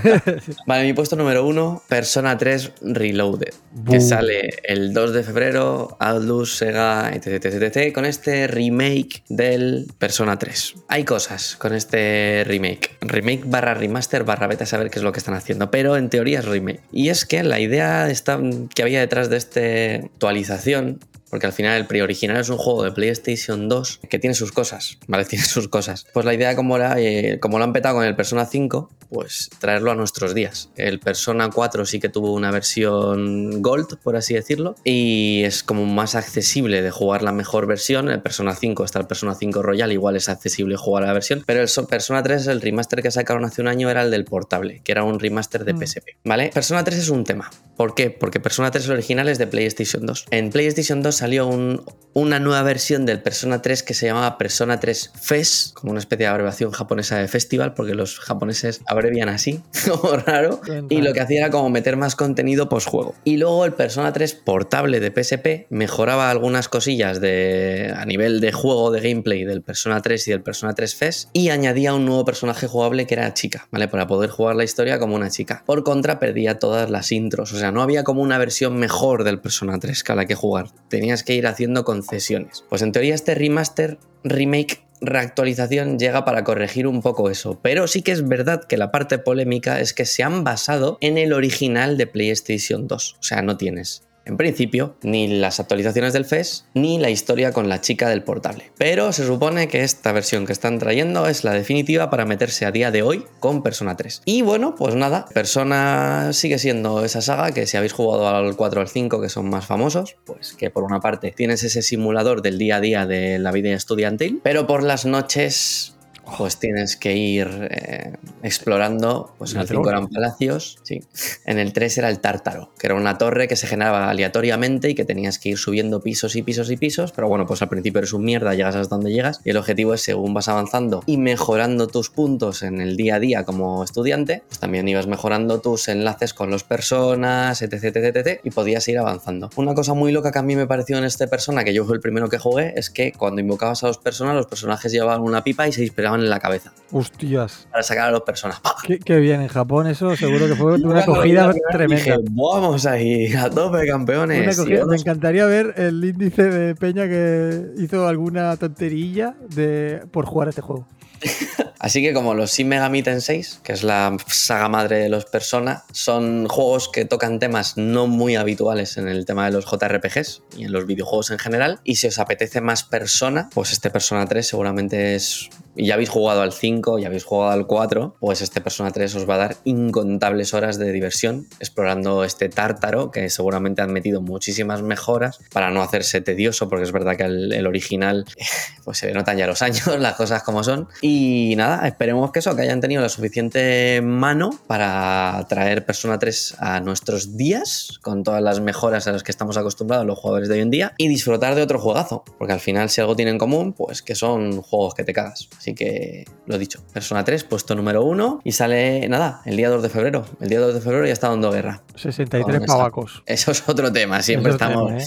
vale, 0.66 0.84
mi 0.84 0.92
puesto 0.92 1.16
número 1.16 1.46
uno, 1.46 1.82
Persona 1.88 2.36
3 2.36 2.72
Reloaded, 2.82 3.54
que 3.90 4.00
sale 4.00 4.50
el 4.64 4.92
2 4.92 5.12
de 5.12 5.22
febrero, 5.22 5.96
Atlus, 6.00 6.56
Sega, 6.56 7.10
etc, 7.12 7.44
etc, 7.44 7.62
etc, 7.62 7.92
con 7.92 8.04
este 8.04 8.46
remake 8.46 9.22
del 9.28 9.86
Persona 9.98 10.38
3. 10.38 10.74
Hay 10.88 11.04
cosas 11.04 11.56
con 11.56 11.74
este 11.74 12.44
remake. 12.46 12.96
Remake 13.00 13.42
barra 13.46 13.74
remaster 13.74 14.24
barra 14.24 14.46
beta, 14.46 14.64
a 14.64 14.66
saber 14.66 14.90
qué 14.90 14.98
es 14.98 15.02
lo 15.02 15.12
que 15.12 15.18
están 15.18 15.34
haciendo, 15.34 15.70
pero 15.70 15.96
en 15.96 16.08
teoría 16.08 16.40
es 16.40 16.44
remake. 16.44 16.80
Y 16.92 17.08
es 17.08 17.24
que 17.24 17.42
la 17.42 17.60
idea 17.60 18.10
está, 18.10 18.40
que 18.74 18.82
había 18.82 19.00
detrás 19.00 19.30
de 19.30 19.36
esta 19.36 20.04
actualización 20.04 20.75
atención. 20.76 21.15
Porque 21.30 21.46
al 21.46 21.52
final 21.52 21.76
el 21.76 21.86
pre-original 21.86 22.36
es 22.38 22.48
un 22.48 22.56
juego 22.58 22.82
de 22.84 22.92
PlayStation 22.92 23.68
2 23.68 24.00
que 24.08 24.18
tiene 24.18 24.34
sus 24.34 24.52
cosas, 24.52 24.98
¿vale? 25.06 25.24
Tiene 25.24 25.44
sus 25.44 25.68
cosas. 25.68 26.06
Pues 26.12 26.24
la 26.26 26.34
idea, 26.34 26.54
como, 26.56 26.76
era, 26.76 27.00
eh, 27.00 27.38
como 27.40 27.58
lo 27.58 27.64
han 27.64 27.72
petado 27.72 27.96
con 27.96 28.04
el 28.04 28.14
Persona 28.16 28.46
5, 28.46 28.90
pues 29.10 29.50
traerlo 29.60 29.90
a 29.92 29.94
nuestros 29.94 30.34
días. 30.34 30.70
El 30.76 30.98
Persona 30.98 31.48
4 31.50 31.84
sí 31.86 32.00
que 32.00 32.08
tuvo 32.08 32.32
una 32.32 32.50
versión 32.50 33.62
Gold, 33.62 33.98
por 34.02 34.16
así 34.16 34.34
decirlo, 34.34 34.74
y 34.84 35.42
es 35.44 35.62
como 35.62 35.84
más 35.86 36.14
accesible 36.14 36.82
de 36.82 36.90
jugar 36.90 37.22
la 37.22 37.32
mejor 37.32 37.66
versión. 37.66 38.08
El 38.10 38.20
Persona 38.22 38.54
5 38.54 38.84
está 38.84 38.98
el 39.00 39.06
Persona 39.06 39.34
5 39.34 39.62
Royal, 39.62 39.92
igual 39.92 40.16
es 40.16 40.28
accesible 40.28 40.76
jugar 40.76 41.04
la 41.04 41.12
versión, 41.12 41.42
pero 41.46 41.60
el 41.62 41.68
so- 41.68 41.86
Persona 41.86 42.22
3, 42.22 42.46
el 42.48 42.60
remaster 42.60 43.02
que 43.02 43.10
sacaron 43.10 43.44
hace 43.44 43.62
un 43.62 43.68
año 43.68 43.90
era 43.90 44.02
el 44.02 44.10
del 44.10 44.24
portable, 44.24 44.80
que 44.84 44.92
era 44.92 45.04
un 45.04 45.20
remaster 45.20 45.64
de 45.64 45.72
Mm. 45.74 45.78
PSP, 45.78 46.08
¿vale? 46.24 46.50
Persona 46.52 46.82
3 46.84 46.98
es 46.98 47.08
un 47.08 47.24
tema. 47.24 47.50
¿Por 47.76 47.94
qué? 47.94 48.10
Porque 48.10 48.40
Persona 48.40 48.70
3 48.70 48.86
el 48.86 48.92
original 48.92 49.28
es 49.28 49.38
de 49.38 49.46
PlayStation 49.46 50.04
2. 50.06 50.26
En 50.30 50.50
PlayStation 50.50 51.02
2 51.02 51.15
salió 51.16 51.46
un- 51.46 51.82
una 52.12 52.40
nueva 52.40 52.62
versión 52.62 53.04
del 53.04 53.20
Persona 53.20 53.60
3 53.60 53.82
que 53.82 53.92
se 53.92 54.06
llamaba 54.06 54.38
Persona 54.38 54.80
3 54.80 55.12
FES, 55.20 55.72
como 55.74 55.90
una 55.90 56.00
especie 56.00 56.24
de 56.24 56.28
abreviación 56.28 56.70
japonesa 56.70 57.18
de 57.18 57.28
festival, 57.28 57.74
porque 57.74 57.92
los 57.94 58.18
japoneses 58.20 58.80
abrevian 58.86 59.28
así, 59.28 59.60
como 59.86 60.16
raro. 60.16 60.62
Bien 60.64 60.86
Y 60.88 61.02
lo 61.02 61.12
que 61.12 61.20
hacía 61.20 61.40
era 61.40 61.50
como 61.50 61.68
meter 61.68 61.98
más 61.98 62.16
contenido 62.16 62.70
post-juego. 62.70 63.14
Y 63.24 63.36
luego 63.36 63.66
el 63.66 63.74
Persona 63.74 64.14
3 64.14 64.32
portable 64.32 64.98
de 64.98 65.10
PSP 65.10 65.66
mejoraba 65.68 66.30
algunas 66.30 66.70
cosillas 66.70 67.20
de, 67.20 67.92
a 67.94 68.06
nivel 68.06 68.40
de 68.40 68.50
juego, 68.50 68.90
de 68.92 69.02
gameplay 69.02 69.44
del 69.44 69.60
Persona 69.60 70.00
3 70.00 70.26
y 70.28 70.30
del 70.30 70.40
Persona 70.40 70.72
3 70.74 70.94
FES 70.94 71.28
y 71.34 71.50
añadía 71.50 71.92
un 71.92 72.06
nuevo 72.06 72.24
personaje 72.24 72.66
jugable 72.66 73.06
que 73.06 73.12
era 73.12 73.34
chica, 73.34 73.68
¿vale? 73.70 73.88
Para 73.88 74.06
poder 74.06 74.30
jugar 74.30 74.56
la 74.56 74.64
historia 74.64 74.98
como 74.98 75.16
una 75.16 75.28
chica. 75.28 75.64
Por 75.66 75.84
contra, 75.84 76.18
perdía 76.18 76.58
todas 76.58 76.88
las 76.88 77.12
intros, 77.12 77.52
o 77.52 77.58
sea, 77.58 77.72
no 77.72 77.82
había 77.82 78.04
como 78.04 78.22
una 78.22 78.38
versión 78.38 78.78
mejor 78.78 79.22
del 79.22 79.38
Persona 79.38 79.78
3 79.78 80.02
que 80.02 80.12
a 80.12 80.14
la 80.14 80.24
que 80.24 80.34
jugar. 80.34 80.68
Tenías 81.06 81.22
que 81.22 81.36
ir 81.36 81.46
haciendo 81.46 81.84
concesiones. 81.84 82.64
Pues 82.68 82.82
en 82.82 82.90
teoría 82.90 83.14
este 83.14 83.36
remaster, 83.36 83.96
remake 84.24 84.82
reactualización 85.00 86.00
llega 86.00 86.24
para 86.24 86.42
corregir 86.42 86.88
un 86.88 87.00
poco 87.00 87.30
eso, 87.30 87.60
pero 87.62 87.86
sí 87.86 88.02
que 88.02 88.10
es 88.10 88.26
verdad 88.26 88.64
que 88.64 88.76
la 88.76 88.90
parte 88.90 89.18
polémica 89.18 89.78
es 89.78 89.92
que 89.92 90.04
se 90.04 90.24
han 90.24 90.42
basado 90.42 90.98
en 91.00 91.16
el 91.16 91.32
original 91.32 91.96
de 91.96 92.08
PlayStation 92.08 92.88
2, 92.88 93.16
o 93.20 93.22
sea, 93.22 93.42
no 93.42 93.56
tienes 93.56 94.05
en 94.26 94.36
principio, 94.36 94.96
ni 95.02 95.28
las 95.28 95.60
actualizaciones 95.60 96.12
del 96.12 96.24
FES, 96.24 96.66
ni 96.74 96.98
la 96.98 97.10
historia 97.10 97.52
con 97.52 97.68
la 97.68 97.80
chica 97.80 98.08
del 98.08 98.22
portable. 98.22 98.72
Pero 98.76 99.12
se 99.12 99.24
supone 99.24 99.68
que 99.68 99.82
esta 99.82 100.12
versión 100.12 100.46
que 100.46 100.52
están 100.52 100.78
trayendo 100.78 101.26
es 101.26 101.44
la 101.44 101.52
definitiva 101.52 102.10
para 102.10 102.26
meterse 102.26 102.66
a 102.66 102.72
día 102.72 102.90
de 102.90 103.02
hoy 103.02 103.24
con 103.40 103.62
Persona 103.62 103.96
3. 103.96 104.22
Y 104.24 104.42
bueno, 104.42 104.74
pues 104.74 104.94
nada, 104.96 105.26
Persona 105.32 106.32
sigue 106.32 106.58
siendo 106.58 107.04
esa 107.04 107.22
saga 107.22 107.52
que 107.52 107.66
si 107.66 107.76
habéis 107.76 107.92
jugado 107.92 108.28
al 108.28 108.56
4 108.56 108.80
o 108.80 108.82
al 108.82 108.88
5, 108.88 109.20
que 109.20 109.28
son 109.28 109.48
más 109.48 109.64
famosos, 109.64 110.16
pues 110.24 110.54
que 110.54 110.70
por 110.70 110.82
una 110.82 111.00
parte 111.00 111.32
tienes 111.34 111.62
ese 111.62 111.82
simulador 111.82 112.42
del 112.42 112.58
día 112.58 112.76
a 112.76 112.80
día 112.80 113.06
de 113.06 113.38
la 113.38 113.52
vida 113.52 113.72
estudiantil, 113.72 114.40
pero 114.42 114.66
por 114.66 114.82
las 114.82 115.06
noches 115.06 115.95
pues 116.36 116.58
tienes 116.58 116.96
que 116.96 117.16
ir 117.16 117.68
eh, 117.70 118.12
explorando. 118.42 119.34
Pues 119.38 119.54
en 119.54 119.60
el 119.60 119.68
5 119.68 119.88
eran 119.88 120.08
palacios, 120.08 120.78
sí. 120.82 121.02
En 121.44 121.58
el 121.58 121.72
3 121.72 121.98
era 121.98 122.08
el 122.08 122.20
tártaro, 122.20 122.72
que 122.78 122.88
era 122.88 122.96
una 122.96 123.18
torre 123.18 123.48
que 123.48 123.56
se 123.56 123.66
generaba 123.66 124.10
aleatoriamente 124.10 124.90
y 124.90 124.94
que 124.94 125.04
tenías 125.04 125.38
que 125.38 125.50
ir 125.50 125.58
subiendo 125.58 126.00
pisos 126.00 126.36
y 126.36 126.42
pisos 126.42 126.70
y 126.70 126.76
pisos. 126.76 127.12
Pero 127.12 127.28
bueno, 127.28 127.46
pues 127.46 127.62
al 127.62 127.68
principio 127.68 127.98
eres 127.98 128.12
un 128.12 128.24
mierda, 128.24 128.54
llegas 128.54 128.76
hasta 128.76 128.94
donde 128.94 129.12
llegas. 129.12 129.40
Y 129.44 129.50
el 129.50 129.56
objetivo 129.56 129.94
es, 129.94 130.02
según 130.02 130.34
vas 130.34 130.48
avanzando 130.48 131.02
y 131.06 131.16
mejorando 131.16 131.86
tus 131.86 132.10
puntos 132.10 132.62
en 132.62 132.80
el 132.80 132.96
día 132.96 133.16
a 133.16 133.20
día 133.20 133.44
como 133.44 133.84
estudiante, 133.84 134.42
pues 134.48 134.58
también 134.58 134.88
ibas 134.88 135.06
mejorando 135.06 135.60
tus 135.60 135.88
enlaces 135.88 136.34
con 136.34 136.50
las 136.50 136.64
personas, 136.64 137.62
etc, 137.62 137.84
etc, 137.84 138.16
etc, 138.16 138.40
y 138.42 138.50
podías 138.50 138.86
ir 138.88 138.98
avanzando. 138.98 139.50
Una 139.56 139.74
cosa 139.74 139.94
muy 139.94 140.12
loca 140.12 140.32
que 140.32 140.38
a 140.38 140.42
mí 140.42 140.56
me 140.56 140.66
pareció 140.66 140.98
en 140.98 141.04
este 141.04 141.28
persona, 141.28 141.64
que 141.64 141.72
yo 141.72 141.84
fui 141.84 141.94
el 141.94 142.00
primero 142.00 142.28
que 142.28 142.38
jugué, 142.38 142.74
es 142.76 142.90
que 142.90 143.12
cuando 143.12 143.40
invocabas 143.40 143.84
a 143.84 143.88
dos 143.88 143.98
personas, 143.98 144.34
los 144.34 144.46
personajes 144.46 144.92
llevaban 144.92 145.22
una 145.22 145.44
pipa 145.44 145.68
y 145.68 145.72
se 145.72 145.82
disparaban 145.82 146.15
en 146.22 146.30
la 146.30 146.40
cabeza 146.40 146.72
Hostias. 146.92 147.66
para 147.70 147.82
sacar 147.82 148.08
a 148.08 148.12
las 148.12 148.22
personas. 148.22 148.60
Qué, 148.84 148.98
qué 148.98 149.16
bien, 149.16 149.40
en 149.40 149.48
Japón 149.48 149.86
eso 149.86 150.16
seguro 150.16 150.46
que 150.46 150.54
fue 150.54 150.74
una 150.74 151.00
acogida 151.02 151.52
tremenda. 151.70 152.04
Dije, 152.04 152.16
vamos 152.30 152.86
ahí, 152.86 153.32
a 153.34 153.50
tope, 153.50 153.86
campeones. 153.86 154.58
Me 154.66 154.96
encantaría 154.96 155.46
ver 155.46 155.74
el 155.76 156.04
índice 156.04 156.44
de 156.44 156.74
Peña 156.74 157.08
que 157.08 157.72
hizo 157.78 158.06
alguna 158.06 158.56
tonterilla 158.56 159.34
de, 159.54 160.02
por 160.10 160.26
jugar 160.26 160.48
a 160.48 160.50
este 160.50 160.62
juego. 160.62 160.86
Así 161.78 162.02
que 162.02 162.12
como 162.12 162.34
los 162.34 162.52
Shin 162.52 162.68
Megami 162.68 163.02
Tensei, 163.02 163.44
que 163.62 163.72
es 163.72 163.82
la 163.82 164.16
saga 164.26 164.68
madre 164.68 164.98
de 164.98 165.08
los 165.08 165.24
Persona, 165.26 165.84
son 165.92 166.48
juegos 166.48 166.88
que 166.88 167.04
tocan 167.04 167.38
temas 167.38 167.76
no 167.76 168.06
muy 168.06 168.36
habituales 168.36 168.96
en 168.96 169.08
el 169.08 169.24
tema 169.24 169.46
de 169.46 169.52
los 169.52 169.66
JRPGs 169.66 170.42
y 170.56 170.64
en 170.64 170.72
los 170.72 170.86
videojuegos 170.86 171.30
en 171.30 171.38
general. 171.38 171.80
Y 171.84 171.96
si 171.96 172.06
os 172.06 172.18
apetece 172.18 172.60
más 172.60 172.84
Persona, 172.84 173.50
pues 173.54 173.72
este 173.72 173.90
Persona 173.90 174.26
3 174.26 174.46
seguramente 174.46 175.14
es... 175.14 175.48
Ya 175.76 175.94
habéis 175.94 176.08
jugado 176.08 176.42
al 176.42 176.52
5, 176.52 176.98
ya 176.98 177.08
habéis 177.08 177.24
jugado 177.24 177.52
al 177.52 177.66
4, 177.66 178.16
pues 178.18 178.40
este 178.40 178.60
Persona 178.60 178.90
3 178.90 179.14
os 179.14 179.28
va 179.28 179.34
a 179.34 179.38
dar 179.38 179.56
incontables 179.64 180.54
horas 180.54 180.78
de 180.78 180.90
diversión 180.90 181.46
explorando 181.60 182.24
este 182.24 182.48
tártaro, 182.48 183.10
que 183.10 183.28
seguramente 183.28 183.82
han 183.82 183.92
metido 183.92 184.22
muchísimas 184.22 184.82
mejoras 184.82 185.38
para 185.52 185.70
no 185.70 185.82
hacerse 185.82 186.20
tedioso, 186.20 186.68
porque 186.68 186.84
es 186.84 186.92
verdad 186.92 187.16
que 187.16 187.24
el, 187.24 187.66
original 187.66 188.24
pues 188.84 188.98
se 188.98 189.12
notan 189.12 189.36
ya 189.36 189.46
los 189.46 189.60
años, 189.60 189.86
las 189.98 190.14
cosas 190.14 190.42
como 190.42 190.64
son. 190.64 190.88
Y 191.02 191.54
nada, 191.56 191.86
esperemos 191.86 192.32
que 192.32 192.38
eso, 192.38 192.56
que 192.56 192.62
hayan 192.62 192.80
tenido 192.80 193.02
la 193.02 193.08
suficiente 193.08 194.00
mano 194.02 194.58
para 194.66 195.44
traer 195.48 195.84
Persona 195.84 196.18
3 196.18 196.56
a 196.58 196.80
nuestros 196.80 197.36
días, 197.36 197.98
con 198.02 198.22
todas 198.22 198.42
las 198.42 198.60
mejoras 198.60 199.06
a 199.08 199.12
las 199.12 199.22
que 199.22 199.30
estamos 199.30 199.56
acostumbrados 199.56 200.06
los 200.06 200.18
jugadores 200.18 200.48
de 200.48 200.54
hoy 200.54 200.60
en 200.60 200.70
día, 200.70 200.94
y 200.96 201.08
disfrutar 201.08 201.54
de 201.54 201.62
otro 201.62 201.78
juegazo, 201.78 202.24
porque 202.38 202.54
al 202.54 202.60
final 202.60 202.88
si 202.88 203.00
algo 203.00 203.14
tienen 203.14 203.26
en 203.34 203.38
común, 203.38 203.72
pues 203.72 204.02
que 204.02 204.14
son 204.14 204.62
juegos 204.62 204.94
que 204.94 205.04
te 205.04 205.12
cagas. 205.12 205.48
Que 205.74 206.24
lo 206.46 206.58
dicho, 206.58 206.82
Persona 206.92 207.24
3, 207.24 207.44
puesto 207.44 207.74
número 207.74 208.04
1 208.04 208.40
y 208.44 208.52
sale, 208.52 209.08
nada, 209.08 209.42
el 209.44 209.56
día 209.56 209.68
2 209.68 209.82
de 209.82 209.88
febrero. 209.88 210.24
El 210.40 210.48
día 210.48 210.60
2 210.60 210.74
de 210.74 210.80
febrero 210.80 211.06
ya 211.06 211.12
está 211.12 211.28
dando 211.28 211.50
guerra. 211.50 211.82
63 211.94 212.58
Con 212.58 212.66
pavacos. 212.66 213.22
Eso 213.26 213.50
es 213.50 213.68
otro 213.68 213.92
tema, 213.92 214.22
siempre 214.22 214.50
Es 214.50 214.54
estamos... 214.54 214.88
tema, 214.88 215.02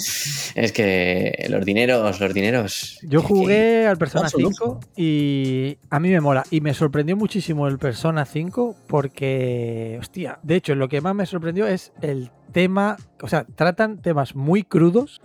Es 0.56 0.72
que 0.72 1.46
los 1.50 1.66
dineros, 1.66 2.20
los 2.20 2.34
dineros... 2.34 3.00
Yo 3.04 3.22
jugué 3.22 3.88
al 3.88 3.98
Persona 3.98 4.30
Son 4.30 4.42
su 4.42 4.50
5 4.50 4.80
y 4.96 5.78
a 5.90 6.00
mí 6.00 6.10
me 6.10 6.22
mola. 6.22 6.44
Y 6.52 6.62
me 6.62 6.74
sorprendió 6.74 7.16
muchísimo 7.16 7.68
el 7.68 7.78
Persona 7.78 8.26
5 8.26 8.76
porque, 8.88 9.98
hostia, 10.00 10.40
de 10.44 10.56
hecho, 10.56 10.76
lo 10.76 10.90
que 10.90 11.02
más 11.02 11.16
me 11.16 11.26
sorprendió 11.26 11.68
es 11.68 11.92
el 12.02 12.32
tema, 12.52 12.98
o 13.22 13.28
sea, 13.28 13.46
tratan 13.56 14.02
temas 14.02 14.36
muy 14.36 14.64
crudos 14.64 15.22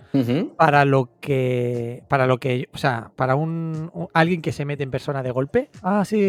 para 0.57 0.85
lo 0.85 1.09
que, 1.21 2.03
para 2.07 2.27
lo 2.27 2.37
que, 2.39 2.69
o 2.73 2.77
sea, 2.77 3.11
para 3.15 3.35
un, 3.35 3.89
un- 3.93 4.07
alguien 4.13 4.41
que 4.41 4.51
se 4.51 4.65
mete 4.65 4.83
en 4.83 4.91
persona 4.91 5.23
de 5.23 5.31
golpe. 5.31 5.69
Ah, 5.81 6.03
sí, 6.05 6.21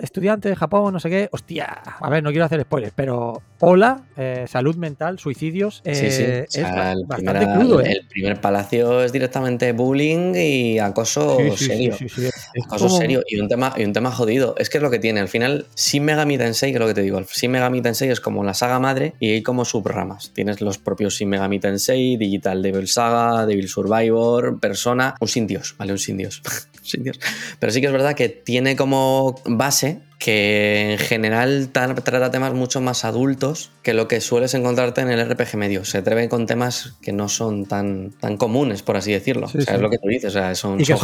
estudiante 0.00 0.48
de 0.48 0.56
Japón, 0.56 0.92
no 0.92 1.00
sé 1.00 1.10
qué. 1.10 1.28
Hostia, 1.32 1.64
a 1.64 2.10
ver, 2.10 2.22
no 2.22 2.30
quiero 2.30 2.44
hacer 2.44 2.60
spoilers, 2.62 2.92
pero 2.94 3.42
hola, 3.60 4.02
eh, 4.16 4.44
salud 4.48 4.76
mental, 4.76 5.18
suicidios. 5.18 5.82
Sí, 5.84 6.10
sí. 6.10 6.22
eh, 6.24 6.44
O 6.48 6.50
sea, 6.52 6.92
es 6.92 7.06
bastante 7.06 7.40
primer, 7.46 7.58
crudo, 7.58 7.80
¿eh? 7.80 7.92
el 7.92 8.06
primer 8.08 8.40
palacio 8.40 9.02
es 9.02 9.12
directamente 9.12 9.72
bullying 9.72 10.34
y 10.34 10.78
acoso 10.78 11.36
Sí, 11.38 11.50
sí, 11.50 11.56
sí, 11.56 11.64
serio. 11.66 11.96
sí, 11.96 12.08
sí. 12.08 12.28
Acoso 12.64 12.86
como- 12.88 12.98
serio 12.98 13.22
y 13.28 13.38
un 13.40 13.48
tema 13.48 13.72
y 13.76 13.84
un 13.84 13.92
tema 13.92 14.10
jodido. 14.10 14.54
Es 14.58 14.70
que 14.70 14.78
es 14.78 14.82
lo 14.82 14.90
que 14.90 14.98
tiene. 14.98 15.20
Al 15.20 15.28
final, 15.28 15.66
Shin 15.76 16.04
Megami 16.04 16.38
Tensei, 16.38 16.70
que 16.72 16.76
es 16.76 16.80
lo 16.80 16.86
que 16.86 16.94
te 16.94 17.02
digo, 17.02 17.18
el 17.18 17.24
Shin 17.26 17.50
Megami 17.50 17.80
Tensei 17.82 18.10
es 18.10 18.20
como 18.20 18.44
la 18.44 18.54
saga 18.54 18.78
madre 18.78 19.14
y 19.20 19.30
hay 19.32 19.42
como 19.42 19.64
subramas. 19.64 20.25
Tienes 20.32 20.60
los 20.60 20.78
propios 20.78 21.14
Shin 21.14 21.28
Megami 21.28 21.60
Tensei, 21.60 22.16
Digital 22.16 22.62
Devil 22.62 22.88
Saga, 22.88 23.46
Devil 23.46 23.68
Survivor, 23.68 24.58
Persona, 24.60 25.14
un 25.20 25.28
sin 25.28 25.46
dios, 25.46 25.74
¿vale? 25.78 25.92
Un 25.92 25.98
sin 25.98 26.16
dios. 26.16 26.42
sin 26.82 27.02
dios. 27.02 27.18
Pero 27.58 27.72
sí 27.72 27.80
que 27.80 27.86
es 27.86 27.92
verdad 27.92 28.14
que 28.14 28.28
tiene 28.28 28.76
como 28.76 29.40
base 29.44 30.00
que 30.18 30.92
en 30.92 30.98
general 30.98 31.68
ta- 31.72 31.94
trata 31.94 32.30
temas 32.30 32.54
mucho 32.54 32.80
más 32.80 33.04
adultos 33.04 33.70
que 33.82 33.92
lo 33.94 34.08
que 34.08 34.20
sueles 34.20 34.54
encontrarte 34.54 35.00
en 35.02 35.10
el 35.10 35.20
RPG 35.28 35.56
medio. 35.56 35.84
Se 35.84 35.98
atreve 35.98 36.28
con 36.28 36.46
temas 36.46 36.94
que 37.02 37.12
no 37.12 37.28
son 37.28 37.66
tan, 37.66 38.10
tan 38.12 38.36
comunes, 38.36 38.82
por 38.82 38.96
así 38.96 39.12
decirlo. 39.12 39.46
Sí, 39.48 39.58
o 39.58 39.60
sea, 39.62 39.74
sí. 39.74 39.76
es 39.76 39.80
lo 39.82 39.90
que 39.90 39.98
tú 39.98 40.08
dices. 40.08 40.30
O 40.30 40.38
sea, 40.38 40.54
son, 40.54 40.80
Y 40.80 40.84
son. 40.86 40.98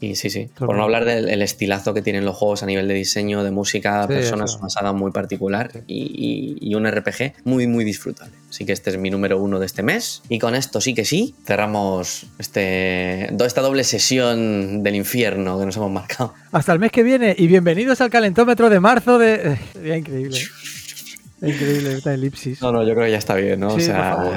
Y 0.00 0.14
sí, 0.16 0.30
sí. 0.30 0.48
Por 0.56 0.76
no 0.76 0.82
hablar 0.84 1.04
del 1.04 1.28
el 1.30 1.42
estilazo 1.42 1.94
que 1.94 2.02
tienen 2.02 2.24
los 2.24 2.36
juegos 2.36 2.62
a 2.62 2.66
nivel 2.66 2.86
de 2.88 2.94
diseño, 2.94 3.42
de 3.42 3.50
música, 3.50 4.02
Sí, 4.02 4.08
personas, 4.14 4.56
una 4.56 4.68
saga 4.68 4.92
muy 4.92 5.10
particular 5.12 5.70
y, 5.86 6.56
y- 6.60 6.70
y 6.70 6.74
un 6.74 6.86
RPG 6.86 7.32
muy, 7.44 7.66
muy 7.66 7.84
disfrutable. 7.84 8.34
Así 8.50 8.66
que 8.66 8.72
este 8.72 8.90
es 8.90 8.98
mi 8.98 9.08
número 9.10 9.40
uno 9.42 9.58
de 9.58 9.66
este 9.66 9.82
mes. 9.82 10.22
Y 10.28 10.38
con 10.38 10.54
esto 10.54 10.80
sí 10.80 10.94
que 10.94 11.04
sí, 11.06 11.34
cerramos 11.46 12.26
este, 12.38 13.34
esta 13.44 13.62
doble 13.62 13.82
sesión 13.82 14.82
del 14.82 14.94
infierno 14.94 15.58
que 15.58 15.64
nos 15.66 15.76
hemos 15.76 15.90
marcado. 15.90 16.34
Hasta 16.52 16.72
el 16.74 16.78
mes 16.78 16.92
que 16.92 17.02
viene 17.02 17.34
y 17.36 17.46
bienvenidos 17.46 18.00
al 18.02 18.10
de 18.44 18.80
marzo 18.80 19.18
de... 19.18 19.58
Ya 19.84 19.96
increíble. 19.96 20.38
¿eh? 20.38 21.48
Increíble 21.48 21.94
esta 21.94 22.14
elipsis. 22.14 22.60
No, 22.62 22.70
no, 22.72 22.82
yo 22.86 22.94
creo 22.94 23.06
que 23.06 23.10
ya 23.12 23.18
está 23.18 23.34
bien, 23.34 23.58
¿no? 23.60 23.70
Sí, 23.70 23.74
o 23.74 23.76
por 23.76 23.84
sea, 23.84 24.14
favor. 24.16 24.34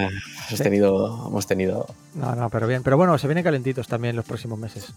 hemos 0.49 0.59
tenido, 0.61 1.27
hemos 1.27 1.47
tenido. 1.47 1.85
No, 2.15 2.35
no, 2.35 2.49
pero 2.49 2.67
bien. 2.67 2.81
Pero 2.83 2.97
bueno, 2.97 3.17
se 3.17 3.27
vienen 3.27 3.43
calentitos 3.43 3.87
también 3.87 4.15
los 4.15 4.25
próximos 4.25 4.57
meses. 4.57 4.87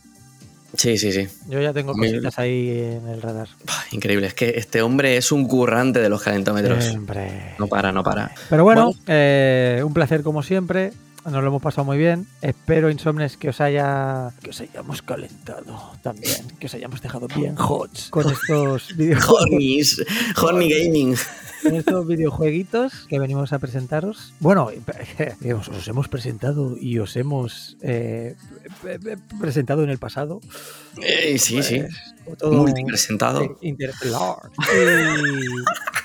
Sí, 0.74 0.98
sí, 0.98 1.12
sí. 1.12 1.26
Yo 1.48 1.60
ya 1.60 1.72
tengo 1.72 1.94
cositas 1.94 2.38
ahí 2.38 2.68
en 2.70 3.08
el 3.08 3.22
radar. 3.22 3.48
Increíble. 3.90 4.26
Es 4.26 4.34
que 4.34 4.50
este 4.56 4.82
hombre 4.82 5.16
es 5.16 5.32
un 5.32 5.48
currante 5.48 5.98
de 5.98 6.08
los 6.10 6.22
calentómetros. 6.22 6.84
Siempre. 6.84 7.54
No 7.58 7.66
para, 7.68 7.90
no 7.90 8.02
para. 8.02 8.32
Pero 8.50 8.64
bueno, 8.64 8.86
Bueno. 8.86 9.00
eh, 9.06 9.82
un 9.84 9.94
placer 9.94 10.22
como 10.22 10.42
siempre. 10.42 10.92
Nos 11.30 11.42
lo 11.42 11.48
hemos 11.48 11.62
pasado 11.62 11.84
muy 11.84 11.98
bien. 11.98 12.26
Espero, 12.40 12.90
Insomnes, 12.90 13.36
que 13.36 13.50
os 13.50 13.60
haya. 13.60 14.30
que 14.42 14.50
os 14.50 14.60
hayamos 14.60 15.02
calentado 15.02 15.92
también. 16.02 16.48
Que 16.58 16.66
os 16.66 16.74
hayamos 16.74 17.02
dejado 17.02 17.28
bien 17.28 17.54
hot 17.56 17.90
con 18.10 18.30
estos 18.30 18.88
videojuegos. 18.96 20.02
Horny 20.40 20.70
Gaming. 20.70 21.16
con 21.62 21.74
estos 21.74 22.06
videojueguitos 22.06 23.06
que 23.08 23.18
venimos 23.18 23.52
a 23.52 23.58
presentaros. 23.58 24.32
Bueno, 24.40 24.70
digamos, 25.40 25.68
os 25.68 25.86
hemos 25.88 26.08
presentado 26.08 26.76
y 26.78 26.98
os 26.98 27.14
hemos 27.16 27.76
eh, 27.82 28.34
presentado 29.40 29.84
en 29.84 29.90
el 29.90 29.98
pasado. 29.98 30.40
Eh, 31.02 31.38
sí, 31.38 31.62
sí. 31.62 31.82
Pues, 32.24 32.38
todo 32.38 32.52
Multipresentado. 32.52 33.42
eh, 33.42 33.50
interestelar. 33.62 34.36
Y 34.72 35.97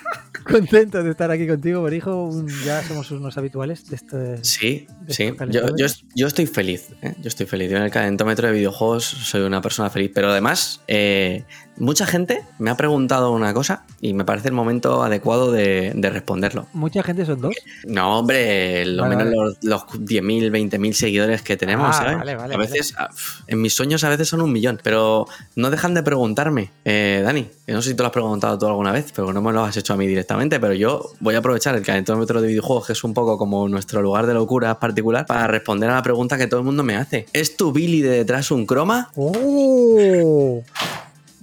contento 0.51 1.03
de 1.03 1.11
estar 1.11 1.31
aquí 1.31 1.47
contigo, 1.47 1.81
Borijo. 1.81 2.29
Ya 2.65 2.83
somos 2.83 3.09
unos 3.11 3.37
habituales 3.37 3.89
de 3.89 3.95
este. 3.95 4.43
Sí, 4.43 4.87
de 5.01 5.13
sí. 5.13 5.23
estos 5.23 5.47
Yo, 5.49 5.53
yo, 5.53 5.61
calentadores. 5.61 6.05
yo 6.15 6.27
estoy 6.27 6.45
feliz. 6.47 6.89
¿eh? 7.01 7.13
Yo 7.21 7.27
estoy 7.27 7.45
feliz. 7.45 7.69
Yo 7.71 7.77
en 7.77 7.83
el 7.83 7.91
calentómetro 7.91 8.47
de 8.47 8.53
videojuegos 8.53 9.03
soy 9.05 9.41
una 9.41 9.61
persona 9.61 9.89
feliz. 9.89 10.11
Pero 10.13 10.29
además, 10.29 10.81
eh, 10.87 11.45
mucha 11.77 12.05
gente 12.05 12.43
me 12.59 12.69
ha 12.69 12.77
preguntado 12.77 13.31
una 13.31 13.53
cosa 13.53 13.83
y 14.01 14.13
me 14.13 14.25
parece 14.25 14.49
el 14.49 14.53
momento 14.53 15.03
adecuado 15.03 15.51
de, 15.51 15.91
de 15.95 16.09
responderlo. 16.09 16.67
Mucha 16.73 17.03
gente 17.03 17.25
son 17.25 17.41
dos. 17.41 17.55
No, 17.85 18.19
hombre, 18.19 18.85
lo 18.85 19.03
Vale, 19.03 19.15
menos 19.15 19.33
vale. 19.33 19.47
los, 19.61 19.63
los 19.63 19.81
10.000, 20.01 20.51
20.000 20.51 20.93
seguidores 20.93 21.41
que 21.41 21.57
tenemos, 21.57 21.87
Ah, 21.89 21.93
¿sabes? 21.93 22.17
vale, 22.17 22.35
vale, 22.35 22.55
a 22.55 22.57
veces, 22.57 22.93
ah, 22.97 23.09
en 23.47 23.61
mis 23.61 23.73
sueños 23.73 24.03
a 24.03 24.09
veces 24.09 24.27
son 24.27 24.41
un 24.41 24.51
millón, 24.51 24.79
pero 24.83 25.27
no 25.55 25.69
dejan 25.69 25.93
de 25.93 26.03
preguntarme. 26.03 26.71
Eh, 26.85 27.21
Dani, 27.23 27.47
no 27.67 27.81
sé 27.81 27.89
si 27.91 27.95
te 27.95 28.03
lo 28.03 28.07
has 28.07 28.13
preguntado 28.13 28.57
tú 28.57 28.67
alguna 28.67 28.91
vez, 28.91 29.11
pero 29.15 29.33
no 29.33 29.41
me 29.41 29.51
lo 29.53 29.63
has 29.63 29.75
hecho 29.77 29.93
a 29.93 29.97
mí 29.97 30.05
directamente, 30.07 30.59
pero 30.59 30.73
yo 30.73 31.11
voy 31.19 31.35
a 31.35 31.39
aprovechar 31.39 31.75
el 31.75 31.83
calentómetro 31.83 32.41
de 32.41 32.47
videojuegos, 32.49 32.87
que 32.87 32.93
es 32.93 33.03
un 33.03 33.13
poco 33.13 33.37
como 33.37 33.67
nuestro 33.69 34.01
lugar 34.01 34.27
de 34.27 34.33
locura 34.33 34.79
particular, 34.79 35.25
para 35.25 35.47
responder 35.47 35.89
a 35.89 35.95
la 35.95 36.03
pregunta 36.03 36.37
que 36.37 36.47
todo 36.47 36.59
el 36.59 36.65
mundo 36.65 36.83
me 36.83 36.95
hace. 36.95 37.25
¿Es 37.33 37.57
tu 37.57 37.71
Billy 37.71 38.01
de 38.01 38.09
detrás 38.09 38.51
un 38.51 38.65
croma? 38.65 39.09
¡Oh! 39.15 40.61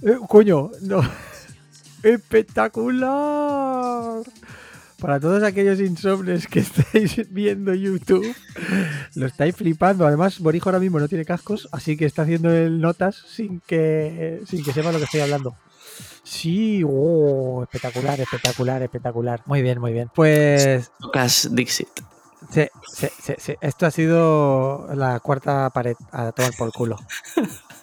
Eh, 0.01 0.17
coño, 0.27 0.71
no. 0.81 1.01
¡Espectacular! 2.03 4.23
Para 4.99 5.19
todos 5.19 5.43
aquellos 5.43 5.79
insomnes 5.79 6.47
que 6.47 6.59
estáis 6.61 7.31
viendo 7.31 7.73
YouTube, 7.73 8.35
lo 9.15 9.25
estáis 9.25 9.55
flipando. 9.55 10.05
Además, 10.05 10.39
Borijo 10.39 10.69
ahora 10.69 10.79
mismo 10.79 10.99
no 10.99 11.07
tiene 11.07 11.25
cascos, 11.25 11.69
así 11.71 11.97
que 11.97 12.05
está 12.05 12.23
haciendo 12.23 12.51
el 12.51 12.81
notas 12.81 13.23
sin 13.27 13.61
que, 13.61 14.41
sin 14.47 14.63
que 14.63 14.73
sepa 14.73 14.91
lo 14.91 14.97
que 14.97 15.05
estoy 15.05 15.21
hablando. 15.21 15.55
Sí, 16.23 16.83
oh, 16.87 17.63
espectacular, 17.63 18.19
espectacular, 18.19 18.81
espectacular. 18.83 19.41
Muy 19.45 19.61
bien, 19.61 19.79
muy 19.79 19.91
bien. 19.91 20.09
Pues 20.13 20.91
Tocas 20.99 21.49
Dixit. 21.51 21.89
Sí, 22.51 22.67
sí, 22.93 23.07
sí, 23.21 23.33
sí. 23.37 23.55
Esto 23.61 23.85
ha 23.85 23.91
sido 23.91 24.87
la 24.95 25.19
cuarta 25.19 25.69
pared 25.71 25.95
a 26.11 26.31
tomar 26.31 26.51
por 26.57 26.71
culo. 26.71 26.97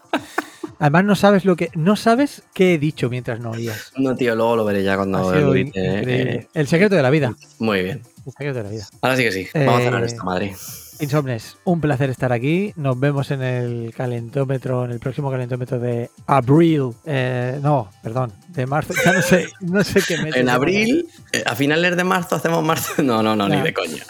Además 0.78 1.04
no 1.04 1.16
sabes 1.16 1.44
lo 1.44 1.56
que 1.56 1.70
no 1.74 1.96
sabes 1.96 2.42
qué 2.54 2.74
he 2.74 2.78
dicho 2.78 3.08
mientras 3.10 3.40
no 3.40 3.50
oías. 3.50 3.92
No, 3.96 4.14
tío, 4.14 4.34
luego 4.36 4.56
lo 4.56 4.64
veré 4.64 4.82
ya 4.84 4.96
cuando 4.96 5.18
lo 5.32 5.56
increíble. 5.56 6.32
eh, 6.32 6.48
El 6.54 6.68
secreto 6.68 6.94
de 6.94 7.02
la 7.02 7.10
vida. 7.10 7.34
Muy 7.58 7.82
bien. 7.82 8.02
El 8.26 8.32
secreto 8.32 8.58
de 8.58 8.64
la 8.64 8.70
vida. 8.70 8.88
Ahora 9.00 9.16
sí 9.16 9.22
que 9.24 9.32
sí. 9.32 9.48
Vamos 9.54 9.80
a 9.80 9.84
cerrar 9.84 10.02
Eh, 10.02 10.06
esta 10.06 10.22
madre. 10.22 10.54
Insomnes, 11.00 11.56
un 11.64 11.80
placer 11.80 12.10
estar 12.10 12.32
aquí. 12.32 12.72
Nos 12.76 12.98
vemos 12.98 13.30
en 13.30 13.40
el 13.42 13.94
calentómetro, 13.96 14.84
en 14.84 14.90
el 14.90 14.98
próximo 14.98 15.30
calentómetro 15.30 15.78
de 15.78 16.10
abril. 16.26 16.90
Eh, 17.06 17.58
no, 17.62 17.88
perdón, 18.02 18.32
de 18.48 18.66
marzo. 18.66 18.94
Ya 19.04 19.12
no 19.12 19.22
sé, 19.22 19.46
no 19.60 19.82
sé 19.84 20.00
qué 20.06 20.18
mes. 20.22 20.34
En 20.36 20.48
abril, 20.48 21.08
eh, 21.32 21.42
a 21.46 21.54
finales 21.54 21.96
de 21.96 22.02
marzo 22.04 22.34
hacemos 22.36 22.64
marzo. 22.64 22.94
No, 23.02 23.22
no, 23.22 23.34
no, 23.36 23.48
ni 23.48 23.60
de 23.62 23.72
coña. 23.72 24.02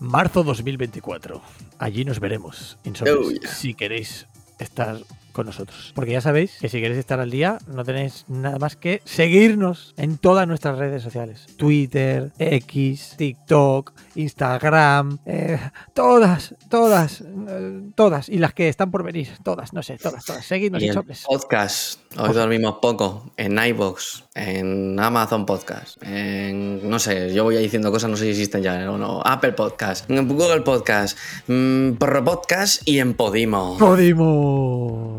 Marzo 0.00 0.42
2024. 0.42 1.42
Allí 1.78 2.04
nos 2.06 2.20
veremos, 2.20 2.78
Insomnes, 2.84 3.14
Oh, 3.18 3.30
yeah. 3.30 3.50
si 3.52 3.74
queréis 3.74 4.26
estar 4.58 4.96
nosotros. 5.46 5.92
Porque 5.94 6.12
ya 6.12 6.20
sabéis 6.20 6.58
que 6.60 6.68
si 6.68 6.80
queréis 6.80 6.98
estar 6.98 7.20
al 7.20 7.30
día, 7.30 7.58
no 7.66 7.84
tenéis 7.84 8.24
nada 8.28 8.58
más 8.58 8.76
que 8.76 9.02
seguirnos 9.04 9.94
en 9.96 10.18
todas 10.18 10.46
nuestras 10.46 10.78
redes 10.78 11.02
sociales. 11.02 11.46
Twitter, 11.56 12.30
X, 12.38 13.14
TikTok, 13.16 13.92
Instagram, 14.22 15.18
eh, 15.26 15.58
todas, 15.94 16.54
todas, 16.68 17.22
eh, 17.48 17.82
todas. 17.94 18.28
Y 18.28 18.38
las 18.38 18.54
que 18.54 18.68
están 18.68 18.90
por 18.90 19.02
venir, 19.02 19.28
todas, 19.42 19.72
no 19.72 19.82
sé, 19.82 19.96
todas, 19.98 20.24
todas. 20.24 20.44
Seguidnos, 20.44 20.82
Y 20.82 20.86
Insomnes. 20.86 21.24
podcast, 21.26 22.00
hoy 22.18 22.32
dormimos 22.32 22.76
poco, 22.80 23.32
en 23.36 23.58
iBox, 23.58 24.24
en 24.34 24.98
Amazon 25.00 25.46
Podcast, 25.46 26.02
en, 26.02 26.88
no 26.88 26.98
sé, 26.98 27.32
yo 27.34 27.44
voy 27.44 27.56
diciendo 27.56 27.90
cosas, 27.90 28.10
no 28.10 28.16
sé 28.16 28.24
si 28.24 28.30
existen 28.30 28.62
ya 28.62 28.90
o 28.90 28.98
no, 28.98 29.22
Apple 29.24 29.52
Podcast, 29.52 30.08
Google 30.08 30.60
Podcast, 30.62 31.18
mm, 31.48 31.92
Porro 31.92 32.24
Podcast 32.24 32.86
y 32.88 32.98
en 32.98 33.14
Podimo. 33.14 33.76
Podimo. 33.78 35.18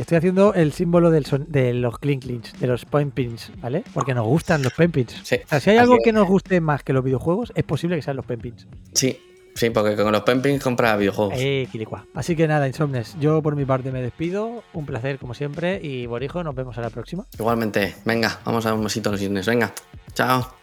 Estoy 0.00 0.16
haciendo 0.16 0.54
el 0.54 0.72
símbolo 0.72 1.10
del 1.10 1.26
son- 1.26 1.46
de 1.48 1.74
los 1.74 1.98
clink 1.98 2.22
clinks, 2.24 2.58
de 2.58 2.66
los 2.66 2.84
point 2.84 3.12
pins, 3.12 3.50
¿vale? 3.60 3.84
Porque 3.92 4.14
nos 4.14 4.26
gustan 4.26 4.62
los 4.62 4.72
point 4.72 4.92
pins. 4.94 5.14
Sí, 5.22 5.36
O 5.44 5.48
sea, 5.48 5.60
si 5.60 5.70
hay 5.70 5.76
algo 5.78 5.98
que 6.02 6.12
nos 6.12 6.25
guste 6.26 6.60
más 6.60 6.82
que 6.82 6.92
los 6.92 7.04
videojuegos, 7.04 7.52
es 7.54 7.64
posible 7.64 7.96
que 7.96 8.02
sean 8.02 8.16
los 8.16 8.26
point 8.26 8.42
pins. 8.42 8.66
Sí, 8.92 9.18
sí, 9.54 9.70
porque 9.70 9.96
con 9.96 10.12
los 10.12 10.22
Pempins 10.22 10.62
compra 10.62 10.96
videojuegos. 10.96 11.34
Eh, 11.36 11.68
quilicua. 11.70 12.04
Así 12.14 12.36
que 12.36 12.46
nada, 12.46 12.66
Insomnes, 12.66 13.16
yo 13.20 13.42
por 13.42 13.56
mi 13.56 13.64
parte 13.64 13.92
me 13.92 14.02
despido. 14.02 14.62
Un 14.72 14.86
placer 14.86 15.18
como 15.18 15.34
siempre 15.34 15.80
y 15.82 16.06
Borijo, 16.06 16.44
nos 16.44 16.54
vemos 16.54 16.76
a 16.78 16.82
la 16.82 16.90
próxima. 16.90 17.26
Igualmente, 17.38 17.96
venga, 18.04 18.40
vamos 18.44 18.66
a 18.66 18.74
un 18.74 18.84
besito 18.84 19.08
a 19.08 19.12
los 19.12 19.20
cisnes, 19.20 19.46
venga, 19.46 19.72
chao. 20.14 20.54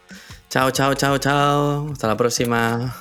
Chao, 0.48 0.70
chao, 0.70 0.94
chao, 0.94 1.18
chao. 1.18 1.88
Hasta 1.90 2.06
la 2.06 2.16
próxima. 2.16 2.94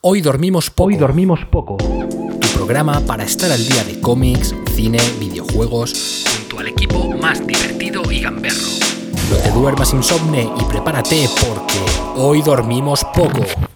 Hoy 0.00 0.22
dormimos 0.22 0.70
poco. 0.70 0.88
Hoy 0.88 0.96
dormimos 0.96 1.44
poco. 1.44 1.76
Tu 1.76 2.48
programa 2.54 3.00
para 3.00 3.24
estar 3.24 3.50
al 3.50 3.66
día 3.66 3.84
de 3.84 4.00
cómics, 4.00 4.54
cine, 4.74 4.98
videojuegos, 5.20 6.24
junto 6.38 6.60
al 6.60 6.68
equipo 6.68 7.10
más 7.10 7.46
divertido 7.46 8.10
y 8.10 8.20
gamberro. 8.20 8.83
No 9.30 9.36
te 9.36 9.50
duermas 9.50 9.92
insomne 9.94 10.50
y 10.60 10.64
prepárate 10.64 11.28
porque 11.40 12.20
hoy 12.20 12.42
dormimos 12.42 13.04
poco. 13.14 13.73